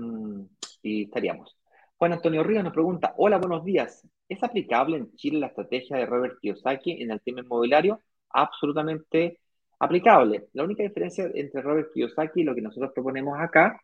y 0.82 1.03
estaríamos. 1.03 1.55
Juan 1.97 2.13
Antonio 2.13 2.43
Ríos 2.43 2.63
nos 2.63 2.74
pregunta, 2.74 3.13
hola, 3.18 3.38
buenos 3.38 3.63
días. 3.63 4.07
¿Es 4.28 4.43
aplicable 4.43 4.97
en 4.97 5.15
Chile 5.15 5.39
la 5.39 5.47
estrategia 5.47 5.97
de 5.97 6.07
Robert 6.07 6.39
Kiyosaki 6.41 7.03
en 7.03 7.11
el 7.11 7.22
tema 7.22 7.41
inmobiliario? 7.41 8.01
Absolutamente 8.32 9.39
aplicable. 9.80 10.50
La 10.54 10.64
única 10.64 10.84
diferencia 10.84 11.30
entre 11.34 11.62
Robert 11.62 11.92
Kiyosaki 11.94 12.42
y 12.42 12.44
lo 12.44 12.56
que 12.56 12.62
nosotros 12.62 12.92
proponemos 12.94 13.38
acá 13.40 13.82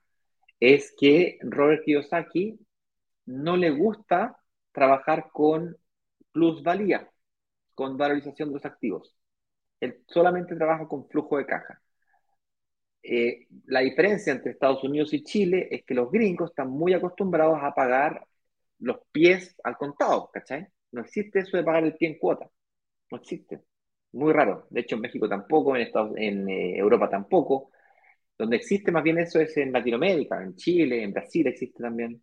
es 0.60 0.94
que 0.98 1.38
Robert 1.42 1.84
Kiyosaki 1.84 2.60
no 3.26 3.58
le 3.58 3.72
gusta 3.72 4.38
trabajar 4.72 5.30
con 5.32 5.78
plusvalía, 6.32 7.10
con 7.76 7.98
valorización 7.98 8.50
de 8.50 8.56
los 8.56 8.66
activos. 8.66 9.16
Él 9.80 10.04
solamente 10.08 10.56
trabaja 10.56 10.88
con 10.88 11.08
flujo 11.10 11.38
de 11.38 11.46
caja. 11.46 11.82
Eh, 13.04 13.48
la 13.66 13.82
diferencia 13.82 14.32
entre 14.32 14.52
Estados 14.52 14.84
Unidos 14.84 15.14
y 15.14 15.24
Chile 15.24 15.68
es 15.72 15.84
que 15.84 15.94
los 15.94 16.10
gringos 16.10 16.52
están 16.52 16.70
muy 16.70 16.94
acostumbrados 16.94 17.60
a 17.62 17.74
pagar 17.74 18.26
los 18.80 19.00
pies 19.12 19.56
al 19.64 19.78
contado, 19.78 20.30
¿cachai? 20.32 20.68
No 20.92 21.02
existe 21.02 21.40
eso 21.40 21.58
de 21.58 21.64
pagar 21.64 21.84
el 21.84 21.96
pie 21.96 22.10
en 22.10 22.18
cuota. 22.18 22.50
No 23.12 23.18
existe 23.18 23.62
muy 24.14 24.34
raro. 24.34 24.68
De 24.70 24.82
hecho, 24.82 24.96
en 24.96 25.02
México 25.02 25.28
tampoco, 25.30 25.76
en, 25.76 25.84
Estados, 25.84 26.14
en 26.18 26.50
eh, 26.50 26.78
Europa 26.78 27.10
tampoco. 27.10 27.72
Donde 28.38 28.58
existe 28.58 28.92
más 28.92 29.04
bien 29.04 29.20
eso 29.20 29.40
es 29.40 29.56
en 29.58 29.72
Latinoamérica, 29.72 30.44
en 30.44 30.56
Chile, 30.56 31.04
en 31.04 31.14
Brasil 31.14 31.48
existe 31.48 31.82
también. 31.84 32.22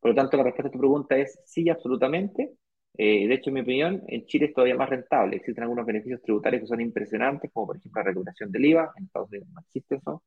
Por 0.00 0.10
lo 0.10 0.14
tanto, 0.16 0.36
la 0.36 0.44
respuesta 0.44 0.68
a 0.68 0.72
tu 0.72 0.78
pregunta 0.78 1.16
es 1.16 1.40
sí, 1.44 1.68
absolutamente. 1.68 2.52
Eh, 2.96 3.26
de 3.28 3.34
hecho, 3.34 3.50
en 3.50 3.54
mi 3.54 3.60
opinión, 3.60 4.02
en 4.08 4.26
Chile 4.26 4.46
es 4.46 4.54
todavía 4.54 4.76
más 4.76 4.88
rentable. 4.88 5.36
Existen 5.36 5.62
algunos 5.64 5.86
beneficios 5.86 6.22
tributarios 6.22 6.62
que 6.62 6.68
son 6.68 6.80
impresionantes, 6.80 7.50
como 7.52 7.68
por 7.68 7.76
ejemplo 7.76 8.00
la 8.00 8.06
regulación 8.06 8.50
del 8.50 8.64
IVA. 8.66 8.92
En 8.96 9.04
Estados 9.04 9.28
Unidos 9.30 9.48
no 9.52 9.60
existe 9.60 9.96
eso. 9.96 10.22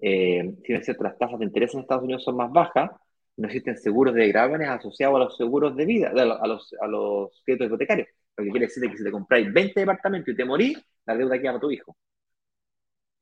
Eh, 0.00 0.54
si 0.64 0.72
es 0.74 0.84
cierto, 0.84 1.04
las 1.04 1.18
tasas 1.18 1.38
de 1.38 1.46
interés 1.46 1.74
en 1.74 1.80
Estados 1.80 2.04
Unidos 2.04 2.24
son 2.24 2.36
más 2.36 2.50
bajas, 2.52 2.90
No 3.36 3.46
existen 3.46 3.78
seguros 3.78 4.14
de 4.14 4.28
grávenes 4.28 4.68
asociados 4.68 5.16
a 5.16 5.18
los 5.20 5.36
seguros 5.36 5.76
de 5.76 5.86
vida, 5.86 6.10
a 6.10 6.46
los, 6.46 6.74
a 6.80 6.86
los, 6.86 7.42
créditos 7.44 7.68
hipotecarios. 7.68 8.08
Lo 8.36 8.44
que 8.44 8.50
quiere 8.50 8.66
decir 8.66 8.84
es 8.84 8.90
que 8.90 8.98
si 8.98 9.04
te 9.04 9.10
compráis 9.10 9.52
20 9.52 9.80
departamentos 9.80 10.32
y 10.34 10.36
te 10.36 10.44
morís, 10.44 10.78
la 11.06 11.16
deuda 11.16 11.38
queda 11.40 11.52
para 11.52 11.60
tu 11.60 11.70
hijo. 11.70 11.96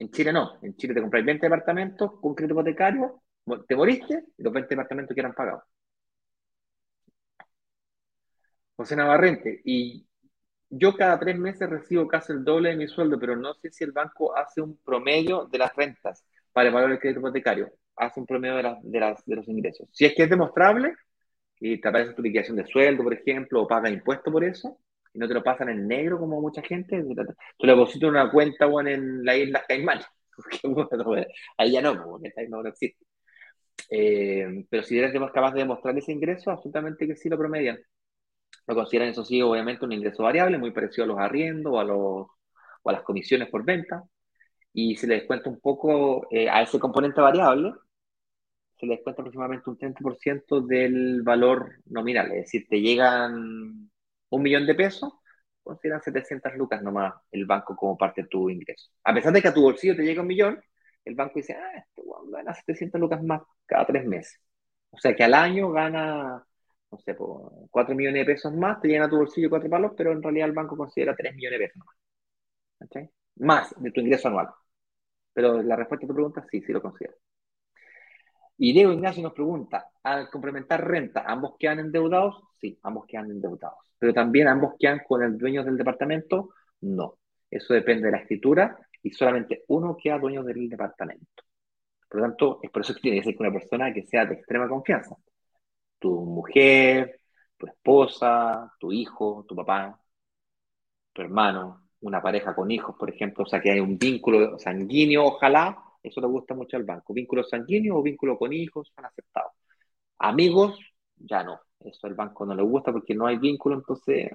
En 0.00 0.10
Chile 0.10 0.32
no. 0.32 0.58
En 0.62 0.74
Chile 0.76 0.94
te 0.94 1.00
compráis 1.00 1.24
20 1.24 1.46
departamentos 1.46 2.18
con 2.20 2.34
crédito 2.34 2.54
hipotecario, 2.54 3.22
te 3.68 3.76
moriste 3.76 4.24
y 4.36 4.42
los 4.42 4.52
20 4.52 4.70
departamentos 4.70 5.14
quedan 5.14 5.32
pagados. 5.34 5.62
José 8.76 8.96
Navarrente, 8.96 9.60
y 9.64 10.06
yo 10.70 10.94
cada 10.96 11.18
tres 11.18 11.38
meses 11.38 11.68
recibo 11.70 12.08
casi 12.08 12.32
el 12.32 12.44
doble 12.44 12.70
de 12.70 12.76
mi 12.76 12.88
sueldo, 12.88 13.18
pero 13.20 13.36
no 13.36 13.54
sé 13.54 13.70
si 13.70 13.84
el 13.84 13.92
banco 13.92 14.36
hace 14.36 14.60
un 14.62 14.78
promedio 14.78 15.46
de 15.46 15.58
las 15.58 15.74
rentas 15.76 16.24
para 16.52 16.68
evaluar 16.70 16.92
el 16.92 17.00
crédito 17.00 17.20
hipotecario. 17.20 17.72
Hace 17.96 18.20
un 18.20 18.26
promedio 18.26 18.56
de, 18.56 18.62
de, 18.82 19.16
de 19.26 19.36
los 19.36 19.48
ingresos. 19.48 19.88
Si 19.92 20.06
es 20.06 20.14
que 20.14 20.24
es 20.24 20.30
demostrable 20.30 20.94
y 21.60 21.80
te 21.80 21.88
aparece 21.88 22.14
tu 22.14 22.22
liquidación 22.22 22.56
de 22.56 22.66
sueldo, 22.66 23.04
por 23.04 23.14
ejemplo, 23.14 23.62
o 23.62 23.68
paga 23.68 23.90
impuesto 23.90 24.32
por 24.32 24.44
eso, 24.44 24.78
y 25.12 25.18
no 25.18 25.28
te 25.28 25.34
lo 25.34 25.42
pasan 25.42 25.68
en 25.70 25.88
negro 25.88 26.18
como 26.18 26.40
mucha 26.40 26.62
gente, 26.62 27.02
tú 27.02 27.66
le 27.66 27.72
depositas 27.72 28.08
una 28.08 28.30
cuenta 28.30 28.66
bueno, 28.66 28.90
en 28.90 29.24
la 29.24 29.36
isla 29.36 29.64
Caimán. 29.66 30.00
ahí 31.58 31.72
ya 31.72 31.82
no, 31.82 32.02
porque 32.02 32.32
no, 32.48 32.62
no 32.62 32.68
existe. 32.68 33.04
Eh, 33.90 34.64
pero 34.70 34.82
si 34.82 34.98
eres 34.98 35.12
capaz 35.12 35.52
de 35.52 35.60
demostrar 35.60 35.96
ese 35.98 36.12
ingreso, 36.12 36.50
absolutamente 36.50 37.06
que 37.06 37.16
sí 37.16 37.28
lo 37.28 37.38
promedian. 37.38 37.78
Lo 38.66 38.74
consideran, 38.74 39.08
eso 39.08 39.24
sí, 39.24 39.42
obviamente 39.42 39.84
un 39.84 39.92
ingreso 39.92 40.22
variable, 40.22 40.58
muy 40.58 40.70
parecido 40.70 41.04
a 41.04 41.08
los 41.08 41.18
arriendos 41.18 41.72
o 41.72 41.80
a, 41.80 41.84
los, 41.84 41.98
o 42.82 42.90
a 42.90 42.92
las 42.92 43.02
comisiones 43.02 43.48
por 43.48 43.64
venta. 43.64 44.04
Y 44.72 44.96
se 44.96 45.06
le 45.06 45.16
descuenta 45.16 45.50
un 45.50 45.60
poco 45.60 46.28
eh, 46.30 46.48
a 46.48 46.62
ese 46.62 46.78
componente 46.78 47.20
variable, 47.20 47.72
se 48.78 48.86
le 48.86 48.94
descuenta 48.94 49.22
aproximadamente 49.22 49.68
un 49.68 49.78
30% 49.78 50.66
del 50.66 51.22
valor 51.22 51.72
nominal. 51.86 52.30
Es 52.32 52.44
decir, 52.44 52.66
te 52.68 52.80
llegan 52.80 53.90
un 54.30 54.42
millón 54.42 54.66
de 54.66 54.74
pesos, 54.74 55.12
consideran 55.62 56.02
700 56.02 56.54
lucas 56.56 56.82
nomás 56.82 57.14
el 57.30 57.46
banco 57.46 57.76
como 57.76 57.96
parte 57.96 58.22
de 58.22 58.28
tu 58.28 58.48
ingreso. 58.50 58.90
A 59.04 59.14
pesar 59.14 59.32
de 59.32 59.42
que 59.42 59.48
a 59.48 59.54
tu 59.54 59.62
bolsillo 59.62 59.96
te 59.96 60.02
llega 60.02 60.22
un 60.22 60.28
millón, 60.28 60.60
el 61.04 61.14
banco 61.14 61.34
dice, 61.36 61.54
ah, 61.54 61.78
este 61.78 62.02
gana 62.30 62.54
700 62.54 63.00
lucas 63.00 63.22
más 63.22 63.42
cada 63.66 63.86
tres 63.86 64.04
meses. 64.06 64.40
O 64.90 64.98
sea 64.98 65.14
que 65.14 65.24
al 65.24 65.34
año 65.34 65.70
gana, 65.70 66.44
no 66.90 66.98
sé, 66.98 67.14
por 67.14 67.52
4 67.70 67.94
millones 67.94 68.26
de 68.26 68.32
pesos 68.34 68.52
más, 68.54 68.80
te 68.80 68.88
llena 68.88 69.06
a 69.06 69.10
tu 69.10 69.16
bolsillo 69.18 69.50
cuatro 69.50 69.70
palos, 69.70 69.92
pero 69.96 70.12
en 70.12 70.22
realidad 70.22 70.48
el 70.48 70.54
banco 70.54 70.76
considera 70.76 71.14
3 71.16 71.34
millones 71.34 71.58
de 71.60 71.66
pesos 71.66 71.82
más. 71.86 71.96
Más 73.36 73.74
de 73.82 73.90
tu 73.90 74.00
ingreso 74.00 74.28
anual. 74.28 74.48
Pero 75.34 75.62
la 75.62 75.76
respuesta 75.76 76.06
a 76.06 76.08
tu 76.08 76.14
pregunta, 76.14 76.46
sí, 76.50 76.62
sí 76.62 76.72
lo 76.72 76.82
considero. 76.82 77.16
Y 78.62 78.74
Diego 78.74 78.92
Ignacio 78.92 79.22
nos 79.22 79.32
pregunta, 79.32 79.90
al 80.02 80.28
complementar 80.28 80.86
renta, 80.86 81.24
¿ambos 81.26 81.54
quedan 81.58 81.78
endeudados? 81.78 82.42
Sí, 82.60 82.78
ambos 82.82 83.06
quedan 83.06 83.30
endeudados. 83.30 83.78
Pero 83.98 84.12
también 84.12 84.48
ambos 84.48 84.74
quedan 84.78 85.00
con 85.08 85.22
el 85.22 85.38
dueño 85.38 85.64
del 85.64 85.78
departamento? 85.78 86.50
No. 86.82 87.16
Eso 87.50 87.72
depende 87.72 88.04
de 88.04 88.12
la 88.12 88.18
escritura 88.18 88.78
y 89.02 89.12
solamente 89.12 89.64
uno 89.68 89.96
queda 89.96 90.18
dueño 90.18 90.42
del 90.44 90.68
departamento. 90.68 91.42
Por 92.06 92.20
lo 92.20 92.26
tanto, 92.26 92.60
es 92.62 92.70
por 92.70 92.82
eso 92.82 92.92
que 92.92 93.00
tiene 93.00 93.16
que 93.22 93.24
ser 93.24 93.36
una 93.40 93.50
persona 93.50 93.94
que 93.94 94.02
sea 94.02 94.26
de 94.26 94.34
extrema 94.34 94.68
confianza. 94.68 95.16
Tu 95.98 96.10
mujer, 96.10 97.18
tu 97.56 97.66
esposa, 97.66 98.74
tu 98.78 98.92
hijo, 98.92 99.46
tu 99.48 99.56
papá, 99.56 99.98
tu 101.14 101.22
hermano, 101.22 101.88
una 102.02 102.20
pareja 102.20 102.54
con 102.54 102.70
hijos, 102.70 102.94
por 102.98 103.08
ejemplo, 103.08 103.44
o 103.44 103.46
sea, 103.46 103.60
que 103.62 103.70
hay 103.70 103.80
un 103.80 103.96
vínculo 103.96 104.58
sanguíneo, 104.58 105.24
ojalá, 105.24 105.82
eso 106.02 106.20
le 106.20 106.26
gusta 106.26 106.54
mucho 106.54 106.76
al 106.76 106.84
banco. 106.84 107.12
Vínculo 107.12 107.44
sanguíneo 107.44 107.96
o 107.96 108.02
vínculo 108.02 108.38
con 108.38 108.52
hijos 108.52 108.90
son 108.94 109.04
aceptados. 109.04 109.52
Amigos, 110.18 110.78
ya 111.16 111.42
no. 111.44 111.60
Eso 111.80 112.06
al 112.06 112.14
banco 112.14 112.44
no 112.44 112.54
le 112.54 112.62
gusta 112.62 112.92
porque 112.92 113.14
no 113.14 113.26
hay 113.26 113.38
vínculo, 113.38 113.76
entonces 113.76 114.30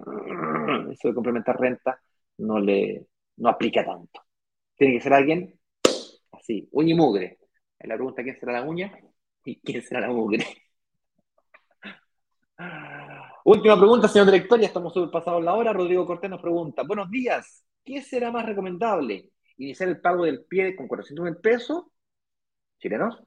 eso 0.92 1.08
de 1.08 1.14
complementar 1.14 1.60
renta 1.60 2.00
no 2.38 2.60
le 2.60 3.08
no 3.38 3.50
aplica 3.50 3.86
tanto. 3.86 4.22
Tiene 4.76 4.96
que 4.96 5.02
ser 5.02 5.14
alguien 5.14 5.60
así, 6.32 6.68
uña 6.72 6.94
y 6.94 6.98
mugre. 6.98 7.40
La 7.80 7.96
pregunta, 7.96 8.24
¿quién 8.24 8.40
será 8.40 8.54
la 8.54 8.64
uña? 8.64 8.92
¿Y 9.44 9.60
quién 9.60 9.82
será 9.84 10.02
la 10.02 10.10
mugre? 10.10 10.44
Última 13.46 13.78
pregunta, 13.78 14.08
señor 14.08 14.26
director, 14.26 14.60
ya 14.60 14.68
estamos 14.68 14.94
pasados 15.12 15.44
la 15.44 15.54
hora. 15.54 15.72
Rodrigo 15.72 16.06
Cortés 16.06 16.30
nos 16.30 16.42
pregunta, 16.42 16.82
buenos 16.84 17.12
días, 17.12 17.64
¿qué 17.84 18.02
será 18.02 18.32
más 18.32 18.46
recomendable? 18.46 19.30
Iniciar 19.58 19.90
el 19.90 20.02
pago 20.02 20.26
del 20.26 20.46
pie 20.46 20.76
con 20.76 20.88
400 20.88 21.26
mil 21.26 21.38
pesos 21.38 21.86
chilenos 22.80 23.20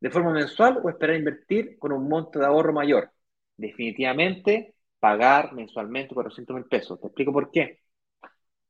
de 0.00 0.10
forma 0.10 0.32
mensual 0.32 0.80
o 0.82 0.88
esperar 0.90 1.16
invertir 1.16 1.78
con 1.78 1.92
un 1.92 2.08
monto 2.08 2.38
de 2.38 2.46
ahorro 2.46 2.72
mayor. 2.72 3.10
Definitivamente 3.56 4.74
pagar 4.98 5.52
mensualmente 5.52 6.14
400 6.14 6.56
mil 6.56 6.64
pesos. 6.66 7.00
Te 7.00 7.06
explico 7.08 7.32
por 7.32 7.50
qué. 7.50 7.80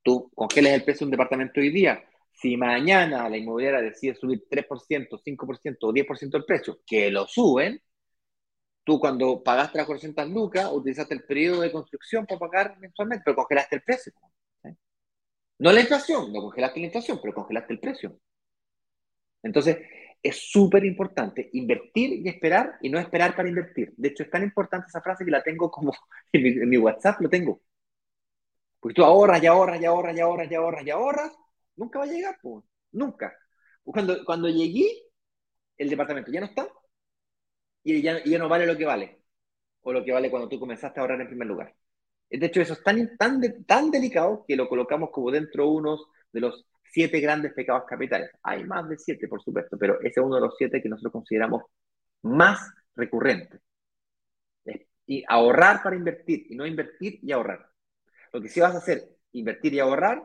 Tú 0.03 0.31
congelas 0.35 0.73
el 0.73 0.85
precio 0.85 1.05
de 1.05 1.09
un 1.09 1.11
departamento 1.13 1.61
hoy 1.61 1.71
día. 1.71 2.03
Si 2.33 2.57
mañana 2.57 3.29
la 3.29 3.37
inmobiliaria 3.37 3.81
decide 3.83 4.15
subir 4.15 4.45
3%, 4.49 5.21
5% 5.23 5.89
o 5.89 5.93
10% 5.93 6.37
el 6.37 6.45
precio, 6.45 6.81
que 6.87 7.11
lo 7.11 7.27
suben, 7.27 7.81
tú 8.85 8.99
cuando 9.01 9.43
pagaste 9.43 9.79
las 9.79 9.87
400 9.87 10.29
lucas, 10.31 10.71
utilizaste 10.73 11.15
el 11.15 11.25
periodo 11.25 11.61
de 11.63 11.73
construcción 11.73 12.27
para 12.27 12.39
pagar 12.39 12.79
mensualmente, 12.79 13.23
pero 13.25 13.37
congelaste 13.37 13.77
el 13.77 13.83
precio. 13.83 14.13
No 15.61 15.73
la 15.73 15.81
inflación, 15.81 16.33
no 16.33 16.41
congelaste 16.43 16.81
la 16.81 16.87
inflación, 16.87 17.19
pero 17.23 17.35
congelaste 17.35 17.73
el 17.75 17.81
precio. 17.81 18.19
Entonces, 19.43 19.79
es 20.23 20.51
súper 20.51 20.85
importante 20.85 21.51
invertir 21.53 22.13
y 22.25 22.29
esperar 22.29 22.79
y 22.83 22.89
no 22.91 22.99
esperar 22.99 23.35
para 23.37 23.49
invertir. 23.49 23.93
De 23.97 24.09
hecho, 24.09 24.23
es 24.23 24.31
tan 24.31 24.43
importante 24.43 24.89
esa 24.89 25.01
frase 25.03 25.25
que 25.25 25.31
la 25.31 25.43
tengo 25.43 25.71
como 25.71 25.93
en 26.33 26.69
mi, 26.69 26.79
WhatsApp, 26.79 27.21
lo 27.21 27.29
tengo. 27.29 27.61
Porque 28.81 28.95
tú 28.95 29.05
ahorras 29.05 29.43
y 29.43 29.47
ahorras 29.47 29.81
y 29.81 29.85
ahorras 29.85 30.17
y 30.17 30.21
ahorras 30.21 30.51
y 30.51 30.55
ahorras 30.55 30.87
y 30.87 30.91
ahorras, 30.91 31.33
nunca 31.77 31.99
va 31.99 32.05
a 32.07 32.09
llegar, 32.09 32.39
pues. 32.43 32.65
Nunca. 32.93 33.37
Cuando, 33.85 34.25
cuando 34.25 34.49
llegué, 34.49 34.89
el 35.79 35.91
departamento 35.91 36.31
ya 36.33 36.41
no 36.41 36.47
está 36.47 36.69
y 37.83 38.03
ya, 38.03 38.23
ya 38.25 38.39
no 38.39 38.49
vale 38.49 38.67
lo 38.67 38.77
que 38.77 38.85
vale. 38.87 39.23
O 39.83 39.93
lo 39.93 40.05
que 40.05 40.13
vale 40.13 40.31
cuando 40.31 40.49
tú 40.49 40.59
comenzaste 40.61 41.01
a 41.01 41.03
ahorrar 41.03 41.21
en 41.21 41.29
primer 41.29 41.49
lugar. 41.49 41.75
De 42.31 42.47
hecho, 42.47 42.61
eso 42.61 42.75
es 42.75 42.83
tan, 42.83 43.17
tan, 43.17 43.41
tan 43.65 43.91
delicado 43.91 44.45
que 44.47 44.57
lo 44.57 44.69
colocamos 44.69 45.11
como 45.11 45.31
dentro 45.31 45.65
de 45.65 45.71
uno 45.71 45.99
de 46.33 46.41
los 46.41 46.65
siete 46.93 47.21
grandes 47.21 47.53
pecados 47.55 47.85
capitales. 47.89 48.31
Hay 48.43 48.65
más 48.65 48.89
de 48.89 48.99
siete, 48.99 49.29
por 49.29 49.43
supuesto, 49.43 49.77
pero 49.79 50.01
ese 50.01 50.21
es 50.21 50.27
uno 50.27 50.37
de 50.37 50.43
los 50.43 50.55
siete 50.57 50.83
que 50.83 50.89
nosotros 50.89 51.13
consideramos 51.13 51.65
más 52.23 52.61
recurrentes. 52.95 53.61
Y 55.07 55.25
ahorrar 55.29 55.83
para 55.83 55.97
invertir, 55.97 56.47
y 56.49 56.55
no 56.55 56.65
invertir 56.67 57.19
y 57.23 57.33
ahorrar. 57.33 57.67
Lo 58.33 58.41
que 58.41 58.49
sí 58.49 58.61
vas 58.61 58.75
a 58.75 58.79
hacer, 58.79 59.03
invertir 59.33 59.75
y 59.75 59.81
ahorrar, 59.81 60.23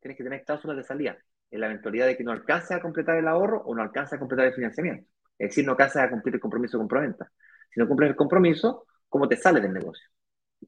tienes 0.00 0.18
que 0.18 0.24
tener 0.24 0.44
cláusulas 0.44 0.76
de 0.76 0.84
salida, 0.84 1.16
en 1.50 1.60
la 1.60 1.66
eventualidad 1.66 2.06
de 2.06 2.16
que 2.18 2.24
no 2.24 2.32
alcances 2.32 2.72
a 2.72 2.80
completar 2.80 3.16
el 3.16 3.28
ahorro 3.28 3.62
o 3.62 3.74
no 3.74 3.82
alcances 3.82 4.14
a 4.14 4.18
completar 4.18 4.46
el 4.46 4.54
financiamiento. 4.54 5.08
Es 5.38 5.50
decir, 5.50 5.64
no 5.64 5.72
alcances 5.72 6.02
a 6.02 6.10
cumplir 6.10 6.34
el 6.34 6.40
compromiso 6.40 6.76
con 6.78 6.88
Proventa. 6.88 7.30
Si 7.72 7.80
no 7.80 7.88
cumples 7.88 8.10
el 8.10 8.16
compromiso, 8.16 8.86
¿cómo 9.08 9.26
te 9.26 9.36
sale 9.36 9.60
del 9.60 9.72
negocio? 9.72 10.06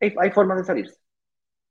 Hay, 0.00 0.30
formas 0.30 0.58
de 0.58 0.64
salirse. 0.64 0.98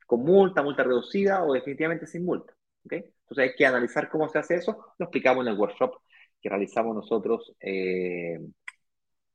Con 0.06 0.24
multa, 0.24 0.64
multa 0.64 0.84
reducida 0.84 1.44
o 1.44 1.54
definitivamente 1.54 2.08
sin 2.08 2.26
multa. 2.26 2.54
¿okay? 2.86 3.04
Entonces 3.22 3.50
hay 3.50 3.56
que 3.56 3.66
analizar 3.66 4.10
cómo 4.10 4.30
se 4.30 4.40
hace 4.40 4.56
eso. 4.56 4.94
Lo 4.98 5.06
explicamos 5.06 5.46
en 5.46 5.54
el 5.54 5.60
workshop 5.60 5.96
que 6.42 6.50
realizamos 6.50 6.96
nosotros. 6.96 7.54
Eh, 7.60 8.40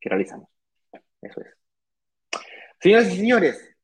que 0.00 0.08
realizamos. 0.08 0.48
Eso 1.20 1.40
es. 1.40 1.46
Señoras 2.80 3.12
y 3.12 3.16
señores, 3.16 3.76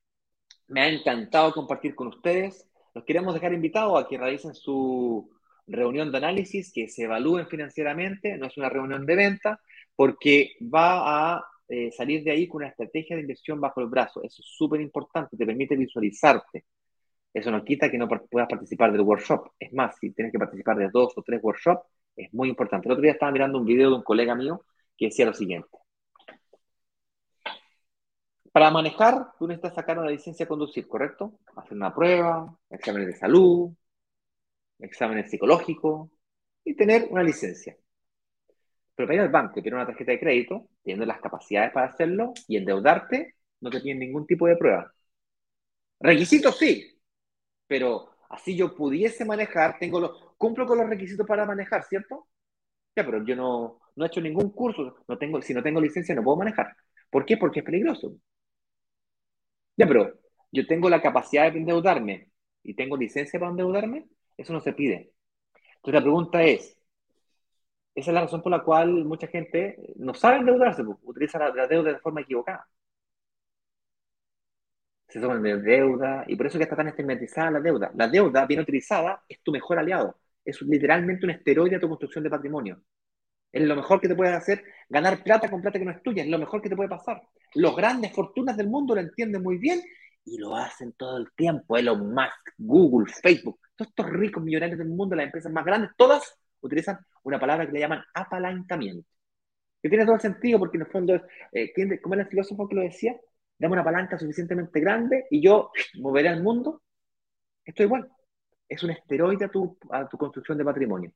me 0.67 0.81
ha 0.83 0.89
encantado 0.89 1.53
compartir 1.53 1.95
con 1.95 2.09
ustedes. 2.09 2.69
Los 2.95 3.05
queremos 3.05 3.35
dejar 3.35 3.53
invitados 3.53 4.03
a 4.03 4.09
que 4.09 4.19
realicen 4.19 4.55
su 4.55 5.31
reunión 5.67 6.11
de 6.11 6.19
análisis, 6.19 6.73
que 6.73 6.89
se 6.89 7.05
evalúen 7.05 7.47
financieramente. 7.47 8.37
No 8.37 8.47
es 8.47 8.57
una 8.57 8.69
reunión 8.69 9.07
de 9.07 9.15
venta, 9.15 9.61
porque 9.95 10.57
va 10.63 11.37
a 11.37 11.45
eh, 11.69 11.91
salir 11.93 12.25
de 12.25 12.31
ahí 12.31 12.49
con 12.49 12.63
una 12.63 12.69
estrategia 12.71 13.17
de 13.17 13.23
inversión 13.23 13.61
bajo 13.61 13.81
el 13.81 13.89
brazo. 13.89 14.23
Eso 14.23 14.43
es 14.43 14.49
súper 14.49 14.81
importante, 14.81 15.37
te 15.37 15.47
permite 15.47 15.77
visualizarte. 15.77 16.65
Eso 17.33 17.51
no 17.51 17.65
quita 17.65 17.91
que 17.91 17.99
no 17.99 18.09
puedas 18.09 18.49
participar 18.49 18.91
del 18.93 19.03
workshop. 19.03 19.51
Es 19.59 19.73
más, 19.73 19.97
si 20.01 20.11
tienes 20.13 20.33
que 20.33 20.39
participar 20.39 20.77
de 20.79 20.89
dos 20.91 21.13
o 21.17 21.23
tres 21.23 21.41
workshops, 21.43 21.83
es 22.17 22.33
muy 22.35 22.49
importante. 22.49 22.89
El 22.89 22.93
otro 22.93 23.03
día 23.03 23.13
estaba 23.13 23.33
mirando 23.33 23.59
un 23.59 23.67
video 23.67 23.91
de 23.91 23.97
un 23.97 24.03
colega 24.03 24.35
mío 24.35 24.65
que 24.97 25.07
decía 25.07 25.27
lo 25.27 25.35
siguiente. 25.35 25.69
Para 28.53 28.71
manejar, 28.71 29.33
tú 29.39 29.47
necesitas 29.47 29.75
sacar 29.75 29.99
una 29.99 30.11
licencia 30.11 30.45
de 30.45 30.49
conducir, 30.49 30.89
¿correcto? 30.89 31.39
Hacer 31.55 31.75
una 31.75 31.95
prueba, 31.95 32.59
exámenes 32.71 33.09
de 33.09 33.17
salud, 33.17 33.71
exámenes 34.79 35.31
psicológicos 35.31 36.11
y 36.65 36.75
tener 36.75 37.07
una 37.11 37.23
licencia. 37.23 37.77
Pero 38.99 39.09
para 39.09 39.17
ir 39.17 39.23
al 39.23 39.31
banco 39.31 39.61
y 39.61 39.65
tener 39.65 39.77
una 39.77 39.87
tarjeta 39.87 40.13
de 40.13 40.21
crédito, 40.21 40.69
teniendo 40.85 41.07
las 41.07 41.21
capacidades 41.23 41.73
para 41.73 41.87
hacerlo 41.87 42.35
y 42.49 42.59
endeudarte, 42.59 43.37
no 43.63 43.71
te 43.71 43.81
piden 43.81 44.01
ningún 44.01 44.27
tipo 44.27 44.49
de 44.49 44.57
prueba. 44.59 44.93
Requisitos 46.01 46.59
sí, 46.59 47.01
pero 47.67 48.11
así 48.31 48.57
yo 48.57 48.75
pudiese 48.77 49.25
manejar, 49.27 49.79
tengo 49.81 50.01
los, 50.01 50.13
cumplo 50.39 50.67
con 50.67 50.79
los 50.79 50.89
requisitos 50.91 51.27
para 51.27 51.47
manejar, 51.47 51.85
¿cierto? 51.85 52.29
Ya, 52.97 53.05
pero 53.07 53.25
yo 53.27 53.37
no, 53.37 53.81
no 53.97 54.05
he 54.05 54.09
hecho 54.09 54.21
ningún 54.23 54.51
curso, 54.53 54.97
no 55.09 55.19
tengo, 55.19 55.43
si 55.43 55.55
no 55.55 55.63
tengo 55.63 55.81
licencia 55.81 56.15
no 56.15 56.25
puedo 56.25 56.39
manejar. 56.39 56.77
¿Por 57.11 57.27
qué? 57.27 57.37
Porque 57.39 57.61
es 57.61 57.67
peligroso. 57.67 58.17
Ya, 59.77 59.87
pero 59.87 60.13
yo 60.53 60.67
tengo 60.67 60.89
la 60.91 61.01
capacidad 61.03 61.53
de 61.53 61.59
endeudarme 61.59 62.31
y 62.63 62.75
tengo 62.75 62.97
licencia 62.97 63.39
para 63.39 63.51
endeudarme, 63.51 64.09
eso 64.37 64.53
no 64.53 64.61
se 64.61 64.73
pide. 64.73 65.13
Entonces 65.77 65.95
la 65.95 66.03
pregunta 66.03 66.45
es, 66.45 66.78
esa 67.99 68.11
es 68.11 68.15
la 68.15 68.21
razón 68.23 68.43
por 68.43 68.53
la 68.53 68.63
cual 68.63 69.05
mucha 69.05 69.27
gente 69.27 69.77
no 69.97 70.15
sabe 70.15 70.39
endeudarse, 70.39 70.85
pues, 70.85 70.99
utiliza 71.03 71.39
la, 71.39 71.67
deuda 71.67 71.93
de 71.93 71.99
forma 71.99 72.21
equivocada. 72.21 72.67
Se 75.09 75.21
toman 75.21 75.43
de 75.43 75.61
deuda 75.61 76.25
y 76.29 76.37
por 76.37 76.47
eso 76.47 76.59
que 76.59 76.65
está 76.65 76.77
tan 76.77 76.89
estigmatizada 76.89 77.51
la 77.53 77.61
deuda. 77.61 77.91
La 77.95 78.09
deuda 78.09 78.47
bien 78.47 78.61
utilizada 78.61 79.25
es 79.29 79.41
tu 79.43 79.51
mejor 79.53 79.79
aliado. 79.79 80.21
Es 80.45 80.61
literalmente 80.63 81.25
un 81.27 81.31
esteroide 81.31 81.77
a 81.77 81.81
tu 81.81 81.89
construcción 81.89 82.23
de 82.25 82.31
patrimonio. 82.31 82.83
Es 83.51 83.63
lo 83.63 83.75
mejor 83.75 84.01
que 84.01 84.09
te 84.09 84.15
puede 84.15 84.33
hacer 84.35 84.63
ganar 84.89 85.23
plata 85.25 85.51
con 85.51 85.63
plata 85.63 85.79
que 85.79 85.85
no 85.85 85.91
es 85.91 86.03
tuya. 86.03 86.23
Es 86.23 86.29
lo 86.29 86.39
mejor 86.39 86.61
que 86.63 86.69
te 86.69 86.77
puede 86.77 86.91
pasar. 86.91 87.23
Los 87.55 87.75
grandes 87.75 88.13
fortunas 88.13 88.57
del 88.57 88.69
mundo 88.69 88.95
lo 88.95 89.01
entienden 89.01 89.43
muy 89.43 89.57
bien 89.57 89.81
y 90.25 90.39
lo 90.39 90.55
hacen 90.55 90.93
todo 90.93 91.17
el 91.17 91.33
tiempo. 91.33 91.77
Elon 91.77 92.13
Musk, 92.15 92.53
Google, 92.59 93.11
Facebook, 93.13 93.59
todos 93.75 93.89
estos 93.89 94.11
ricos 94.11 94.43
millonarios 94.43 94.79
del 94.79 94.89
mundo, 94.89 95.17
las 95.17 95.27
empresas 95.27 95.51
más 95.51 95.65
grandes, 95.65 95.91
todas 95.97 96.39
utilizan 96.61 96.99
una 97.25 97.39
palabra 97.39 97.67
que 97.67 97.73
le 97.73 97.81
llaman 97.81 98.03
apalancamiento. 98.15 99.09
Que 99.83 99.89
tiene 99.89 100.05
todo 100.05 100.17
el 100.17 100.21
sentido 100.21 100.59
porque 100.59 100.77
en 100.77 100.83
el 100.83 100.91
fondo 100.91 101.15
es, 101.15 101.23
eh, 101.53 102.01
¿cómo 102.03 102.15
era 102.15 102.25
el 102.25 102.29
filósofo 102.29 102.69
que 102.69 102.75
lo 102.75 102.83
decía? 102.83 103.19
Dame 103.59 103.75
una 103.75 103.85
palanca 103.85 104.19
suficientemente 104.19 104.81
grande 104.81 105.27
y 105.31 105.41
yo 105.41 105.71
moveré 106.01 106.29
al 106.29 106.43
mundo. 106.43 106.83
Esto 107.65 107.83
igual. 107.83 108.09
Es 108.69 108.83
un 108.83 108.91
esteroide 108.91 109.47
a 109.47 109.49
tu, 109.49 109.79
a 109.91 110.09
tu 110.09 110.19
construcción 110.19 110.59
de 110.59 110.65
patrimonio. 110.65 111.13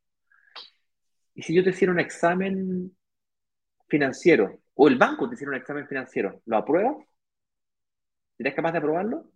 Y 1.35 1.43
si 1.43 1.55
yo 1.55 1.63
te 1.65 1.71
hiciera 1.71 1.93
un 1.93 2.01
examen 2.01 2.97
financiero, 3.89 4.61
o 4.75 4.89
el 4.89 4.97
banco 4.97 5.29
te 5.29 5.35
hiciera 5.35 5.51
un 5.51 5.59
examen 5.59 5.87
financiero, 5.87 6.41
¿lo 6.47 6.57
apruebas? 6.57 6.97
¿Serías 8.37 8.55
capaz 8.55 8.73
de 8.73 8.79
aprobarlo? 8.79 9.31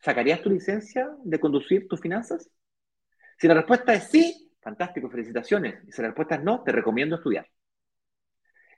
¿Sacarías 0.00 0.42
tu 0.42 0.50
licencia 0.50 1.08
de 1.22 1.38
conducir 1.38 1.86
tus 1.88 2.00
finanzas? 2.00 2.50
Si 3.38 3.48
la 3.48 3.54
respuesta 3.54 3.94
es 3.94 4.04
sí, 4.04 4.49
fantástico, 4.60 5.10
felicitaciones. 5.10 5.82
Y 5.86 5.92
si 5.92 6.02
la 6.02 6.08
respuesta 6.08 6.36
es 6.36 6.42
no, 6.42 6.62
te 6.62 6.72
recomiendo 6.72 7.16
estudiar. 7.16 7.46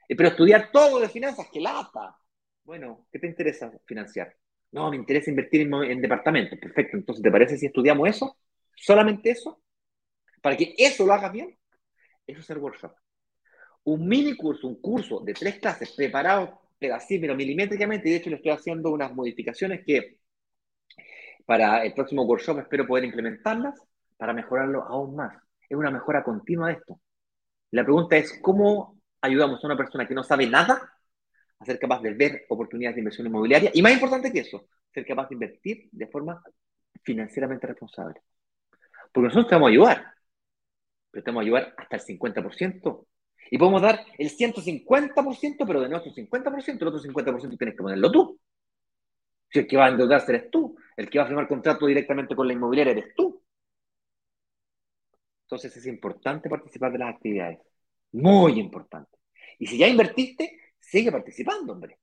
Eh, 0.09 0.16
pero 0.16 0.30
estudiar 0.30 0.70
todo 0.72 1.00
de 1.00 1.09
finanzas, 1.09 1.46
qué 1.52 1.60
lata. 1.60 2.16
Bueno, 2.64 3.06
¿qué 3.10 3.18
te 3.18 3.26
interesa 3.26 3.72
financiar? 3.84 4.36
No, 4.70 4.90
me 4.90 4.96
interesa 4.96 5.30
invertir 5.30 5.62
en, 5.62 5.74
en 5.74 6.00
departamentos. 6.00 6.59
Perfecto, 6.59 6.96
entonces, 6.96 7.22
¿te 7.22 7.30
parece 7.30 7.56
si 7.56 7.66
estudiamos 7.66 8.09
eso? 8.09 8.36
¿Solamente 8.74 9.30
eso? 9.30 9.62
Para 10.40 10.56
que 10.56 10.74
eso 10.78 11.04
lo 11.06 11.12
hagas 11.12 11.32
bien. 11.32 11.56
Eso 12.26 12.40
es 12.40 12.50
el 12.50 12.59
workshop. 12.59 12.92
Un 13.84 14.06
mini 14.06 14.36
curso, 14.36 14.68
un 14.68 14.80
curso 14.80 15.20
de 15.20 15.34
tres 15.34 15.59
clases 15.59 15.92
preparado 15.92 16.62
pero 16.82 17.36
milimétricamente, 17.36 18.09
y 18.09 18.12
de 18.12 18.18
hecho 18.18 18.30
le 18.30 18.36
estoy 18.36 18.52
haciendo 18.52 18.90
unas 18.90 19.14
modificaciones 19.14 19.84
que 19.84 20.18
para 21.46 21.84
el 21.84 21.94
próximo 21.94 22.22
workshop 22.24 22.60
espero 22.60 22.86
poder 22.86 23.04
implementarlas 23.04 23.80
para 24.16 24.32
mejorarlo 24.32 24.82
aún 24.82 25.16
más. 25.16 25.41
Es 25.73 25.78
una 25.78 25.90
mejora 25.90 26.23
continua 26.23 26.69
de 26.69 26.74
esto. 26.74 27.01
La 27.70 27.82
pregunta 27.82 28.15
es, 28.19 28.39
¿cómo 28.43 29.01
ayudamos 29.23 29.65
a 29.65 29.66
una 29.66 29.77
persona 29.78 30.07
que 30.07 30.12
no 30.12 30.23
sabe 30.23 30.47
nada 30.47 30.93
a 31.59 31.65
ser 31.65 31.78
capaz 31.78 32.03
de 32.03 32.12
ver 32.12 32.44
oportunidades 32.51 32.97
de 32.97 33.01
inversión 33.01 33.27
inmobiliaria? 33.27 33.70
Y 33.73 33.81
más 33.81 33.94
importante 33.94 34.31
que 34.31 34.40
eso, 34.40 34.66
ser 34.93 35.07
capaz 35.07 35.31
de 35.31 35.35
invertir 35.36 35.89
de 35.90 36.07
forma 36.09 36.43
financieramente 37.03 37.66
responsable. 37.66 38.20
Porque 39.11 39.28
nosotros 39.28 39.49
te 39.49 39.55
vamos 39.55 39.69
a 39.69 39.70
ayudar, 39.70 40.12
pero 41.11 41.24
te 41.24 41.31
vamos 41.31 41.40
a 41.40 41.44
ayudar 41.44 41.74
hasta 41.78 41.97
el 41.97 42.03
50%. 42.03 43.07
Y 43.51 43.57
podemos 43.57 43.81
dar 43.81 44.05
el 44.19 44.28
150%, 44.28 45.66
pero 45.66 45.81
de 45.81 45.89
nuestro 45.89 46.12
50%, 46.12 46.82
el 46.82 46.89
otro 46.89 47.01
50% 47.01 47.57
tienes 47.57 47.74
que 47.74 47.82
ponerlo 47.82 48.12
tú. 48.12 48.39
Si 49.49 49.61
el 49.61 49.66
que 49.66 49.78
va 49.78 49.86
a 49.86 49.89
endeudarse 49.89 50.32
eres 50.32 50.51
tú, 50.51 50.77
el 50.99 51.09
que 51.09 51.19
va 51.19 51.24
a 51.24 51.28
firmar 51.28 51.49
contrato 51.49 51.86
directamente 51.86 52.36
con 52.36 52.47
la 52.47 52.53
inmobiliaria 52.53 52.93
eres 52.93 53.15
tú. 53.16 53.41
Entonces 55.53 55.77
es 55.77 55.87
importante 55.87 56.49
participar 56.49 56.91
de 56.93 56.99
las 56.99 57.15
actividades. 57.15 57.59
Muy 58.12 58.59
importante. 58.59 59.19
Y 59.59 59.66
si 59.66 59.77
ya 59.77 59.87
invertiste, 59.87 60.59
sigue 60.81 61.12
participando, 61.12 61.74
hombre. 61.74 61.99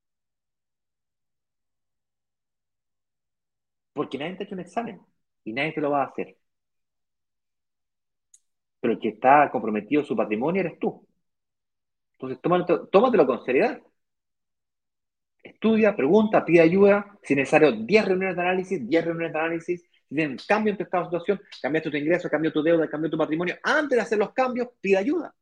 Porque 3.94 4.18
nadie 4.18 4.36
te 4.36 4.44
ha 4.44 4.46
hecho 4.46 4.56
un 4.56 4.62
examen 4.62 5.02
y 5.44 5.54
nadie 5.54 5.74
te 5.74 5.82
lo 5.82 5.90
va 5.92 6.04
a 6.04 6.08
hacer. 6.08 6.38
Pero 8.82 8.94
el 8.94 9.00
que 9.00 9.10
está 9.10 9.50
comprometido 9.52 10.04
su 10.04 10.16
patrimonio 10.16 10.62
eres 10.62 10.78
tú. 10.78 11.08
Entonces, 12.20 12.40
tómatelo, 12.92 13.26
con 13.26 13.44
seriedad. 13.44 13.82
Estudia, 15.44 15.96
pregunta, 15.96 16.46
pide 16.46 16.62
ayuda. 16.62 17.18
Si 17.24 17.34
es 17.34 17.38
necesario, 17.38 17.72
10 17.72 18.06
reuniones 18.06 18.36
de 18.36 18.42
análisis, 18.44 18.88
10 18.88 19.06
reuniones 19.06 19.34
de 19.34 19.40
análisis. 19.40 19.84
Si 20.10 20.16
tienes 20.16 20.46
cambio 20.46 20.72
en 20.72 20.78
tu 20.78 20.84
estado 20.84 21.04
de 21.04 21.10
situación, 21.10 21.42
cambia 21.62 21.82
tu 21.82 21.90
ingreso, 21.96 22.30
cambia 22.30 22.52
tu 22.52 22.64
deuda, 22.64 22.90
cambia 22.90 23.12
tu 23.12 23.18
patrimonio. 23.18 23.56
Antes 23.64 23.96
de 23.96 24.02
hacer 24.02 24.18
los 24.18 24.34
cambios, 24.34 24.70
pide 24.82 24.98
ayuda. 24.98 25.34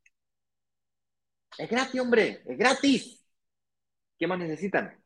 Es 1.56 1.68
gratis, 1.70 2.00
hombre, 2.00 2.42
es 2.46 2.58
gratis. 2.58 3.24
¿Qué 4.18 4.26
más 4.26 4.38
necesitan? 4.38 5.02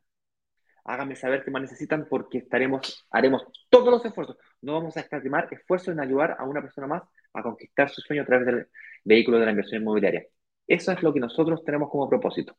Háganme 0.85 1.15
saber 1.15 1.43
qué 1.45 1.51
más 1.51 1.61
necesitan 1.61 2.07
porque 2.09 2.39
estaremos, 2.39 3.07
haremos 3.09 3.45
todos 3.69 3.89
los 3.89 4.03
esfuerzos. 4.03 4.37
No 4.61 4.73
vamos 4.73 4.97
a 4.97 4.99
escatimar 4.99 5.47
esfuerzos 5.51 5.93
en 5.93 6.01
ayudar 6.01 6.35
a 6.37 6.43
una 6.43 6.61
persona 6.61 6.87
más 6.87 7.03
a 7.33 7.41
conquistar 7.41 7.89
su 7.89 8.01
sueño 8.01 8.23
a 8.23 8.25
través 8.25 8.45
del 8.45 8.67
vehículo 9.05 9.39
de 9.39 9.45
la 9.45 9.51
inversión 9.51 9.81
inmobiliaria. 9.81 10.25
Eso 10.67 10.91
es 10.91 11.01
lo 11.01 11.13
que 11.13 11.19
nosotros 11.21 11.63
tenemos 11.63 11.89
como 11.89 12.09
propósito. 12.09 12.57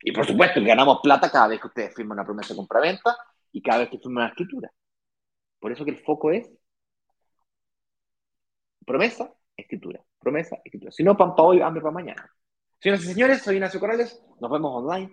Y 0.00 0.12
por 0.12 0.26
supuesto, 0.26 0.60
ganamos 0.62 1.00
plata 1.02 1.30
cada 1.30 1.48
vez 1.48 1.60
que 1.60 1.68
ustedes 1.68 1.94
firman 1.94 2.18
una 2.18 2.24
promesa 2.24 2.52
de 2.52 2.58
compraventa 2.58 3.16
y 3.52 3.62
cada 3.62 3.80
vez 3.80 3.88
que 3.88 3.98
firman 3.98 4.24
una 4.24 4.28
escritura. 4.28 4.70
Por 5.60 5.72
eso 5.72 5.84
que 5.84 5.90
el 5.90 5.98
foco 5.98 6.30
es 6.30 6.50
promesa, 8.84 9.32
escritura. 9.56 10.02
Promesa, 10.18 10.56
escritura. 10.64 10.92
Si 10.92 11.04
no, 11.04 11.16
pan 11.16 11.34
para 11.34 11.48
hoy, 11.48 11.60
hambre 11.60 11.82
para 11.82 11.92
mañana. 11.92 12.30
Señoras 12.80 13.04
y 13.04 13.08
señores, 13.08 13.42
soy 13.42 13.56
Ignacio 13.56 13.80
Corrales. 13.80 14.22
Nos 14.40 14.50
vemos 14.50 14.72
online 14.74 15.10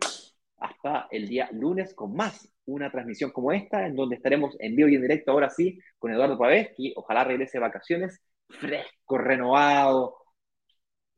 hasta 0.57 1.07
el 1.11 1.27
día 1.27 1.49
lunes 1.51 1.93
con 1.93 2.15
más 2.15 2.49
una 2.65 2.91
transmisión 2.91 3.31
como 3.31 3.51
esta, 3.51 3.85
en 3.85 3.95
donde 3.95 4.15
estaremos 4.15 4.55
en 4.59 4.75
vivo 4.75 4.89
y 4.89 4.95
en 4.95 5.01
directo 5.01 5.31
ahora 5.31 5.49
sí 5.49 5.79
con 5.99 6.11
Eduardo 6.11 6.37
Pavés, 6.37 6.69
que 6.75 6.93
ojalá 6.95 7.23
regrese 7.23 7.57
de 7.57 7.61
vacaciones 7.61 8.21
fresco, 8.47 9.17
renovado, 9.17 10.17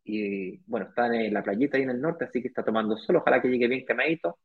y 0.03 0.57
bueno, 0.65 0.87
está 0.87 1.07
en 1.07 1.33
la 1.33 1.43
playita 1.43 1.77
ahí 1.77 1.83
en 1.83 1.89
el 1.91 2.01
norte, 2.01 2.25
así 2.25 2.41
que 2.41 2.47
está 2.47 2.63
tomando 2.63 2.97
sol. 2.97 3.17
Ojalá 3.17 3.41
que 3.41 3.49
llegue 3.49 3.67
bien 3.67 3.85
quemadito 3.85 4.39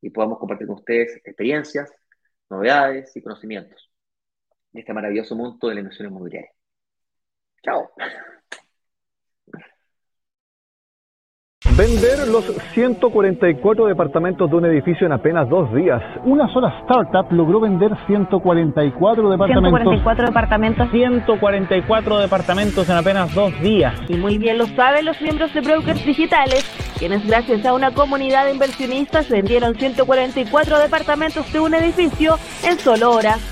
y 0.00 0.10
podamos 0.10 0.38
compartir 0.38 0.66
con 0.66 0.76
ustedes 0.76 1.16
experiencias, 1.24 1.90
novedades 2.48 3.16
y 3.16 3.22
conocimientos 3.22 3.91
de 4.72 4.80
este 4.80 4.92
maravilloso 4.92 5.36
mundo 5.36 5.68
de 5.68 5.74
la 5.74 5.80
inversión 5.80 6.08
inmobiliaria. 6.08 6.50
Chao. 7.62 7.90
Vender 11.76 12.28
los 12.28 12.44
144 12.74 13.86
departamentos 13.86 14.50
de 14.50 14.56
un 14.56 14.66
edificio 14.66 15.06
en 15.06 15.12
apenas 15.12 15.48
dos 15.48 15.72
días. 15.74 16.02
Una 16.24 16.52
sola 16.52 16.80
startup 16.82 17.32
logró 17.32 17.60
vender 17.60 17.90
144 18.06 19.30
departamentos. 19.30 19.80
144 19.80 20.26
departamentos. 20.26 20.90
144 20.90 22.18
departamentos 22.18 22.88
en 22.90 22.96
apenas 22.96 23.34
dos 23.34 23.58
días. 23.62 23.94
Y 24.08 24.16
muy 24.16 24.36
bien 24.36 24.58
lo 24.58 24.66
saben 24.66 25.06
los 25.06 25.20
miembros 25.22 25.54
de 25.54 25.60
Brokers 25.60 26.04
Digitales, 26.04 26.62
quienes 26.98 27.26
gracias 27.26 27.64
a 27.64 27.72
una 27.72 27.92
comunidad 27.92 28.44
de 28.44 28.52
inversionistas 28.52 29.30
vendieron 29.30 29.74
144 29.74 30.78
departamentos 30.78 31.50
de 31.52 31.60
un 31.60 31.74
edificio 31.74 32.34
en 32.64 32.78
solo 32.78 33.12
horas. 33.12 33.51